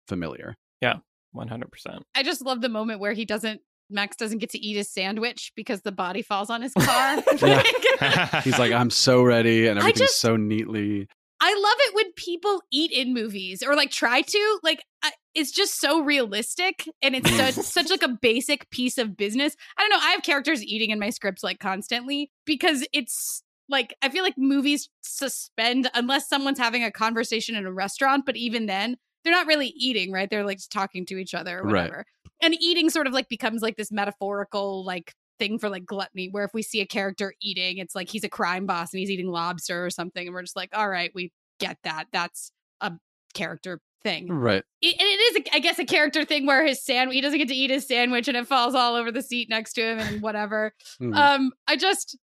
familiar 0.08 0.56
yeah 0.80 0.96
100% 1.36 2.02
I 2.16 2.22
just 2.22 2.40
love 2.40 2.62
the 2.62 2.68
moment 2.70 3.00
where 3.00 3.12
he 3.12 3.24
doesn't 3.26 3.60
Max 3.90 4.16
doesn't 4.16 4.38
get 4.38 4.50
to 4.50 4.58
eat 4.58 4.76
his 4.76 4.90
sandwich 4.90 5.52
because 5.56 5.82
the 5.82 5.92
body 5.92 6.22
falls 6.22 6.50
on 6.50 6.62
his 6.62 6.72
car. 6.78 7.22
He's 8.42 8.58
like 8.58 8.72
i'm 8.72 8.90
so 8.90 9.22
ready 9.22 9.66
and 9.66 9.78
I 9.78 9.82
everything's 9.82 10.10
just- 10.10 10.20
so 10.20 10.36
neatly 10.36 11.08
I 11.40 11.54
love 11.54 11.76
it 11.78 11.94
when 11.94 12.12
people 12.14 12.62
eat 12.72 12.90
in 12.90 13.14
movies 13.14 13.62
or 13.62 13.76
like 13.76 13.90
try 13.92 14.22
to. 14.22 14.58
Like 14.64 14.82
I, 15.02 15.12
it's 15.36 15.52
just 15.52 15.80
so 15.80 16.02
realistic 16.02 16.88
and 17.00 17.14
it's 17.14 17.30
mm. 17.30 17.36
such 17.36 17.64
such 17.64 17.90
like 17.90 18.02
a 18.02 18.18
basic 18.20 18.68
piece 18.70 18.98
of 18.98 19.16
business. 19.16 19.54
I 19.76 19.82
don't 19.82 19.90
know. 19.90 20.04
I 20.04 20.10
have 20.10 20.22
characters 20.22 20.64
eating 20.64 20.90
in 20.90 20.98
my 20.98 21.10
scripts 21.10 21.44
like 21.44 21.60
constantly 21.60 22.32
because 22.44 22.84
it's 22.92 23.42
like 23.68 23.94
I 24.02 24.08
feel 24.08 24.24
like 24.24 24.34
movies 24.36 24.88
suspend 25.02 25.88
unless 25.94 26.28
someone's 26.28 26.58
having 26.58 26.82
a 26.82 26.90
conversation 26.90 27.54
in 27.54 27.66
a 27.66 27.72
restaurant, 27.72 28.26
but 28.26 28.36
even 28.36 28.66
then 28.66 28.96
they're 29.22 29.32
not 29.32 29.46
really 29.46 29.68
eating, 29.76 30.10
right? 30.10 30.28
They're 30.28 30.44
like 30.44 30.58
talking 30.70 31.06
to 31.06 31.18
each 31.18 31.34
other 31.34 31.60
or 31.60 31.68
Right. 31.68 31.92
And 32.40 32.54
eating 32.60 32.90
sort 32.90 33.06
of 33.06 33.12
like 33.12 33.28
becomes 33.28 33.62
like 33.62 33.76
this 33.76 33.90
metaphorical 33.90 34.84
like 34.84 35.12
thing 35.38 35.58
for 35.58 35.68
like 35.68 35.84
gluttony 35.86 36.28
where 36.30 36.44
if 36.44 36.52
we 36.52 36.62
see 36.62 36.80
a 36.80 36.86
character 36.86 37.32
eating 37.40 37.78
it's 37.78 37.94
like 37.94 38.08
he's 38.08 38.24
a 38.24 38.28
crime 38.28 38.66
boss 38.66 38.92
and 38.92 38.98
he's 38.98 39.08
eating 39.10 39.28
lobster 39.30 39.86
or 39.86 39.88
something 39.90 40.26
and 40.26 40.34
we're 40.34 40.42
just 40.42 40.56
like 40.56 40.68
all 40.76 40.88
right 40.88 41.12
we 41.14 41.30
get 41.60 41.76
that. 41.84 42.06
That's 42.12 42.50
a 42.80 42.92
character 43.34 43.80
thing. 44.02 44.28
Right. 44.28 44.62
It, 44.80 44.94
and 45.00 45.00
it 45.08 45.46
is 45.46 45.52
I 45.52 45.58
guess 45.58 45.78
a 45.78 45.84
character 45.84 46.24
thing 46.24 46.46
where 46.46 46.64
his 46.64 46.84
sandwich 46.84 47.14
he 47.16 47.20
doesn't 47.20 47.38
get 47.38 47.48
to 47.48 47.54
eat 47.54 47.70
his 47.70 47.86
sandwich 47.86 48.28
and 48.28 48.36
it 48.36 48.46
falls 48.46 48.74
all 48.74 48.94
over 48.94 49.10
the 49.12 49.22
seat 49.22 49.48
next 49.48 49.72
to 49.74 49.82
him 49.82 49.98
and 49.98 50.22
whatever. 50.22 50.72
Mhm. 51.00 51.16
um 51.16 51.52
i 51.66 51.76
just 51.76 52.16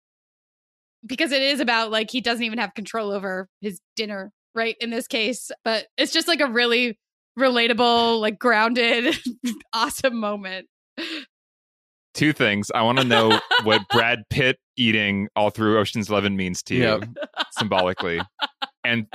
because 1.05 1.31
it 1.31 1.41
is 1.41 1.59
about 1.59 1.91
like 1.91 2.09
he 2.11 2.21
doesn't 2.21 2.43
even 2.43 2.59
have 2.59 2.73
control 2.75 3.11
over 3.11 3.49
his 3.61 3.79
dinner 3.95 4.31
right 4.55 4.75
in 4.79 4.89
this 4.89 5.07
case 5.07 5.51
but 5.65 5.87
it's 5.97 6.13
just 6.13 6.27
like 6.27 6.39
a 6.39 6.47
really 6.47 6.97
relatable 7.37 8.19
like 8.21 8.37
grounded 8.39 9.15
awesome 9.73 10.19
moment 10.19 10.67
Two 12.13 12.31
things. 12.31 12.69
I 12.75 12.83
want 12.83 12.99
to 12.99 13.03
know 13.03 13.39
what 13.57 13.81
Brad 13.91 14.19
Pitt 14.29 14.59
eating 14.77 15.29
all 15.35 15.49
through 15.49 15.79
Ocean's 15.79 16.09
Eleven 16.11 16.35
means 16.37 16.61
to 16.63 16.75
you 16.75 16.81
Yep. 16.83 17.03
symbolically. 17.49 18.21
And 18.83 19.07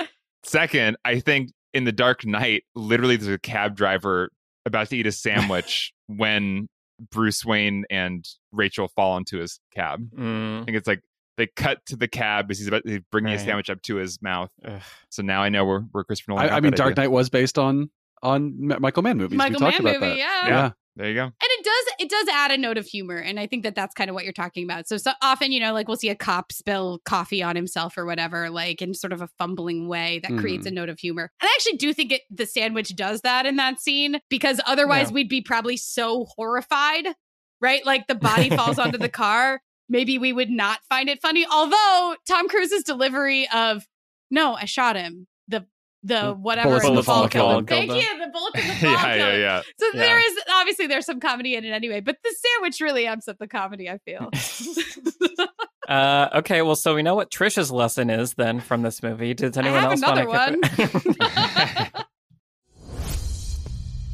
second, 0.43 0.97
I 1.05 1.21
think 1.21 1.51
in 1.73 1.85
The 1.85 1.93
Dark 1.93 2.25
Knight, 2.25 2.63
literally 2.75 3.15
there's 3.15 3.33
a 3.33 3.39
cab 3.39 3.77
driver 3.77 4.29
about 4.65 4.89
to 4.89 4.97
eat 4.97 5.07
a 5.07 5.13
sandwich 5.13 5.93
when 6.07 6.67
Bruce 7.09 7.45
Wayne 7.45 7.85
and 7.89 8.27
Rachel 8.51 8.89
fall 8.89 9.15
into 9.15 9.37
his 9.37 9.61
cab. 9.73 10.01
I 10.13 10.19
Mm, 10.19 10.65
think 10.65 10.77
it's 10.77 10.87
like 10.87 11.01
they 11.37 11.47
cut 11.55 11.77
to 11.85 11.95
the 11.95 12.09
cab 12.09 12.51
as 12.51 12.57
he's 12.59 12.67
about 12.67 12.83
to 12.85 12.99
bring 13.13 13.25
a 13.27 13.29
Right. 13.29 13.39
sandwich 13.39 13.69
up 13.69 13.81
to 13.83 13.95
his 13.95 14.21
mouth. 14.21 14.49
ugh. 14.65 14.81
So 15.09 15.21
now 15.23 15.41
I 15.41 15.47
know 15.47 15.63
where, 15.63 15.79
where 15.93 16.03
Christopher 16.03 16.31
Nolan. 16.33 16.49
I, 16.49 16.57
I 16.57 16.59
mean 16.59 16.71
that 16.71 16.77
dark 16.77 16.91
idea. 16.91 17.03
knight 17.03 17.11
was 17.11 17.29
based 17.29 17.57
on 17.57 17.89
on 18.23 18.53
Ma- 18.57 18.79
michael 18.79 19.03
mann 19.03 19.17
movies 19.17 19.37
Michael 19.37 19.65
we 19.65 19.71
talked 19.71 19.83
Mann 19.83 19.95
about 19.95 20.07
movie, 20.07 20.21
that 20.21 20.45
yeah. 20.45 20.47
yeah 20.47 20.71
There 20.95 21.09
you 21.09 21.15
go. 21.15 21.23
and 21.23 21.33
it 21.41 21.63
does 21.65 21.93
it 21.99 22.09
does 22.09 22.27
add 22.33 22.51
a 22.51 22.57
note 22.57 22.77
of 22.77 22.85
humor 22.85 23.17
and 23.17 23.39
i 23.39 23.47
think 23.47 23.63
that 23.63 23.75
that's 23.75 23.93
kind 23.93 24.09
of 24.09 24.13
what 24.13 24.23
you're 24.23 24.33
talking 24.33 24.63
about 24.63 24.87
so, 24.87 24.97
so 24.97 25.11
often 25.21 25.51
you 25.51 25.59
know 25.59 25.73
like 25.73 25.87
we'll 25.87 25.97
see 25.97 26.09
a 26.09 26.15
cop 26.15 26.51
spill 26.51 26.99
coffee 27.05 27.41
on 27.43 27.55
himself 27.55 27.97
or 27.97 28.05
whatever 28.05 28.49
like 28.49 28.81
in 28.81 28.93
sort 28.93 29.13
of 29.13 29.21
a 29.21 29.27
fumbling 29.37 29.87
way 29.87 30.19
that 30.23 30.37
creates 30.37 30.65
a 30.65 30.69
mm-hmm. 30.69 30.75
note 30.75 30.89
of 30.89 30.99
humor 30.99 31.31
and 31.41 31.47
i 31.47 31.53
actually 31.55 31.77
do 31.77 31.93
think 31.93 32.11
it 32.11 32.21
the 32.29 32.45
sandwich 32.45 32.95
does 32.95 33.21
that 33.21 33.45
in 33.45 33.55
that 33.55 33.79
scene 33.79 34.19
because 34.29 34.59
otherwise 34.65 35.09
Yeah. 35.09 35.15
we'd 35.15 35.29
be 35.29 35.41
probably 35.41 35.77
so 35.77 36.25
horrified 36.35 37.07
right? 37.61 37.85
Like 37.85 38.07
the 38.07 38.15
body 38.15 38.49
falls 38.55 38.79
onto 38.79 38.97
the 38.97 39.09
car. 39.09 39.61
Maybe 39.89 40.17
we 40.17 40.31
would 40.33 40.49
not 40.49 40.79
find 40.87 41.09
it 41.09 41.21
funny. 41.21 41.45
Although 41.51 42.15
Tom 42.27 42.47
Cruise's 42.47 42.83
delivery 42.83 43.47
of 43.53 43.85
"No, 44.29 44.53
I 44.53 44.65
shot 44.65 44.95
him," 44.95 45.27
the 46.03 46.15
the 46.21 46.33
whatever 46.33 46.69
Bullets 46.69 46.85
in 46.87 46.95
the 46.95 47.03
fall 47.03 47.15
fall 47.21 47.29
killed 47.29 47.67
Thank 47.67 47.91
you. 47.91 48.19
The 48.19 48.31
bullet 48.31 48.55
in 48.55 48.67
the 48.67 48.73
fall 48.81 48.91
yeah, 48.91 49.15
yeah, 49.15 49.35
yeah. 49.35 49.61
So 49.77 49.87
Yeah. 49.93 49.99
there 49.99 50.19
is 50.19 50.37
obviously 50.53 50.87
there's 50.87 51.05
some 51.05 51.19
comedy 51.19 51.55
in 51.55 51.65
it 51.65 51.71
anyway, 51.71 51.99
but 51.99 52.17
the 52.23 52.35
sandwich 52.55 52.79
really 52.81 53.05
amps 53.05 53.27
up 53.27 53.37
the 53.37 53.47
comedy. 53.47 53.89
I 53.89 53.97
feel. 53.99 54.29
Uh, 55.87 56.29
okay, 56.35 56.61
well, 56.61 56.75
so 56.75 56.93
we 56.93 57.01
know 57.01 57.15
what 57.15 57.31
Trisha's 57.31 57.71
lesson 57.71 58.11
is 58.11 58.35
then 58.35 58.59
from 58.59 58.83
this 58.83 59.01
movie. 59.01 59.33
Does 59.33 59.57
anyone 59.57 59.79
have 59.79 59.89
else 59.89 60.01
another 60.03 60.27
want 60.27 60.63
to 60.63 61.89
one. 61.95 62.05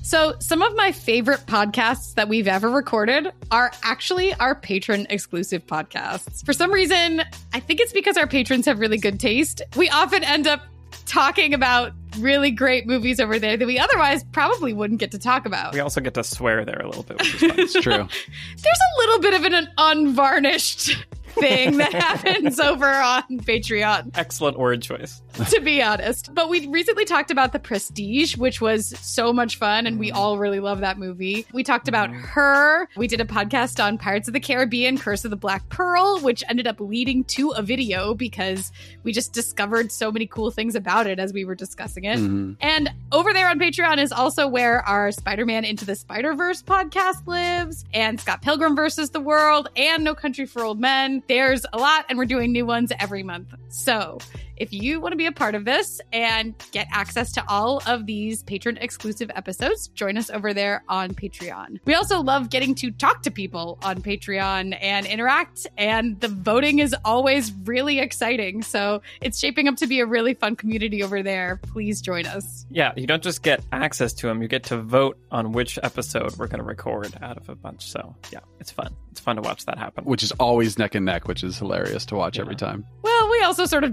So, 0.04 0.36
some 0.40 0.62
of 0.62 0.76
my 0.76 0.92
favorite 0.92 1.40
podcasts 1.48 2.14
that 2.14 2.30
we've 2.30 2.48
ever 2.48 2.70
recorded 2.70 3.34
are 3.50 3.72
actually 3.82 4.36
our 4.36 4.54
patron 4.54 5.08
exclusive 5.10 5.66
podcasts. 5.66 6.46
For 6.46 6.54
some 6.54 6.72
reason, 6.72 7.24
I 7.54 7.60
think 7.60 7.80
it's 7.80 7.92
because 7.92 8.16
our 8.16 8.28
patrons 8.28 8.68
have 8.68 8.80
really 8.80 9.00
good 9.00 9.20
taste. 9.20 9.64
We 9.76 9.90
often 9.90 10.24
end 10.24 10.46
up 10.46 10.62
talking 11.06 11.54
about 11.54 11.92
really 12.20 12.52
great 12.52 12.88
movies 12.88 13.20
over 13.20 13.38
there 13.40 13.58
that 13.58 13.66
we 13.66 13.78
otherwise 13.78 14.24
probably 14.32 14.74
wouldn't 14.74 15.00
get 15.00 15.12
to 15.12 15.20
talk 15.20 15.46
about. 15.46 15.74
we 15.74 15.80
also 15.80 16.02
get 16.02 16.14
to 16.14 16.24
swear 16.24 16.64
there 16.66 16.80
a 16.80 16.88
little 16.88 17.04
bit, 17.04 17.18
which 17.20 17.36
is 17.36 17.40
fun. 17.52 17.60
It's 17.60 17.74
true. 17.74 17.94
There's 17.94 18.08
a 18.08 19.00
little 19.00 19.20
bit 19.20 19.34
of 19.34 19.44
an 19.44 19.68
unvarnished 19.78 21.06
thing 21.36 21.78
that 21.78 21.94
happens 21.94 22.60
over 22.60 22.88
on 22.88 23.24
Patreon. 23.40 24.12
Excellent 24.18 24.58
word 24.60 24.82
choice. 24.82 25.22
to 25.52 25.60
be 25.62 25.82
honest. 25.82 26.34
But 26.34 26.50
we 26.50 26.68
recently 26.68 27.06
talked 27.06 27.32
about 27.32 27.52
The 27.54 27.60
Prestige, 27.60 28.38
which 28.38 28.62
was 28.62 28.88
so 29.00 29.32
much 29.34 29.58
fun, 29.58 29.86
and 29.88 30.00
we 30.00 30.12
all 30.12 30.38
really 30.38 30.60
love 30.60 30.80
that 30.80 30.98
movie. 30.98 31.46
We 31.54 31.64
talked 31.64 31.88
about 31.88 32.10
her. 32.12 32.88
We 32.96 33.08
did 33.08 33.22
a 33.22 33.26
podcast 33.26 33.84
on 33.84 33.98
Pirates 33.98 34.28
of 34.28 34.34
the 34.34 34.40
Caribbean, 34.40 34.98
Curse 34.98 35.26
of 35.26 35.32
the 35.32 35.38
Black 35.38 35.68
Pearl, 35.70 36.20
which 36.20 36.44
ended 36.50 36.68
up 36.68 36.80
leading 36.80 37.24
to 37.26 37.52
a 37.52 37.62
video 37.62 38.14
because 38.14 38.72
we 39.04 39.12
just 39.12 39.34
discovered 39.34 39.92
so 39.92 40.12
many 40.12 40.26
cool 40.28 40.52
things 40.52 40.76
about 40.76 41.08
it 41.08 41.20
as 41.20 41.34
we 41.34 41.46
were 41.46 41.56
discussing 41.56 42.06
it. 42.06 42.18
Mhm. 42.20 42.56
And 42.62 42.92
over 43.12 43.34
there 43.34 43.50
on 43.50 43.60
Patreon 43.60 43.98
is 43.98 44.12
also 44.12 44.48
where 44.48 44.82
our 44.88 45.12
Spider 45.12 45.46
Man 45.46 45.66
Into 45.66 45.86
the 45.86 45.96
Spider 45.96 46.34
Verse 46.34 46.62
podcast 46.64 47.28
lives, 47.28 47.84
and 47.94 48.20
Scott 48.20 48.42
Pilgrim 48.42 48.76
versus 48.76 49.10
the 49.10 49.20
World, 49.20 49.70
and 49.76 50.04
No 50.04 50.16
Country 50.16 50.46
for 50.46 50.64
Old 50.64 50.80
Men. 50.80 51.22
There's 51.28 51.66
a 51.74 51.78
lot, 51.78 52.06
and 52.10 52.18
we're 52.18 52.26
doing 52.26 52.52
new 52.52 52.66
ones 52.66 52.92
every 53.00 53.24
month. 53.24 53.54
So 53.70 54.20
if 54.58 54.72
you 54.74 55.00
want 55.00 55.12
to 55.14 55.18
be 55.18 55.26
a 55.26 55.32
part 55.32 55.56
of 55.56 55.66
this 55.66 56.00
and 56.14 56.54
get 56.72 56.88
access 56.92 57.32
to 57.34 57.44
all 57.50 57.82
of 57.86 58.06
these 58.06 58.44
patron 58.44 58.78
exclusive 58.78 59.30
episodes, 59.36 59.88
join 59.90 60.18
us 60.18 60.30
over 60.30 60.54
there 60.54 60.84
on 60.88 61.12
Patreon. 61.12 61.80
We 61.86 61.94
also 61.94 62.22
love 62.22 62.50
getting 62.50 62.76
to 62.76 62.92
talk 62.92 63.22
to 63.24 63.32
people 63.32 63.78
on 63.84 64.02
Patreon 64.02 64.78
and 64.82 65.06
interact, 65.06 65.68
and 65.78 66.20
the 66.22 66.28
voting 66.28 66.80
is 66.80 66.96
always 67.06 67.52
really 67.66 68.00
exciting. 68.00 68.62
So 68.64 69.02
it's 69.22 69.40
shaping 69.40 69.68
up 69.68 69.76
to 69.78 69.88
be 69.88 70.00
a 70.00 70.06
really 70.06 70.34
fun 70.34 70.56
community 70.56 71.04
over 71.04 71.22
there. 71.24 71.60
Please 71.64 72.02
join 72.02 72.26
us. 72.26 72.66
Yeah, 72.70 72.94
you 72.96 73.08
don't 73.08 73.24
just 73.24 73.44
get 73.44 73.62
access 73.72 74.14
to 74.14 74.28
them, 74.28 74.42
you 74.42 74.48
get 74.48 74.64
to 74.66 74.78
vote 74.78 75.18
on 75.32 75.52
which 75.52 75.78
episode 75.84 76.36
we're 76.38 76.48
going 76.48 76.60
to 76.60 76.66
record 76.66 77.14
out 77.22 77.38
of 77.38 77.50
a 77.50 77.56
bunch. 77.56 77.90
So, 77.92 78.16
yeah, 78.32 78.40
it's 78.60 78.72
fun. 78.72 78.96
It's 79.12 79.20
fun 79.20 79.36
to 79.38 79.42
watch 79.42 79.66
that 79.66 79.78
happen. 79.78 80.04
Which 80.06 80.24
is 80.24 80.32
always 80.34 80.78
neck 80.78 80.96
and 80.96 81.06
neck, 81.06 81.28
which 81.28 81.44
is 81.44 81.58
hilarious 81.58 82.06
to 82.08 82.16
watch 82.16 82.36
Yeah. 82.38 82.44
every 82.44 82.56
time. 82.56 82.86
Well, 83.02 83.30
we 83.32 83.42
also 83.44 83.66
sort 83.66 83.84
of 83.84 83.92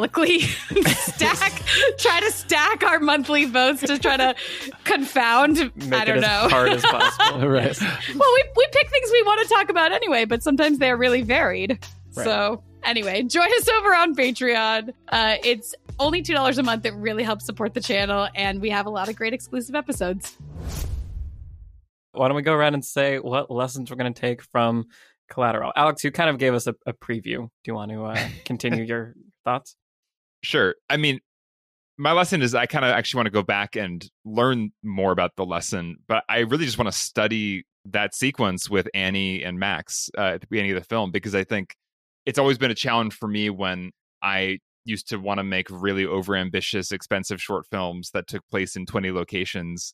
diabolically 0.00 0.40
stack, 0.92 1.62
try 1.98 2.20
to 2.20 2.30
stack 2.30 2.82
our 2.82 3.00
monthly 3.00 3.44
votes 3.44 3.80
to 3.82 3.98
try 3.98 4.16
to 4.16 4.34
confound. 4.84 5.72
Make 5.76 5.92
I 5.92 6.04
don't 6.04 6.18
it 6.18 6.20
know. 6.22 6.44
as 6.44 6.50
hard 6.52 6.68
as 6.70 6.82
possible. 6.82 7.40
Right. 7.50 7.80
well, 7.80 8.34
we, 8.34 8.44
we 8.56 8.66
pick 8.72 8.90
things 8.90 9.10
we 9.10 9.22
want 9.22 9.46
to 9.46 9.54
talk 9.54 9.70
about 9.70 9.92
anyway, 9.92 10.24
but 10.24 10.42
sometimes 10.42 10.78
they're 10.78 10.96
really 10.96 11.22
varied. 11.22 11.78
Right. 12.14 12.24
So, 12.24 12.62
anyway, 12.84 13.22
join 13.22 13.48
us 13.58 13.68
over 13.68 13.94
on 13.94 14.14
Patreon. 14.14 14.92
Uh, 15.08 15.36
it's 15.44 15.74
only 15.98 16.22
$2 16.22 16.58
a 16.58 16.62
month. 16.62 16.84
It 16.86 16.94
really 16.94 17.22
helps 17.22 17.44
support 17.46 17.74
the 17.74 17.80
channel, 17.80 18.28
and 18.34 18.60
we 18.60 18.70
have 18.70 18.86
a 18.86 18.90
lot 18.90 19.08
of 19.08 19.16
great 19.16 19.32
exclusive 19.32 19.74
episodes. 19.74 20.36
Why 22.12 22.28
don't 22.28 22.36
we 22.36 22.42
go 22.42 22.54
around 22.54 22.74
and 22.74 22.84
say 22.84 23.18
what 23.18 23.50
lessons 23.50 23.90
we're 23.90 23.96
going 23.96 24.12
to 24.12 24.20
take 24.20 24.42
from 24.42 24.86
Collateral? 25.30 25.72
Alex, 25.76 26.04
you 26.04 26.10
kind 26.10 26.30
of 26.30 26.38
gave 26.38 26.54
us 26.54 26.66
a, 26.66 26.74
a 26.86 26.92
preview. 26.92 27.48
Do 27.48 27.66
you 27.66 27.74
want 27.74 27.90
to 27.92 28.04
uh, 28.04 28.28
continue 28.44 28.84
your 28.84 29.14
thoughts? 29.44 29.76
Sure. 30.42 30.74
I 30.88 30.96
mean, 30.96 31.20
my 31.98 32.12
lesson 32.12 32.40
is 32.40 32.54
I 32.54 32.66
kind 32.66 32.84
of 32.84 32.92
actually 32.92 33.18
want 33.18 33.26
to 33.26 33.30
go 33.32 33.42
back 33.42 33.76
and 33.76 34.08
learn 34.24 34.70
more 34.82 35.12
about 35.12 35.32
the 35.36 35.44
lesson, 35.44 35.96
but 36.08 36.24
I 36.28 36.38
really 36.40 36.64
just 36.64 36.78
want 36.78 36.90
to 36.90 36.98
study 36.98 37.64
that 37.84 38.14
sequence 38.14 38.70
with 38.70 38.88
Annie 38.94 39.42
and 39.42 39.58
Max 39.58 40.10
uh, 40.16 40.22
at 40.22 40.40
the 40.40 40.46
beginning 40.48 40.72
of 40.72 40.78
the 40.78 40.84
film 40.86 41.10
because 41.10 41.34
I 41.34 41.44
think 41.44 41.74
it's 42.26 42.38
always 42.38 42.58
been 42.58 42.70
a 42.70 42.74
challenge 42.74 43.14
for 43.14 43.28
me 43.28 43.50
when 43.50 43.90
I 44.22 44.58
used 44.84 45.08
to 45.10 45.18
want 45.18 45.38
to 45.38 45.44
make 45.44 45.66
really 45.70 46.04
overambitious, 46.04 46.90
expensive 46.92 47.40
short 47.40 47.66
films 47.70 48.10
that 48.12 48.26
took 48.26 48.42
place 48.50 48.76
in 48.76 48.86
20 48.86 49.10
locations. 49.10 49.92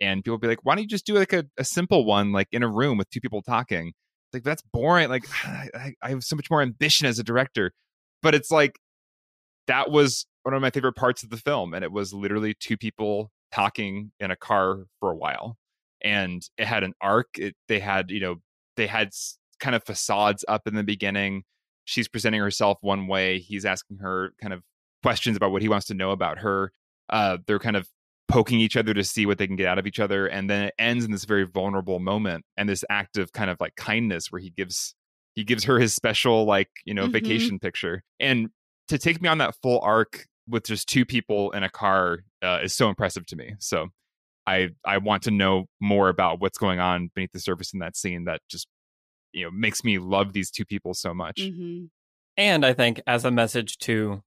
And 0.00 0.22
people 0.22 0.34
would 0.34 0.42
be 0.42 0.48
like, 0.48 0.60
why 0.62 0.74
don't 0.74 0.82
you 0.82 0.88
just 0.88 1.06
do 1.06 1.14
like 1.14 1.32
a, 1.32 1.46
a 1.56 1.64
simple 1.64 2.04
one, 2.04 2.32
like 2.32 2.48
in 2.52 2.62
a 2.62 2.68
room 2.68 2.98
with 2.98 3.08
two 3.08 3.20
people 3.20 3.40
talking? 3.40 3.92
Like, 4.32 4.42
that's 4.42 4.62
boring. 4.74 5.08
Like, 5.08 5.24
I- 5.46 5.94
I 6.02 6.08
have 6.10 6.22
so 6.22 6.36
much 6.36 6.50
more 6.50 6.60
ambition 6.60 7.06
as 7.06 7.18
a 7.18 7.24
director. 7.24 7.72
But 8.22 8.34
it's 8.34 8.50
like, 8.50 8.78
that 9.66 9.90
was 9.90 10.26
one 10.42 10.54
of 10.54 10.62
my 10.62 10.70
favorite 10.70 10.94
parts 10.94 11.22
of 11.22 11.30
the 11.30 11.36
film 11.36 11.74
and 11.74 11.84
it 11.84 11.92
was 11.92 12.12
literally 12.12 12.54
two 12.54 12.76
people 12.76 13.30
talking 13.52 14.12
in 14.20 14.30
a 14.30 14.36
car 14.36 14.84
for 15.00 15.10
a 15.10 15.16
while 15.16 15.56
and 16.02 16.48
it 16.58 16.66
had 16.66 16.82
an 16.84 16.92
arc 17.00 17.26
it, 17.38 17.54
they 17.68 17.78
had 17.80 18.10
you 18.10 18.20
know 18.20 18.36
they 18.76 18.86
had 18.86 19.10
kind 19.60 19.74
of 19.74 19.82
facades 19.84 20.44
up 20.48 20.66
in 20.66 20.74
the 20.74 20.82
beginning 20.84 21.42
she's 21.84 22.08
presenting 22.08 22.40
herself 22.40 22.78
one 22.80 23.06
way 23.06 23.38
he's 23.38 23.64
asking 23.64 23.98
her 23.98 24.30
kind 24.40 24.52
of 24.52 24.62
questions 25.02 25.36
about 25.36 25.52
what 25.52 25.62
he 25.62 25.68
wants 25.68 25.86
to 25.86 25.94
know 25.94 26.10
about 26.10 26.38
her 26.38 26.72
uh, 27.10 27.38
they're 27.46 27.60
kind 27.60 27.76
of 27.76 27.88
poking 28.28 28.58
each 28.58 28.76
other 28.76 28.92
to 28.92 29.04
see 29.04 29.24
what 29.24 29.38
they 29.38 29.46
can 29.46 29.54
get 29.54 29.68
out 29.68 29.78
of 29.78 29.86
each 29.86 30.00
other 30.00 30.26
and 30.26 30.50
then 30.50 30.64
it 30.64 30.74
ends 30.80 31.04
in 31.04 31.12
this 31.12 31.24
very 31.24 31.44
vulnerable 31.44 32.00
moment 32.00 32.44
and 32.56 32.68
this 32.68 32.84
act 32.90 33.16
of 33.16 33.32
kind 33.32 33.48
of 33.48 33.56
like 33.60 33.76
kindness 33.76 34.32
where 34.32 34.40
he 34.40 34.50
gives 34.50 34.94
he 35.36 35.44
gives 35.44 35.62
her 35.64 35.78
his 35.78 35.94
special 35.94 36.44
like 36.44 36.68
you 36.84 36.92
know 36.92 37.06
Mhm. 37.06 37.12
vacation 37.12 37.58
picture 37.60 38.02
and 38.18 38.48
to 38.88 38.98
take 38.98 39.20
me 39.20 39.28
on 39.28 39.38
that 39.38 39.54
full 39.62 39.80
arc 39.80 40.26
with 40.48 40.64
just 40.64 40.88
two 40.88 41.04
people 41.04 41.50
in 41.52 41.62
a 41.62 41.68
car 41.68 42.20
uh, 42.42 42.60
is 42.62 42.76
so 42.76 42.88
impressive 42.88 43.26
to 43.26 43.36
me. 43.36 43.54
So 43.58 43.88
I 44.46 44.68
I 44.84 44.98
want 44.98 45.24
to 45.24 45.30
know 45.30 45.66
more 45.80 46.08
about 46.08 46.40
what's 46.40 46.58
going 46.58 46.78
on 46.78 47.10
beneath 47.14 47.32
the 47.32 47.40
surface 47.40 47.72
in 47.72 47.80
that 47.80 47.96
scene 47.96 48.24
that 48.24 48.40
just 48.48 48.68
you 49.32 49.44
know 49.44 49.50
makes 49.50 49.84
me 49.84 49.98
love 49.98 50.32
these 50.32 50.50
two 50.50 50.64
people 50.64 50.94
so 50.94 51.12
much. 51.12 51.36
Mm-hmm. 51.40 51.86
And 52.36 52.64
I 52.64 52.72
think 52.74 53.00
as 53.06 53.24
a 53.24 53.30
message 53.30 53.78
to 53.78 54.22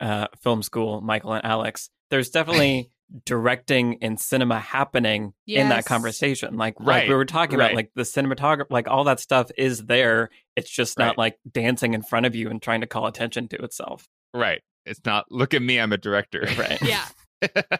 uh, 0.00 0.26
film 0.42 0.62
school, 0.62 1.00
Michael 1.00 1.34
and 1.34 1.44
Alex, 1.44 1.90
there's 2.10 2.30
definitely 2.30 2.90
directing 3.24 4.02
and 4.02 4.18
cinema 4.20 4.58
happening 4.58 5.32
in 5.46 5.68
that 5.68 5.84
conversation. 5.84 6.56
Like, 6.56 6.78
like 6.80 6.86
Right, 6.88 7.08
we 7.08 7.14
were 7.14 7.24
talking 7.24 7.58
right. 7.58 7.66
about, 7.66 7.76
like 7.76 7.90
the 7.94 8.02
cinematography, 8.02 8.66
like 8.70 8.88
all 8.88 9.04
that 9.04 9.20
stuff 9.20 9.50
is 9.58 9.84
there. 9.84 10.30
It's 10.56 10.70
just 10.70 10.98
not 10.98 11.08
Right. 11.10 11.18
like 11.18 11.38
dancing 11.50 11.94
in 11.94 12.02
front 12.02 12.26
of 12.26 12.34
you 12.34 12.48
and 12.50 12.60
trying 12.62 12.80
to 12.82 12.86
call 12.86 13.06
attention 13.06 13.48
to 13.48 13.56
itself. 13.62 14.08
Right. 14.34 14.62
It's 14.86 15.00
not 15.04 15.26
look 15.30 15.54
at 15.54 15.62
me, 15.62 15.78
I'm 15.78 15.92
a 15.92 15.98
director. 15.98 16.46
Right. 16.58 16.78
Yeah. 16.82 17.06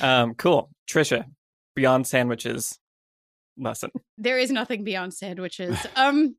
Um, 0.00 0.34
cool. 0.34 0.70
Trisha, 0.90 1.24
Beyond 1.76 2.06
Sandwiches 2.06 2.78
lesson. 3.56 3.90
there 4.18 4.38
is 4.38 4.50
nothing 4.50 4.82
beyond 4.84 5.14
sandwiches. 5.14 5.78
Um, 5.96 6.36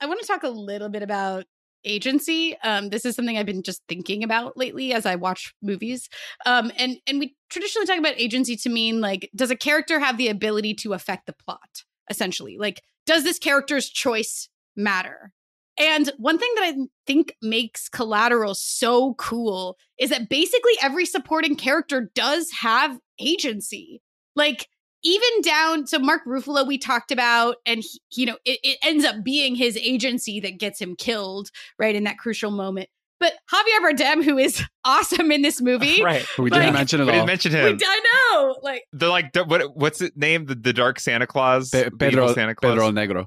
I 0.00 0.06
want 0.06 0.20
to 0.20 0.26
talk 0.26 0.44
a 0.44 0.48
little 0.48 0.88
bit 0.88 1.02
about 1.02 1.44
agency. 1.88 2.56
Um, 2.62 2.90
this 2.90 3.04
is 3.04 3.16
something 3.16 3.36
I've 3.36 3.46
been 3.46 3.62
just 3.62 3.82
thinking 3.88 4.22
about 4.22 4.56
lately 4.56 4.92
as 4.92 5.06
I 5.06 5.16
watch 5.16 5.54
movies. 5.62 6.08
Um, 6.46 6.70
and 6.76 6.98
and 7.06 7.18
we 7.18 7.36
traditionally 7.50 7.86
talk 7.86 7.98
about 7.98 8.18
agency 8.18 8.56
to 8.56 8.68
mean 8.68 9.00
like, 9.00 9.30
does 9.34 9.50
a 9.50 9.56
character 9.56 9.98
have 9.98 10.18
the 10.18 10.28
ability 10.28 10.74
to 10.74 10.92
affect 10.92 11.26
the 11.26 11.34
plot? 11.44 11.82
Essentially, 12.10 12.56
like, 12.58 12.80
does 13.06 13.24
this 13.24 13.38
character's 13.38 13.88
choice 13.88 14.48
matter? 14.76 15.32
And 15.78 16.10
one 16.18 16.38
thing 16.38 16.50
that 16.56 16.64
I 16.64 16.86
think 17.06 17.34
makes 17.40 17.88
Collateral 17.88 18.54
so 18.54 19.14
cool 19.14 19.76
is 19.98 20.10
that 20.10 20.28
basically 20.28 20.72
every 20.82 21.06
supporting 21.06 21.54
character 21.54 22.10
does 22.14 22.50
have 22.60 22.98
agency. 23.20 24.02
Like 24.34 24.68
even 25.08 25.40
down 25.42 25.84
to 25.86 25.98
Mark 25.98 26.22
Ruffalo, 26.26 26.66
we 26.66 26.76
talked 26.78 27.10
about, 27.10 27.56
and 27.66 27.80
he, 27.82 28.00
you 28.12 28.26
know, 28.26 28.36
it, 28.44 28.58
it 28.62 28.78
ends 28.82 29.04
up 29.04 29.22
being 29.24 29.54
his 29.54 29.76
agency 29.78 30.40
that 30.40 30.58
gets 30.58 30.80
him 30.80 30.94
killed, 30.96 31.50
right 31.78 31.94
in 31.94 32.04
that 32.04 32.18
crucial 32.18 32.50
moment. 32.50 32.88
But 33.20 33.32
Javier 33.52 33.80
Bardem, 33.82 34.22
who 34.22 34.38
is 34.38 34.62
awesome 34.84 35.32
in 35.32 35.42
this 35.42 35.60
movie, 35.60 36.02
Right. 36.04 36.24
We 36.38 36.50
didn't 36.50 36.66
Like- 36.66 36.72
mention 36.74 37.00
We 37.00 37.06
it 37.06 37.08
all. 37.08 37.14
didn't 37.14 37.26
mention 37.26 37.52
we, 37.52 37.58
him. 37.58 37.78
I 37.84 38.00
know, 38.32 38.56
like, 38.62 38.84
the 38.92 39.08
like 39.08 39.32
the, 39.32 39.44
what 39.44 39.76
what's 39.76 40.00
it 40.00 40.16
named? 40.16 40.48
The, 40.48 40.54
the 40.54 40.72
Dark 40.72 41.00
Santa 41.00 41.26
Claus. 41.26 41.70
Pe- 41.70 41.90
Pedro, 41.98 42.32
Santa 42.34 42.54
Claus. 42.54 42.72
Pedro 42.74 42.90
Negro. 42.90 43.26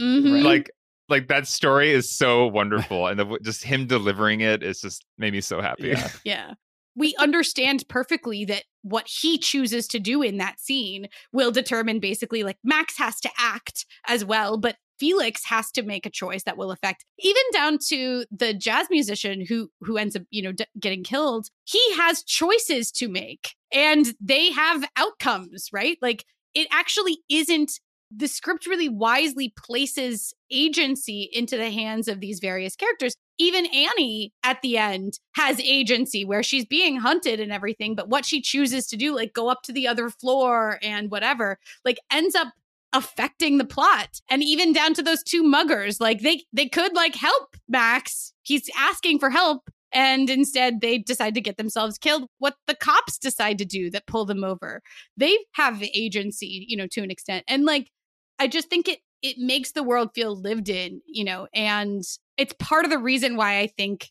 mhm. 0.00 0.42
Like 0.44 0.70
like 1.10 1.28
that 1.28 1.46
story 1.46 1.90
is 1.90 2.10
so 2.10 2.46
wonderful, 2.46 3.06
and 3.06 3.18
the, 3.18 3.38
just 3.42 3.64
him 3.64 3.86
delivering 3.86 4.40
it 4.40 4.62
is 4.62 4.80
just 4.80 5.04
made 5.18 5.32
me 5.32 5.40
so 5.40 5.60
happy. 5.60 5.88
Yeah. 5.88 6.08
yeah. 6.24 6.52
We 6.98 7.14
understand 7.16 7.84
perfectly 7.88 8.44
that 8.46 8.64
what 8.82 9.06
he 9.06 9.38
chooses 9.38 9.86
to 9.88 10.00
do 10.00 10.20
in 10.20 10.38
that 10.38 10.58
scene 10.58 11.08
will 11.32 11.52
determine 11.52 12.00
basically 12.00 12.42
like 12.42 12.58
Max 12.64 12.98
has 12.98 13.20
to 13.20 13.30
act 13.38 13.86
as 14.08 14.24
well, 14.24 14.56
but 14.58 14.76
Felix 14.98 15.44
has 15.44 15.70
to 15.70 15.84
make 15.84 16.06
a 16.06 16.10
choice 16.10 16.42
that 16.42 16.56
will 16.56 16.72
affect 16.72 17.04
even 17.20 17.42
down 17.52 17.78
to 17.86 18.24
the 18.32 18.52
jazz 18.52 18.88
musician 18.90 19.46
who 19.46 19.70
who 19.80 19.96
ends 19.96 20.16
up, 20.16 20.22
you 20.30 20.42
know, 20.42 20.50
d- 20.50 20.64
getting 20.80 21.04
killed. 21.04 21.48
He 21.64 21.80
has 21.94 22.24
choices 22.24 22.90
to 22.92 23.08
make 23.08 23.54
and 23.72 24.12
they 24.20 24.50
have 24.50 24.84
outcomes, 24.96 25.68
right? 25.72 25.98
Like 26.02 26.24
it 26.52 26.66
actually 26.72 27.18
isn't 27.28 27.78
the 28.10 28.26
script 28.26 28.66
really 28.66 28.88
wisely 28.88 29.52
places 29.56 30.34
agency 30.50 31.30
into 31.32 31.56
the 31.56 31.70
hands 31.70 32.08
of 32.08 32.20
these 32.20 32.40
various 32.40 32.74
characters. 32.74 33.14
Even 33.38 33.66
Annie 33.66 34.32
at 34.42 34.60
the 34.62 34.76
end 34.76 35.18
has 35.36 35.60
agency 35.60 36.24
where 36.24 36.42
she's 36.42 36.66
being 36.66 36.96
hunted 36.96 37.40
and 37.40 37.52
everything, 37.52 37.94
but 37.94 38.08
what 38.08 38.24
she 38.24 38.40
chooses 38.40 38.86
to 38.88 38.96
do, 38.96 39.14
like 39.14 39.32
go 39.32 39.48
up 39.48 39.62
to 39.62 39.72
the 39.72 39.86
other 39.86 40.10
floor 40.10 40.78
and 40.82 41.10
whatever, 41.10 41.58
like 41.84 41.98
ends 42.10 42.34
up 42.34 42.48
affecting 42.92 43.58
the 43.58 43.64
plot. 43.64 44.20
And 44.30 44.42
even 44.42 44.72
down 44.72 44.94
to 44.94 45.02
those 45.02 45.22
two 45.22 45.42
muggers 45.42 46.00
like 46.00 46.20
they 46.20 46.44
they 46.52 46.68
could 46.68 46.94
like 46.94 47.14
help 47.14 47.56
max. 47.68 48.32
He's 48.42 48.68
asking 48.76 49.18
for 49.18 49.30
help 49.30 49.68
and 49.92 50.28
instead 50.30 50.80
they 50.80 50.98
decide 50.98 51.34
to 51.34 51.40
get 51.40 51.56
themselves 51.58 51.98
killed. 51.98 52.26
What 52.38 52.54
the 52.66 52.74
cops 52.74 53.18
decide 53.18 53.58
to 53.58 53.64
do 53.64 53.90
that 53.90 54.06
pull 54.06 54.24
them 54.24 54.44
over 54.44 54.82
they 55.16 55.38
have 55.52 55.82
agency 55.94 56.64
you 56.68 56.76
know 56.76 56.86
to 56.92 57.02
an 57.02 57.10
extent. 57.10 57.44
And 57.48 57.64
like 57.64 57.90
I 58.38 58.48
just 58.48 58.70
think 58.70 58.88
it 58.88 59.00
it 59.22 59.38
makes 59.38 59.72
the 59.72 59.82
world 59.82 60.10
feel 60.14 60.36
lived 60.36 60.68
in, 60.68 61.00
you 61.06 61.24
know, 61.24 61.48
and 61.54 62.02
it's 62.36 62.54
part 62.58 62.84
of 62.84 62.90
the 62.90 62.98
reason 62.98 63.36
why 63.36 63.58
I 63.58 63.66
think 63.66 64.10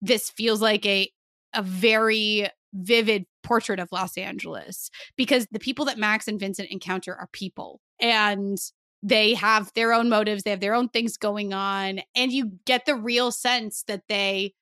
this 0.00 0.30
feels 0.30 0.62
like 0.62 0.86
a 0.86 1.10
a 1.54 1.62
very 1.62 2.48
vivid 2.74 3.24
portrait 3.42 3.80
of 3.80 3.88
Los 3.90 4.18
Angeles 4.18 4.90
because 5.16 5.46
the 5.50 5.58
people 5.58 5.86
that 5.86 5.98
Max 5.98 6.28
and 6.28 6.38
Vincent 6.38 6.68
encounter 6.70 7.14
are 7.14 7.28
people 7.32 7.80
and 8.00 8.58
they 9.02 9.32
have 9.34 9.72
their 9.74 9.92
own 9.92 10.08
motives, 10.08 10.42
they 10.42 10.50
have 10.50 10.60
their 10.60 10.74
own 10.74 10.88
things 10.88 11.16
going 11.16 11.54
on 11.54 12.00
and 12.14 12.32
you 12.32 12.52
get 12.66 12.84
the 12.84 12.94
real 12.94 13.32
sense 13.32 13.84
that 13.88 14.02
they 14.08 14.52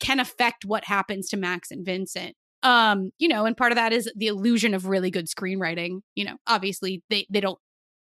can 0.00 0.20
affect 0.20 0.64
what 0.66 0.84
happens 0.84 1.28
to 1.30 1.36
Max 1.36 1.70
and 1.70 1.84
Vincent. 1.84 2.34
Um 2.62 3.10
you 3.18 3.28
know 3.28 3.46
and 3.46 3.56
part 3.56 3.72
of 3.72 3.76
that 3.76 3.92
is 3.92 4.10
the 4.16 4.26
illusion 4.26 4.74
of 4.74 4.86
really 4.86 5.10
good 5.10 5.26
screenwriting 5.26 6.00
you 6.14 6.24
know 6.24 6.36
obviously 6.46 7.02
they 7.08 7.26
they 7.30 7.40
don't 7.40 7.58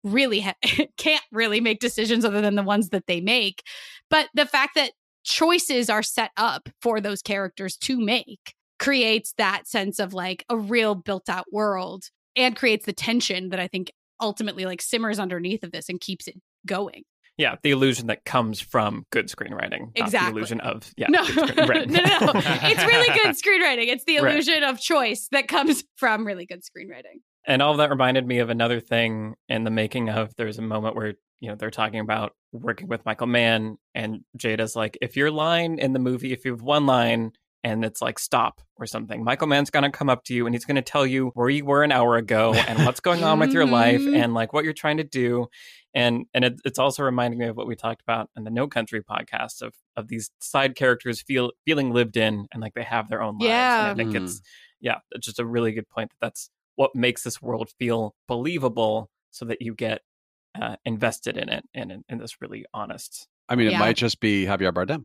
really 0.05 0.41
ha- 0.41 0.55
can't 0.97 1.23
really 1.33 1.61
make 1.61 1.81
decisions 1.81 2.25
other 2.25 2.41
than 2.41 2.55
the 2.55 2.63
ones 2.63 2.91
that 2.91 3.07
they 3.07 3.21
make. 3.21 3.63
But 4.09 4.29
the 4.35 4.47
fact 4.47 4.75
that 4.77 4.93
choices 5.25 5.91
are 5.91 6.03
set 6.03 6.31
up 6.37 6.69
for 6.81 7.01
those 7.01 7.23
characters 7.23 7.77
to 7.77 8.01
make 8.01 8.55
creates 8.79 9.35
that 9.37 9.67
sense 9.69 9.99
of 9.99 10.15
like 10.15 10.45
a 10.49 10.57
real 10.57 10.95
built 10.95 11.29
out 11.29 11.45
world 11.53 12.05
and 12.37 12.57
creates 12.57 12.87
the 12.87 12.93
tension 12.93 13.51
that 13.51 13.61
I 13.61 13.69
think 13.69 13.93
ultimately 14.21 14.65
like 14.65 14.81
simmers 14.81 15.19
underneath 15.19 15.63
of 15.63 15.73
this 15.73 15.89
and 15.89 16.01
keeps 16.01 16.27
it 16.27 16.37
going. 16.67 17.03
Yeah, 17.37 17.57
the 17.63 17.71
illusion 17.71 18.09
that 18.09 18.25
comes 18.27 18.61
from 18.61 19.07
good 19.11 19.29
screenwriting. 19.29 19.93
Exactly. 19.95 20.33
the 20.33 20.37
illusion 20.39 20.61
of 20.61 20.91
yeah. 20.99 21.07
No, 21.09 21.23
no, 21.37 21.45
no, 21.45 21.65
no. 21.85 22.33
It's 22.35 22.85
really 22.85 23.19
good 23.19 23.35
screenwriting. 23.35 23.87
It's 23.89 24.05
the 24.05 24.19
Right. 24.21 24.33
illusion 24.35 24.63
of 24.63 24.79
choice 24.79 25.29
that 25.33 25.49
comes 25.49 25.85
from 25.97 26.27
really 26.27 26.45
good 26.45 26.61
screenwriting. 26.63 27.21
And 27.47 27.63
all 27.63 27.73
of 27.73 27.79
that 27.79 27.91
reminded 27.91 28.27
me 28.27 28.39
of 28.39 28.51
another 28.51 28.81
thing 28.81 29.35
in 29.49 29.65
the 29.65 29.71
making 29.71 30.09
of. 30.11 30.35
There's 30.37 30.59
a 30.59 30.63
moment 30.63 30.95
where 30.95 31.15
you 31.41 31.49
know 31.49 31.55
they're 31.55 31.71
talking 31.71 32.01
about 32.01 32.33
working 32.53 32.87
with 32.89 33.05
Michael 33.07 33.27
Mann, 33.27 33.79
and 33.95 34.21
Jada's 34.37 34.77
like, 34.77 34.99
if 35.01 35.17
your 35.17 35.31
line 35.31 35.79
in 35.79 35.93
the 35.93 35.99
movie, 35.99 36.33
if 36.33 36.45
you 36.45 36.51
have 36.53 36.63
one 36.63 36.85
line 36.87 37.33
and 37.63 37.85
it's 37.85 38.01
like 38.01 38.19
stop 38.19 38.61
or 38.77 38.87
something, 38.87 39.23
Michael 39.25 39.47
Mann's 39.47 39.71
gonna 39.71 39.91
come 39.91 40.09
up 40.11 40.25
to 40.25 40.35
you 40.35 40.47
and 40.47 40.55
he's 40.55 40.65
gonna 40.65 40.81
tell 40.83 41.07
you 41.07 41.29
where 41.35 41.49
you 41.51 41.65
were 41.65 41.83
an 41.83 41.93
hour 41.93 42.17
ago 42.17 42.53
and 42.55 42.85
what's 42.87 43.01
going 43.09 43.23
on 43.23 43.39
with 43.39 43.53
your 43.53 43.67
life 43.67 44.01
Mhm. 44.01 44.17
and 44.23 44.33
like 44.35 44.53
what 44.53 44.65
you're 44.65 44.73
trying 44.73 44.97
to 44.99 45.05
do. 45.05 45.47
And 45.93 46.27
and 46.35 46.45
it, 46.45 46.61
it's 46.65 46.79
also 46.79 47.03
reminding 47.03 47.39
me 47.39 47.47
of 47.49 47.57
what 47.57 47.67
we 47.67 47.75
talked 47.75 48.01
about 48.03 48.31
in 48.37 48.45
the 48.45 48.51
No 48.51 48.67
Country 48.69 49.03
podcast 49.03 49.61
of 49.63 49.75
of 49.97 50.09
these 50.09 50.31
side 50.41 50.75
characters 50.77 51.21
feel 51.23 51.53
feeling 51.67 51.93
lived 51.93 52.17
in 52.17 52.47
and 52.53 52.63
like 52.63 52.75
they 52.75 52.83
have 52.85 53.09
their 53.09 53.23
own 53.23 53.35
lives. 53.39 53.45
Yeah. 53.49 53.91
And 53.91 54.01
I 54.01 54.05
think 54.05 54.15
it's 54.17 54.41
yeah, 54.81 54.99
it's 55.13 55.27
just 55.27 55.39
a 55.41 55.45
really 55.47 55.73
good 55.73 55.89
point 55.89 56.11
that 56.11 56.17
that's 56.27 56.49
what 56.81 56.97
makes 56.97 57.23
this 57.23 57.43
world 57.43 57.69
feel 57.79 58.15
believable 58.27 59.11
so 59.31 59.45
that 59.45 59.61
you 59.61 59.75
get 59.75 60.01
uh, 60.59 60.77
invested 60.87 61.37
in 61.37 61.51
it 61.51 61.63
and 61.75 61.93
in, 61.93 62.03
in 62.09 62.17
this 62.17 62.41
really 62.41 62.65
honest 62.73 63.29
I 63.51 63.55
mean, 63.55 63.67
it 63.67 63.79
might 63.79 63.97
just 63.97 64.19
be 64.21 64.47
Javier 64.47 64.73
Bardem. 64.73 65.05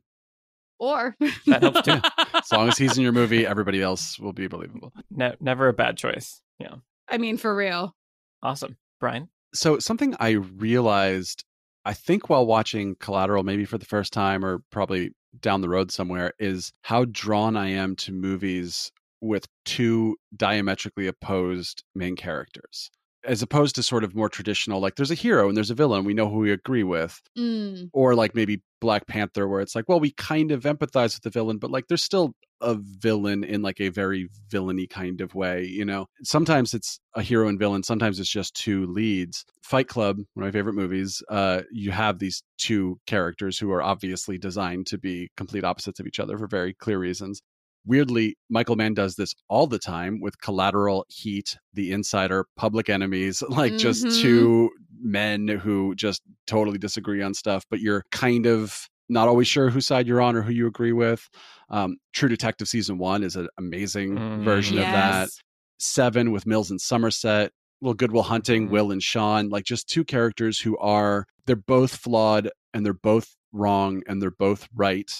Or 0.79 1.15
That 1.47 1.63
helps 1.63 1.81
too. 1.81 1.99
As 2.33 2.51
long 2.51 2.69
as 2.69 2.77
he's 2.77 2.95
in 2.97 3.03
your 3.03 3.11
movie, 3.11 3.45
everybody 3.45 3.81
else 3.81 4.17
will 4.19 4.31
be 4.33 4.47
believable. 4.47 4.93
ne- 5.11 5.35
never 5.41 5.67
a 5.67 5.73
bad 5.73 5.97
choice 5.97 6.41
yeah 6.59 6.75
I 7.09 7.17
mean, 7.17 7.35
for 7.37 7.53
real. 7.53 7.93
awesome 8.41 8.77
brian 9.01 9.27
So 9.53 9.79
something 9.79 10.15
I 10.19 10.29
realized, 10.31 11.43
I 11.83 11.93
think 11.93 12.29
while 12.29 12.45
watching 12.45 12.95
Collateral, 13.01 13.43
maybe 13.43 13.65
for 13.65 13.77
the 13.77 13.85
first 13.85 14.13
time 14.13 14.45
or 14.45 14.63
probably 14.71 15.11
down 15.41 15.59
the 15.59 15.69
road 15.69 15.91
somewhere, 15.91 16.31
is 16.39 16.71
how 16.83 17.03
drawn 17.05 17.57
I 17.57 17.67
am 17.71 17.97
to 17.97 18.13
movies 18.13 18.91
with 19.25 19.47
two 19.65 20.17
diametrically 20.35 21.07
opposed 21.07 21.83
main 21.93 22.15
characters. 22.15 22.89
As 23.23 23.41
opposed 23.41 23.75
to 23.75 23.83
sort 23.83 24.03
of 24.03 24.13
more 24.13 24.29
traditional, 24.29 24.79
like 24.79 24.95
there's 24.95 25.09
a 25.09 25.15
hero 25.15 25.47
and 25.47 25.57
there's 25.57 25.71
a 25.71 25.75
villain, 25.75 26.05
we 26.05 26.13
know 26.13 26.29
who 26.29 26.37
we 26.37 26.51
agree 26.51 26.83
with. 26.83 27.19
Mm. 27.37 27.89
Or 27.91 28.13
like 28.13 28.35
maybe 28.35 28.61
Black 28.81 29.07
Panther, 29.07 29.47
where 29.47 29.61
it's 29.61 29.75
like, 29.75 29.85
well, 29.87 29.99
we 29.99 30.11
kind 30.11 30.51
of 30.51 30.63
empathize 30.63 31.15
with 31.15 31.23
the 31.23 31.31
villain, 31.31 31.57
but 31.57 31.71
like 31.71 31.87
there's 31.87 32.03
still 32.03 32.33
a 32.61 32.75
villain 32.75 33.43
in 33.43 33.61
like 33.61 33.81
a 33.81 33.89
very 33.89 34.29
villainy 34.49 34.87
kind 34.87 35.21
of 35.21 35.33
way, 35.33 35.63
you 35.65 35.83
know. 35.83 36.05
Sometimes 36.23 36.73
it's 36.73 36.99
a 37.15 37.21
hero 37.21 37.47
and 37.47 37.59
villain, 37.59 37.83
sometimes 37.83 38.19
it's 38.19 38.29
just 38.29 38.55
two 38.55 38.85
leads. 38.85 39.43
Fight 39.63 39.87
Club, 39.87 40.17
one 40.35 40.45
of 40.45 40.53
my 40.53 40.57
favorite 40.57 40.75
movies, 40.75 41.23
uh, 41.29 41.61
you 41.71 41.91
have 41.91 42.19
these 42.19 42.43
two 42.57 42.99
characters 43.07 43.57
who 43.57 43.71
are 43.71 43.81
obviously 43.81 44.37
designed 44.37 44.87
to 44.87 44.97
be 44.97 45.29
complete 45.35 45.63
opposites 45.63 45.99
of 45.99 46.07
each 46.07 46.19
other 46.19 46.37
for 46.37 46.47
very 46.47 46.73
clear 46.73 46.99
reasons. 46.99 47.41
Weirdly, 47.85 48.35
Michael 48.49 48.75
Mann 48.75 48.93
does 48.93 49.15
this 49.15 49.33
all 49.47 49.67
the 49.67 49.79
time 49.79 50.19
with 50.21 50.39
Collateral, 50.41 51.05
Heat, 51.09 51.57
The 51.73 51.91
Insider, 51.91 52.45
Public 52.57 52.89
Enemies, 52.89 53.41
like 53.49 53.77
just 53.77 54.05
Mhm. 54.05 54.21
two 54.21 54.69
men 55.01 55.47
who 55.47 55.93
just 55.95 56.21
totally 56.47 56.77
disagree 56.77 57.21
on 57.21 57.33
stuff, 57.33 57.63
but 57.69 57.79
you're 57.79 58.03
kind 58.11 58.45
of 58.47 58.87
not 59.07 59.27
always 59.27 59.47
sure 59.47 59.69
whose 59.69 59.85
side 59.85 60.07
you're 60.07 60.21
on 60.21 60.35
or 60.35 60.41
who 60.41 60.51
you 60.51 60.65
agree 60.65 60.93
with. 60.93 61.27
Um, 61.69 61.97
True 62.13 62.29
Detective 62.29 62.67
season 62.67 62.97
one 62.97 63.21
is 63.23 63.35
an 63.35 63.47
amazing 63.59 64.15
Mm. 64.17 64.43
version 64.43 64.77
of 64.79 64.85
that. 64.85 65.29
Seven 65.77 66.31
with 66.31 66.47
Mills 66.47 66.71
and 66.71 66.81
Somerset, 66.81 67.51
Little 67.81 67.93
Good 67.93 68.11
Will 68.11 68.23
Hunting, 68.23 68.67
Mhm. 68.67 68.71
Will 68.71 68.91
and 68.91 69.03
Sean, 69.03 69.49
like 69.49 69.65
just 69.65 69.87
two 69.87 70.03
characters 70.03 70.59
who 70.59 70.75
are 70.79 71.25
they're 71.45 71.55
both 71.55 71.95
flawed 71.97 72.49
and 72.73 72.83
they're 72.83 72.93
both 72.93 73.35
wrong 73.51 74.01
and 74.07 74.19
they're 74.21 74.31
both 74.31 74.67
right. 74.73 75.11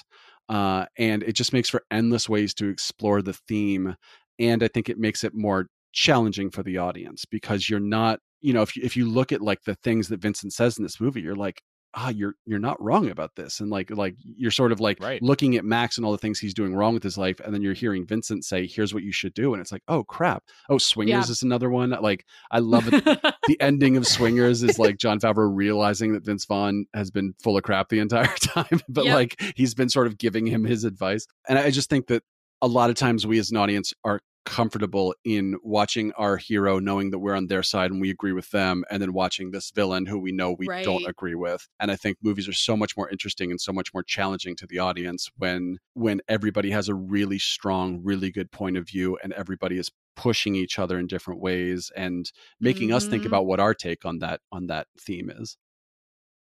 Uh, 0.50 0.86
and 0.98 1.24
it 1.24 1.34
just 1.34 1.54
makes 1.54 1.70
for 1.70 1.84
endless 1.91 2.30
ways 2.30 2.54
to 2.56 2.70
explore 2.70 3.22
the 3.22 3.34
theme. 3.34 3.96
And 4.39 4.64
I 4.64 4.68
think 4.68 4.89
it 4.89 5.00
makes 5.00 5.24
it 5.24 5.34
more 5.34 5.68
challenging 5.93 6.52
for 6.52 6.62
the 6.62 6.78
audience 6.78 7.26
because 7.26 7.70
you're 7.70 7.80
not, 7.80 8.20
you 8.41 8.54
know, 8.54 8.62
if 8.62 8.76
you, 8.76 8.84
if 8.84 8.96
you 8.96 9.10
look 9.10 9.32
at 9.32 9.41
like 9.41 9.63
the 9.63 9.76
things 9.76 10.09
that 10.09 10.22
Vincent 10.22 10.54
says 10.54 10.78
in 10.78 10.84
this 10.84 11.00
movie, 11.00 11.22
you're 11.22 11.36
like, 11.36 11.62
ah, 11.97 12.09
you're 12.09 12.36
you're 12.46 12.59
not 12.59 12.82
wrong 12.82 13.09
about 13.09 13.36
this, 13.36 13.59
and 13.62 13.70
like 13.70 13.89
like 13.89 14.16
you're 14.20 14.51
sort 14.51 14.72
of 14.72 14.80
like 14.80 15.00
Right. 15.01 15.22
looking 15.22 15.55
at 15.55 15.63
Max 15.66 15.97
and 15.97 16.05
all 16.05 16.12
the 16.12 16.17
things 16.17 16.39
he's 16.39 16.54
doing 16.54 16.76
wrong 16.76 16.93
with 16.93 17.04
his 17.04 17.17
life, 17.17 17.39
and 17.39 17.54
then 17.54 17.62
you're 17.62 17.74
hearing 17.74 18.05
Vincent 18.05 18.43
say, 18.46 18.67
"Here's 18.67 18.93
what 18.93 19.04
you 19.04 19.12
should 19.12 19.34
do," 19.34 19.54
and 19.54 19.62
it's 19.62 19.72
like, 19.72 19.84
oh 19.88 20.04
crap, 20.04 20.43
oh 20.70 20.78
Swingers 20.78 21.28
Yeah. 21.28 21.32
is 21.32 21.42
another 21.42 21.70
one. 21.70 21.92
Like 21.92 22.26
I 22.51 22.59
love 22.59 22.92
it. 22.92 23.04
the 23.47 23.58
ending 23.62 23.97
of 23.97 24.05
Swingers 24.05 24.62
is 24.63 24.78
like 24.78 24.97
Jon 24.97 25.20
Favreau 25.20 25.50
realizing 25.54 26.13
that 26.13 26.26
Vince 26.26 26.46
Vaughn 26.46 26.86
has 26.93 27.12
been 27.12 27.34
full 27.42 27.58
of 27.58 27.63
crap 27.63 27.89
the 27.89 28.00
entire 28.00 28.28
time, 28.42 28.82
but 28.89 29.05
Yep. 29.05 29.16
like 29.16 29.54
he's 29.55 29.74
been 29.74 29.89
sort 29.89 30.08
of 30.08 30.17
giving 30.17 30.46
him 30.47 30.66
his 30.66 30.84
advice. 30.84 31.26
And 31.47 31.58
I 31.58 31.70
just 31.72 31.89
think 31.89 32.08
that 32.08 32.24
a 32.62 32.67
lot 32.67 32.89
of 32.89 32.96
times 32.96 33.26
we 33.28 33.38
as 33.39 33.51
an 33.51 33.58
audience 33.58 33.93
are 34.04 34.20
comfortable 34.46 35.16
in 35.24 35.58
watching 35.63 36.12
our 36.13 36.38
hero 36.38 36.80
knowing 36.80 37.09
that 37.12 37.20
we're 37.20 37.36
on 37.36 37.47
their 37.47 37.63
side 37.63 37.92
and 37.92 38.00
we 38.00 38.09
agree 38.12 38.32
with 38.34 38.51
them 38.51 38.84
and 38.92 39.01
then 39.01 39.12
watching 39.13 39.51
this 39.51 39.72
villain 39.72 40.05
who 40.05 40.20
we 40.20 40.32
know 40.32 40.55
we 40.58 40.72
don't 40.84 41.04
agree 41.08 41.36
with 41.36 41.67
and 41.80 41.92
i 41.92 41.96
think 41.96 42.17
movies 42.22 42.47
are 42.47 42.54
so 42.54 42.78
much 42.78 42.96
more 42.96 43.09
interesting 43.09 43.50
and 43.51 43.59
so 43.59 43.74
much 43.74 43.93
more 43.93 44.04
challenging 44.04 44.55
to 44.55 44.67
the 44.67 44.80
audience 44.80 45.30
when 45.38 45.78
when 45.93 46.22
everybody 46.28 46.70
has 46.70 46.88
a 46.88 46.96
really 46.96 47.39
strong 47.39 48.01
really 48.04 48.32
good 48.32 48.51
point 48.51 48.78
of 48.78 48.88
view 48.88 49.17
and 49.24 49.34
everybody 49.34 49.78
is 49.78 49.92
pushing 50.16 50.55
each 50.55 50.80
other 50.80 50.97
in 51.00 51.08
different 51.08 51.42
ways 51.42 51.92
and 51.96 52.32
making 52.59 52.92
us 52.92 53.08
think 53.08 53.26
Mhm. 53.26 53.26
about 53.26 53.46
what 53.46 53.59
our 53.59 53.74
take 53.74 54.05
on 54.05 54.20
that 54.20 54.42
on 54.51 54.67
that 54.67 54.88
theme 55.00 55.30
is 55.30 55.58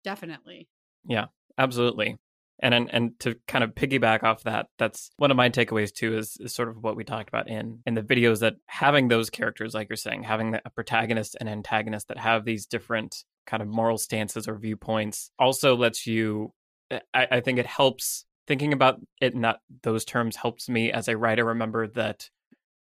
Definitely. 0.05 0.69
Yeah. 1.05 1.29
Absolutely 1.59 2.19
and, 2.63 2.73
and 2.75 2.89
and 2.93 3.21
to 3.21 3.35
kind 3.47 3.63
of 3.65 3.75
piggyback 3.75 4.23
off 4.23 4.45
that 4.45 4.67
that's 4.79 5.11
one 5.17 5.31
of 5.31 5.37
my 5.37 5.51
takeaways 5.51 5.93
too 5.93 6.17
is, 6.17 6.37
is 6.41 6.55
sort 6.55 6.69
of 6.69 6.77
what 6.83 6.97
we 6.97 7.05
talked 7.05 7.29
about 7.29 7.49
in 7.49 7.81
in 7.85 7.95
the 7.95 8.03
videos 8.03 8.41
that 8.41 8.55
having 8.67 9.09
those 9.09 9.29
characters 9.29 9.75
like 9.75 9.89
you're 9.91 9.97
saying 9.97 10.23
having 10.23 10.55
a 10.65 10.71
protagonist 10.71 11.37
and 11.41 11.49
antagonist 11.49 12.09
that 12.09 12.19
have 12.19 12.45
these 12.45 12.67
different 12.67 13.25
kind 13.47 13.63
of 13.63 13.69
moral 13.69 13.99
stances 13.99 14.47
or 14.49 14.57
viewpoints 14.57 15.31
also 15.39 15.77
lets 15.77 16.07
you 16.07 16.53
i, 17.13 17.27
I 17.33 17.41
think 17.41 17.59
it 17.59 17.67
helps 17.67 18.25
thinking 18.47 18.73
about 18.73 19.01
it 19.21 19.35
in 19.35 19.41
that 19.43 19.59
those 19.83 20.05
terms 20.05 20.37
helps 20.37 20.69
me 20.69 20.93
as 20.93 21.09
a 21.09 21.17
writer 21.17 21.45
remember 21.45 21.87
that 21.89 22.29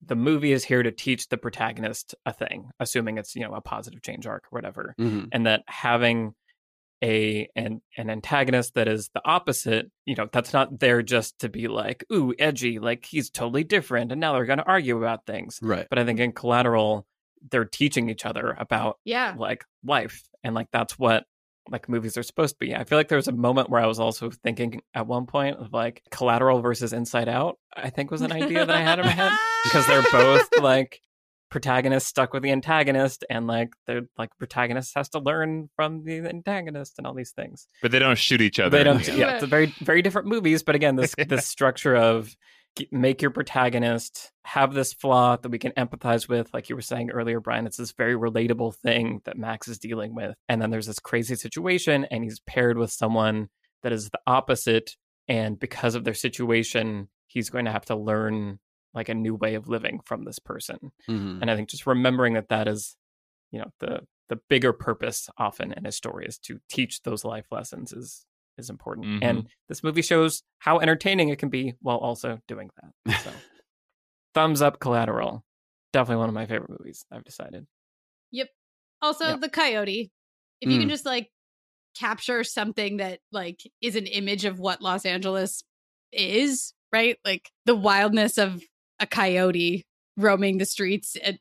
the 0.04 0.16
movie 0.16 0.52
is 0.52 0.64
here 0.64 0.82
to 0.82 0.90
teach 0.90 1.28
the 1.28 1.36
protagonist 1.36 2.14
a 2.24 2.32
thing, 2.32 2.70
assuming 2.80 3.18
it's 3.18 3.36
you 3.36 3.42
know 3.42 3.52
a 3.52 3.60
positive 3.60 4.00
change 4.00 4.26
arc 4.26 4.44
or 4.44 4.56
whatever, 4.56 4.94
Mhm. 4.98 5.28
and 5.30 5.44
that 5.44 5.62
having 5.66 6.32
a 7.02 7.48
an 7.56 7.80
an 7.96 8.10
antagonist 8.10 8.74
that 8.74 8.88
is 8.88 9.10
the 9.14 9.22
opposite, 9.24 9.90
you 10.04 10.14
know, 10.14 10.28
that's 10.32 10.52
not 10.52 10.78
there 10.78 11.02
just 11.02 11.38
to 11.40 11.48
be 11.48 11.68
like, 11.68 12.04
ooh, 12.12 12.34
edgy, 12.38 12.78
like 12.78 13.06
he's 13.06 13.30
totally 13.30 13.64
different, 13.64 14.12
and 14.12 14.20
now 14.20 14.32
they're 14.32 14.44
going 14.44 14.58
to 14.58 14.66
argue 14.66 14.98
about 14.98 15.26
things. 15.26 15.58
Right. 15.62 15.86
But 15.88 15.98
I 15.98 16.04
think 16.04 16.20
in 16.20 16.32
Collateral, 16.32 17.06
they're 17.50 17.64
teaching 17.64 18.10
each 18.10 18.26
other 18.26 18.54
about 18.58 18.98
yeah. 19.04 19.34
like 19.36 19.64
life, 19.84 20.22
and 20.44 20.54
like 20.54 20.68
that's 20.72 20.98
what 20.98 21.24
like 21.70 21.88
movies 21.88 22.16
are 22.18 22.22
supposed 22.22 22.56
to 22.56 22.58
be. 22.58 22.74
I 22.74 22.84
feel 22.84 22.98
like 22.98 23.08
there 23.08 23.16
was 23.16 23.28
a 23.28 23.32
moment 23.32 23.70
where 23.70 23.80
I 23.80 23.86
was 23.86 24.00
also 24.00 24.30
thinking 24.30 24.82
at 24.94 25.06
one 25.06 25.26
point 25.26 25.56
of 25.58 25.72
like 25.72 26.02
Collateral 26.10 26.60
versus 26.60 26.92
Inside 26.92 27.28
Out. 27.28 27.58
I 27.74 27.90
think 27.90 28.10
was 28.10 28.22
an 28.22 28.32
idea 28.32 28.66
that 28.66 28.76
I 28.76 28.82
had 28.82 28.98
in 28.98 29.06
my 29.06 29.12
head 29.12 29.32
because 29.64 29.86
they're 29.86 30.02
both 30.10 30.48
like 30.60 31.00
protagonist 31.50 32.06
stuck 32.06 32.32
with 32.32 32.42
the 32.42 32.50
antagonist 32.52 33.24
and 33.28 33.46
like 33.46 33.70
they're 33.86 34.02
like 34.16 34.30
protagonist 34.38 34.92
has 34.94 35.08
to 35.10 35.18
learn 35.18 35.68
from 35.76 36.04
the 36.04 36.18
antagonist 36.20 36.94
and 36.98 37.06
all 37.06 37.14
these 37.14 37.32
things 37.32 37.66
But 37.82 37.90
they 37.90 37.98
don't 37.98 38.18
shoot 38.18 38.40
each 38.40 38.60
other. 38.60 38.76
they 38.76 38.84
don't 38.84 39.06
end. 39.08 39.18
yeah 39.18 39.34
it's 39.34 39.42
a 39.44 39.46
very 39.48 39.66
very 39.80 40.00
different 40.02 40.28
movies 40.28 40.62
but 40.62 40.74
again 40.74 40.96
this 40.96 41.14
this 41.28 41.46
structure 41.56 41.96
of 41.96 42.34
make 42.92 43.20
your 43.20 43.32
protagonist 43.32 44.30
have 44.44 44.72
this 44.74 44.92
flaw 44.92 45.36
that 45.36 45.48
we 45.48 45.58
can 45.58 45.72
empathize 45.72 46.28
with 46.28 46.48
like 46.54 46.68
you 46.68 46.76
were 46.76 46.82
saying 46.82 47.10
earlier 47.10 47.40
brian 47.40 47.66
it's 47.66 47.76
this 47.76 47.92
very 47.92 48.14
relatable 48.14 48.74
thing 48.76 49.20
that 49.24 49.36
max 49.36 49.66
is 49.66 49.78
dealing 49.78 50.14
with 50.14 50.34
and 50.48 50.62
then 50.62 50.70
there's 50.70 50.86
this 50.86 51.00
crazy 51.00 51.34
situation 51.34 52.06
and 52.12 52.22
he's 52.22 52.38
paired 52.46 52.78
with 52.78 52.92
someone 52.92 53.48
that 53.82 53.92
is 53.92 54.08
the 54.10 54.20
opposite 54.26 54.92
and 55.26 55.58
because 55.58 55.94
of 55.96 56.04
their 56.04 56.14
situation 56.14 57.08
he's 57.26 57.50
going 57.50 57.64
to 57.64 57.72
have 57.72 57.84
to 57.84 57.96
learn 57.96 58.58
like 58.94 59.08
a 59.08 59.14
new 59.14 59.34
way 59.34 59.54
of 59.54 59.68
living 59.68 60.00
from 60.04 60.24
this 60.24 60.38
person 60.38 60.92
Mhm. 61.08 61.40
and 61.40 61.50
i 61.50 61.56
think 61.56 61.68
just 61.68 61.86
remembering 61.86 62.34
that 62.34 62.48
that 62.48 62.66
is 62.68 62.96
you 63.50 63.58
know 63.58 63.70
the 63.80 64.00
the 64.28 64.36
bigger 64.48 64.72
purpose 64.72 65.28
often 65.38 65.72
in 65.72 65.86
a 65.86 65.92
story 65.92 66.24
is 66.26 66.38
to 66.38 66.60
teach 66.68 67.02
those 67.02 67.24
life 67.24 67.46
lessons 67.50 67.92
is 67.92 68.26
is 68.58 68.68
important 68.70 69.06
Mhm. 69.06 69.18
and 69.22 69.48
this 69.68 69.82
movie 69.82 70.02
shows 70.02 70.42
how 70.58 70.78
entertaining 70.80 71.28
it 71.30 71.38
can 71.38 71.48
be 71.48 71.74
while 71.80 71.98
also 71.98 72.40
doing 72.46 72.70
that 72.82 73.20
so 73.22 73.30
thumbs 74.34 74.62
up 74.62 74.78
collateral 74.80 75.44
definitely 75.92 76.20
one 76.20 76.28
of 76.28 76.34
my 76.34 76.46
favorite 76.46 76.70
movies 76.70 77.04
i've 77.10 77.24
decided 77.24 77.66
Yep. 78.32 78.48
Also, 79.02 79.24
Yeah. 79.26 79.36
the 79.36 79.48
coyote. 79.48 80.12
If 80.60 80.70
you 80.70 80.78
can 80.78 80.86
Mm. 80.86 80.90
just 80.92 81.04
like 81.04 81.32
capture 81.98 82.44
something 82.44 82.98
that 82.98 83.18
like 83.32 83.60
is 83.80 83.96
an 83.96 84.06
image 84.06 84.44
of 84.44 84.60
what 84.60 84.80
Los 84.80 85.04
Angeles 85.04 85.64
is, 86.12 86.72
right? 86.92 87.18
Like 87.24 87.50
the 87.64 87.74
wildness 87.74 88.38
of 88.38 88.62
a 89.00 89.06
coyote 89.06 89.84
roaming 90.16 90.58
the 90.58 90.64
streets 90.66 91.16
at 91.24 91.38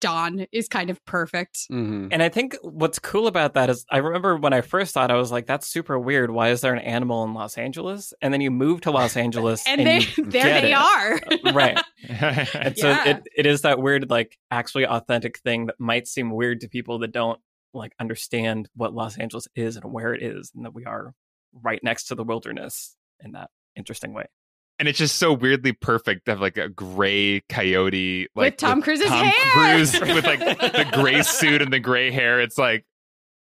dawn 0.00 0.46
is 0.50 0.66
kind 0.66 0.88
of 0.88 1.04
perfect. 1.04 1.66
Mhm. 1.70 2.08
and 2.10 2.22
i 2.22 2.28
think 2.30 2.56
what's 2.62 2.98
cool 2.98 3.26
about 3.26 3.52
that 3.52 3.68
is 3.68 3.84
i 3.90 3.98
remember 3.98 4.34
when 4.36 4.54
i 4.54 4.62
first 4.62 4.94
thought 4.94 5.10
i 5.10 5.14
was 5.14 5.30
like 5.30 5.46
that's 5.46 5.66
super 5.66 5.98
weird 5.98 6.30
why 6.30 6.48
is 6.48 6.62
there 6.62 6.72
an 6.72 6.78
animal 6.80 7.22
in 7.24 7.34
los 7.34 7.58
angeles 7.58 8.14
and 8.22 8.32
then 8.32 8.40
you 8.40 8.50
move 8.50 8.80
to 8.80 8.90
los 8.90 9.14
angeles 9.14 9.62
And, 9.66 9.86
they 9.86 9.98
there 10.16 10.60
they 10.62 10.72
it. 10.72 10.74
are. 10.74 11.20
right 11.52 11.78
And 12.08 12.78
so 12.78 12.88
Yeah. 12.88 13.08
it, 13.10 13.22
it 13.36 13.46
is 13.46 13.60
that 13.62 13.78
weird, 13.78 14.08
like 14.08 14.38
actually 14.50 14.86
authentic 14.86 15.38
thing 15.40 15.66
that 15.66 15.78
might 15.78 16.08
seem 16.08 16.30
weird 16.30 16.60
to 16.62 16.68
people 16.68 16.98
that 17.00 17.12
don't 17.12 17.38
like 17.74 17.92
understand 18.00 18.68
what 18.74 18.94
Los 18.94 19.18
Angeles 19.18 19.46
is 19.54 19.76
and 19.76 19.92
where 19.92 20.14
it 20.14 20.22
is, 20.22 20.50
and 20.56 20.64
that 20.64 20.72
we 20.74 20.86
are 20.86 21.12
right 21.52 21.78
next 21.84 22.04
to 22.04 22.14
the 22.14 22.24
wilderness 22.24 22.96
in 23.22 23.32
that 23.32 23.50
interesting 23.76 24.12
way. 24.14 24.24
And 24.80 24.88
it's 24.88 24.98
just 24.98 25.16
so 25.16 25.32
weirdly 25.32 25.72
perfect 25.72 26.24
to 26.24 26.32
have 26.32 26.40
like 26.40 26.56
a 26.58 26.68
gray 26.68 27.40
coyote 27.48 28.26
like 28.34 28.52
With 28.54 28.56
Tom 28.56 28.82
Cruise's 28.82 29.06
Tom 29.06 29.26
hair. 29.26 29.52
Cruise 29.52 30.00
with 30.00 30.24
like 30.24 30.40
the 30.58 30.88
gray 30.92 31.22
suit 31.22 31.62
and 31.62 31.72
the 31.72 31.78
gray 31.78 32.10
hair. 32.10 32.40
It's 32.40 32.58
like 32.58 32.84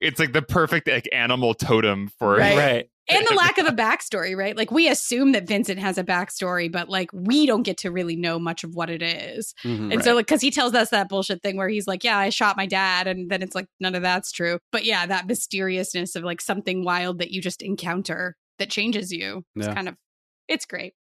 it's 0.02 0.20
like 0.20 0.34
the 0.34 0.42
perfect 0.42 0.88
like 0.88 1.08
animal 1.14 1.54
totem 1.54 2.10
for 2.20 2.36
Right. 2.38 2.58
right. 2.58 2.90
and 3.10 3.26
the 3.30 3.36
lack 3.36 3.58
of 3.58 3.66
a 3.66 3.72
backstory, 3.72 4.36
right? 4.36 4.58
Like 4.58 4.72
we 4.72 4.90
assume 4.90 5.32
that 5.34 5.48
Vincent 5.48 5.80
has 5.80 5.98
a 5.98 6.04
backstory, 6.04 6.72
but 6.72 6.90
like 6.90 7.10
we 7.14 7.46
don't 7.46 7.64
get 7.64 7.78
to 7.80 7.92
really 7.92 8.16
know 8.16 8.40
much 8.40 8.64
of 8.64 8.74
what 8.76 8.90
it 8.90 9.02
is. 9.02 9.54
Mhm. 9.64 9.94
And 9.94 10.04
so, 10.04 10.16
like, 10.16 10.26
because 10.26 10.42
he 10.42 10.52
tells 10.52 10.74
us 10.74 10.90
that 10.90 11.08
bullshit 11.08 11.42
thing 11.44 11.56
where 11.56 11.70
he's 11.70 11.86
like, 11.88 12.04
"Yeah, 12.04 12.18
I 12.18 12.30
shot 12.30 12.58
my 12.58 12.66
dad," 12.66 13.08
and 13.08 13.30
then 13.30 13.42
it's 13.44 13.56
like 13.56 13.68
none 13.80 13.94
of 13.96 14.02
that's 14.02 14.32
true. 14.32 14.58
But 14.72 14.86
yeah, 14.86 15.06
that 15.06 15.28
mysteriousness 15.28 16.16
of 16.16 16.24
like 16.24 16.42
something 16.42 16.84
wild 16.84 17.20
that 17.20 17.32
you 17.32 17.42
just 17.42 17.62
encounter 17.62 18.36
that 18.60 18.70
changes 18.70 19.12
you. 19.12 19.44
It's 19.56 19.68
Yeah. 19.68 19.74
kind 19.76 19.88
of, 19.88 19.96
it's 20.48 20.66
great. 20.66 20.94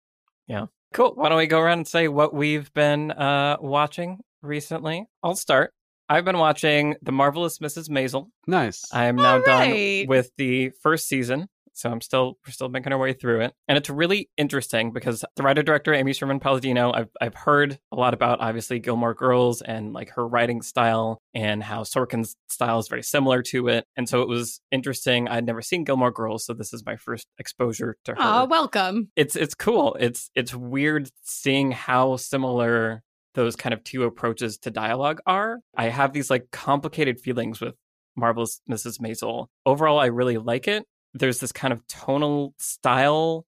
Cool. 0.93 1.13
Why 1.15 1.31
don't 1.31 1.39
we 1.39 1.47
go 1.47 1.59
around 1.61 1.79
and 1.79 1.89
say 1.89 2.07
what 2.09 2.35
we've 2.35 2.73
been 2.75 3.11
uh, 3.13 3.57
watching 3.61 4.19
recently? 4.43 5.07
I'll 5.23 5.37
start. 5.37 5.73
I've 6.09 6.27
been 6.27 6.37
watching 6.37 6.97
The 7.01 7.13
Marvelous 7.13 7.59
Mrs. 7.61 7.89
Maisel. 7.89 8.27
Nice. 8.47 8.85
I 8.93 9.07
am 9.07 9.17
now 9.17 9.37
All 9.37 9.41
right. 9.41 10.01
done 10.03 10.09
with 10.09 10.31
the 10.37 10.71
first 10.83 11.09
season. 11.09 11.49
So 11.75 11.91
I'm 11.91 12.01
still 12.01 12.39
we're 12.47 12.53
still 12.53 12.69
making 12.69 12.93
our 12.93 12.99
way 12.99 13.13
through 13.13 13.41
it. 13.43 13.55
And 13.69 13.79
it's 13.79 13.89
really 13.91 14.29
interesting 14.37 14.93
because 14.93 15.25
the 15.37 15.43
writer 15.43 15.63
director 15.63 15.95
Amy 15.95 16.13
Sherman 16.13 16.39
Palladino, 16.41 16.93
I've 16.93 17.09
I've 17.21 17.35
heard 17.35 17.79
a 17.91 17.97
lot 17.97 18.15
about 18.15 18.41
obviously 18.41 18.79
Gilmore 18.79 19.15
Girls 19.15 19.63
and 19.63 19.93
like 19.93 20.11
her 20.11 20.27
writing 20.27 20.63
style 20.63 21.21
and 21.35 21.63
how 21.63 21.83
Sorkin's 21.83 22.37
style 22.49 22.79
is 22.79 22.89
very 22.89 23.03
similar 23.03 23.43
to 23.45 23.69
it. 23.69 23.87
And 23.97 24.09
so 24.09 24.23
it 24.23 24.29
was 24.29 24.61
interesting. 24.71 25.29
I'd 25.29 25.47
never 25.47 25.63
seen 25.63 25.85
Gilmore 25.85 26.11
Girls, 26.11 26.45
so 26.45 26.53
this 26.55 26.73
is 26.73 26.85
my 26.85 26.97
first 26.97 27.27
exposure 27.39 27.97
to 28.05 28.13
her 28.13 28.19
Oh, 28.21 28.45
welcome. 28.45 29.09
it's 29.17 29.37
it's 29.37 29.55
cool. 29.55 29.97
It's 29.99 30.31
it's 30.35 30.55
weird 30.55 31.11
seeing 31.23 31.73
how 31.73 32.17
similar 32.17 33.03
those 33.35 33.57
kind 33.57 33.73
of 33.73 33.83
two 33.83 34.03
approaches 34.05 34.59
to 34.59 34.71
dialogue 34.71 35.21
are. 35.27 35.61
I 35.75 35.89
have 35.89 36.13
these 36.13 36.29
like 36.29 36.51
complicated 36.51 37.19
feelings 37.19 37.63
with 37.63 37.75
Marvelous 38.15 38.61
Mrs. 38.71 39.01
Maisel. 39.01 39.47
Overall, 39.65 39.99
I 39.99 40.07
really 40.07 40.37
like 40.37 40.69
it. 40.69 40.85
There's 41.15 41.41
this 41.41 41.53
kind 41.53 41.73
of 41.73 41.87
tonal 41.87 42.55
style 42.59 43.47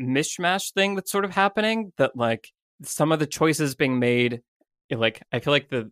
mishmash 0.00 0.72
thing 0.72 0.94
that's 0.94 1.10
sort 1.12 1.24
of 1.24 1.30
happening 1.30 1.92
that 1.98 2.16
like 2.16 2.48
some 2.82 3.12
of 3.12 3.18
the 3.18 3.26
choices 3.26 3.74
being 3.74 3.98
made 3.98 4.40
like 4.90 5.22
I 5.30 5.40
feel 5.40 5.52
like 5.52 5.68
the 5.68 5.90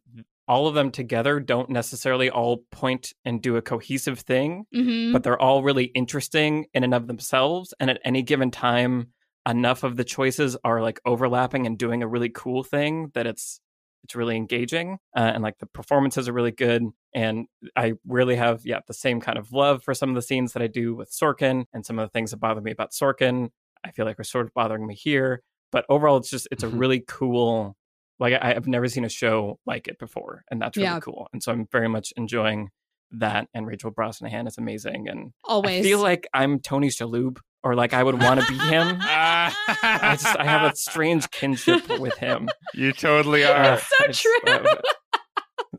all 0.48 0.66
of 0.66 0.74
them 0.74 0.90
together 0.90 1.40
don't 1.40 1.68
necessarily 1.68 2.30
all 2.30 2.62
point 2.70 3.12
and 3.26 3.42
do 3.42 3.56
a 3.56 3.62
cohesive 3.62 4.20
thing 4.20 4.64
hmm 4.72 5.12
but 5.12 5.22
they're 5.22 5.40
all 5.40 5.62
really 5.62 5.84
interesting 5.84 6.66
in 6.74 6.84
and 6.84 6.94
of 6.94 7.06
themselves. 7.06 7.72
And 7.80 7.90
at 7.90 8.00
any 8.04 8.22
given 8.22 8.50
time, 8.50 9.08
enough 9.48 9.82
of 9.84 9.96
the 9.96 10.04
choices 10.04 10.56
are 10.64 10.82
like 10.82 11.00
overlapping 11.06 11.66
and 11.66 11.78
doing 11.78 12.02
a 12.02 12.08
really 12.08 12.28
cool 12.28 12.64
thing 12.64 13.10
that 13.14 13.26
it's 13.26 13.60
it's 14.06 14.14
really 14.14 14.36
engaging. 14.36 14.98
Uh, 15.16 15.32
and 15.34 15.42
like 15.42 15.58
the 15.58 15.66
performances 15.66 16.28
are 16.28 16.32
really 16.32 16.52
good. 16.52 16.84
And 17.12 17.46
I 17.74 17.94
really 18.06 18.36
have 18.36 18.64
yeah 18.64 18.78
the 18.86 18.94
same 18.94 19.20
kind 19.20 19.36
of 19.36 19.50
love 19.52 19.82
for 19.82 19.94
some 19.94 20.08
of 20.10 20.14
the 20.14 20.22
scenes 20.22 20.52
that 20.52 20.62
I 20.62 20.68
do 20.68 20.94
with 20.94 21.10
Sorkin 21.10 21.64
and 21.72 21.84
some 21.84 21.98
of 21.98 22.06
the 22.08 22.12
things 22.12 22.30
that 22.30 22.36
bother 22.38 22.60
me 22.60 22.70
about 22.70 22.92
Sorkin. 22.92 23.50
I 23.84 23.90
feel 23.90 24.04
like 24.06 24.20
are 24.20 24.24
sort 24.24 24.46
of 24.46 24.54
bothering 24.54 24.86
me 24.86 24.94
here. 24.94 25.42
But 25.72 25.84
overall, 25.88 26.16
it's 26.18 26.30
just 26.30 26.46
it's 26.52 26.62
a 26.62 26.68
Mhm. 26.68 26.78
really 26.78 27.00
cool. 27.08 27.76
Like 28.20 28.34
I, 28.34 28.54
I've 28.54 28.68
never 28.68 28.88
seen 28.88 29.04
a 29.04 29.08
show 29.08 29.58
like 29.66 29.88
it 29.88 29.98
before, 29.98 30.44
and 30.50 30.62
that's 30.62 30.76
really 30.76 30.88
Yeah. 30.88 31.00
cool. 31.00 31.26
And 31.32 31.42
so 31.42 31.50
I'm 31.52 31.66
very 31.72 31.88
much 31.88 32.12
enjoying 32.16 32.70
that. 33.10 33.48
And 33.54 33.66
Rachel 33.66 33.90
Brosnahan 33.92 34.46
is 34.46 34.56
amazing, 34.58 35.08
and 35.08 35.32
Always. 35.44 35.80
I 35.80 35.88
feel 35.88 36.00
like 36.00 36.26
I'm 36.32 36.60
Tony 36.60 36.88
Shalhoub, 36.88 37.38
or 37.66 37.74
like 37.74 37.92
I 37.92 38.02
would 38.02 38.22
want 38.22 38.40
to 38.40 38.46
be 38.46 38.56
him. 38.58 38.98
I 39.00 40.16
just 40.20 40.36
I 40.38 40.44
have 40.44 40.70
a 40.72 40.76
strange 40.76 41.28
kinship 41.30 41.88
with 41.98 42.16
him. 42.18 42.48
you 42.74 42.92
totally 42.92 43.44
Uh, 43.44 43.52
are. 43.74 43.78
so 43.78 44.04
it's- 44.04 44.20
true. 44.20 44.38
uh, 44.46 44.76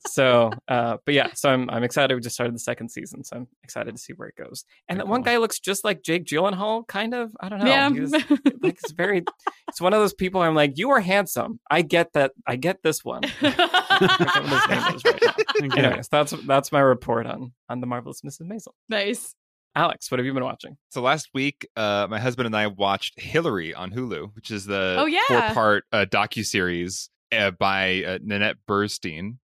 so, 0.05 0.51
uh, 0.67 0.97
but 1.05 1.13
yeah, 1.15 1.29
so 1.33 1.49
I'm 1.49 1.69
I'm 1.69 1.83
excited. 1.83 2.13
We 2.13 2.21
just 2.21 2.35
started 2.35 2.53
the 2.53 2.59
second 2.59 2.89
season, 2.89 3.23
so 3.23 3.35
I'm 3.37 3.47
excited 3.63 3.95
to 3.95 4.01
see 4.01 4.13
where 4.13 4.27
it 4.27 4.35
goes. 4.35 4.63
And 4.87 4.97
Very 4.97 5.05
that 5.05 5.11
one 5.11 5.21
guy 5.23 5.37
looks 5.37 5.59
just 5.59 5.83
like 5.83 6.03
Jake 6.03 6.25
Gyllenhaal, 6.25 6.87
kind 6.87 7.13
of. 7.15 7.31
I 7.39 7.49
don't 7.49 7.59
know. 7.59 7.65
yeah. 7.65 7.89
He 7.89 7.99
was- 8.01 8.11
like 8.11 8.77
it's 8.83 8.91
very. 8.91 9.23
It's 9.67 9.81
one 9.81 9.93
of 9.93 9.99
those 9.99 10.13
people. 10.13 10.41
I'm 10.41 10.55
like, 10.55 10.73
you 10.75 10.91
are 10.91 10.99
handsome. 10.99 11.59
I 11.71 11.81
get 11.81 12.13
that. 12.13 12.31
I 12.45 12.57
get 12.57 12.83
this 12.83 13.03
one. 13.03 13.23
what 13.39 13.53
his 13.53 14.69
name 14.69 14.95
is 14.95 15.03
right. 15.05 15.23
Okay. 15.63 15.81
Anyways, 15.85 16.07
that's 16.09 16.31
that's 16.45 16.71
my 16.71 16.79
report 16.79 17.25
on 17.25 17.51
on 17.67 17.81
the 17.81 17.87
marvelous 17.87 18.21
Mrs. 18.21 18.41
Maisel. 18.43 18.73
nice. 18.89 19.33
Alex, 19.77 20.09
what 20.09 20.17
have 20.17 20.25
you 20.25 20.33
been 20.33 20.43
watching? 20.43 20.75
So 20.89 21.01
last 21.03 21.29
week, 21.35 21.67
uh, 21.75 22.07
my 22.09 22.19
husband 22.19 22.47
and 22.47 22.55
I 22.57 22.65
watched 22.65 23.13
Hillary 23.21 23.75
on 23.75 23.91
Hulu, 23.91 24.33
which 24.35 24.49
is 24.49 24.65
the 24.65 24.95
Oh, 24.97 25.05
yeah. 25.05 25.21
four-part 25.27 25.83
uh, 25.91 26.05
docu 26.09 26.43
series 26.43 27.11
uh, 27.31 27.51
by 27.51 28.03
uh, 28.03 28.17
Nanette 28.23 28.55
Burstein, 28.67 29.37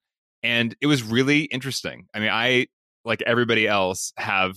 and 0.42 0.74
it 0.80 0.86
was 0.86 1.02
really 1.02 1.42
interesting. 1.42 2.06
I 2.14 2.20
mean, 2.20 2.30
I 2.30 2.68
like 3.04 3.20
everybody 3.26 3.68
else 3.68 4.14
have 4.16 4.56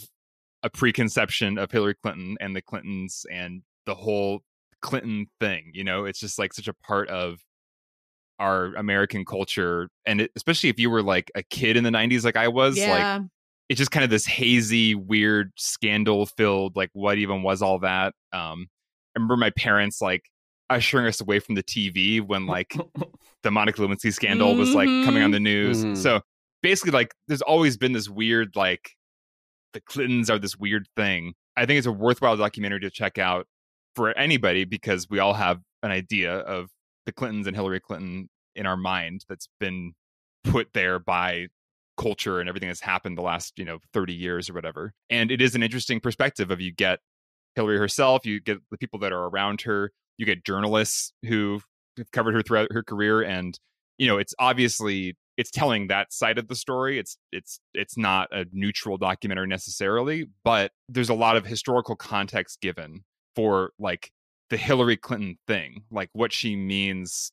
a 0.63 0.69
preconception 0.69 1.57
of 1.57 1.71
Hillary 1.71 1.95
Clinton 2.01 2.37
and 2.39 2.55
the 2.55 2.61
Clintons 2.61 3.25
and 3.29 3.61
the 3.85 3.95
whole 3.95 4.43
Clinton 4.81 5.27
thing. 5.41 5.71
You 5.73 5.83
know, 5.83 6.05
it's 6.05 6.21
just 6.21 6.39
like 6.39 6.53
such 6.53 6.69
a 6.69 6.73
part 6.73 7.09
of 7.09 7.39
our 8.39 8.73
American 8.75 9.25
culture, 9.25 9.89
and 10.05 10.21
it, 10.21 10.31
especially 10.37 10.69
if 10.69 10.79
you 10.79 10.89
were 10.89 11.03
like 11.03 11.31
a 11.35 11.43
kid 11.43 11.75
in 11.75 11.83
the 11.83 11.89
'90s, 11.89 12.23
like 12.23 12.37
I 12.37 12.47
was, 12.47 12.77
like 12.77 12.87
Yeah. 12.87 13.19
It's 13.69 13.77
just 13.79 13.91
kind 13.91 14.03
of 14.03 14.09
this 14.09 14.25
hazy, 14.25 14.95
weird, 14.95 15.51
scandal 15.55 16.25
filled, 16.25 16.75
like 16.75 16.89
what 16.93 17.17
even 17.17 17.43
was 17.43 17.61
all 17.61 17.79
that? 17.79 18.13
Um, 18.31 18.67
I 19.15 19.19
remember 19.19 19.37
my 19.37 19.51
parents 19.51 20.01
like 20.01 20.23
ushering 20.69 21.07
us 21.07 21.21
away 21.21 21.39
from 21.39 21.55
the 21.55 21.63
TV 21.63 22.21
when 22.21 22.45
like 22.47 22.75
the 23.43 23.51
Monica 23.51 23.81
Lewinsky 23.81 24.13
scandal 24.13 24.55
was 24.55 24.73
like 24.73 24.87
coming 25.05 25.23
on 25.23 25.31
the 25.31 25.39
news. 25.39 25.83
Mhm. 25.83 25.97
So 25.97 26.21
basically, 26.61 26.91
like, 26.91 27.13
there's 27.27 27.41
always 27.41 27.77
been 27.77 27.93
this 27.93 28.09
weird 28.09 28.55
like 28.55 28.91
the 29.73 29.81
Clintons 29.81 30.29
are 30.29 30.39
this 30.39 30.57
weird 30.57 30.87
thing. 30.95 31.33
I 31.57 31.65
think 31.65 31.77
it's 31.77 31.87
a 31.87 31.91
worthwhile 31.91 32.37
documentary 32.37 32.81
to 32.81 32.89
check 32.89 33.17
out 33.17 33.47
for 33.95 34.17
anybody 34.17 34.65
because 34.65 35.09
we 35.09 35.19
all 35.19 35.33
have 35.33 35.59
an 35.83 35.91
idea 35.91 36.37
of 36.39 36.69
the 37.05 37.11
Clintons 37.11 37.47
and 37.47 37.55
Hillary 37.55 37.79
Clinton 37.79 38.29
in 38.55 38.65
our 38.65 38.77
mind 38.77 39.25
that's 39.29 39.47
been 39.59 39.93
put 40.43 40.69
there 40.73 40.99
by 40.99 41.47
culture 41.97 42.39
and 42.39 42.49
everything 42.49 42.69
that's 42.69 42.81
happened 42.81 43.17
the 43.17 43.21
last, 43.21 43.57
you 43.57 43.65
know, 43.65 43.79
30 43.93 44.13
years 44.13 44.49
or 44.49 44.53
whatever. 44.53 44.93
And 45.09 45.31
it 45.31 45.41
is 45.41 45.55
an 45.55 45.63
interesting 45.63 45.99
perspective 45.99 46.51
of 46.51 46.61
you 46.61 46.71
get 46.71 46.99
Hillary 47.55 47.77
herself, 47.77 48.25
you 48.25 48.39
get 48.39 48.59
the 48.71 48.77
people 48.77 48.99
that 48.99 49.13
are 49.13 49.25
around 49.25 49.61
her, 49.61 49.91
you 50.17 50.25
get 50.25 50.45
journalists 50.45 51.13
who 51.25 51.61
have 51.97 52.11
covered 52.11 52.33
her 52.33 52.41
throughout 52.41 52.71
her 52.71 52.83
career 52.83 53.21
and 53.21 53.57
you 53.97 54.07
know, 54.07 54.17
it's 54.17 54.33
obviously 54.39 55.15
it's 55.37 55.51
telling 55.51 55.87
that 55.87 56.13
side 56.13 56.37
of 56.37 56.47
the 56.47 56.55
story. 56.55 56.99
It's 56.99 57.17
it's 57.31 57.59
it's 57.73 57.97
not 57.97 58.29
a 58.31 58.45
neutral 58.51 58.97
documentary 58.97 59.47
necessarily, 59.47 60.27
but 60.43 60.71
there's 60.89 61.09
a 61.09 61.13
lot 61.13 61.37
of 61.37 61.45
historical 61.45 61.95
context 61.95 62.61
given 62.61 63.03
for 63.35 63.71
like 63.79 64.11
the 64.49 64.57
Hillary 64.57 64.97
Clinton 64.97 65.37
thing, 65.47 65.83
like 65.91 66.09
what 66.13 66.31
she 66.31 66.55
means, 66.55 67.31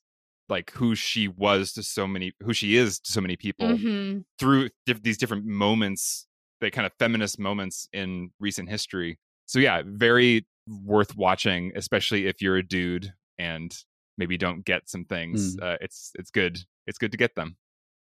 like 0.49 0.71
who 0.71 0.95
she 0.95 1.27
was 1.27 1.71
to 1.73 1.83
so 1.83 2.05
many, 2.07 2.33
who 2.41 2.53
she 2.53 2.75
is 2.75 2.99
to 2.99 3.11
so 3.11 3.21
many 3.21 3.35
people 3.35 3.67
Mhm. 3.67 4.25
through 4.39 4.69
diff- 4.85 5.01
these 5.03 5.17
different 5.17 5.45
moments, 5.45 6.27
the 6.61 6.69
kind 6.71 6.85
of 6.85 6.91
feminist 6.99 7.39
moments 7.39 7.87
in 7.93 8.31
recent 8.39 8.69
history. 8.69 9.17
So 9.45 9.59
yeah, 9.59 9.83
very 9.85 10.45
worth 10.67 11.15
watching, 11.15 11.71
especially 11.75 12.27
if 12.27 12.41
you're 12.41 12.57
a 12.57 12.63
dude 12.67 13.13
and 13.37 13.75
maybe 14.17 14.37
don't 14.37 14.63
get 14.65 14.89
some 14.89 15.05
things. 15.05 15.57
Uh, 15.59 15.77
it's 15.81 16.11
it's 16.15 16.29
good. 16.31 16.59
It's 16.87 16.97
good 16.97 17.11
to 17.11 17.17
get 17.17 17.35
them. 17.35 17.57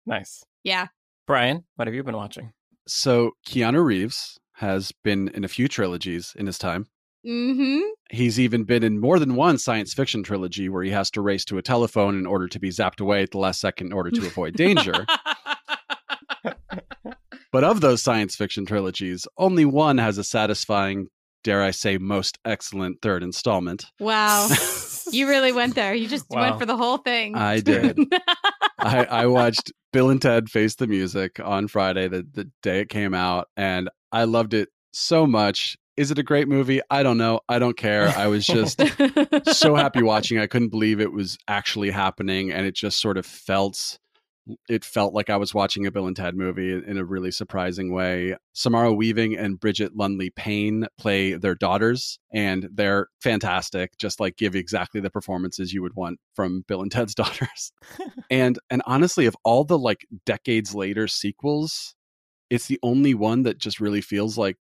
Nice. 0.05 0.43
Yeah. 0.63 0.87
Brian, 1.25 1.65
what 1.75 1.87
have 1.87 1.95
you 1.95 2.03
been 2.03 2.15
watching? 2.15 2.53
So 2.87 3.33
Keanu 3.47 3.83
Reeves 3.83 4.37
has 4.53 4.91
been 5.03 5.27
in 5.29 5.43
a 5.43 5.47
few 5.47 5.67
trilogies 5.67 6.33
in 6.37 6.45
his 6.45 6.57
time. 6.57 6.87
Mm-hmm. 7.25 7.79
He's 8.09 8.39
even 8.39 8.63
been 8.63 8.83
in 8.83 8.99
more 8.99 9.19
than 9.19 9.35
one 9.35 9.57
science 9.57 9.93
fiction 9.93 10.23
trilogy 10.23 10.69
where 10.69 10.83
he 10.83 10.91
has 10.91 11.11
to 11.11 11.21
race 11.21 11.43
to 11.45 11.57
a 11.57 11.61
telephone 11.61 12.17
in 12.17 12.25
order 12.25 12.47
to 12.47 12.59
be 12.59 12.69
zapped 12.69 13.01
away 13.01 13.23
at 13.23 13.31
the 13.31 13.37
last 13.37 13.59
second 13.59 13.87
in 13.87 13.93
order 13.93 14.11
to 14.11 14.25
avoid 14.25 14.53
danger. 14.55 15.05
But 17.51 17.63
of 17.63 17.79
those 17.81 18.03
science 18.03 18.35
fiction 18.35 18.65
trilogies, 18.65 19.25
only 19.37 19.63
one 19.63 19.97
has 19.99 20.17
a 20.17 20.23
satisfying, 20.23 21.07
dare 21.45 21.63
I 21.63 21.71
say, 21.71 21.97
most 21.97 22.37
excellent 22.45 23.01
third 23.01 23.23
installment. 23.23 23.85
wow. 23.99 24.47
You 25.09 25.29
really 25.29 25.53
went 25.53 25.73
there. 25.75 25.93
You 25.93 26.05
just 26.09 26.25
Wow. 26.29 26.41
went 26.41 26.59
for 26.59 26.65
the 26.65 26.75
whole 26.75 26.97
thing. 26.97 27.33
I 27.35 27.61
did. 27.61 27.97
I, 28.77 29.05
I 29.05 29.25
watched 29.27 29.71
Bill 29.93 30.09
and 30.09 30.21
Ted 30.21 30.49
Face 30.49 30.75
the 30.75 30.85
Music 30.85 31.39
on 31.41 31.69
Friday, 31.69 32.09
the, 32.09 32.27
the 32.29 32.51
day 32.61 32.81
it 32.81 32.89
came 32.89 33.13
out, 33.13 33.47
and 33.55 33.89
I 34.11 34.25
loved 34.25 34.53
it 34.53 34.67
so 34.91 35.25
much. 35.25 35.77
Is 35.97 36.11
it 36.11 36.19
a 36.19 36.23
great 36.23 36.47
movie? 36.47 36.79
I 36.91 37.01
don't 37.01 37.17
know. 37.17 37.41
I 37.49 37.57
don't 37.57 37.75
care. 37.75 38.09
I 38.09 38.27
was 38.27 38.45
just 38.45 38.79
so 39.51 39.75
happy 39.75 40.03
watching. 40.03 40.37
I 40.37 40.45
couldn't 40.45 40.69
believe 40.69 41.01
it 41.01 41.11
was 41.11 41.37
actually 41.47 41.89
happening, 41.89 42.51
and 42.51 42.65
it 42.67 42.75
just 42.75 43.01
sort 43.01 43.17
of 43.17 43.25
felt 43.25 43.97
it 44.69 44.85
felt 44.85 45.13
like 45.13 45.29
I 45.29 45.37
was 45.37 45.53
watching 45.53 45.85
a 45.85 45.91
Bill 45.91 46.07
and 46.07 46.15
Ted 46.15 46.35
movie 46.35 46.71
in 46.71 46.97
a 46.97 47.03
really 47.03 47.31
surprising 47.31 47.91
way. 47.91 48.35
Samara 48.53 48.93
Weaving 48.93 49.35
and 49.35 49.59
Brigette 49.59 49.95
Lundy-Paine 49.95 50.85
play 50.97 51.33
their 51.33 51.55
daughters, 51.55 52.19
and 52.31 52.69
they're 52.73 53.07
fantastic. 53.21 53.97
Just 53.97 54.19
like 54.19 54.37
give 54.37 54.55
exactly 54.55 55.01
the 55.01 55.09
performances 55.09 55.73
you 55.73 55.81
would 55.81 55.95
want 55.95 56.19
from 56.35 56.63
Bill 56.67 56.81
and 56.81 56.91
Ted's 56.91 57.15
daughters. 57.15 57.71
and 58.29 58.59
and 58.69 58.81
honestly, 58.85 59.25
of 59.25 59.35
all 59.43 59.63
the 59.63 59.77
like 59.77 60.05
decades 60.25 60.73
later 60.75 61.07
sequels, 61.07 61.95
it's 62.49 62.67
the 62.67 62.79
only 62.83 63.13
one 63.13 63.43
that 63.43 63.57
just 63.57 63.79
really 63.79 64.01
feels 64.01 64.37
like 64.37 64.57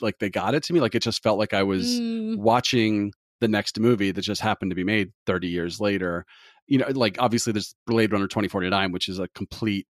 like 0.00 0.18
they 0.18 0.30
got 0.30 0.54
it 0.54 0.62
to 0.64 0.72
me. 0.72 0.80
Like 0.80 0.94
it 0.94 1.02
just 1.02 1.22
felt 1.22 1.38
like 1.38 1.52
I 1.54 1.62
was 1.62 2.00
Mm. 2.00 2.36
watching 2.38 3.12
the 3.40 3.48
next 3.48 3.78
movie 3.80 4.10
that 4.12 4.20
just 4.22 4.40
happened 4.40 4.70
to 4.70 4.74
be 4.74 4.84
made 4.84 5.12
30 5.26 5.48
years 5.48 5.80
later. 5.80 6.24
You 6.66 6.78
know, 6.78 6.86
like 6.90 7.16
obviously 7.18 7.52
there's 7.52 7.74
Blade 7.86 8.12
Runner 8.12 8.28
2049, 8.28 8.92
which 8.92 9.08
is 9.08 9.18
a 9.18 9.28
complete 9.34 9.86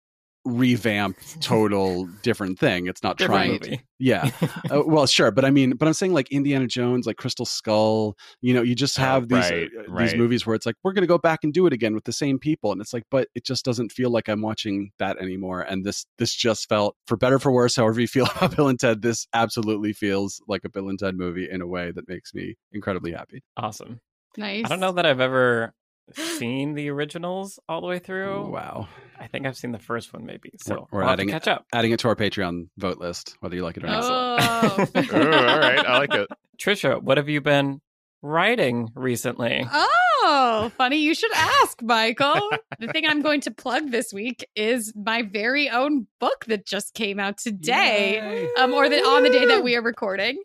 revamped, 0.45 1.41
total 1.41 2.05
different 2.23 2.57
thing. 2.59 2.87
It's 2.87 3.03
not 3.03 3.17
Different 3.17 3.39
trying. 3.39 3.51
movie. 3.53 3.81
Yeah. 3.99 4.29
Uh, 4.71 4.83
well, 4.85 5.07
sure, 5.07 5.31
but 5.31 5.45
I 5.45 5.49
mean, 5.49 5.71
but 5.71 5.87
I'm 5.87 5.93
saying 5.95 6.13
like 6.13 6.31
Indiana 6.31 6.67
Jones, 6.67 7.07
like 7.07 7.17
Crystal 7.17 7.45
Skull. 7.45 8.15
You 8.41 8.53
know, 8.53 8.61
you 8.61 8.75
just 8.75 8.99
Oh, 8.99 9.01
have 9.01 9.27
these 9.27 9.49
right, 9.49 9.67
uh, 9.89 9.97
these 9.99 10.13
movies 10.15 10.45
where 10.45 10.55
it's 10.55 10.65
like 10.65 10.75
we're 10.83 10.93
going 10.93 11.01
to 11.01 11.07
go 11.07 11.17
back 11.17 11.39
and 11.43 11.51
do 11.51 11.65
it 11.65 11.73
again 11.73 11.95
with 11.95 12.03
the 12.03 12.13
same 12.13 12.37
people, 12.37 12.71
and 12.71 12.79
it's 12.81 12.93
like, 12.93 13.03
but 13.09 13.29
it 13.33 13.45
just 13.45 13.65
doesn't 13.65 13.91
feel 13.91 14.11
like 14.11 14.27
I'm 14.29 14.41
watching 14.41 14.91
that 14.99 15.17
anymore. 15.17 15.61
And 15.61 15.83
this 15.83 16.05
this 16.19 16.35
just 16.35 16.69
felt, 16.69 16.95
for 17.07 17.17
better 17.17 17.37
or 17.37 17.39
for 17.39 17.51
worse, 17.51 17.75
however 17.75 17.99
you 17.99 18.07
feel 18.07 18.25
about 18.35 18.55
Bill 18.55 18.67
and 18.67 18.79
Ted, 18.79 19.01
this 19.01 19.25
absolutely 19.33 19.93
feels 19.93 20.39
like 20.47 20.61
a 20.65 20.69
Bill 20.69 20.89
and 20.89 20.99
Ted 20.99 21.15
movie 21.17 21.47
in 21.49 21.61
a 21.61 21.67
way 21.67 21.91
that 21.91 22.07
makes 22.07 22.33
me 22.35 22.55
incredibly 22.71 23.11
happy. 23.11 23.41
Awesome. 23.57 23.99
nice. 24.37 24.65
I 24.65 24.69
don't 24.69 24.79
know 24.81 24.91
that 24.91 25.05
I've 25.07 25.19
ever 25.21 25.73
seen 26.15 26.73
the 26.73 26.89
originals 26.89 27.59
all 27.67 27.81
the 27.81 27.87
way 27.87 27.99
through. 27.99 28.49
Wow. 28.51 28.87
I 29.19 29.27
think 29.27 29.45
I've 29.45 29.57
seen 29.57 29.71
the 29.71 29.79
first 29.79 30.13
one 30.13 30.25
maybe. 30.25 30.51
So 30.57 30.87
we're 30.91 30.99
we'll 30.99 31.07
have 31.09 31.17
to 31.17 31.21
adding- 31.23 31.29
catch 31.29 31.47
up. 31.47 31.65
Adding 31.73 31.91
it 31.91 31.99
to 32.01 32.07
our 32.07 32.15
Patreon 32.15 32.69
vote 32.77 32.97
list, 32.99 33.35
whether 33.41 33.55
you 33.55 33.63
like 33.63 33.77
it 33.77 33.83
or 33.83 33.87
not. 33.87 34.03
Oh. 34.03 34.87
Ooh, 34.95 35.23
all 35.23 35.59
right, 35.59 35.85
I 35.85 35.97
like 35.99 36.13
it. 36.13 36.27
Trisha, 36.61 37.01
what 37.01 37.17
have 37.17 37.29
you 37.29 37.41
been 37.41 37.81
writing 38.21 38.89
recently? 38.95 39.65
Oh, 39.71 40.71
funny 40.77 40.97
you 40.97 41.15
should 41.15 41.31
ask, 41.33 41.81
Michael. 41.81 42.49
the 42.79 42.87
thing 42.87 43.05
I'm 43.07 43.21
going 43.21 43.41
to 43.41 43.51
plug 43.51 43.91
this 43.91 44.11
week 44.13 44.47
is 44.55 44.93
my 44.95 45.21
very 45.21 45.69
own 45.69 46.07
book 46.19 46.45
that 46.45 46.65
just 46.65 46.93
came 46.93 47.19
out 47.19 47.37
today. 47.37 48.47
Um, 48.57 48.73
or 48.73 48.89
the, 48.89 48.97
on 48.97 49.23
the 49.23 49.29
day 49.29 49.45
that 49.45 49.63
we 49.63 49.75
are 49.75 49.81
recording. 49.81 50.37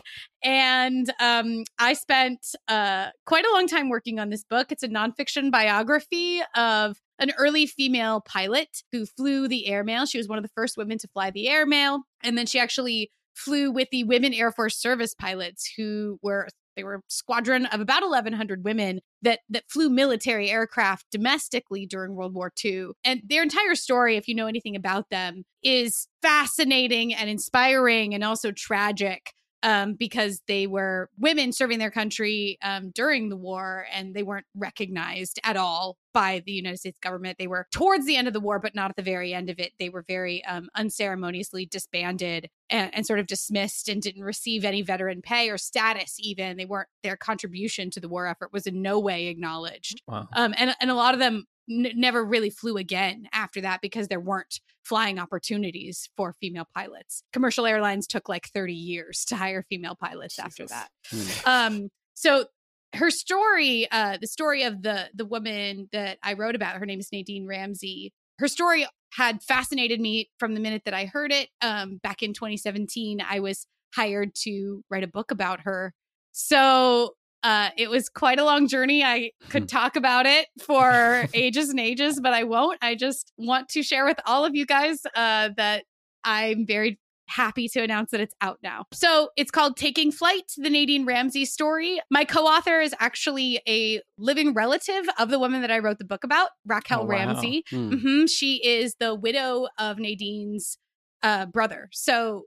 And 0.42 1.10
um, 1.20 1.64
I 1.78 1.94
spent 1.94 2.38
uh, 2.68 3.08
quite 3.26 3.44
a 3.44 3.52
long 3.52 3.66
time 3.66 3.88
working 3.88 4.18
on 4.18 4.30
this 4.30 4.44
book. 4.44 4.70
It's 4.70 4.82
a 4.82 4.88
nonfiction 4.88 5.50
biography 5.50 6.42
of 6.54 6.96
an 7.18 7.32
early 7.38 7.66
female 7.66 8.20
pilot 8.20 8.68
who 8.92 9.06
flew 9.06 9.48
the 9.48 9.66
airmail. 9.66 10.06
She 10.06 10.18
was 10.18 10.28
one 10.28 10.38
of 10.38 10.44
the 10.44 10.50
first 10.54 10.76
women 10.76 10.98
to 10.98 11.08
fly 11.08 11.30
the 11.30 11.48
airmail. 11.48 12.02
And 12.22 12.36
then 12.36 12.46
she 12.46 12.58
actually 12.58 13.10
flew 13.34 13.70
with 13.70 13.88
the 13.90 14.04
Women 14.04 14.32
Air 14.32 14.52
Force 14.52 14.78
Service 14.78 15.14
pilots 15.14 15.72
who 15.76 16.18
were 16.22 16.48
they 16.76 16.84
were 16.84 16.96
a 16.96 17.00
squadron 17.08 17.66
of 17.66 17.80
about 17.80 18.02
1100 18.02 18.64
women 18.64 19.00
that 19.22 19.40
that 19.48 19.64
flew 19.68 19.88
military 19.90 20.50
aircraft 20.50 21.06
domestically 21.10 21.86
during 21.86 22.14
World 22.14 22.34
War 22.34 22.52
II. 22.64 22.88
And 23.04 23.22
their 23.26 23.42
entire 23.42 23.74
story 23.74 24.16
if 24.16 24.28
you 24.28 24.34
know 24.34 24.46
anything 24.46 24.76
about 24.76 25.10
them 25.10 25.44
is 25.62 26.08
fascinating 26.22 27.14
and 27.14 27.30
inspiring 27.30 28.14
and 28.14 28.24
also 28.24 28.52
tragic. 28.52 29.32
Um, 29.64 29.94
because 29.94 30.42
they 30.46 30.66
were 30.66 31.08
women 31.18 31.50
serving 31.50 31.78
their 31.78 31.90
country 31.90 32.58
um, 32.62 32.90
during 32.90 33.30
the 33.30 33.36
war 33.36 33.86
and 33.90 34.14
they 34.14 34.22
weren't 34.22 34.44
recognized 34.54 35.40
at 35.42 35.56
all 35.56 35.96
by 36.12 36.42
the 36.44 36.52
United 36.52 36.76
States 36.76 36.98
government. 37.00 37.38
They 37.38 37.46
were 37.46 37.66
towards 37.72 38.04
the 38.04 38.16
end 38.16 38.28
of 38.28 38.34
the 38.34 38.40
war, 38.40 38.58
but 38.58 38.74
not 38.74 38.90
at 38.90 38.96
the 38.96 39.02
very 39.02 39.32
end 39.32 39.48
of 39.48 39.58
it. 39.58 39.72
They 39.78 39.88
were 39.88 40.04
very 40.06 40.44
um, 40.44 40.68
unceremoniously 40.74 41.64
disbanded 41.64 42.50
and, 42.68 42.94
and 42.94 43.06
sort 43.06 43.18
of 43.18 43.26
dismissed 43.26 43.88
and 43.88 44.02
didn't 44.02 44.22
receive 44.22 44.66
any 44.66 44.82
veteran 44.82 45.22
pay 45.22 45.48
or 45.48 45.56
status, 45.56 46.16
even. 46.18 46.58
They 46.58 46.66
weren't, 46.66 46.88
their 47.02 47.16
contribution 47.16 47.90
to 47.92 48.00
the 48.00 48.08
war 48.08 48.26
effort 48.26 48.52
was 48.52 48.66
in 48.66 48.82
no 48.82 49.00
way 49.00 49.28
acknowledged. 49.28 50.02
Wow. 50.06 50.28
Um, 50.34 50.54
and, 50.58 50.76
and 50.78 50.90
a 50.90 50.94
lot 50.94 51.14
of 51.14 51.20
them 51.20 51.46
n- 51.70 51.92
never 51.94 52.24
really 52.24 52.50
flew 52.50 52.76
again 52.76 53.28
after 53.32 53.60
that 53.60 53.80
because 53.80 54.08
there 54.08 54.20
weren't 54.20 54.60
flying 54.84 55.18
opportunities 55.18 56.08
for 56.16 56.34
female 56.40 56.68
pilots. 56.74 57.22
Commercial 57.32 57.66
airlines 57.66 58.06
took 58.06 58.28
like 58.28 58.48
30 58.48 58.74
years 58.74 59.24
to 59.26 59.36
hire 59.36 59.64
female 59.68 59.96
pilots 59.98 60.38
after 60.38 60.66
that. 60.66 60.88
Hmm. 61.10 61.26
Um, 61.46 61.88
so 62.14 62.46
her 62.94 63.10
story, 63.10 63.88
uh, 63.90 64.18
the 64.20 64.26
story 64.26 64.62
of 64.62 64.82
the 64.82 65.08
the 65.14 65.24
woman 65.24 65.88
that 65.92 66.18
I 66.22 66.34
wrote 66.34 66.54
about, 66.54 66.76
her 66.76 66.86
name 66.86 67.00
is 67.00 67.08
Nadine 67.12 67.46
Ramsey. 67.46 68.12
Her 68.38 68.48
story 68.48 68.86
had 69.12 69.42
fascinated 69.42 70.00
me 70.00 70.30
from 70.38 70.54
the 70.54 70.60
minute 70.60 70.82
that 70.84 70.94
I 70.94 71.06
heard 71.06 71.32
it. 71.32 71.48
Um, 71.60 71.98
back 72.02 72.22
in 72.22 72.32
2017, 72.32 73.20
I 73.28 73.40
was 73.40 73.66
hired 73.94 74.34
to 74.42 74.82
write 74.90 75.04
a 75.04 75.08
book 75.08 75.30
about 75.30 75.60
her. 75.60 75.92
So 76.32 77.14
uh, 77.44 77.68
it 77.76 77.90
was 77.90 78.08
quite 78.08 78.38
a 78.40 78.44
long 78.44 78.66
journey. 78.66 79.04
I 79.04 79.30
could 79.50 79.68
talk 79.68 79.96
about 79.96 80.26
it 80.26 80.46
for 80.66 81.26
ages 81.34 81.68
and 81.68 81.78
ages, 81.78 82.18
but 82.20 82.32
I 82.32 82.42
won't. 82.44 82.78
I 82.82 82.94
just 82.94 83.32
want 83.36 83.68
to 83.70 83.82
share 83.82 84.04
with 84.06 84.18
all 84.26 84.44
of 84.44 84.54
you 84.56 84.66
guys 84.66 85.00
uh, 85.14 85.50
that 85.56 85.84
I'm 86.24 86.66
very 86.66 86.98
happy 87.26 87.68
to 87.68 87.80
announce 87.82 88.10
that 88.10 88.20
it's 88.20 88.34
out 88.40 88.58
now. 88.62 88.84
So 88.92 89.30
it's 89.36 89.50
called 89.50 89.76
Taking 89.76 90.10
Flight, 90.12 90.52
the 90.56 90.70
Nadine 90.70 91.04
Ramsey 91.06 91.44
story. 91.44 92.00
My 92.10 92.24
co 92.24 92.44
author 92.46 92.80
is 92.80 92.94
actually 92.98 93.60
a 93.68 94.00
living 94.18 94.54
relative 94.54 95.04
of 95.18 95.30
the 95.30 95.38
woman 95.38 95.60
that 95.60 95.70
I 95.70 95.78
wrote 95.78 95.98
the 95.98 96.04
book 96.04 96.24
about, 96.24 96.50
Raquel 96.66 97.00
Oh, 97.00 97.04
wow. 97.04 97.08
Ramsey. 97.10 97.64
Hmm. 97.70 97.92
hmm 97.92 98.26
She 98.26 98.56
is 98.66 98.96
the 99.00 99.14
widow 99.14 99.68
of 99.78 99.98
Nadine's 99.98 100.78
uh, 101.22 101.46
brother. 101.46 101.88
So 101.92 102.44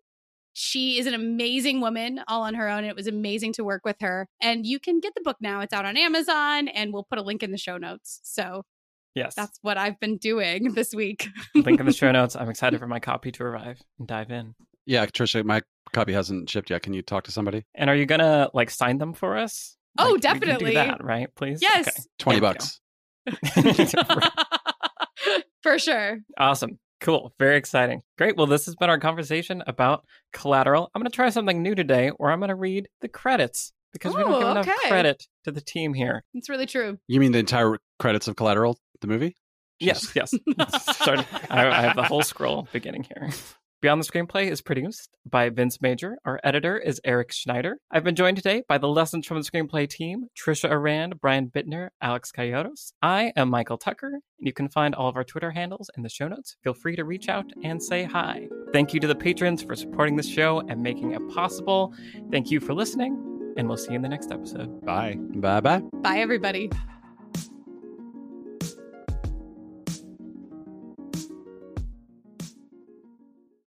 She 0.59 0.97
is 0.97 1.05
an 1.05 1.13
amazing 1.13 1.81
woman 1.81 2.19
all 2.27 2.41
on 2.41 2.55
her 2.55 2.67
own. 2.67 2.79
And 2.79 2.87
it 2.87 2.95
was 2.95 3.05
amazing 3.05 3.53
to 3.53 3.63
work 3.63 3.83
with 3.85 3.97
her. 4.01 4.27
And 4.41 4.65
you 4.65 4.79
can 4.79 4.99
get 4.99 5.13
the 5.13 5.21
book 5.21 5.37
now. 5.39 5.61
It's 5.61 5.71
out 5.71 5.85
on 5.85 5.95
Amazon, 5.95 6.67
and 6.67 6.91
we'll 6.91 7.03
put 7.07 7.19
a 7.19 7.21
link 7.21 7.43
in 7.43 7.51
the 7.51 7.57
show 7.59 7.77
notes. 7.77 8.19
So 8.23 8.63
Yes. 9.13 9.35
that's 9.35 9.59
what 9.61 9.77
I've 9.77 9.99
been 9.99 10.17
doing 10.17 10.73
this 10.75 10.93
week. 10.95 11.27
Link 11.53 11.79
in 11.79 11.85
the 11.85 11.93
show 11.93 12.11
notes. 12.19 12.35
I'm 12.35 12.49
excited 12.49 12.79
for 12.79 12.87
my 12.87 12.99
copy 12.99 13.31
to 13.33 13.43
arrive 13.43 13.79
and 13.99 14.07
dive 14.07 14.31
in. 14.31 14.55
Yeah, 14.87 15.05
Trisha, 15.05 15.43
my 15.45 15.61
copy 15.93 16.13
hasn't 16.13 16.49
shipped 16.49 16.69
yet. 16.71 16.81
Can 16.81 16.93
you 16.93 17.01
talk 17.03 17.25
to 17.25 17.31
somebody? 17.31 17.63
And 17.75 17.89
are 17.89 17.95
you 17.95 18.05
gonna 18.07 18.49
like 18.55 18.69
sign 18.71 18.97
them 18.97 19.13
for 19.13 19.37
us? 19.37 19.77
Oh, 19.99 20.05
Like, 20.05 20.13
we 20.13 20.19
can 20.21 20.31
do 20.39 20.39
definitely. 20.45 20.73
that, 20.73 21.03
right? 21.03 21.27
Please. 21.35 21.61
Yes. 21.61 22.07
20 22.19 22.39
Thank 22.39 22.41
bucks. 22.41 22.79
Okay. 23.57 23.87
For 25.63 25.77
sure. 25.79 26.19
awesome. 26.37 26.79
Cool. 26.99 27.33
Very 27.37 27.57
exciting. 27.57 28.01
Great. 28.17 28.37
Well, 28.37 28.47
this 28.47 28.65
has 28.65 28.75
been 28.75 28.89
our 28.89 28.99
conversation 28.99 29.63
about 29.67 30.05
collateral. 30.33 30.89
I'm 30.93 31.01
going 31.01 31.09
to 31.09 31.15
try 31.15 31.29
something 31.29 31.61
new 31.61 31.75
today 31.75 32.09
where 32.17 32.31
I'm 32.31 32.39
going 32.39 32.49
to 32.49 32.55
read 32.55 32.87
the 33.01 33.07
credits 33.07 33.71
because 33.93 34.15
we 34.15 34.23
don't 34.23 34.33
Ooh, 34.33 34.39
give 34.39 34.47
oh, 34.47 34.51
enough 34.51 34.67
credit 34.87 35.23
to 35.43 35.51
the 35.51 35.61
team 35.61 35.93
here. 35.93 36.23
It's 36.33 36.49
really 36.49 36.65
true. 36.65 36.97
You 37.07 37.19
mean 37.19 37.31
the 37.31 37.39
entire 37.39 37.77
credits 37.99 38.27
of 38.27 38.35
Collateral, 38.35 38.77
the 39.01 39.07
movie? 39.07 39.35
Yes, 39.79 40.15
yes. 40.15 40.31
Sorry. 40.97 41.19
I, 41.49 41.67
I 41.67 41.81
have 41.81 41.95
the 41.95 42.03
whole 42.03 42.23
scroll 42.23 42.67
beginning 42.71 43.03
here. 43.03 43.29
Beyond 43.79 44.01
the 44.01 44.07
Screenplay 44.07 44.49
is 44.49 44.63
produced 44.63 45.11
by 45.23 45.49
Vince 45.49 45.83
Major. 45.83 46.17
Our 46.25 46.39
editor 46.43 46.79
is 46.79 46.99
Eric 47.03 47.31
Schneider. 47.31 47.77
I've 47.91 48.03
been 48.03 48.15
joined 48.15 48.37
today 48.37 48.63
by 48.67 48.79
the 48.79 48.87
Lessons 48.87 49.27
from 49.27 49.37
the 49.37 49.43
Screenplay 49.43 49.87
team, 49.87 50.29
Trisha 50.35 50.71
Arand, 50.71 51.19
Brian 51.21 51.51
Bittner, 51.51 51.89
Alex 52.01 52.31
Coyotes. 52.31 52.91
I 53.03 53.33
am 53.35 53.49
Michael 53.49 53.77
Tucker, 53.77 54.07
and 54.07 54.47
you 54.47 54.51
can 54.51 54.67
find 54.67 54.95
all 54.95 55.07
of 55.07 55.15
our 55.15 55.23
Twitter 55.23 55.51
handles 55.51 55.91
in 55.95 56.01
the 56.01 56.09
show 56.09 56.27
notes. 56.27 56.55
Feel 56.63 56.73
free 56.73 56.95
to 56.95 57.03
reach 57.03 57.29
out 57.29 57.45
and 57.63 57.81
say 57.81 58.03
hi. 58.03 58.47
Thank 58.73 58.95
you 58.95 58.99
to 58.99 59.07
the 59.07 59.13
patrons 59.13 59.61
for 59.61 59.75
supporting 59.75 60.15
this 60.15 60.27
show 60.27 60.63
and 60.67 60.81
making 60.81 61.11
it 61.11 61.21
possible. 61.29 61.93
Thank 62.31 62.49
you 62.49 62.59
for 62.59 62.73
listening, 62.73 63.53
and 63.57 63.67
we'll 63.67 63.77
see 63.77 63.91
you 63.91 63.97
in 63.97 64.01
the 64.01 64.09
next 64.09 64.31
episode. 64.31 64.83
Bye. 64.85 65.17
Bye 65.35 65.61
bye. 65.61 65.83
Bye, 66.01 66.17
everybody. 66.17 66.71